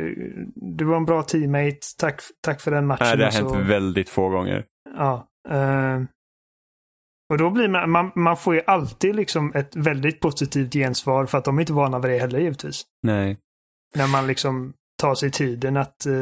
du 0.56 0.86
var 0.86 0.98
en 0.98 1.06
bra 1.06 1.24
teammate, 1.24 1.78
tack, 2.00 2.22
tack 2.46 2.62
för 2.62 2.72
den 2.72 2.88
matchen. 2.88 3.08
Nej, 3.08 3.18
det 3.18 3.24
har 3.24 3.32
så- 3.32 3.54
hänt 3.56 3.70
väldigt 3.70 4.10
få 4.10 4.30
gånger. 4.30 4.66
Ja. 4.98 5.28
eh, 5.50 6.02
och 7.32 7.38
då 7.38 7.50
blir 7.50 7.68
man, 7.68 7.90
man, 7.90 8.12
man 8.16 8.38
får 8.38 8.56
ju 8.56 8.62
alltid 8.68 9.16
liksom 9.16 9.52
ett 9.56 9.76
väldigt 9.76 10.20
positivt 10.20 10.74
gensvar 10.74 11.26
för 11.26 11.38
att 11.38 11.46
de 11.46 11.58
är 11.58 11.62
inte 11.62 11.74
vana 11.74 12.00
vid 12.00 12.12
det 12.12 12.18
heller 12.18 12.40
givetvis. 12.40 12.84
Nej. 13.04 13.38
När 13.96 14.08
man 14.08 14.28
liksom 14.28 14.74
tar 15.02 15.16
sig 15.16 15.32
tiden 15.32 15.78
att, 15.78 16.06
eh, 16.06 16.14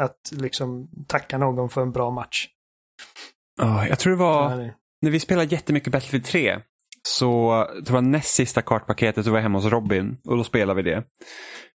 att 0.00 0.32
liksom 0.32 0.88
tacka 1.06 1.38
någon 1.38 1.70
för 1.70 1.82
en 1.82 1.92
bra 1.92 2.10
match. 2.10 2.48
Ja, 3.60 3.86
jag 3.86 3.98
tror 3.98 4.10
det 4.12 4.18
var... 4.18 4.56
Det- 4.56 4.74
När 5.02 5.10
vi 5.10 5.20
spelade 5.20 5.54
jättemycket 5.54 5.92
Battlefield 5.92 6.24
3 6.24 6.58
så 7.02 7.66
det 7.82 7.90
var 7.90 8.00
näst 8.00 8.34
sista 8.34 8.62
kartpaketet 8.62 9.24
så 9.24 9.30
var 9.30 9.38
jag 9.38 9.42
hemma 9.42 9.58
hos 9.58 9.66
Robin 9.72 10.16
och 10.24 10.36
då 10.36 10.44
spelade 10.44 10.82
vi 10.82 10.90
det. 10.90 11.04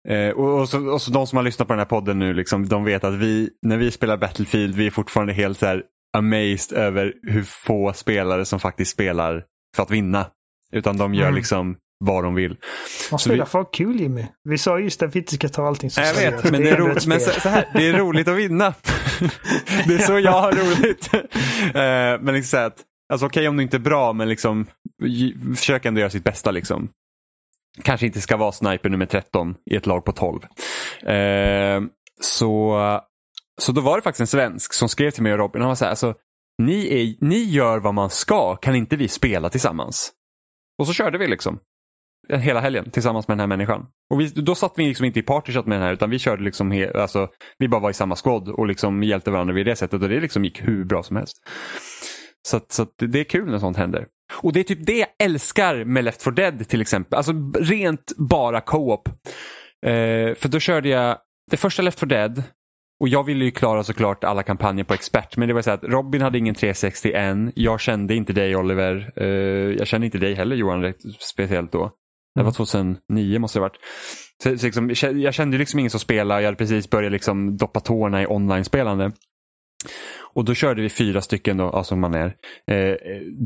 Eh, 0.09 0.31
och, 0.35 0.61
och, 0.61 0.69
så, 0.69 0.91
och 0.93 1.03
så 1.03 1.11
de 1.11 1.27
som 1.27 1.37
har 1.37 1.43
lyssnat 1.43 1.69
på 1.69 1.73
den 1.75 1.79
här 1.79 1.87
podden 1.87 2.19
nu, 2.19 2.35
liksom, 2.35 2.69
de 2.69 2.85
vet 2.85 3.05
att 3.05 3.15
vi, 3.15 3.51
när 3.63 3.77
vi 3.77 3.91
spelar 3.91 4.17
Battlefield, 4.17 4.75
vi 4.75 4.87
är 4.87 4.91
fortfarande 4.91 5.33
helt 5.33 5.59
så 5.59 5.67
här 5.67 5.83
amazed 6.17 6.79
över 6.79 7.15
hur 7.23 7.43
få 7.43 7.93
spelare 7.93 8.45
som 8.45 8.61
faktiskt 8.61 8.91
spelar 8.93 9.45
för 9.77 9.83
att 9.83 9.91
vinna. 9.91 10.27
Utan 10.73 10.97
de 10.97 11.15
gör 11.15 11.23
Mm. 11.27 11.35
liksom 11.35 11.77
vad 12.05 12.25
de 12.25 12.35
vill. 12.35 12.51
Man 13.11 13.19
Så 13.19 13.29
vi- 13.29 13.35
spelar 13.35 13.45
för 13.45 13.67
kul 13.73 14.01
Jimmy. 14.01 14.27
Vi 14.45 14.59
sa 14.59 14.79
just 14.79 15.03
att 15.03 15.15
vi 15.15 15.19
inte 15.19 15.35
ska 15.35 15.49
ta 15.49 15.67
allting 15.67 15.91
så 15.91 16.01
Nej, 16.01 16.09
jag 16.09 16.17
seriöst. 16.17 16.45
vet, 16.45 16.53
men, 16.53 16.63
det 16.63 16.71
är 16.71 16.97
ett 16.97 17.07
men 17.07 17.21
så, 17.21 17.41
så 17.41 17.49
här, 17.49 17.69
det 17.75 17.87
är 17.89 17.93
roligt 17.93 18.29
att 18.29 18.37
vinna. 18.37 18.75
det 19.87 19.95
är 19.95 19.99
så 19.99 20.19
jag 20.19 20.33
har 20.41 20.53
roligt. 20.53 21.15
Eh, 21.75 22.25
men 22.25 22.35
liksom 22.35 22.59
så 22.59 22.65
att, 22.67 22.77
alltså 23.13 23.27
okej 23.27 23.49
om 23.49 23.57
du 23.57 23.63
inte 23.63 23.77
är 23.77 23.79
bra, 23.79 24.13
men 24.13 24.29
liksom 24.29 24.67
försök 25.57 25.85
ändå 25.85 26.01
göra 26.01 26.11
sitt 26.11 26.25
bästa. 26.25 26.51
liksom. 26.51 26.89
Kanske 27.83 28.07
inte 28.07 28.21
ska 28.21 28.37
vara 28.37 28.53
sniper 28.53 28.89
nummer 28.89 29.07
13 29.07 29.55
i 29.71 29.77
ett 29.77 29.87
lag 29.87 30.05
på 30.05 30.13
12. 30.13 30.41
Eh, 31.15 31.81
så, 32.21 32.81
så 33.61 33.73
då 33.73 33.81
var 33.81 33.97
det 33.97 34.03
faktiskt 34.03 34.21
en 34.21 34.27
svensk 34.27 34.73
som 34.73 34.89
skrev 34.89 35.11
till 35.11 35.23
mig 35.23 35.33
och 35.33 35.39
Robin. 35.39 35.63
Han 35.63 35.69
var 35.69 35.75
så 35.75 35.85
här, 35.85 35.91
alltså, 35.91 36.15
ni, 36.63 36.87
är, 37.21 37.25
ni 37.27 37.39
gör 37.45 37.79
vad 37.79 37.95
man 37.95 38.11
ska, 38.11 38.57
kan 38.57 38.75
inte 38.75 38.97
vi 38.97 39.09
spela 39.09 39.49
tillsammans? 39.51 40.13
Och 40.79 40.87
så 40.87 40.93
körde 40.93 41.19
vi 41.19 41.27
liksom 41.27 41.59
hela 42.39 42.61
helgen 42.61 42.91
tillsammans 42.91 43.29
med 43.29 43.33
den 43.35 43.41
här 43.41 43.47
människan. 43.47 43.87
Och 44.11 44.21
vi, 44.21 44.27
då 44.29 44.55
satt 44.55 44.73
vi 44.77 44.87
liksom 44.89 45.07
inte 45.07 45.19
i 45.19 45.23
partychat 45.23 45.67
med 45.67 45.79
den 45.79 45.83
här 45.87 45.93
utan 45.93 46.11
vi 46.11 46.19
körde 46.19 46.43
liksom, 46.43 46.71
he, 46.71 46.93
alltså, 47.01 47.29
vi 47.59 47.69
bara 47.69 47.81
var 47.81 47.91
i 47.91 47.95
samma 47.95 48.17
squad 48.17 48.49
och 48.49 48.67
liksom 48.67 49.03
hjälpte 49.03 49.31
varandra 49.31 49.55
vid 49.55 49.67
det 49.67 49.77
sättet 49.77 50.03
och 50.03 50.09
det 50.09 50.21
liksom 50.21 50.45
gick 50.45 50.69
hur 50.69 50.85
bra 50.85 51.03
som 51.03 51.17
helst. 51.17 51.37
Så, 52.49 52.57
att, 52.57 52.73
så 52.73 52.83
att 52.83 52.95
det- 52.99 53.21
är 53.21 53.25
kul 53.25 53.51
när 53.51 53.59
sånt 53.59 53.77
händer. 53.77 54.07
Och 54.43 54.53
det 54.53 54.61
är 54.61 54.65
typ 54.65 54.87
det 54.87 54.99
jag 54.99 55.09
älskar 55.19 55.85
med 55.85 56.05
Left 56.05 56.23
4 56.23 56.33
Dead 56.35 56.69
till 56.69 56.81
exempel. 56.81 57.17
Alltså 57.17 57.33
rent 57.59 58.13
bara 58.19 58.61
co-op. 58.61 59.09
Eh, 59.87 60.35
för 60.35 60.49
då 60.49 60.59
körde 60.61 60.89
jag 60.89 61.19
det 61.51 61.57
första 61.57 61.83
Left 61.83 62.01
4 62.01 62.09
Dead 62.09 62.43
och 63.01 63.09
jag 63.09 63.25
ville 63.27 63.45
ju 63.45 63.51
klara 63.51 63.85
såklart 63.85 64.25
alla 64.25 64.43
kampanjer 64.43 64.85
på 64.85 64.95
expert. 64.95 65.37
Men 65.37 65.49
det 65.49 65.55
var 65.55 65.63
så 65.63 65.71
att 65.71 65.85
Robin 65.85 66.23
hade 66.23 66.39
ingen 66.39 66.55
360 66.55 67.13
än. 67.13 67.53
Jag 67.55 67.81
kände 67.81 68.15
inte 68.15 68.33
dig 68.33 68.57
Oliver. 68.57 69.13
Eh, 69.17 69.27
jag 69.79 69.87
kände 69.87 70.05
inte 70.07 70.19
dig 70.19 70.35
heller 70.35 70.57
Johan 70.57 70.83
rätt 70.83 70.97
speciellt 71.21 71.73
då. 71.73 71.91
Det 72.35 72.43
var 72.43 72.53
2009 72.53 73.39
måste 73.39 73.59
det 73.59 73.63
ha 73.63 73.69
varit. 73.69 73.81
Så, 74.43 74.59
så 74.59 74.67
liksom, 74.67 75.21
jag 75.21 75.35
kände 75.35 75.59
liksom 75.59 75.79
ingen 75.79 75.91
som 75.91 76.01
spelade. 76.01 76.41
Jag 76.41 76.47
hade 76.47 76.57
precis 76.57 76.91
börjat 76.91 77.13
liksom 77.13 77.57
doppa 77.57 77.81
tårna 77.81 78.23
i 78.23 78.27
online-spelande. 78.27 79.13
Och 80.35 80.45
då 80.45 80.55
körde 80.55 80.83
vi 80.83 80.89
fyra 80.89 81.23
stycken 81.23 81.57
då, 81.57 81.71
alltså 81.71 81.97
man 81.97 82.15
är. 82.15 82.27
Eh, 82.71 82.97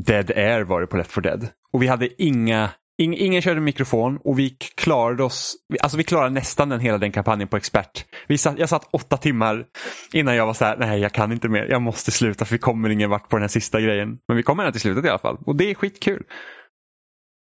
Dead 0.05 0.31
Air 0.31 0.63
var 0.63 0.81
det 0.81 0.87
på 0.87 0.97
Left 0.97 1.11
4 1.11 1.21
Dead. 1.21 1.47
Och 1.73 1.81
vi 1.81 1.87
hade 1.87 2.23
inga, 2.23 2.69
ing, 2.97 3.17
ingen 3.17 3.41
körde 3.41 3.61
mikrofon 3.61 4.19
och 4.23 4.39
vi 4.39 4.49
klarade 4.75 5.23
oss, 5.23 5.55
alltså 5.79 5.97
vi 5.97 6.03
klarade 6.03 6.29
nästan 6.29 6.69
den 6.69 6.79
hela 6.79 6.97
den 6.97 7.11
kampanjen 7.11 7.47
på 7.47 7.57
expert. 7.57 8.05
Vi 8.27 8.37
satt, 8.37 8.59
jag 8.59 8.69
satt 8.69 8.89
åtta 8.91 9.17
timmar 9.17 9.65
innan 10.13 10.35
jag 10.35 10.45
var 10.45 10.53
så 10.53 10.65
här, 10.65 10.77
nej 10.77 10.99
jag 10.99 11.11
kan 11.11 11.31
inte 11.31 11.49
mer, 11.49 11.65
jag 11.69 11.81
måste 11.81 12.11
sluta 12.11 12.45
för 12.45 12.55
vi 12.55 12.59
kommer 12.59 12.89
ingen 12.89 13.09
vart 13.09 13.29
på 13.29 13.35
den 13.35 13.43
här 13.43 13.47
sista 13.47 13.81
grejen. 13.81 14.17
Men 14.27 14.37
vi 14.37 14.43
kommer 14.43 14.63
ända 14.63 14.71
till 14.71 14.81
slutet 14.81 15.05
i 15.05 15.09
alla 15.09 15.19
fall 15.19 15.37
och 15.45 15.55
det 15.55 15.71
är 15.71 15.75
skitkul. 15.75 16.23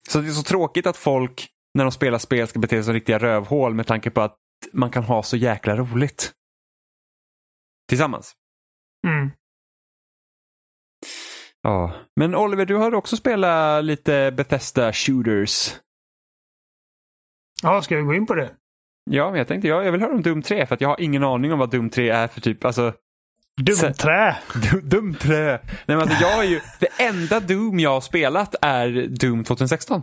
Så 0.08 0.20
det 0.20 0.28
är 0.28 0.32
så 0.32 0.42
tråkigt 0.42 0.86
att 0.86 0.96
folk 0.96 1.48
när 1.74 1.84
de 1.84 1.92
spelar 1.92 2.18
spel 2.18 2.48
ska 2.48 2.58
bete 2.58 2.76
sig 2.76 2.84
som 2.84 2.94
riktiga 2.94 3.18
rövhål 3.18 3.74
med 3.74 3.86
tanke 3.86 4.10
på 4.10 4.20
att 4.20 4.36
man 4.72 4.90
kan 4.90 5.04
ha 5.04 5.22
så 5.22 5.36
jäkla 5.36 5.76
roligt. 5.76 6.32
Tillsammans. 7.88 8.32
Mm. 9.06 9.30
Ja, 11.62 11.92
men 12.16 12.34
Oliver, 12.34 12.66
du 12.66 12.74
har 12.74 12.94
också 12.94 13.16
spelat 13.16 13.84
lite 13.84 14.32
Bethesda 14.36 14.92
Shooters. 14.92 15.74
Ja, 17.62 17.82
ska 17.82 17.96
vi 17.96 18.02
gå 18.02 18.14
in 18.14 18.26
på 18.26 18.34
det? 18.34 18.56
Ja, 19.10 19.30
men 19.30 19.38
jag 19.38 19.48
tänkte 19.48 19.68
jag, 19.68 19.86
jag 19.86 19.92
vill 19.92 20.00
höra 20.00 20.12
om 20.12 20.22
Doom 20.22 20.42
3 20.42 20.66
för 20.66 20.74
att 20.74 20.80
jag 20.80 20.88
har 20.88 21.00
ingen 21.00 21.24
aning 21.24 21.52
om 21.52 21.58
vad 21.58 21.70
Doom 21.70 21.90
3 21.90 22.08
är 22.08 22.28
för 22.28 22.40
typ, 22.40 22.64
alltså 22.64 22.94
Dumträ! 23.58 24.36
Du- 24.82 25.14
3. 25.14 25.36
Nej 25.36 25.58
men 25.86 26.00
alltså 26.00 26.22
jag 26.22 26.38
är 26.44 26.48
ju, 26.48 26.60
det 26.80 27.02
enda 27.02 27.40
Doom 27.40 27.80
jag 27.80 27.90
har 27.90 28.00
spelat 28.00 28.54
är 28.62 29.06
Doom 29.08 29.44
2016. 29.44 30.02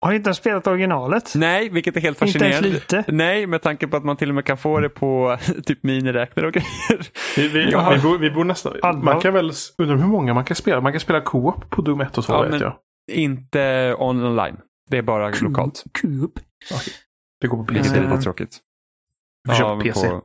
Har 0.00 0.10
ni 0.10 0.16
inte 0.16 0.34
spelat 0.34 0.66
originalet? 0.66 1.32
Nej, 1.34 1.68
vilket 1.68 1.96
är 1.96 2.00
helt 2.00 2.22
Inte 2.22 2.38
ens 2.38 2.56
fascinerande. 2.56 2.68
lite? 2.68 3.04
Nej, 3.12 3.46
med 3.46 3.62
tanke 3.62 3.86
på 3.88 3.96
att 3.96 4.04
man 4.04 4.16
till 4.16 4.28
och 4.28 4.34
med 4.34 4.44
kan 4.44 4.56
få 4.58 4.80
det 4.80 4.88
på 4.88 5.38
typ 5.66 5.82
miniräknare 5.82 6.46
och 6.46 6.52
grejer. 6.52 7.08
Vi, 7.36 7.48
vi, 7.48 7.70
Ja. 7.70 7.90
vi, 7.96 8.00
bor, 8.02 8.18
vi 8.18 8.30
bor 8.30 8.44
nästan... 8.44 8.72
Alla. 8.82 8.98
Man 8.98 9.20
kan 9.20 9.34
väl... 9.34 9.52
Undrar 9.78 9.96
hur 9.96 10.06
många 10.06 10.34
man 10.34 10.44
kan 10.44 10.54
spela. 10.56 10.80
Man 10.80 10.92
kan 10.92 11.00
spela 11.00 11.20
co-op 11.20 11.70
på 11.70 11.82
Doom 11.82 12.00
1 12.00 12.18
och 12.18 12.24
2 12.24 12.32
Ja, 12.32 12.42
vet 12.42 12.50
men- 12.50 12.60
jag. 12.60 12.76
Inte 13.12 13.94
online. 13.98 14.56
Det 14.90 14.98
är 14.98 15.02
bara 15.02 15.28
lokalt. 15.40 15.84
Coop. 16.02 16.32
Det 17.40 17.46
går 17.46 17.56
på 17.56 17.72
Vilket 17.72 17.92
PC. 17.92 17.96
är 18.04 18.10
lite 18.10 18.22
tråkigt. 18.22 18.58
Vi 19.48 19.54
kör 19.54 19.76
på 19.76 19.82
PC. 19.82 20.08
på- 20.08 20.22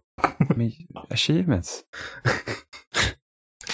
Men, 0.55 0.72
achievements. 1.09 1.82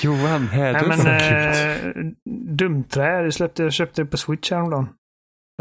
Johan, 0.01 0.47
här 0.47 0.73
Nej 0.73 0.81
du 0.81 0.87
men 0.87 1.07
eh, 1.07 2.13
Dumträ, 2.55 3.21
det 3.21 3.31
släppte, 3.31 3.63
jag 3.63 3.73
köpte 3.73 4.01
det 4.01 4.05
på 4.05 4.17
Switch 4.17 4.51
häromdagen. 4.51 4.89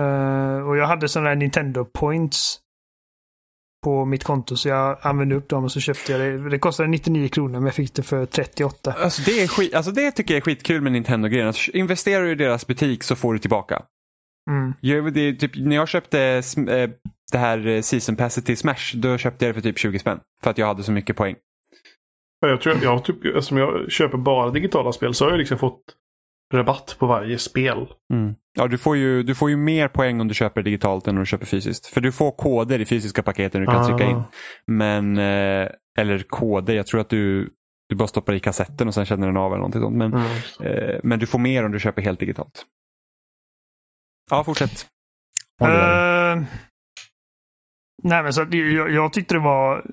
Eh, 0.01 0.69
och 0.69 0.77
jag 0.77 0.87
hade 0.87 1.09
sådana 1.09 1.29
där 1.29 1.37
Nintendo 1.37 1.85
points 1.85 2.61
på 3.85 4.05
mitt 4.05 4.25
konto 4.25 4.57
så 4.57 4.69
jag 4.69 4.99
använde 5.03 5.35
upp 5.35 5.49
dem 5.49 5.65
och 5.65 5.73
så 5.73 5.81
köpte 5.81 6.13
jag 6.13 6.21
det. 6.21 6.51
Det 6.51 6.59
kostade 6.59 6.89
99 6.89 7.29
kronor 7.29 7.53
men 7.53 7.65
jag 7.65 7.75
fick 7.75 7.95
det 7.95 8.03
för 8.03 8.27
38. 8.27 8.95
Alltså 8.99 9.23
det, 9.23 9.43
är 9.43 9.49
skit, 9.49 9.75
alltså 9.75 9.93
det 9.93 10.11
tycker 10.11 10.35
jag 10.35 10.39
är 10.39 10.45
skitkul 10.45 10.81
med 10.81 10.93
Nintendo-grejen. 10.93 11.49
Att 11.49 11.69
Investerar 11.69 12.25
du 12.25 12.33
i 12.33 12.35
deras 12.35 12.67
butik 12.67 13.03
så 13.03 13.17
får 13.17 13.33
du 13.33 13.39
tillbaka. 13.39 13.83
Mm. 14.51 14.75
Jag, 14.81 15.13
det, 15.13 15.35
typ, 15.35 15.57
när 15.57 15.77
jag 15.77 15.89
köpte 15.89 16.21
eh, 16.21 16.91
det 17.33 17.39
här 17.39 17.67
eh, 17.67 17.81
season 17.81 18.17
passet 18.17 18.47
till 18.47 18.57
Smash, 18.57 18.97
då 18.97 19.19
köpte 19.19 19.45
jag 19.45 19.55
det 19.55 19.61
för 19.61 19.69
typ 19.69 19.79
20 19.79 19.99
spänn. 19.99 20.21
För 20.45 20.51
att 20.51 20.59
jag 20.59 20.67
hade 20.67 20.83
så 20.83 20.93
mycket 20.93 21.17
poäng. 21.17 21.37
Ja, 22.41 22.49
Jag 22.49 22.61
tror 22.61 22.83
jag, 22.83 23.05
typ, 23.05 23.25
eftersom 23.25 23.57
jag 23.59 23.91
köper 23.93 24.19
bara 24.19 24.51
digitala 24.51 24.93
spel 24.93 25.15
så 25.15 25.25
har 25.25 25.31
jag 25.31 25.39
liksom 25.39 25.59
fått 25.59 25.83
rabatt 26.55 26.97
på 26.99 27.07
varje 27.07 27.39
spel. 27.39 27.87
Mm. 28.13 28.35
Ja, 28.57 28.67
du 28.67 28.79
får, 28.79 28.97
ju, 28.97 29.23
du 29.23 29.35
får 29.35 29.51
ju 29.51 29.57
mer 29.57 29.89
poäng 29.89 30.21
om 30.21 30.29
du 30.29 30.35
köper 30.35 30.63
digitalt 30.63 31.09
än 31.09 31.15
om 31.17 31.21
du 31.23 31.27
köper 31.27 31.47
fysiskt. 31.47 31.87
För 31.87 32.01
du 32.01 32.13
får 32.13 32.31
koder 32.33 32.79
i 32.81 32.85
fysiska 32.87 33.23
paketen 33.23 33.61
du 33.61 33.67
kan 33.67 33.77
Ah. 33.77 33.89
trycka 33.89 34.05
in. 34.11 34.23
Men, 34.67 35.19
eh, 35.19 35.69
eller 35.99 36.19
koder, 36.29 36.75
jag 36.75 36.87
tror 36.87 37.01
att 37.01 37.09
du, 37.11 37.51
du 37.89 37.97
bara 37.97 38.09
stoppar 38.09 38.33
i 38.33 38.41
kassetten 38.41 38.89
och 38.89 38.95
sen 38.95 39.07
känner 39.07 39.27
den 39.27 39.37
av 39.37 39.47
eller 39.53 39.57
någonting 39.59 39.81
sånt. 39.83 39.97
Men, 39.97 40.13
Mm. 40.15 40.27
eh, 40.73 41.01
men 41.03 41.19
du 41.19 41.27
får 41.27 41.39
mer 41.39 41.65
om 41.65 41.73
du 41.73 41.81
köper 41.81 42.03
helt 42.03 42.21
digitalt. 42.21 42.65
Ja, 44.31 44.45
fortsätt. 44.45 44.87
Eh, 45.63 46.43
nej 48.03 48.23
men 48.23 48.33
så 48.33 48.47
jag, 48.51 48.91
jag 48.91 49.13
tyckte 49.13 49.35
det 49.35 49.41
var 49.41 49.85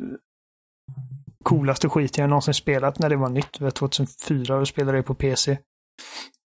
coolaste 1.44 1.90
skiten 1.90 2.22
jag 2.22 2.30
någonsin 2.30 2.54
spelat 2.54 3.00
när 3.00 3.10
det 3.10 3.16
var 3.16 3.30
nytt. 3.30 3.60
Det 3.60 3.64
var 3.64 3.72
2004 3.72 4.56
och 4.56 4.68
spelade 4.68 4.98
det 4.98 5.04
på 5.04 5.14
PC. 5.14 5.58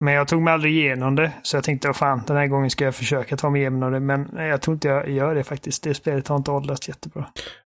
Men 0.04 0.14
jag 0.14 0.28
tog 0.28 0.42
mig 0.42 0.54
aldrig 0.54 0.76
igenom 0.76 1.14
det. 1.14 1.32
Så 1.42 1.56
jag 1.56 1.64
tänkte, 1.64 1.88
vad 1.88 1.96
fan, 1.96 2.22
den 2.26 2.36
här 2.36 2.46
gången 2.46 2.70
ska 2.70 2.84
jag 2.84 2.94
försöka 2.94 3.36
ta 3.36 3.50
mig 3.50 3.60
igenom 3.60 3.92
det. 3.92 4.00
Men 4.00 4.30
jag 4.36 4.62
tror 4.62 4.74
inte 4.74 4.88
jag 4.88 5.10
gör 5.10 5.34
det 5.34 5.44
faktiskt. 5.44 5.82
Det 5.82 5.94
spelet 5.94 6.28
har 6.28 6.36
inte 6.36 6.50
åldrats 6.50 6.88
jättebra. 6.88 7.26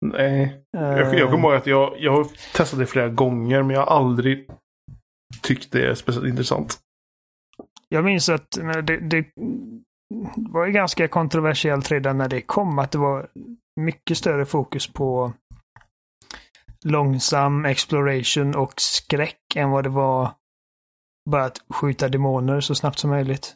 Nej. 0.05 0.63
Jag, 0.71 1.13
Eh, 1.13 1.19
jag 1.19 1.31
kommer 1.31 1.47
ihåg 1.47 1.57
att 1.57 1.67
jag, 1.67 1.95
jag 1.99 2.11
har 2.11 2.27
testat 2.53 2.79
det 2.79 2.85
flera 2.85 3.09
gånger 3.09 3.63
men 3.63 3.75
jag 3.75 3.85
har 3.85 3.97
aldrig 3.97 4.49
tyckt 5.41 5.71
det 5.71 5.87
är 5.87 5.93
speciellt 5.93 6.27
intressant. 6.27 6.79
Jag 7.89 8.03
minns 8.03 8.29
att 8.29 8.57
men 8.61 8.85
det, 8.85 8.97
det 8.97 9.25
var 10.35 10.65
ju 10.65 10.71
ganska 10.71 11.07
kontroversiellt 11.07 11.91
redan 11.91 12.17
när 12.17 12.29
det 12.29 12.41
kom. 12.41 12.79
Att 12.79 12.91
det 12.91 12.97
var 12.97 13.27
mycket 13.81 14.17
större 14.17 14.45
fokus 14.45 14.93
på 14.93 15.33
långsam 16.85 17.65
exploration 17.65 18.55
och 18.55 18.73
skräck 18.77 19.55
än 19.55 19.69
vad 19.69 19.83
det 19.83 19.89
var 19.89 20.31
bara 21.29 21.45
att 21.45 21.61
skjuta 21.69 22.09
demoner 22.09 22.61
så 22.61 22.75
snabbt 22.75 22.99
som 22.99 23.09
möjligt. 23.09 23.55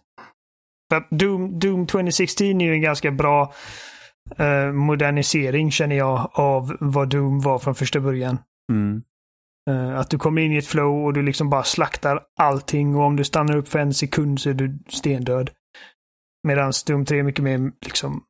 För 0.92 1.16
Doom, 1.16 1.60
Doom 1.60 1.88
2016 1.88 2.62
är 2.62 2.66
ju 2.66 2.74
en 2.74 2.82
ganska 2.82 3.12
bra 3.12 3.54
eh, 4.38 4.72
modernisering 4.72 5.72
känner 5.72 5.96
jag 5.96 6.30
av 6.34 6.78
vad 6.80 7.10
Doom 7.10 7.40
var 7.40 7.60
från 7.60 7.76
första 7.76 8.00
början. 8.00 8.38
Mm. 8.72 9.04
Eh, 9.70 10.00
Att 10.00 10.10
du 10.10 10.18
kommer 10.18 10.42
in 10.42 10.52
i 10.52 10.58
ett 10.58 10.68
flow 10.68 11.06
och 11.06 11.14
du 11.14 11.22
liksom 11.24 11.50
bara 11.50 11.64
slaktar 11.64 12.24
allting 12.40 12.96
och 12.96 13.04
om 13.04 13.16
du 13.16 13.24
stannar 13.24 13.56
upp 13.56 13.68
för 13.68 13.80
en 13.80 13.94
sekund 13.94 14.42
så 14.42 14.50
är 14.50 14.54
du 14.54 14.80
stendöd. 14.90 15.50
Medan 16.48 16.72
Doom 16.88 17.06
3 17.06 17.20
är 17.20 17.24
mycket 17.24 17.44
mer 17.44 17.72
liksom 17.82 18.24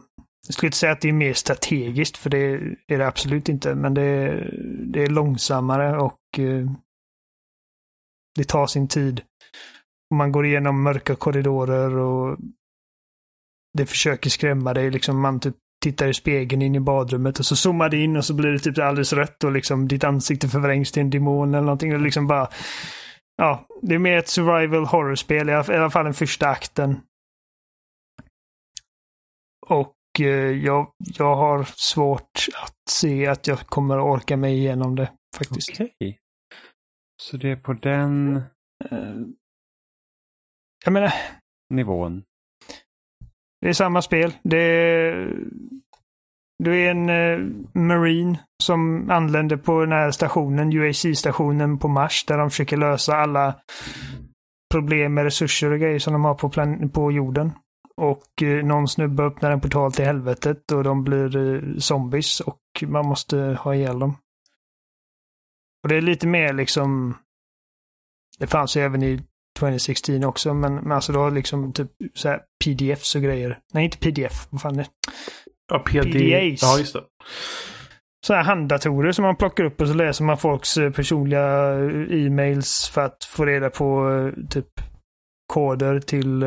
jag 0.48 0.54
skulle 0.54 0.68
inte 0.68 0.78
säga 0.78 0.91
att 0.91 1.02
det 1.02 1.10
är 1.10 1.14
mer 1.14 1.34
strategiskt 1.34 2.18
för 2.18 2.30
det 2.30 2.38
är 2.88 2.98
det 2.98 3.08
absolut 3.08 3.50
inte. 3.50 3.76
Men 3.76 3.93
det 3.93 4.02
är, 4.02 4.54
det 4.86 5.04
är 5.04 5.08
långsammare 5.10 5.98
och 5.98 6.20
eh, 6.38 6.72
det 8.36 8.43
tar 8.43 8.68
sin 8.68 8.88
tid. 8.88 9.22
Och 10.12 10.18
man 10.18 10.32
går 10.32 10.45
igenom 10.45 10.84
mörka 10.84 11.16
korridorer 11.16 11.95
och 11.98 12.38
det 13.78 13.86
försöker 13.86 14.30
skrämma 14.30 14.74
dig. 14.74 14.91
Liksom 14.91 15.20
man 15.22 15.39
typ 15.39 15.56
tittar 15.84 16.08
i 16.08 16.14
spegeln 16.14 16.62
in 16.62 16.76
i 16.76 16.80
badrummet 16.80 17.39
och 17.39 17.45
så 17.45 17.56
zoomar 17.56 17.89
det 17.89 17.98
in 18.04 18.18
och 18.18 18.26
så 18.26 18.34
blir 18.34 18.50
det 18.52 18.60
typ 18.60 18.78
alldeles 18.78 19.14
rött 19.14 19.43
och 19.43 19.52
liksom 19.52 19.88
ditt 19.88 20.04
ansikte 20.04 20.48
förvrängs 20.48 20.91
till 20.91 21.02
en 21.02 21.10
demon 21.10 21.50
eller 21.54 21.62
någonting. 21.66 21.93
Och 21.93 22.02
liksom 22.02 22.28
bara, 22.28 22.50
ja, 23.38 23.68
det 23.82 23.95
är 23.95 24.00
mer 24.00 24.18
ett 24.18 24.28
survival 24.28 24.86
horror-spel, 24.86 25.50
i 25.50 25.54
alla- 25.54 25.74
i 25.74 25.78
alla 25.78 25.89
fall 25.89 26.06
den 26.06 26.14
första 26.14 26.48
akten. 26.48 27.00
Och 29.68 29.93
eh, 30.22 30.51
jag, 30.65 30.91
jag 30.97 31.36
har 31.36 31.63
svårt 31.63 32.47
att 32.63 32.76
se 32.89 33.28
att 33.28 33.47
jag 33.47 33.59
kommer 33.59 33.97
att 33.97 34.03
orka 34.03 34.38
mig 34.38 34.57
igenom 34.57 34.95
det 34.95 35.11
faktiskt. 35.38 35.70
Okej. 35.70 36.18
Så 37.24 37.38
det 37.38 37.51
är 37.51 37.55
på 37.55 37.74
den 37.74 38.41
Eh, 38.91 39.15
Jag 40.86 40.93
menar, 40.93 41.13
nivån. 41.74 42.24
Det 43.61 43.70
är 43.70 43.74
samma 43.74 44.01
spel. 44.01 44.34
Det 44.43 44.57
är, 44.57 45.38
du 46.63 46.82
är 46.82 46.91
en 46.91 47.09
eh, 47.09 47.39
marine 47.74 48.39
som 48.63 49.09
anländer 49.09 49.57
på 49.57 49.80
den 49.82 49.91
här 49.91 50.11
stationen, 50.11 50.72
UAC-stationen 50.74 51.80
på 51.80 51.88
Mars, 51.88 52.26
där 52.26 52.38
de 52.38 52.49
försöker 52.49 52.78
lösa 52.78 53.15
alla 53.15 53.55
problem 54.74 55.13
med 55.13 55.24
resurser 55.24 55.72
och 55.72 55.80
grejer 55.80 55.99
som 55.99 56.13
de 56.13 56.26
har 56.26 56.36
på, 56.36 56.49
plan- 56.49 56.89
på 56.89 57.11
jorden. 57.11 57.51
Och 57.98 58.43
eh, 58.43 58.66
någon 58.66 58.88
snubbe 58.88 59.24
öppnar 59.24 59.52
en 59.52 59.62
portal 59.62 59.91
till 59.91 60.06
helvetet 60.06 60.72
och 60.72 60.84
de 60.84 61.04
blir 61.04 61.38
eh, 61.38 61.78
zombies 61.78 62.39
och 62.39 62.62
man 62.88 63.08
måste 63.08 63.38
ha 63.38 63.76
ihjäl 63.76 64.00
dem. 64.00 64.18
Och 65.84 65.89
det 65.89 65.95
är 65.95 66.02
lite 66.02 66.28
mer 66.28 66.54
liksom... 66.54 67.18
Det 68.39 68.48
fanns 68.48 68.78
ju 68.78 68.82
även 68.82 69.04
i 69.04 69.24
2016 69.60 70.24
också, 70.24 70.54
men, 70.54 70.76
men 70.76 70.91
alltså 70.91 71.14
har 71.14 71.32
liksom 71.32 71.74
typ 71.74 71.91
så 72.14 72.30
här 72.30 72.41
PDFs 72.64 73.16
och 73.16 73.22
grejer. 73.22 73.60
Nej, 73.74 73.86
inte 73.86 73.98
PDF. 73.98 74.48
Vad 74.50 74.62
fan 74.62 74.80
är 74.80 74.84
det? 74.84 74.89
Ja, 75.68 75.80
PD... 75.80 76.12
PDAs. 76.12 76.62
Ja, 76.62 76.80
just 76.80 76.93
det. 76.93 77.04
Så 78.26 78.34
här 78.34 78.43
handdatorer 78.43 79.12
som 79.12 79.24
man 79.24 79.36
plockar 79.36 79.64
upp 79.64 79.82
och 79.82 79.88
så 79.88 79.93
läser 79.93 80.24
man 80.24 80.38
folks 80.38 80.78
eh, 80.78 80.91
personliga 80.91 81.74
e-mails 82.10 82.91
för 82.93 83.02
att 83.02 83.24
få 83.24 83.45
reda 83.45 83.70
på 83.70 84.32
typ 84.50 84.68
koder 85.54 86.00
till 86.00 86.43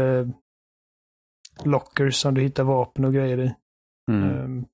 lockers 1.66 2.14
som 2.14 2.34
du 2.34 2.40
hittar 2.40 2.64
vapen 2.64 3.04
och 3.04 3.12
grejer 3.14 3.38
i. 3.40 3.54
Mm. 4.10 4.30
Ehm, 4.30 4.64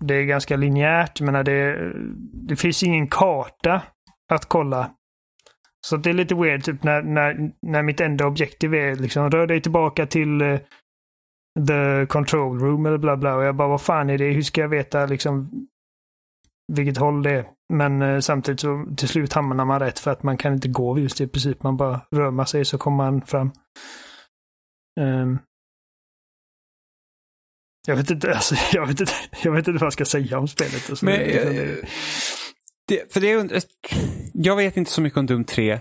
Det 0.00 0.14
är 0.14 0.24
ganska 0.24 0.56
linjärt, 0.56 1.20
men 1.20 1.44
det, 1.44 1.92
det 2.32 2.56
finns 2.56 2.82
ingen 2.82 3.08
karta 3.08 3.82
att 4.32 4.44
kolla. 4.48 4.90
Så 5.86 5.96
det 5.96 6.10
är 6.10 6.14
lite 6.14 6.34
weird 6.34 6.64
typ 6.64 6.82
när, 6.82 7.02
när, 7.02 7.52
när 7.62 7.82
mitt 7.82 8.00
enda 8.00 8.26
objektiv 8.26 8.74
är 8.74 8.96
liksom 8.96 9.30
rör 9.30 9.46
dig 9.46 9.60
tillbaka 9.60 10.06
till 10.06 10.40
eh, 10.40 10.58
the 11.68 12.06
control 12.06 12.58
room 12.60 12.86
eller 12.86 12.98
bla 12.98 13.16
bla. 13.16 13.36
Och 13.36 13.44
jag 13.44 13.56
bara 13.56 13.68
vad 13.68 13.80
fan 13.80 14.10
är 14.10 14.18
det? 14.18 14.32
Hur 14.32 14.42
ska 14.42 14.60
jag 14.60 14.68
veta 14.68 15.06
liksom 15.06 15.50
vilket 16.72 16.96
håll 16.96 17.22
det 17.22 17.30
är? 17.30 17.46
Men 17.72 18.02
eh, 18.02 18.18
samtidigt 18.20 18.60
så 18.60 18.86
till 18.96 19.08
slut 19.08 19.32
hamnar 19.32 19.64
man 19.64 19.80
rätt 19.80 19.98
för 19.98 20.10
att 20.10 20.22
man 20.22 20.36
kan 20.36 20.52
inte 20.54 20.68
gå 20.68 20.98
just 20.98 21.20
i 21.20 21.28
princip. 21.28 21.62
Man 21.62 21.76
bara 21.76 22.00
rör 22.10 22.30
man 22.30 22.46
sig 22.46 22.64
så 22.64 22.78
kommer 22.78 22.96
man 22.96 23.22
fram. 23.22 23.50
Ehm. 25.00 25.38
Jag 27.86 27.96
vet 27.96 28.10
inte, 28.10 28.34
alltså, 28.34 28.54
jag 28.72 28.86
vet 28.86 29.00
inte, 29.00 29.12
jag 29.42 29.52
vet 29.52 29.68
inte 29.68 29.80
vad 29.80 29.86
jag 29.86 29.92
ska 29.92 30.04
säga 30.04 30.38
om 30.38 30.48
spelet. 30.48 30.90
Alltså, 30.90 31.04
Men, 31.04 31.18
det, 31.18 31.70
eh, 31.78 31.84
det, 32.88 33.12
för 33.12 33.20
det 33.20 33.30
är, 33.30 33.62
jag 34.34 34.56
vet 34.56 34.76
inte 34.76 34.90
så 34.90 35.00
mycket 35.00 35.18
om 35.18 35.26
Doom 35.26 35.44
3 35.44 35.80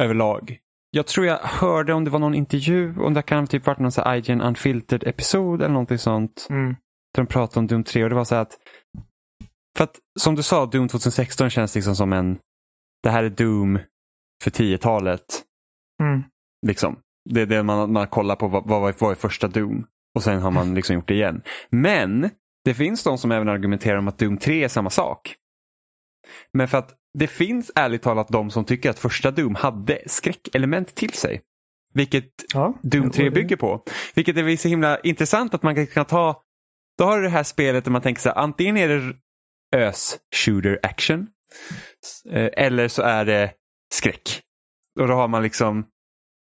överlag. 0.00 0.58
Jag 0.90 1.06
tror 1.06 1.26
jag 1.26 1.38
hörde 1.38 1.92
om 1.92 2.04
det 2.04 2.10
var 2.10 2.18
någon 2.18 2.34
intervju, 2.34 2.98
om 2.98 3.14
det 3.14 3.22
kan 3.22 3.38
ha 3.38 3.46
typ 3.46 3.66
varit 3.66 3.78
någon 3.78 3.92
så 3.92 4.14
IGN 4.14 4.40
Unfiltered 4.40 5.04
episod 5.06 5.60
eller 5.62 5.72
någonting 5.72 5.98
sånt. 5.98 6.46
mm, 6.50 6.66
Där 7.14 7.22
de 7.22 7.26
pratade 7.26 7.60
om 7.60 7.66
Doom 7.66 7.84
3 7.84 8.02
och 8.04 8.08
det 8.10 8.16
var 8.16 8.24
så 8.24 8.34
att 8.34 8.58
för 9.76 9.84
att 9.84 9.96
som 10.20 10.34
du 10.34 10.42
sa, 10.42 10.66
Doom 10.66 10.88
2016 10.88 11.50
känns 11.50 11.74
liksom 11.74 11.96
som 11.96 12.12
en 12.12 12.38
det 13.02 13.10
här 13.10 13.24
är 13.24 13.30
Doom 13.30 13.78
för 14.44 14.50
10-talet. 14.50 15.24
mm, 16.02 16.22
Liksom. 16.66 17.00
Det 17.30 17.40
är 17.40 17.46
det 17.46 17.62
man, 17.62 17.92
man 17.92 18.06
kollar 18.06 18.36
på, 18.36 18.48
vad, 18.48 18.66
vad 18.68 18.94
vad 18.98 19.10
är 19.10 19.14
första 19.14 19.48
Doom? 19.48 19.86
Och 20.14 20.22
sen 20.22 20.42
har 20.42 20.50
man 20.50 20.74
liksom 20.74 20.94
gjort 20.94 21.08
det 21.08 21.14
igen. 21.14 21.42
Men 21.70 22.30
det 22.64 22.74
finns 22.74 23.02
de 23.04 23.18
som 23.18 23.32
även 23.32 23.48
argumenterar 23.48 23.98
om 23.98 24.08
att 24.08 24.18
Doom 24.18 24.38
3 24.38 24.64
är 24.64 24.68
samma 24.68 24.90
sak. 24.90 25.34
Men 26.52 26.68
för 26.68 26.78
att 26.78 26.94
det 27.18 27.26
finns 27.26 27.70
ärligt 27.74 28.02
talat 28.02 28.28
de 28.28 28.50
som 28.50 28.64
tycker 28.64 28.90
att 28.90 28.98
första 28.98 29.30
Doom 29.30 29.54
hade 29.54 29.98
skräckelement 30.06 30.94
till 30.94 31.12
sig. 31.12 31.40
Vilket 31.94 32.24
ja, 32.54 32.74
Doom 32.82 33.10
3 33.10 33.24
och 33.24 33.30
det- 33.34 33.40
bygger 33.40 33.56
på. 33.56 33.82
Vilket 34.14 34.36
är 34.36 34.56
så 34.56 34.68
himla 34.68 34.98
intressant 35.00 35.54
att 35.54 35.62
man 35.62 35.74
kan- 35.74 35.86
kan 35.86 36.04
ta, 36.04 36.42
då 36.98 37.04
har 37.04 37.16
du 37.16 37.22
det 37.22 37.28
här 37.30 37.42
spelet 37.42 37.84
där 37.84 37.90
man 37.90 38.02
tänker 38.02 38.22
så 38.22 38.28
här, 38.28 38.36
antingen 38.36 38.76
är 38.76 38.88
det 38.88 39.14
ös 39.76 40.18
shooter 40.36 40.78
action 40.82 41.26
eh, 42.30 42.48
eller 42.64 42.88
så 42.88 43.02
är 43.02 43.24
det 43.24 43.52
skräck. 43.94 44.42
Och 45.00 45.08
då 45.08 45.14
har 45.14 45.28
man 45.28 45.42
liksom 45.42 45.86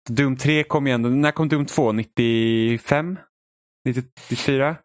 Doom 0.10 0.38
3 0.38 0.64
kom 0.64 0.88
ju 0.88 0.94
ändå, 0.94 1.10
när 1.10 1.32
kom 1.32 1.50
Doom 1.50 1.66
2? 1.66 1.92
95? 1.92 3.20
94? 3.86 4.76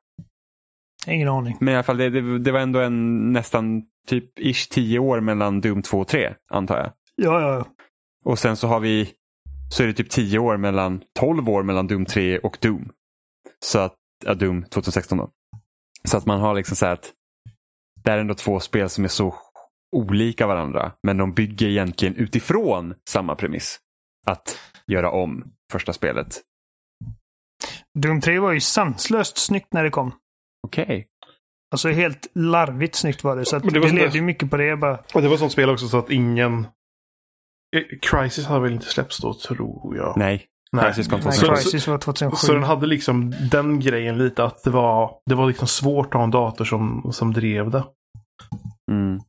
Ingen 1.07 1.29
aning. 1.29 1.57
Men 1.61 1.75
i 1.75 1.77
alla 1.77 1.83
fall, 1.83 1.97
det, 1.97 2.11
det, 2.11 2.39
det 2.39 2.53
var 2.53 2.61
ändå 2.61 2.81
en 2.81 3.33
nästan 3.33 3.83
typ 4.07 4.39
ish 4.39 4.69
10 4.71 4.99
år 4.99 5.21
mellan 5.21 5.61
Doom 5.61 5.83
2 5.83 5.99
och 5.99 6.09
3, 6.09 6.35
antar 6.51 6.77
jag. 6.77 6.93
Ja, 7.17 7.41
ja, 7.41 7.55
ja. 7.55 7.67
Och 8.25 8.39
sen 8.39 8.57
så 8.57 8.69
har 8.69 8.81
vi, 8.81 9.13
så 9.71 9.83
är 9.83 9.87
det 9.87 9.93
typ 9.93 10.11
10 10.11 10.39
år 10.39 10.57
mellan, 10.57 11.03
12 11.19 11.49
år 11.49 11.63
mellan 11.63 11.87
Doom 11.87 12.05
3 12.05 12.39
och 12.39 12.59
Doom. 12.61 12.91
Så 13.65 13.79
att, 13.79 13.95
ja, 14.25 14.35
Doom 14.35 14.63
2016 14.63 15.19
då. 15.19 15.31
Så 16.05 16.17
att 16.17 16.27
man 16.27 16.41
har 16.41 16.55
liksom 16.55 16.77
så 16.77 16.87
här 16.87 16.93
att 16.93 17.13
det 18.05 18.11
är 18.11 18.19
ändå 18.19 18.35
två 18.35 18.61
spel 18.61 18.89
som 18.89 19.05
är 19.05 19.09
så 19.09 19.35
olika 19.97 20.47
varandra. 20.47 20.93
Men 21.03 21.17
de 21.17 21.35
bygger 21.35 21.69
egentligen 21.69 22.15
utifrån 22.15 22.95
samma 23.09 23.35
premiss. 23.35 23.79
Att 24.31 24.59
göra 24.87 25.11
om 25.11 25.45
första 25.73 25.93
spelet. 25.93 26.43
Doom 27.99 28.21
3 28.21 28.39
var 28.39 28.53
ju 28.53 28.61
sanslöst 28.61 29.39
snyggt 29.39 29.73
när 29.73 29.85
det 29.85 29.91
kom. 29.91 30.13
Okej. 30.67 31.09
Alltså 31.71 31.89
helt 31.89 32.27
larvigt 32.35 32.95
snyggt 32.95 33.25
var 33.25 33.37
det. 33.37 33.45
Så 33.45 33.59
det 33.59 33.71
det, 33.71 33.81
var 33.81 33.89
sånt 33.89 34.01
levde 34.01 34.17
ju 34.19 34.23
mycket 34.23 34.51
på 34.51 34.57
det. 34.57 34.77
Bara, 34.77 34.99
Och 35.15 35.23
det 35.23 35.29
var 35.29 35.37
sånt 35.37 35.53
spel 35.53 35.71
också 35.71 35.89
så 35.89 35.99
att 35.99 36.11
ingen... 36.11 36.67
Eh, 37.77 37.99
Crisis 38.03 38.47
hade 38.47 38.61
väl 38.61 38.73
inte 38.73 38.87
släppts 38.87 39.19
då, 39.19 39.35
tror 39.35 39.97
jag. 39.97 40.17
Nej, 40.17 40.47
Nej. 40.73 40.85
Crisis 40.85 41.09
kom 41.09 41.21
nej, 41.21 41.39
2007. 41.39 41.63
Crisis 41.63 41.87
var 41.87 41.99
2007. 41.99 42.47
Så 42.47 42.53
den 42.53 42.63
hade 42.63 42.87
liksom 42.87 43.35
den 43.51 43.81
grejen 43.81 44.19
lite 44.19 44.45
att 44.45 44.63
det 44.63 44.71
var, 44.71 45.19
det 45.27 45.35
var 45.35 45.47
liksom 45.47 45.69
svårt 45.69 46.07
att 46.07 46.15
ha 46.15 46.25
en 46.25 46.31
dator 46.31 46.65
som, 46.65 47.13
som 47.13 47.33
drev 47.33 47.71
det. 47.71 47.85
Mm. 48.91 49.21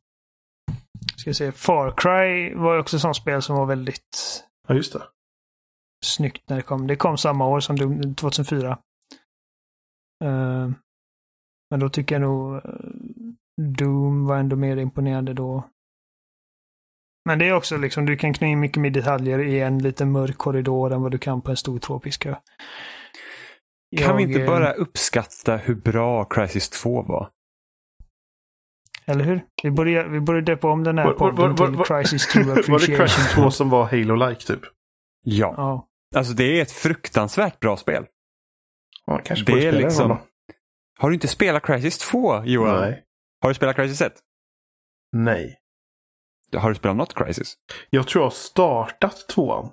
Ska 1.16 1.30
jag 1.30 1.36
säga, 1.36 1.52
Far 1.52 1.94
Cry 1.98 2.56
var 2.56 2.74
ju 2.74 2.80
också 2.80 2.96
ett 2.96 3.02
sånt 3.02 3.16
spel 3.16 3.42
som 3.42 3.56
var 3.56 3.66
väldigt 3.66 4.44
Ja, 4.68 4.76
just 4.76 4.94
det. 4.94 5.02
snyggt 6.06 6.50
när 6.50 6.58
det 6.58 6.64
kom. 6.64 6.88
Det 6.88 6.96
kom 6.96 7.18
samma 7.18 7.48
år 7.48 7.60
som 7.60 7.76
Doom, 7.76 8.16
2004. 8.16 8.72
Eh, 10.24 10.70
men 11.70 11.80
då 11.80 11.90
tycker 11.90 12.16
jag 12.16 12.22
nog 12.22 12.56
eh, 12.56 12.62
Doom 13.62 14.26
var 14.26 14.38
ändå 14.38 14.56
mer 14.56 14.78
imponerande 14.78 15.34
då. 15.34 15.70
Men 17.26 17.40
det 17.40 17.48
är 17.48 17.54
också 17.54 17.78
liksom, 17.78 18.06
du 18.06 18.18
kan 18.18 18.34
knä 18.34 18.48
in 18.48 18.60
mycket 18.60 18.82
mer 18.82 18.90
detaljer 18.90 19.40
i 19.40 19.60
en 19.60 19.80
liten 19.80 20.12
mörk 20.12 20.38
korridor 20.38 20.94
än 20.94 21.02
vad 21.02 21.12
du 21.12 21.18
kan 21.18 21.42
på 21.42 21.52
en 21.52 21.58
stor 21.58 21.80
tropisk 21.80 22.26
ö. 22.26 22.36
Kan 23.98 24.18
vi 24.18 24.24
Jag, 24.24 24.32
inte 24.32 24.42
eh, 24.42 24.48
bara 24.48 24.74
uppskatta 24.74 25.58
hur 25.58 25.76
bra 25.76 26.26
Crisis 26.26 26.70
2 26.70 27.02
var? 27.02 27.30
Eller 29.08 29.24
hur? 29.24 29.42
Vi 29.64 29.72
borde, 29.72 30.08
vi 30.08 30.20
borde 30.20 30.42
döpa 30.42 30.68
om 30.72 30.84
den 30.84 30.98
här 30.98 31.06
Var- 31.06 31.14
podden 31.14 31.56
var- 31.56 31.68
till 31.68 31.78
Crisis 31.96 32.28
2 32.34 32.40
Var 32.40 32.46
det 32.56 32.60
Appreciation. 32.62 32.96
Crisis 32.98 33.34
2 33.34 33.52
som 33.52 33.70
var 33.70 33.86
Halo-like 33.86 34.46
typ? 34.48 34.62
Ja. 35.24 35.54
Ja. 35.58 35.88
Alltså 36.16 36.34
det 36.34 36.44
är 36.44 36.62
ett 36.62 36.72
fruktansvärt 36.72 37.60
bra 37.60 37.78
spel. 37.78 38.06
Ja, 39.06 39.22
kanske 39.26 39.46
Det 39.54 39.68
är 39.68 39.72
liksom-. 39.72 40.18
Har 41.00 41.10
du 41.10 41.14
inte 41.16 41.28
spelat 41.28 41.64
Crisis 41.64 41.98
2 41.98 42.44
Johan? 42.46 42.82
Nej. 42.82 43.04
Har 43.42 43.50
du 43.50 43.56
spelat 43.56 43.76
Crisis 43.76 44.02
1? 44.02 44.14
Nej. 45.12 45.58
Har 46.58 46.70
du 46.70 46.76
spelat 46.76 46.98
något 46.98 47.14
Crisis? 47.14 47.56
Jag 47.90 48.08
tror 48.08 48.22
jag 48.22 48.26
har 48.26 48.32
startat 48.36 49.28
tvåan. 49.30 49.70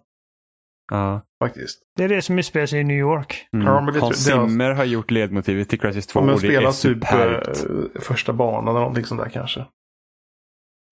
Ja. 0.90 1.20
Faktiskt. 1.48 1.80
Det 1.96 2.04
är 2.04 2.08
det 2.08 2.22
som 2.22 2.38
utspelar 2.38 2.66
sig 2.66 2.80
i 2.80 2.84
New 2.84 2.96
York. 2.98 3.46
Mm. 3.52 3.66
Ja, 3.66 3.80
men 3.80 3.94
det 3.94 4.00
Hans 4.00 4.24
det 4.26 4.32
har- 4.32 4.48
Zimmer 4.48 4.70
har 4.70 4.84
gjort 4.84 5.10
ledmotivet 5.10 5.68
till 5.68 5.80
Crisis 5.80 6.06
2 6.06 6.20
Om 6.20 6.26
jag 6.28 6.34
och 6.34 6.40
det 6.40 6.46
är 6.46 6.50
spelar 6.50 6.70
typ 6.72 6.78
superbt. 6.80 7.94
eh, 7.96 8.00
första 8.02 8.32
banan 8.32 8.68
eller 8.68 8.80
någonting 8.80 9.04
sånt 9.04 9.20
där 9.20 9.28
kanske. 9.30 9.66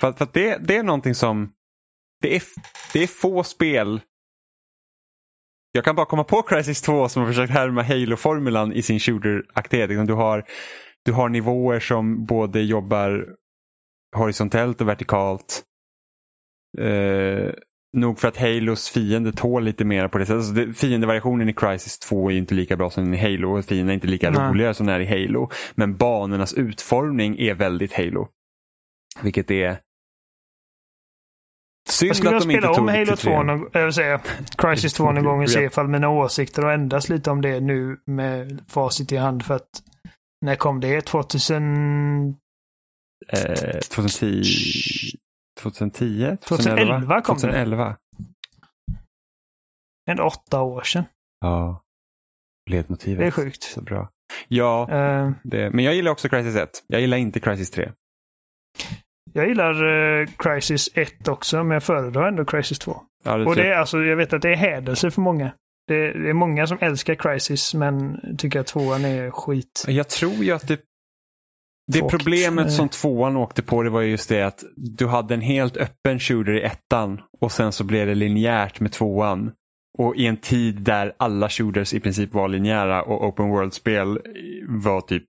För, 0.01 0.09
att- 0.09 0.19
för 0.19 0.25
att 0.25 0.33
det, 0.33 0.59
det 0.61 0.77
är 0.77 0.83
någonting 0.83 1.15
som... 1.15 1.53
Det 2.23 2.37
är, 2.37 2.43
det 2.93 3.03
är 3.03 3.07
få 3.07 3.45
spel... 3.45 4.01
Jag 5.75 5.85
kan 5.85 5.97
bara 5.97 6.07
komma 6.07 6.25
på 6.25 6.43
Crisis 6.43 6.83
2 6.83 7.09
som 7.09 7.23
har 7.23 7.29
försökt 7.31 7.53
härma 7.53 7.83
Halo-formulan 7.83 8.73
i 8.73 8.83
sin 8.83 8.99
shooter-aktighet. 8.99 9.89
Liksom 9.89 10.07
Du 10.07 10.13
har, 10.15 10.45
du 11.05 11.13
har 11.13 11.29
nivåer 11.29 11.81
som 11.81 12.25
både 12.27 12.61
jobbar 12.63 13.27
horisontellt 14.17 14.81
och 14.81 14.89
vertikalt. 14.89 15.63
Eh, 16.79 17.51
nog 17.97 18.19
för 18.19 18.29
att 18.29 18.37
Halos 18.37 18.91
fiende 18.91 19.33
tål 19.33 19.65
lite 19.65 19.85
mer 19.85 20.09
på 20.09 20.19
det 20.19 20.27
sättet. 20.27 20.37
Alltså 20.37 20.53
det, 20.53 20.75
fiendevariationen 20.75 21.49
i 21.49 21.53
Crisis 21.53 21.99
2 21.99 22.31
är 22.31 22.37
inte 22.37 22.55
lika 22.55 22.77
bra 22.77 22.91
som 22.91 23.15
i 23.15 23.17
Halo 23.17 23.59
och 23.59 23.65
fienden 23.65 23.89
är 23.89 23.95
inte 23.95 24.07
lika 24.07 24.31
Nej. 24.31 24.51
roliga 24.51 24.75
som 24.75 24.87
den 24.87 24.95
är 24.95 25.01
i 25.01 25.07
Halo. 25.07 25.51
Men 25.75 25.97
banornas 25.97 26.55
utformning 26.55 27.39
är 27.39 27.55
väldigt 27.55 27.93
Halo. 27.93 28.29
Vilket 29.23 29.51
är 29.51 29.79
synd 31.89 32.11
Jag 32.11 32.17
skulle 32.17 32.37
att 32.37 32.45
vilja 32.45 32.61
de 32.61 32.67
inte 32.67 32.75
spela 32.75 32.83
om 32.83 32.89
Halo 32.89 33.07
till 33.07 33.17
2, 33.17 33.31
trean. 33.31 33.47
någon, 33.47 33.69
jag 33.73 33.95
säga 33.95 34.21
Crisis 34.59 34.93
2 34.93 35.13
någon 35.13 35.25
gång 35.25 35.43
och 35.43 35.51
se 35.51 35.65
ifall 35.65 35.89
mina 35.89 36.09
åsikter 36.09 36.63
har 36.63 36.73
ändrats 36.73 37.09
lite 37.09 37.31
om 37.31 37.41
det 37.41 37.61
nu 37.61 37.97
med 38.07 38.65
facit 38.69 39.13
i 39.13 39.17
hand 39.17 39.45
för 39.45 39.55
att 39.55 39.83
när 40.41 40.57
kom 40.57 40.81
det? 40.81 41.01
2000... 41.01 42.37
Eh, 43.29 43.79
2010, 43.91 44.43
2010? 45.63 46.37
2011 46.43 47.21
kom 47.21 47.37
det. 47.37 47.41
2011. 47.41 47.97
Ändå 50.11 50.23
åtta 50.25 50.61
år 50.63 50.83
sedan. 50.83 51.05
Ja. 51.41 51.83
Ledmotivet. 52.71 53.19
Det 53.19 53.27
är 53.27 53.31
sjukt. 53.31 53.63
Så 53.63 53.81
bra. 53.83 54.09
Ja, 54.49 54.89
Eh, 54.91 55.31
det, 55.43 55.71
men 55.71 55.85
jag 55.85 55.95
gillar 55.95 56.13
också 56.13 56.29
Crisis 56.29 56.57
1. 56.57 56.71
Jag 56.87 57.01
gillar 57.01 57.17
inte 57.17 57.41
Crisis 57.41 57.71
3. 57.71 57.91
jag 59.33 59.49
gillar 59.49 59.85
uh, 59.85 60.27
Crisis 60.39 60.91
1 60.95 61.29
också, 61.29 61.65
men 61.65 61.71
jag 61.75 61.83
föredrar 61.83 62.29
ändå 62.29 62.45
Crisis 62.45 62.79
2. 62.79 62.97
Ja, 63.25 63.37
det 63.37 63.45
Och 63.45 63.57
det 63.57 63.67
jag. 63.67 63.75
är 63.77 63.79
alltså, 63.81 63.99
jag 64.03 64.17
vet 64.17 64.33
att 64.33 64.43
det 64.43 64.51
är 64.51 64.57
hädelse 64.57 65.11
för 65.11 65.21
många. 65.21 65.53
Det, 65.89 66.13
det 66.13 66.29
är 66.29 66.33
många 66.35 66.67
som 66.67 66.79
älskar 66.81 67.15
Crisis, 67.15 67.75
men 67.75 68.21
tycker 68.39 68.61
att 68.61 68.67
tvåan 68.67 69.05
är 69.05 69.31
skit. 69.31 69.85
jag 69.89 70.09
tror 70.09 70.33
ju 70.35 70.53
att 70.53 70.69
det 70.69 70.81
det 71.87 72.09
problemet 72.09 72.67
Eh. 72.67 72.71
som 72.71 72.89
tvåan 72.89 73.37
åkte 73.37 73.63
på 73.63 73.83
det 73.83 73.91
var 73.91 74.01
ju 74.01 74.11
just 74.11 74.29
det 74.29 74.43
att 74.43 74.65
du 74.77 75.07
hade 75.07 75.35
en 75.35 75.41
helt 75.41 75.77
öppen 75.77 76.21
shooter 76.21 76.53
i 76.53 76.63
ettan 76.63 77.21
och 77.41 77.53
sen 77.53 77.73
så 77.73 77.85
blev 77.85 78.07
det 78.07 78.15
linjärt 78.15 78.81
med 78.81 78.93
tvåan. 78.93 79.53
Och 79.99 80.17
i 80.17 80.27
en 80.27 80.37
tid 80.37 80.77
där 80.83 81.15
alla 81.17 81.49
shooters 81.49 81.95
i 81.95 82.01
princip 82.01 82.33
var 82.35 82.49
linjära 82.49 83.03
och 83.03 83.27
open 83.27 83.49
world-spel 83.49 84.21
var 84.69 85.01
typ 85.01 85.29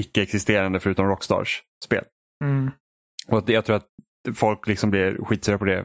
icke-existerande 0.00 0.80
förutom 0.80 1.06
Rockstars 1.06 1.62
spel. 1.84 2.04
Mm. 2.44 2.70
Och 3.28 3.50
jag 3.50 3.64
tror 3.64 3.76
att 3.76 3.86
folk 4.34 4.66
liksom 4.66 4.90
blir 4.90 5.24
skitsura 5.24 5.58
på 5.58 5.64
det. 5.64 5.84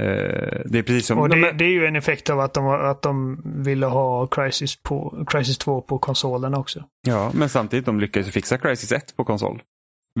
Eh, 0.00 0.60
det 0.64 0.78
är 0.78 0.82
precis 0.82 1.06
som... 1.06 1.18
Och 1.18 1.28
det, 1.28 1.36
men, 1.36 1.56
det 1.56 1.64
är 1.64 1.70
ju 1.70 1.86
en 1.86 1.96
effekt 1.96 2.30
av 2.30 2.40
att 2.40 2.54
de, 2.54 2.66
att 2.66 3.02
de 3.02 3.42
ville 3.44 3.86
ha 3.86 4.26
Crisis, 4.26 4.82
på, 4.82 5.24
Crisis 5.26 5.58
2 5.58 5.80
på 5.80 5.98
konsolerna 5.98 6.58
också. 6.58 6.84
ja, 7.06 7.30
men 7.34 7.48
samtidigt 7.48 7.86
de 7.86 8.00
lyckades 8.00 8.30
fixa 8.30 8.58
Crisis 8.58 8.92
1 8.92 9.16
på 9.16 9.24
konsol. 9.24 9.62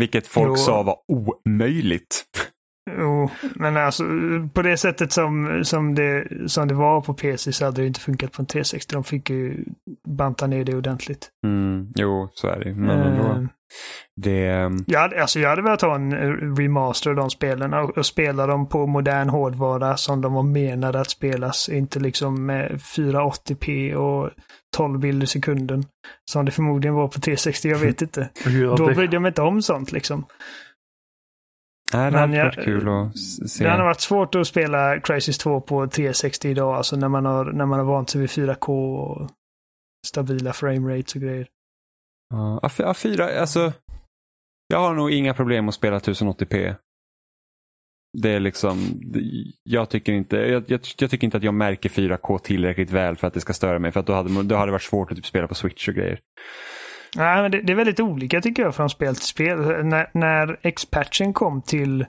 Vilket 0.00 0.26
folk 0.26 0.48
Jo. 0.48 0.56
sa 0.56 0.82
var 0.82 0.96
omöjligt. 1.08 2.24
Jo, 2.98 3.30
men 3.54 3.76
alltså 3.76 4.04
på 4.54 4.62
det 4.62 4.76
sättet 4.76 5.12
som, 5.12 5.64
som, 5.64 5.94
det, 5.94 6.28
som 6.46 6.68
det 6.68 6.74
var 6.74 7.00
på 7.00 7.14
PC 7.14 7.52
så 7.52 7.64
hade 7.64 7.80
det 7.82 7.86
inte 7.86 8.00
funkat 8.00 8.32
på 8.32 8.42
en 8.42 8.46
360. 8.46 8.94
De 8.94 9.04
fick 9.04 9.30
ju 9.30 9.64
banta 10.08 10.46
ner 10.46 10.64
det 10.64 10.76
ordentligt. 10.76 11.30
Mm, 11.46 11.92
jo, 11.96 12.28
så 12.34 12.48
är 12.48 12.60
det. 12.64 12.74
Men 12.74 13.00
ändå. 13.00 13.46
Det, 14.16 14.70
jag, 14.86 15.00
hade, 15.00 15.20
alltså 15.22 15.40
jag 15.40 15.50
hade 15.50 15.62
velat 15.62 15.82
ha 15.82 15.94
en 15.94 16.12
eh, 16.12 16.54
remaster 16.58 17.10
av 17.10 17.16
de 17.16 17.30
spelen 17.30 17.74
och, 17.74 17.98
och 17.98 18.06
spela 18.06 18.46
dem 18.46 18.68
på 18.68 18.86
modern 18.86 19.28
hårdvara 19.28 19.96
som 19.96 20.20
de 20.20 20.32
var 20.34 20.42
menade 20.42 21.00
att 21.00 21.10
spelas. 21.10 21.68
Inte 21.68 22.00
liksom 22.00 22.46
med 22.46 22.72
480p 22.72 23.94
och 23.94 24.30
12 24.76 24.98
bilder 25.00 25.24
i 25.24 25.26
sekunden. 25.26 25.84
Som 26.30 26.44
det 26.44 26.50
förmodligen 26.52 26.94
var 26.94 27.08
på 27.08 27.20
360, 27.20 27.68
jag 27.68 27.78
vet 27.78 28.02
inte. 28.02 28.28
Då 28.76 28.86
det- 28.86 28.94
brydde 28.94 29.16
jag 29.16 29.22
mig 29.22 29.28
inte 29.28 29.42
om 29.42 29.62
sånt 29.62 29.92
liksom. 29.92 30.26
nej, 31.92 32.10
det 32.10 32.18
hade 32.18 32.44
varit 32.44 32.64
kul 32.64 32.88
att 32.88 33.18
se. 33.50 33.64
Det 33.64 33.70
hade 33.70 33.82
varit 33.82 34.00
svårt 34.00 34.34
att 34.34 34.46
spela 34.46 35.00
Crisis 35.00 35.38
2 35.38 35.60
på 35.60 35.86
360 35.86 36.48
idag, 36.48 36.74
alltså 36.74 36.96
när 36.96 37.08
man 37.08 37.24
har, 37.24 37.44
när 37.44 37.66
man 37.66 37.78
har 37.78 37.86
vant 37.86 38.10
sig 38.10 38.20
vid 38.20 38.30
4K 38.30 38.68
och 38.98 39.30
stabila 40.06 40.52
framerates 40.52 41.14
och 41.14 41.20
grejer. 41.20 41.46
Uh, 42.32 42.58
A4, 42.62 43.40
alltså. 43.40 43.72
Jag 44.68 44.78
har 44.78 44.94
nog 44.94 45.10
inga 45.10 45.34
problem 45.34 45.68
att 45.68 45.74
spela 45.74 45.98
1080p. 45.98 46.74
Det 48.18 48.30
är 48.30 48.40
liksom, 48.40 49.00
jag 49.62 49.88
tycker 49.88 50.12
inte, 50.12 50.36
jag, 50.36 50.64
jag, 50.66 50.80
jag 50.98 51.10
tycker 51.10 51.24
inte 51.24 51.36
att 51.36 51.42
jag 51.42 51.54
märker 51.54 51.88
4K 51.88 52.38
tillräckligt 52.38 52.90
väl 52.90 53.16
för 53.16 53.26
att 53.26 53.34
det 53.34 53.40
ska 53.40 53.52
störa 53.52 53.78
mig. 53.78 53.92
För 53.92 54.00
att 54.00 54.06
då 54.06 54.12
hade, 54.12 54.42
då 54.42 54.54
hade 54.56 54.66
det 54.66 54.72
varit 54.72 54.82
svårt 54.82 55.10
att 55.10 55.16
typ 55.16 55.26
spela 55.26 55.48
på 55.48 55.54
Switch 55.54 55.88
och 55.88 55.94
grejer. 55.94 56.20
Nej, 57.16 57.42
men 57.42 57.50
det, 57.50 57.62
det 57.62 57.72
är 57.72 57.76
väldigt 57.76 58.00
olika 58.00 58.40
tycker 58.40 58.62
jag 58.62 58.74
från 58.74 58.90
spel 58.90 59.14
till 59.14 59.24
spel. 59.24 59.58
När, 59.84 60.10
när 60.14 60.58
X-patchen 60.62 61.32
kom 61.32 61.62
till 61.62 62.06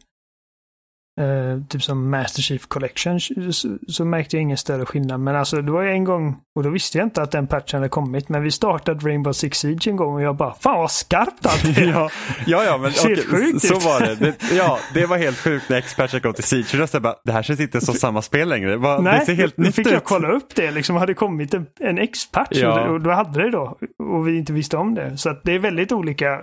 eh, 1.21 1.61
typ 1.69 1.83
som 1.83 2.09
Master 2.09 2.41
Chief 2.41 2.67
Collection, 2.67 3.19
så, 3.19 3.77
så, 3.87 4.05
märkte 4.05 4.35
jag 4.35 4.41
ingen 4.41 4.57
större 4.57 4.85
skillnad. 4.85 5.19
Men 5.19 5.35
alltså 5.35 5.61
det 5.61 5.71
var 5.71 5.81
ju 5.81 5.89
en 5.89 6.03
gång, 6.03 6.37
och 6.55 6.63
då 6.63 6.69
visste 6.69 6.97
jag 6.97 7.05
inte 7.07 7.21
att 7.21 7.31
den 7.31 7.47
patchen 7.47 7.77
hade 7.79 7.89
kommit, 7.89 8.29
men 8.29 8.43
vi 8.43 8.51
startade 8.51 9.09
Rainbow 9.09 9.31
Six 9.33 9.57
Siege 9.59 9.87
en 9.87 9.95
gång 9.95 10.13
och 10.15 10.21
jag 10.21 10.35
bara, 10.35 10.53
fan 10.53 10.77
vad 10.79 10.91
skarpt 10.91 11.45
allt 11.45 11.77
ja, 11.77 12.09
ja, 12.45 12.63
ja, 12.63 12.77
men 12.77 12.91
okej, 13.03 13.17
sjukt 13.25 13.61
så 13.67 13.73
ut. 13.77 13.83
var 13.85 13.99
det. 13.99 14.15
det. 14.15 14.35
Ja, 14.55 14.79
det 14.93 15.05
var 15.05 15.17
helt 15.17 15.37
sjukt 15.37 15.69
när 15.69 15.77
X-Patchen 15.77 16.19
kom 16.21 16.33
till 16.33 16.43
Siege. 16.43 16.63
För 16.65 16.89
jag 16.93 17.01
bara, 17.01 17.15
det 17.25 17.31
här 17.31 17.43
känns 17.43 17.59
inte 17.59 17.81
som 17.81 17.95
samma 17.95 18.21
spel 18.21 18.49
längre. 18.49 18.77
Vad- 18.77 19.03
Nej, 19.03 19.19
det 19.19 19.25
ser 19.25 19.33
helt 19.33 19.57
nytt 19.57 19.75
fick 19.75 19.87
ut. 19.87 19.93
jag 19.93 20.03
kolla 20.03 20.31
upp 20.31 20.55
det. 20.55 20.71
Liksom 20.71 20.95
hade 20.95 21.13
kommit 21.13 21.53
en, 21.53 21.65
en 21.79 21.97
X-patch 21.97 22.47
Ja. 22.51 22.81
och, 22.87 22.93
och 22.93 23.01
då 23.01 23.11
hade 23.11 23.43
det 23.43 23.51
då. 23.51 23.77
Och 23.99 24.27
vi 24.27 24.37
inte 24.37 24.53
visste 24.53 24.77
om 24.77 24.95
det. 24.95 25.17
Så 25.17 25.29
att 25.29 25.43
det 25.43 25.51
är 25.55 25.59
väldigt 25.59 25.91
olika 25.91 26.33
eh, 26.33 26.39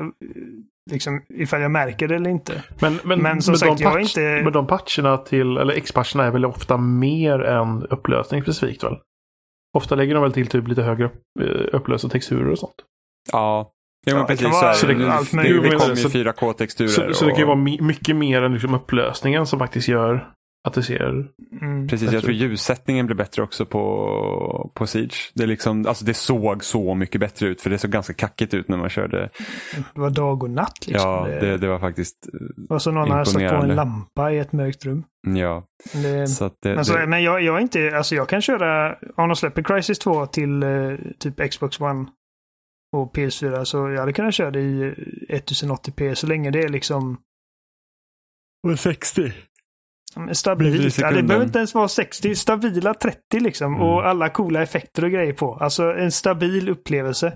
liksom, 0.90 1.22
ifall 1.34 1.60
jag 1.60 1.70
märker 1.70 2.08
det 2.08 2.14
eller 2.16 2.30
inte. 2.30 2.62
Men, 2.80 2.98
men, 3.04 3.22
Men 3.22 3.42
som 3.42 3.52
men 3.52 3.58
sagt, 3.58 3.80
jag 3.80 3.92
är 3.92 3.96
patch, 3.98 4.16
inte- 4.18 4.40
Men 4.44 4.52
de 4.52 4.66
patcherna 4.66 5.16
till, 5.18 5.56
eller 5.56 5.74
X-patcherna 5.74 6.24
är 6.24 6.30
väl 6.30 6.44
ofta 6.44 6.76
mer 6.76 7.42
än 7.42 7.82
upplösning 7.86 8.42
specifikt 8.42 8.84
väl? 8.84 8.96
Ofta 9.78 9.94
lägger 9.94 10.14
de 10.14 10.22
väl 10.22 10.32
till 10.32 10.46
typ 10.46 10.68
lite 10.68 10.82
högre 10.82 11.04
eh, 11.40 11.48
upplösta 11.72 12.08
texturer 12.08 12.50
och 12.50 12.58
sånt. 12.58 12.74
Ja, 13.32 13.72
jo, 14.06 14.14
men 14.16 14.20
Ja, 14.20 14.22
det 14.22 14.26
precis 14.36 14.52
vara 14.52 14.70
är 14.70 14.74
så 14.74 14.86
det. 14.86 14.94
det- 14.94 14.98
det, 15.42 15.70
det 15.70 15.76
kommer 15.76 15.90
ju 15.90 15.96
så- 15.96 16.08
4K-texturer. 16.08 16.88
Så, 16.88 17.14
så 17.14 17.24
det 17.24 17.30
kan 17.30 17.38
ju 17.38 17.44
och- 17.44 17.48
vara 17.48 17.58
mycket 17.80 18.16
mer 18.16 18.42
än 18.42 18.52
liksom 18.52 18.74
upplösningen 18.74 19.46
som 19.46 19.58
faktiskt 19.58 19.88
gör 19.88 20.28
att 20.64 20.74
det 20.74 20.82
ser... 20.82 21.28
Mm. 21.60 21.88
Precis, 21.88 22.06
Jag 22.06 22.14
jag 22.14 22.22
tror 22.22 22.34
ljussättningen 22.34 23.06
blev 23.06 23.16
bättre 23.16 23.42
också 23.42 23.66
på, 23.66 24.70
på 24.74 24.86
Siege. 24.86 25.14
Det, 25.34 25.42
är 25.42 25.46
liksom, 25.46 25.86
alltså 25.86 26.04
det 26.04 26.14
såg 26.14 26.64
så 26.64 26.94
mycket 26.94 27.20
bättre 27.20 27.48
ut 27.48 27.60
för 27.60 27.70
det 27.70 27.78
såg 27.78 27.90
ganska 27.90 28.12
kackigt 28.12 28.54
ut 28.54 28.68
när 28.68 28.76
man 28.76 28.90
körde. 28.90 29.30
Det 29.94 30.00
var 30.00 30.10
dag 30.10 30.42
och 30.42 30.50
natt 30.50 30.86
liksom. 30.86 31.10
Ja, 31.10 31.26
det, 31.40 31.56
det 31.56 31.68
var 31.68 31.78
faktiskt, 31.78 32.28
var 32.56 32.78
som 32.78 32.94
någon 32.94 33.10
hade 33.10 33.26
satt 33.26 33.50
på 33.50 33.56
en 33.56 33.74
lampa 33.74 34.32
i 34.32 34.38
ett 34.38 34.52
mörkt 34.52 34.84
rum. 34.84 35.04
ja. 35.22 35.64
Det, 35.92 36.26
Så 36.26 36.44
att 36.44 36.56
det, 36.62 36.74
men, 36.74 36.84
så, 36.84 36.96
det, 36.96 37.06
men 37.06 37.22
jag, 37.22 37.42
jag 37.42 37.56
är 37.56 37.60
inte, 37.60 37.96
alltså 37.96 38.14
jag 38.14 38.28
kan 38.28 38.42
köra, 38.42 38.96
om 39.16 39.28
de 39.28 39.36
släpper 39.36 39.62
Crisis 39.62 39.98
2 39.98 40.26
till 40.26 40.62
eh, 40.62 40.94
typ 41.18 41.50
Xbox 41.50 41.80
One 41.80 42.06
och 42.96 43.16
PS4 43.16 43.64
så 43.64 43.90
jag 43.90 44.00
hade 44.00 44.12
kunnat 44.12 44.34
köra 44.34 44.50
det 44.50 44.60
i 44.60 44.82
eh, 45.28 45.40
1080p 45.40 46.14
så 46.14 46.26
länge 46.26 46.50
det 46.50 46.60
är 46.60 46.68
liksom 46.68 47.18
och 48.68 48.78
60. 48.78 49.22
Ja, 49.22 49.30
men 49.30 49.32
Bilder 49.32 50.01
i 50.01 50.01
Stabilt. 50.32 50.98
Ja, 50.98 51.10
det 51.10 51.22
behöver 51.22 51.46
inte 51.46 51.58
ens 51.58 51.74
vara 51.74 51.88
60. 51.88 52.34
Stabila 52.34 52.94
30 52.94 53.40
liksom. 53.40 53.74
Mm. 53.74 53.86
Och 53.86 54.06
alla 54.06 54.28
coola 54.28 54.62
effekter 54.62 55.04
och 55.04 55.10
grejer 55.10 55.32
på. 55.32 55.54
Alltså 55.54 55.82
en 55.92 56.12
stabil 56.12 56.68
upplevelse. 56.68 57.32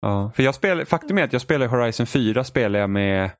Ja, 0.00 0.32
för 0.36 0.42
jag 0.42 0.54
spelar, 0.54 0.84
faktum 0.84 1.18
är 1.18 1.24
att 1.24 1.32
jag 1.32 1.42
spelar 1.42 1.66
Horizon 1.66 2.06
4 2.06 2.44
spelar 2.44 2.80
jag 2.80 2.90
med, 2.90 3.30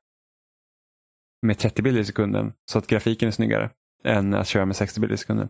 med 1.45 1.57
30 1.57 1.81
bilder 1.81 2.01
i 2.01 2.05
sekunden. 2.05 2.53
Så 2.71 2.77
att 2.77 2.87
grafiken 2.87 3.27
är 3.27 3.31
snyggare 3.31 3.69
än 4.05 4.33
att 4.33 4.47
köra 4.47 4.65
med 4.65 4.75
60 4.75 4.99
bilder 4.99 5.13
i 5.13 5.17
sekunden. 5.17 5.49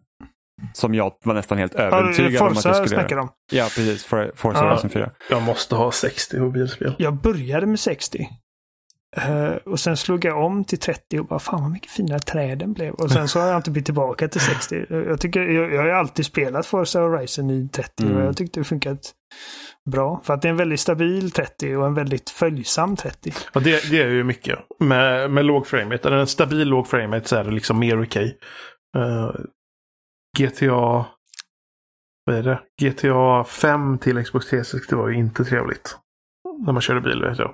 Som 0.73 0.93
jag 0.95 1.13
var 1.23 1.33
nästan 1.33 1.57
helt 1.57 1.73
Ja, 1.73 1.79
övertygad 1.81 2.41
om 2.41 2.47
att 2.47 2.65
jag 2.65 2.75
skulle 2.75 3.01
göra. 3.01 3.21
om. 3.21 3.29
Ja, 3.51 3.63
precis. 3.63 4.05
For, 4.05 4.31
Forza 4.35 4.59
Ja. 4.63 4.69
Horizon 4.69 4.89
4. 4.89 5.11
Jag 5.29 5.41
måste 5.43 5.75
ha 5.75 5.91
60 5.91 6.39
mobilspel. 6.39 6.95
Jag 6.97 7.13
började 7.21 7.65
med 7.65 7.79
60. 7.79 8.27
Eh, 9.17 9.51
och 9.51 9.79
sen 9.79 9.97
slog 9.97 10.25
jag 10.25 10.45
om 10.45 10.63
till 10.63 10.79
30 10.79 11.19
och 11.19 11.25
bara 11.25 11.39
fan 11.39 11.61
vad 11.61 11.71
mycket 11.71 11.91
finare 11.91 12.19
träden 12.19 12.73
blev. 12.73 12.93
Och 12.93 13.11
sen 13.11 13.27
så 13.27 13.39
har 13.39 13.47
jag 13.47 13.57
inte 13.57 13.71
blivit 13.71 13.85
tillbaka 13.85 14.27
till 14.27 14.41
60. 14.41 14.85
Jag, 14.89 15.19
tycker, 15.21 15.41
jag, 15.41 15.73
jag 15.73 15.81
har 15.81 15.89
alltid 15.89 16.25
spelat 16.25 16.65
Forza 16.65 16.99
Horizon 17.01 17.49
i 17.49 17.69
30 17.69 18.03
Mm. 18.03 18.17
och 18.17 18.23
jag 18.23 18.37
tyckte 18.37 18.59
det 18.59 18.63
funkat 18.63 19.11
bra. 19.91 20.21
För 20.23 20.33
att 20.33 20.41
det 20.41 20.47
är 20.47 20.49
en 20.49 20.57
väldigt 20.57 20.79
stabil 20.79 21.31
30 21.31 21.75
och 21.75 21.85
en 21.85 21.93
väldigt 21.93 22.29
följsam 22.29 22.95
30. 22.95 23.33
Ja, 23.53 23.59
det, 23.59 23.91
det 23.91 24.01
är 24.01 24.07
ju 24.09 24.23
mycket. 24.23 24.59
Med, 24.79 25.31
med 25.31 25.45
låg 25.45 25.67
framerate, 25.67 26.07
eller 26.07 26.17
en 26.17 26.27
stabil 26.27 26.67
låg 26.67 26.87
framerate 26.87 27.27
så 27.27 27.35
är 27.35 27.43
det 27.43 27.51
liksom 27.51 27.79
mer 27.79 28.03
okej. 28.03 28.37
Eh, 28.97 29.31
GTA... 30.37 31.05
Vad 32.25 32.35
är 32.35 32.43
det? 32.43 32.59
GTA 32.81 33.43
5 33.43 33.97
till 33.97 34.23
Xbox 34.23 34.45
360 34.49 34.95
var 34.95 35.09
ju 35.09 35.15
inte 35.15 35.43
trevligt. 35.45 35.97
När 36.65 36.73
man 36.73 36.81
körde 36.81 37.01
bil 37.01 37.21
vet 37.21 37.39
jag. 37.39 37.53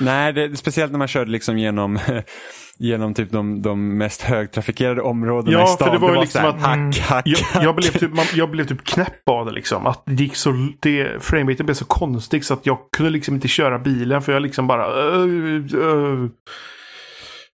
Nej, 0.00 0.32
det, 0.32 0.56
speciellt 0.56 0.92
när 0.92 0.98
man 0.98 1.08
körde 1.08 1.30
liksom 1.30 1.58
genom, 1.58 1.98
genom 2.78 3.14
typ 3.14 3.30
de, 3.30 3.62
de 3.62 3.98
mest 3.98 4.22
högtrafikerade 4.22 5.02
områdena 5.02 5.52
Ja, 5.58 5.64
i 5.64 5.66
för 5.66 5.74
stan. 5.74 5.92
det 5.92 5.98
var 5.98 6.14
ju 6.14 6.20
liksom 6.20 6.40
så 6.42 6.46
här, 6.48 6.54
att- 6.56 6.60
hack, 6.62 6.76
Mm. 6.76 6.92
hack, 7.02 7.22
Jag, 7.26 7.38
hack. 7.38 7.64
jag, 7.64 7.76
blev 7.76 7.90
typ, 7.90 8.14
man, 8.14 8.26
jag 8.34 8.50
blev 8.50 8.64
typ 8.66 8.84
knäpp 8.84 9.28
av 9.28 9.46
det 9.46 9.52
liksom. 9.52 9.86
Att 9.86 10.02
det 10.06 10.14
gick 10.14 10.36
så... 10.36 10.68
Det, 10.80 11.22
frameraten 11.24 11.66
blev 11.66 11.74
så 11.74 11.84
konstig 11.84 12.44
så 12.44 12.54
att 12.54 12.66
jag 12.66 12.78
kunde 12.96 13.10
liksom 13.12 13.34
inte 13.34 13.48
köra 13.48 13.78
bilen 13.78 14.22
för 14.22 14.32
jag 14.32 14.42
liksom 14.42 14.66
bara... 14.66 15.10
Uh, 15.10 15.74
uh, 15.74 16.28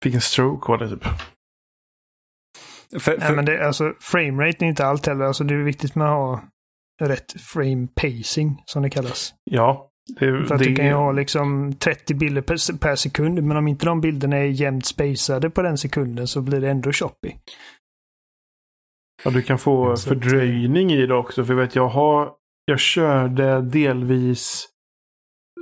fick 0.03 0.13
en 0.15 0.21
stroke 0.21 0.71
av 0.71 0.77
det 0.79 0.89
typ. 0.89 1.03
För, 2.91 2.99
för, 2.99 3.17
Nej, 3.19 3.31
men 3.35 3.45
det, 3.45 3.67
alltså, 3.67 3.93
framerate 3.99 4.65
är 4.65 4.67
inte 4.67 4.85
allt 4.85 5.05
heller. 5.07 5.25
Alltså, 5.25 5.43
det 5.43 5.53
är 5.53 5.57
viktigt 5.57 5.95
med 5.95 6.07
att 6.07 6.13
ha 6.13 6.41
rätt 7.01 7.41
frame 7.41 7.87
pacing, 7.95 8.61
som 8.65 8.81
det 8.83 8.89
kallas. 8.89 9.33
Ja. 9.43 9.88
Det, 10.20 10.45
För 10.45 10.55
att 10.55 10.60
det, 10.62 10.70
du 10.70 10.76
kan 10.76 10.86
ju 10.86 10.93
ha 10.93 11.12
liksom 11.12 11.74
30 11.74 12.14
bilder 12.14 12.41
per, 12.41 12.78
per 12.78 12.95
sekund, 12.95 13.43
men 13.43 13.57
om 13.57 13.68
inte 13.68 13.86
de 13.86 14.01
bilderna 14.01 14.38
är 14.38 14.43
jämnt 14.43 14.86
spacade 14.86 15.49
på 15.49 15.62
den 15.62 15.78
sekunden 15.78 16.28
så 16.28 16.41
blir 16.41 16.62
det 16.62 16.70
ändå 16.70 16.91
choppy. 16.91 17.32
Ja, 19.24 19.32
du 19.32 19.41
kan 19.41 19.57
få 19.60 19.95
Så 19.95 20.14
att- 20.14 20.22
fördröjning 20.22 20.91
i 20.91 21.05
det 21.05 21.16
också. 21.16 21.45
För 21.45 21.53
jag 21.53 21.62
vet, 21.62 21.76
jag 21.76 21.88
har... 21.88 22.32
Jag 22.66 22.80
körde 22.80 23.62
delvis 23.62 24.68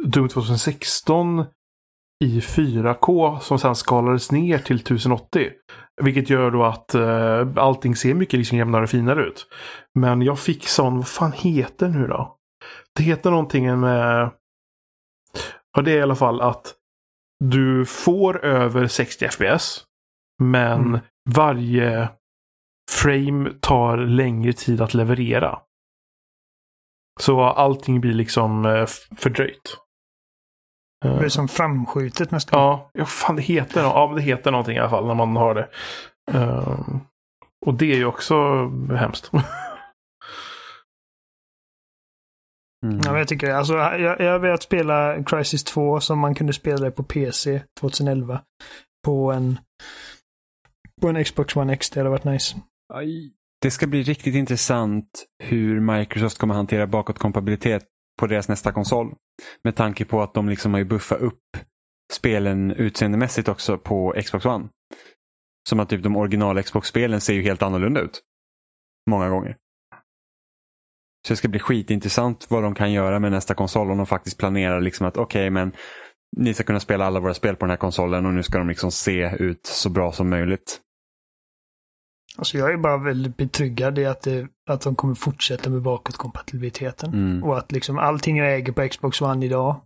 Doom 0.06 0.30
2016 0.30 1.45
i 2.24 2.39
4K 2.39 3.39
som 3.39 3.60
sen 3.60 3.76
skalades 3.76 4.32
ner 4.32 4.58
till 4.58 4.76
1080. 4.76 5.50
Vilket 6.04 6.30
gör 6.30 6.52
då 6.52 6.64
att 6.64 6.95
uh, 6.95 7.64
allting 7.64 7.95
ser 7.95 8.14
mycket 8.14 8.38
liksom 8.38 8.58
jämnare 8.58 8.84
och 8.84 8.89
finare 8.89 9.26
ut. 9.28 9.48
Men 10.00 10.22
jag 10.22 10.39
fick 10.39 10.68
sån, 10.68 10.98
vad 10.98 11.08
fan 11.08 11.32
heter 11.32 11.88
nu 11.89 12.08
då? 12.08 12.37
Det 12.95 13.03
heter 13.03 13.32
någonting 13.32 13.80
med... 13.80 14.30
Ja, 15.76 15.82
det 15.82 15.91
är 15.91 15.97
i 15.97 16.01
alla 16.01 16.16
fall 16.16 16.41
att 16.41 16.76
du 17.43 17.86
får 17.86 18.45
över 18.45 18.88
60 18.88 19.28
FPS. 19.30 19.84
Men 20.43 20.82
Mm. 20.82 20.99
varje 21.30 22.10
frame 22.91 23.49
tar 23.62 23.97
längre 23.97 24.53
tid 24.53 24.82
att 24.82 24.93
leverera. 24.93 25.60
Så 27.20 27.41
allting 27.43 28.01
blir 28.01 28.14
liksom 28.14 28.66
eh, 28.66 28.86
fördröjt. 29.18 29.78
Det 31.01 31.08
Eh, 31.08 31.20
är 31.20 31.30
som 31.30 31.47
framskjutet 31.47 32.32
nästan. 32.32 32.60
Ja, 32.60 32.89
ja, 32.93 33.05
fan 33.05 33.36
det 33.36 33.41
heter, 33.41 33.82
ja, 33.82 34.14
det 34.16 34.22
heter 34.22 34.51
någonting 34.51 34.76
i 34.76 34.80
alla 34.80 34.89
fall 34.89 35.08
när 35.08 35.14
man 35.16 35.36
har 35.36 35.55
det. 35.55 35.70
Ehm, 36.32 36.99
och 37.66 37.74
det 37.74 37.91
är 37.91 37.95
ju 37.97 38.05
också 38.05 38.36
hemskt. 38.95 39.32
mm. 42.86 43.01
Ja, 43.05 43.17
jag 43.17 43.28
tycker. 43.28 43.49
Alltså, 43.49 43.73
jag, 43.73 44.19
jag 44.19 44.32
har 44.32 44.39
velat 44.39 44.63
spela 44.63 45.23
Crisis 45.23 45.63
2 45.63 45.99
som 45.99 46.19
man 46.19 46.36
kunde 46.36 46.53
spela 46.53 46.78
det 46.78 46.91
på 46.91 47.03
PC 47.03 47.61
2011. 47.80 48.41
På 49.05 49.32
en, 49.32 49.59
på 51.01 51.07
en 51.07 51.23
Xbox 51.23 51.55
One 51.55 51.73
X. 51.73 51.89
Det 51.89 51.99
hade 51.99 52.09
varit 52.09 52.23
nice. 52.23 52.57
Aj. 52.93 53.32
Det 53.61 53.71
ska 53.71 53.88
bli 53.88 54.03
riktigt 54.03 54.36
intressant 54.36 55.25
hur 55.43 55.80
Microsoft 55.80 56.38
kommer 56.38 56.53
hantera 56.53 56.88
bakåtkompatibilitet 56.88 57.86
på 58.19 58.28
deras 58.28 58.47
nästa 58.47 58.71
konsol. 58.71 59.15
Med 59.63 59.75
tanke 59.75 60.05
på 60.05 60.21
att 60.21 60.34
de 60.34 60.49
liksom 60.49 60.73
har 60.73 60.80
ju 60.80 60.86
buffat 60.86 61.21
upp 61.21 61.57
spelen 62.13 62.71
utseendemässigt 62.71 63.47
också 63.47 63.78
på 63.78 64.15
Xbox 64.25 64.45
One. 64.45 64.69
Som 65.69 65.80
att 65.80 65.89
typ 65.89 66.03
de 66.03 66.17
original 66.17 66.63
Xbox-spelen 66.63 67.21
ser 67.21 67.34
ju 67.34 67.41
helt 67.41 67.61
annorlunda 67.61 68.01
ut. 68.01 68.21
Många 69.09 69.30
gånger. 69.30 69.57
Så 71.28 71.34
det 71.34 71.38
ska 71.38 71.47
bli 71.47 71.59
skitintressant 71.59 72.45
vad 72.49 72.63
de 72.63 72.75
kan 72.75 72.91
göra 72.91 73.19
med 73.19 73.32
nästa 73.32 73.53
konsol 73.53 73.91
om 73.91 73.97
de 73.97 74.05
faktiskt 74.05 74.38
planerar 74.38 74.82
liksom 74.82 75.07
att 75.07 75.17
okej 75.17 75.49
men 75.49 75.71
ni 76.38 76.53
ska 76.53 76.63
kunna 76.63 76.80
spela 76.80 77.05
alla 77.05 77.19
våra 77.19 77.34
spel 77.34 77.55
på 77.55 77.65
den 77.65 77.69
här 77.69 77.78
konsolen 77.78 78.25
och 78.25 78.34
nu 78.34 78.43
ska 78.43 78.57
de 78.57 78.69
liksom 78.69 78.91
se 78.91 79.36
ut 79.39 79.65
så 79.65 79.89
bra 79.89 80.11
som 80.11 80.30
möjligt. 80.30 80.79
Alltså 82.37 82.58
jag 82.58 82.74
är 82.74 82.78
bara 82.78 82.97
väldigt 82.97 83.37
betryggad 83.37 83.99
i 83.99 84.05
att, 84.05 84.21
det, 84.21 84.47
att 84.70 84.82
de 84.82 84.95
kommer 84.95 85.16
fortsätta 85.16 85.70
med 85.70 85.82
bakåtkompatibiliteten. 85.82 87.13
Mm. 87.13 87.43
Och 87.43 87.58
att 87.58 87.71
liksom 87.71 87.97
allting 87.97 88.37
jag 88.37 88.55
äger 88.55 88.74
på 88.74 88.87
Xbox 88.89 89.21
One 89.21 89.45
idag 89.45 89.82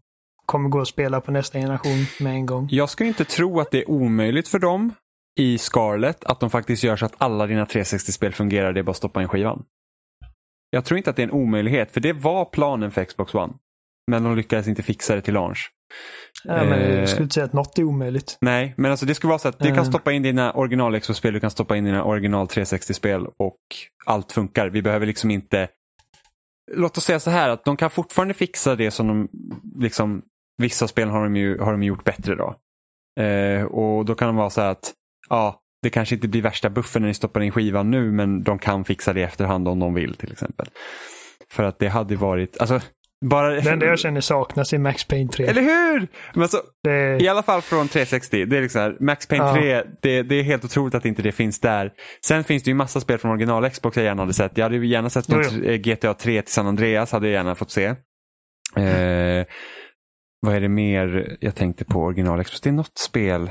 kommer 0.45 0.69
gå 0.69 0.81
att 0.81 0.88
spela 0.88 1.22
på 1.22 1.31
nästa 1.31 1.59
generation 1.59 2.05
med 2.19 2.34
en 2.34 2.45
gång. 2.45 2.68
Jag 2.72 2.89
skulle 2.89 3.07
inte 3.07 3.26
tro 3.26 3.59
att 3.59 3.72
det 3.72 3.81
är 3.81 3.89
omöjligt 3.89 4.47
för 4.47 4.59
dem 4.59 4.93
i 5.39 5.57
Scarlet 5.57 6.23
att 6.23 6.39
de 6.39 6.49
faktiskt 6.49 6.84
gör 6.84 6.95
så 6.95 7.05
att 7.05 7.15
alla 7.18 7.47
dina 7.47 7.65
360-spel 7.65 8.34
fungerar. 8.34 8.73
Det 8.73 8.80
är 8.80 8.84
bara 8.84 8.91
att 8.91 8.97
stoppa 8.97 9.22
in 9.22 9.27
skivan. 9.27 9.63
Jag 10.73 10.85
tror 10.85 10.98
inte 10.98 11.10
att 11.10 11.15
det 11.15 11.22
är 11.22 11.27
en 11.27 11.31
omöjlighet, 11.31 11.91
för 11.91 11.99
det 11.99 12.14
var 12.14 12.45
planen 12.45 12.91
för 12.91 13.06
Xbox 13.06 13.35
One. 13.35 13.53
Men 14.11 14.23
de 14.23 14.35
lyckades 14.35 14.68
inte 14.68 14.84
fixa 14.84 15.15
det 15.15 15.22
till 15.22 15.34
launch. 15.34 15.72
Ja, 16.43 16.53
men 16.64 16.81
Eh. 16.81 16.99
jag 16.99 17.10
skulle 17.10 17.23
inte 17.23 17.34
säga 17.34 17.45
att 17.45 17.53
något 17.53 17.80
är 17.80 17.84
omöjligt. 17.84 18.38
Nej, 18.41 18.73
men 18.77 18.91
alltså 18.91 19.06
det 19.06 19.15
skulle 19.15 19.30
vara 19.30 19.39
så 19.39 19.48
att 19.48 19.60
du 19.60 19.68
kan 19.68 19.77
Eh. 19.77 19.84
stoppa 19.84 20.11
in 20.11 20.23
dina 20.23 20.53
original 20.53 20.99
Xbox-spel, 20.99 21.34
du 21.34 21.39
kan 21.39 21.52
stoppa 21.52 21.77
in 21.77 21.84
dina 21.84 22.03
original 22.03 22.48
360-spel 22.48 23.27
och 23.39 23.57
allt 24.06 24.31
funkar. 24.31 24.69
Vi 24.69 24.81
behöver 24.81 25.06
liksom 25.06 25.31
inte... 25.31 25.68
Låt 26.72 26.98
oss 26.98 27.03
säga 27.06 27.19
så 27.19 27.30
här 27.30 27.49
att 27.49 27.65
de 27.65 27.77
kan 27.77 27.89
fortfarande 27.89 28.34
fixa 28.34 28.76
det 28.76 28.91
som 28.91 29.07
de 29.07 29.27
liksom... 29.80 30.22
Vissa 30.57 30.88
spel 30.88 31.10
har 31.10 31.23
de 31.23 31.35
ju, 31.35 31.60
har 31.60 31.72
de 31.72 31.84
gjort 31.84 32.03
bättre 32.03 32.35
då. 32.35 32.56
Eh, 33.23 33.64
och 33.64 34.06
då 34.06 34.15
kan 34.15 34.27
de 34.27 34.35
vara 34.35 34.49
så 34.49 34.61
här 34.61 34.69
att 34.72 34.93
ja, 35.30 35.61
det 35.82 35.90
kanske 35.90 36.16
inte 36.16 36.28
blir 36.28 36.41
värsta 36.41 36.70
buffen 36.70 37.02
när 37.02 37.08
ni 37.08 37.14
stoppar 37.14 37.41
in 37.41 37.52
skivan 37.52 37.91
nu 37.91 38.12
men 38.12 38.44
de 38.44 38.60
kan 38.60 38.86
fixa 38.86 39.14
det 39.14 39.20
i 39.20 39.24
efterhand 39.24 39.68
om 39.68 39.80
de 39.80 39.94
vill 39.94 40.16
till 40.16 40.32
exempel. 40.32 40.68
För 41.52 41.64
att 41.64 41.80
det 41.80 41.88
hade 41.88 42.16
varit, 42.16 42.62
alltså 42.62 42.80
bara... 43.26 43.62
Det 43.62 43.72
enda 43.72 43.86
jag 43.86 43.99
känner 43.99 44.22
saknas 44.22 44.74
är 44.74 44.78
Max 44.78 45.03
Payne 45.08 45.30
3. 45.32 45.45
Eller 45.45 45.62
hur! 45.62 46.08
Men 46.34 46.41
alltså, 46.44 46.62
Det, 46.84 47.18
I 47.22 47.28
alla 47.28 47.44
fall 47.44 47.62
från 47.62 47.88
360. 47.88 48.45
Det 48.45 48.58
är 48.58 48.62
liksom 48.62 48.82
här, 48.82 48.98
Max 48.99 49.28
Payne 49.28 49.45
Ja. 49.45 49.53
3, 49.53 49.84
det, 50.02 50.24
det 50.24 50.36
är 50.36 50.44
helt 50.44 50.66
otroligt 50.66 50.95
att 50.95 51.06
inte 51.06 51.22
det 51.22 51.32
finns 51.32 51.60
där. 51.60 51.91
Sen 52.26 52.44
finns 52.44 52.64
det 52.64 52.72
ju 52.72 52.76
massa 52.76 52.99
spel 52.99 53.18
från 53.18 53.32
original 53.32 53.70
Xbox 53.70 53.98
jag 53.98 54.03
gärna 54.03 54.22
hade 54.22 54.34
sett. 54.34 54.58
Jag 54.58 54.66
hade 54.66 54.76
ju 54.76 54.88
gärna 54.88 55.10
sett 55.10 55.26
Jo, 55.30 55.38
något, 55.38 55.52
eh, 55.52 55.76
GTA 55.76 56.14
3 56.14 56.41
till 56.41 56.53
San 56.53 56.68
Andreas, 56.68 57.12
hade 57.12 57.28
jag 57.28 57.34
gärna 57.34 57.56
fått 57.56 57.72
se. 57.72 57.86
Eh, 58.76 59.45
vad 60.41 60.56
är 60.56 60.62
det 60.62 60.70
mer 60.70 61.38
jag 61.40 61.56
tänkte 61.56 61.86
på 61.86 61.99
original 61.99 62.44
Xbox? 62.44 62.62
Det 62.62 62.70
är 62.70 62.74
något 62.74 62.98
spel 62.98 63.49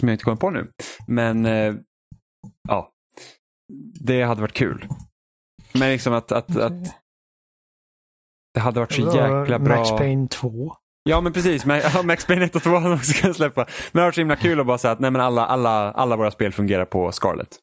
som 0.00 0.08
jag 0.08 0.14
inte 0.14 0.24
kommer 0.24 0.36
på 0.36 0.50
nu. 0.50 0.70
Men 1.06 1.46
eh, 1.46 1.74
ja, 2.68 2.90
det 4.00 4.22
hade 4.22 4.40
varit 4.40 4.52
kul. 4.52 4.86
Men 5.72 5.90
liksom 5.90 6.12
att, 6.12 6.32
att, 6.32 6.56
att 6.56 6.96
det 8.54 8.60
hade 8.60 8.80
varit 8.80 8.92
så 8.92 9.02
jäkla 9.02 9.58
bra. 9.58 9.76
Max 9.76 9.90
Payne 9.90 10.28
2. 10.28 10.76
Ja 11.02 11.20
men 11.20 11.32
precis, 11.32 11.64
Max 12.04 12.26
Payne 12.26 12.44
1 12.44 12.56
och 12.56 12.62
2 12.62 12.70
hade 12.70 12.94
också 12.94 13.12
kunnat 13.12 13.36
släppa. 13.36 13.60
Men 13.64 13.92
det 13.92 14.00
har 14.00 14.06
varit 14.06 14.14
så 14.14 14.20
himla 14.20 14.36
kul 14.36 14.60
att 14.60 14.66
bara 14.66 14.78
säga 14.78 14.92
att 14.92 15.00
nej, 15.00 15.10
men 15.10 15.20
alla, 15.20 15.46
alla, 15.46 15.92
alla 15.92 16.16
våra 16.16 16.30
spel 16.30 16.52
fungerar 16.52 16.84
på 16.84 17.12
Scarlet. 17.12 17.58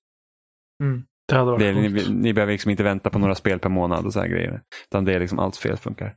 Mm. 0.83 1.03
Det 1.27 1.35
hade 1.35 1.51
varit 1.51 1.59
Det 1.59 1.73
ni, 1.73 2.09
ni 2.09 2.33
behöver 2.33 2.53
liksom 2.53 2.71
inte 2.71 2.83
vänta 2.83 3.09
på 3.09 3.19
några 3.19 3.35
spel 3.35 3.59
per 3.59 3.69
månad 3.69 4.05
och 4.05 4.13
så 4.13 4.19
här 4.19 4.27
grejer. 4.27 4.61
Utan 4.89 5.05
det 5.05 5.13
är 5.13 5.19
liksom 5.19 5.39
allt 5.39 5.55
spel 5.55 5.77
funkar. 5.77 6.15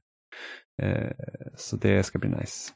Eh, 0.82 1.10
så 1.56 1.76
det 1.76 2.02
ska 2.02 2.18
bli 2.18 2.28
nice. 2.28 2.72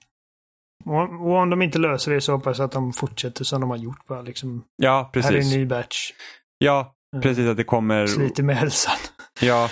Och, 0.85 1.36
om 1.43 1.51
de 1.51 1.62
inte 1.62 1.78
löser 1.78 2.12
det 2.15 2.20
så 2.20 2.32
hoppas 2.32 2.59
jag 2.59 2.65
att 2.66 2.73
de 2.73 2.93
fortsätter 2.93 3.44
som 3.44 3.61
de 3.61 3.70
har 3.70 3.77
gjort. 3.77 4.06
Bara 4.06 4.23
liksom, 4.23 4.65
Ja, 4.77 5.11
här 5.15 5.20
är 5.23 5.27
en 5.27 5.32
precis. 5.32 5.55
ny 5.55 5.66
batch. 5.66 6.12
Ja, 6.59 6.94
Mm. 7.15 7.23
precis 7.23 7.47
att 7.48 7.56
det 7.56 7.65
kommer. 7.65 8.06
Sliter 8.06 8.43
med 8.43 8.56
hälsan. 8.56 8.97
Ja. 9.40 9.69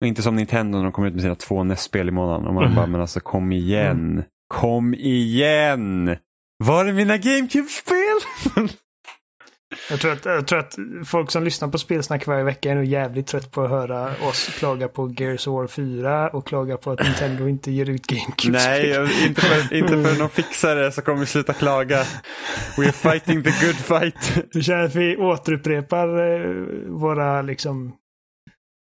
Och 0.00 0.06
inte 0.06 0.22
som 0.22 0.36
Nintendo 0.36 0.76
när 0.78 0.82
de 0.84 0.92
kommer 0.92 1.08
ut 1.08 1.14
med 1.14 1.22
sina 1.22 1.34
två 1.34 1.64
NES-spel 1.64 2.08
i 2.08 2.10
månaden. 2.10 2.46
Och 2.46 2.54
man 2.54 2.64
Mm. 2.64 2.76
bara, 2.76 2.86
men 2.92 3.00
alltså 3.00 3.20
kom 3.20 3.52
igen. 3.52 4.24
Kom 4.48 4.94
igen! 4.94 6.16
Var 6.64 6.84
är 6.84 6.92
mina 6.92 7.16
GameCube-spel? 7.16 8.16
Jag 9.90 10.00
tror, 10.00 10.12
att, 10.12 10.24
jag 10.24 10.46
tror 10.46 10.58
att 10.58 10.76
folk 11.06 11.30
som 11.30 11.44
lyssnar 11.44 11.68
på 11.68 11.78
spelsnack 11.78 12.26
varje 12.26 12.44
vecka 12.44 12.70
är 12.70 12.74
nog 12.74 12.84
jävligt 12.84 13.26
trött 13.26 13.50
på 13.50 13.62
att 13.62 13.70
höra 13.70 14.10
oss 14.28 14.46
klaga 14.58 14.88
på 14.88 15.14
Gears 15.18 15.46
of 15.46 15.54
War 15.54 15.66
4 15.66 16.28
och 16.28 16.46
klaga 16.46 16.76
på 16.76 16.90
att 16.90 17.02
Nintendo 17.02 17.48
inte 17.48 17.70
ger 17.70 17.90
ut 17.90 18.06
GameCube-spel. 18.06 19.02
Nej, 19.02 19.26
inte 19.26 19.40
för, 19.40 19.74
inte 19.76 19.88
för 19.88 20.18
någon 20.18 20.30
fixare 20.30 20.92
så 20.92 21.02
kommer 21.02 21.20
vi 21.20 21.26
sluta 21.26 21.52
klaga. 21.52 22.02
We're 22.76 22.92
fighting 22.92 23.42
the 23.42 23.66
good 23.66 23.76
fight. 23.76 24.46
Vi 24.54 24.62
känner 24.62 24.84
att 24.84 24.94
vi 24.94 25.16
återupprepar 25.16 26.08
eh, 26.08 26.50
våra, 26.86 27.42
liksom, 27.42 27.92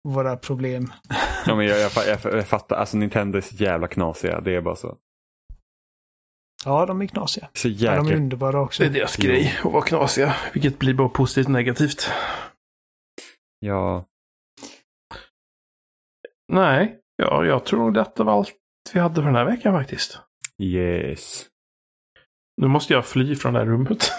våra 0.09 0.37
problem. 0.37 0.93
Ja, 1.47 1.57
men 1.57 1.67
jag, 1.67 1.81
jag, 1.81 1.91
jag, 2.07 2.35
jag 2.35 2.47
fattar, 2.47 2.77
alltså 2.77 2.97
Nintendo 2.97 3.39
är 3.39 3.43
så 3.43 3.55
jävla 3.55 3.89
knasiga. 3.89 4.41
Det 4.41 4.57
är 4.57 4.61
bara 4.61 4.77
så. 4.77 4.97
Ja, 6.65 6.87
de 6.87 7.03
är 7.03 7.07
knasiga. 7.07 7.49
Så 7.53 7.69
Ja, 7.69 7.75
de 7.75 7.87
är 7.99 8.05
jäkla... 8.05 8.17
underbara 8.17 8.61
också. 8.61 8.83
Det 8.83 8.89
är 8.89 8.93
deras 8.93 9.17
grej 9.17 9.59
att 9.65 9.73
vara 9.73 9.83
knasiga. 9.83 10.37
Vilket 10.53 10.79
blir 10.79 10.95
bara 10.95 11.09
positivt 11.09 11.47
och 11.47 11.53
negativt. 11.53 12.11
Ja, 13.61 14.05
Nej, 16.53 16.99
ja, 17.17 17.45
jag 17.45 17.65
tror 17.65 17.79
nog 17.81 17.95
detta 17.95 18.25
var 18.25 18.33
allt 18.33 18.53
vi 18.93 19.01
hade 19.01 19.15
för 19.15 19.23
den 19.23 19.35
här 19.35 19.45
veckan 19.45 19.73
faktiskt. 19.73 20.19
yes. 20.63 21.47
Nu 22.63 22.67
måste 22.69 22.93
jag 22.93 23.07
fly 23.07 23.37
från 23.37 23.53
det 23.53 23.59
här 23.59 23.67
rummet. 23.67 24.13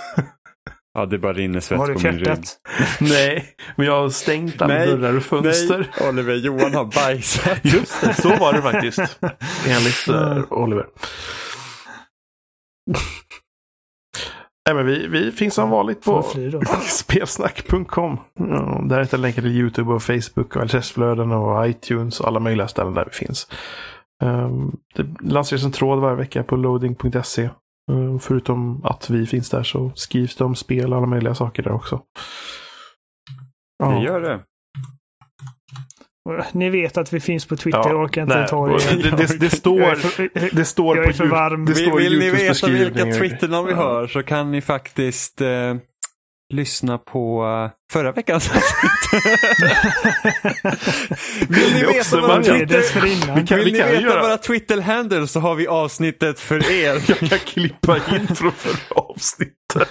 Ja, 0.94 1.06
det 1.06 1.18
bara 1.20 1.34
rinner 1.34 1.60
svett 1.60 1.80
Har 1.80 1.94
på 1.94 2.00
min 2.00 2.12
rygg. 2.14 2.26
fjärtat? 2.26 2.58
Nej, 3.02 3.56
men 3.76 3.86
jag 3.86 4.02
har 4.02 4.10
stängt 4.10 4.62
alla 4.62 4.74
Nej, 4.74 4.88
dörrar 4.88 5.18
och 5.18 5.24
fönster. 5.24 5.92
Nej, 6.00 6.10
Oliver, 6.10 6.36
Johan 6.36 6.74
har 6.74 6.86
bajsat. 6.86 7.60
Just 7.66 8.02
det, 8.02 8.14
så 8.14 8.36
var 8.36 8.54
det 8.54 8.62
faktiskt. 8.62 9.20
Enligt 9.68 10.08
eh, 10.08 10.52
Oliver. 10.54 10.86
Nej, 14.66 14.76
men 14.76 14.86
vi, 14.86 15.08
vi 15.08 15.32
finns 15.32 15.54
som 15.54 15.70
vanligt 15.70 16.04
på 16.04 16.24
spelsnack.com. 16.82 18.18
Ja, 18.40 18.82
där 18.90 19.02
hittar 19.02 19.18
länkar 19.18 19.42
till 19.42 19.52
YouTube 19.52 19.94
och 19.94 20.04
Facebook 20.04 20.56
och 20.56 20.66
LSS-flöden 20.66 21.32
och 21.32 21.68
iTunes 21.68 22.20
och 22.20 22.28
alla 22.28 22.40
möjliga 22.40 22.68
ställen 22.68 22.94
där 22.94 23.06
vi 23.06 23.12
finns. 23.12 23.48
Um, 24.24 24.78
det 24.96 25.22
lanseras 25.22 25.64
en 25.64 25.72
tråd 25.72 26.00
varje 26.00 26.16
vecka 26.16 26.44
på 26.44 26.56
loading.se. 26.56 27.50
Uh, 27.92 28.20
förutom 28.20 28.86
att 28.86 29.10
vi 29.10 29.26
finns 29.26 29.50
där 29.50 29.64
så 29.64 29.92
skrivs 29.96 30.36
det 30.36 30.44
om 30.44 30.56
spel 30.56 30.92
och 30.92 30.98
alla 30.98 31.08
möjliga 31.08 31.36
saker 31.36 31.64
där 31.64 31.72
också. 31.72 32.02
Ja. 33.80 33.90
Det 33.90 34.04
gör 34.04 34.22
det. 34.22 34.40
Ni 36.52 36.70
vet 36.70 36.98
att 36.98 37.14
vi 37.14 37.20
finns 37.20 37.46
på 37.46 37.56
Twitter. 37.58 37.80
Ja, 37.80 37.90
jag 37.90 38.02
orkar 38.02 38.22
inte 38.22 38.38
nej, 38.40 38.48
ta 38.48 38.68
det. 38.68 39.02
det, 39.04 39.18
det, 39.18 39.40
det, 39.40 39.50
står, 39.50 39.96
för, 39.96 40.56
det 40.56 40.66
står 40.66 40.96
jag 40.98 41.06
på 41.06 41.10
är 41.10 41.14
för 41.14 41.26
varm. 41.26 41.66
Det 41.66 41.74
Vill, 41.74 41.86
står 41.88 42.02
i 42.02 42.04
vill 42.04 42.20
ni 42.20 42.30
veta 42.30 42.68
vilka. 42.68 43.04
Twitternamn 43.20 43.68
vi 43.68 43.74
har 43.74 44.08
så 44.08 44.24
kan 44.24 44.52
ni 44.52 44.62
faktiskt 44.62 45.42
eh, 45.42 45.76
lyssna 46.54 46.98
på 46.98 47.44
eh, 47.66 47.72
förra 47.94 48.12
veckans 48.12 48.50
avsnitt. 48.50 49.24
Vill 51.50 51.74
ni 51.74 51.82
veta 51.94 52.22
våra 52.22 52.44
Twitter... 52.44 53.36
Vi 53.36 53.48
kan- 53.48 53.58
Vill 53.58 53.74
ni 53.74 53.80
ju 53.80 53.86
veta 53.86 54.02
göra- 54.02 54.22
våra 54.22 54.38
Twitter-handles 54.38 55.32
så 55.32 55.40
har 55.40 55.56
vi 55.56 55.68
avsnittet 55.68 56.40
för 56.40 56.72
er. 56.72 56.94
Jag 57.08 57.18
kan 57.30 57.40
klippa 57.40 57.98
in 57.98 58.28
från 58.36 58.52
förra 58.52 58.96
avsnittet. 59.02 59.54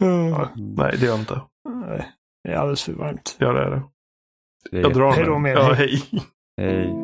Ja, 0.00 0.48
nej, 0.56 0.96
det 0.98 1.06
gör 1.06 1.12
jag 1.12 1.18
inte. 1.20 1.40
Nej, 1.68 2.08
Det 2.44 2.50
är 2.50 2.56
alldeles 2.56 2.84
för 2.84 2.92
varmt. 2.92 3.36
Ja, 3.38 3.52
det 3.52 3.60
är 3.60 3.70
det. 3.70 3.82
Jag 4.70 4.94
drar 4.94 5.12
Hej 5.12 5.24
då 5.24 5.38
med 5.38 5.56
Ja, 5.56 5.70
er. 5.70 5.74
hej. 5.74 6.02
Hej. 6.60 6.94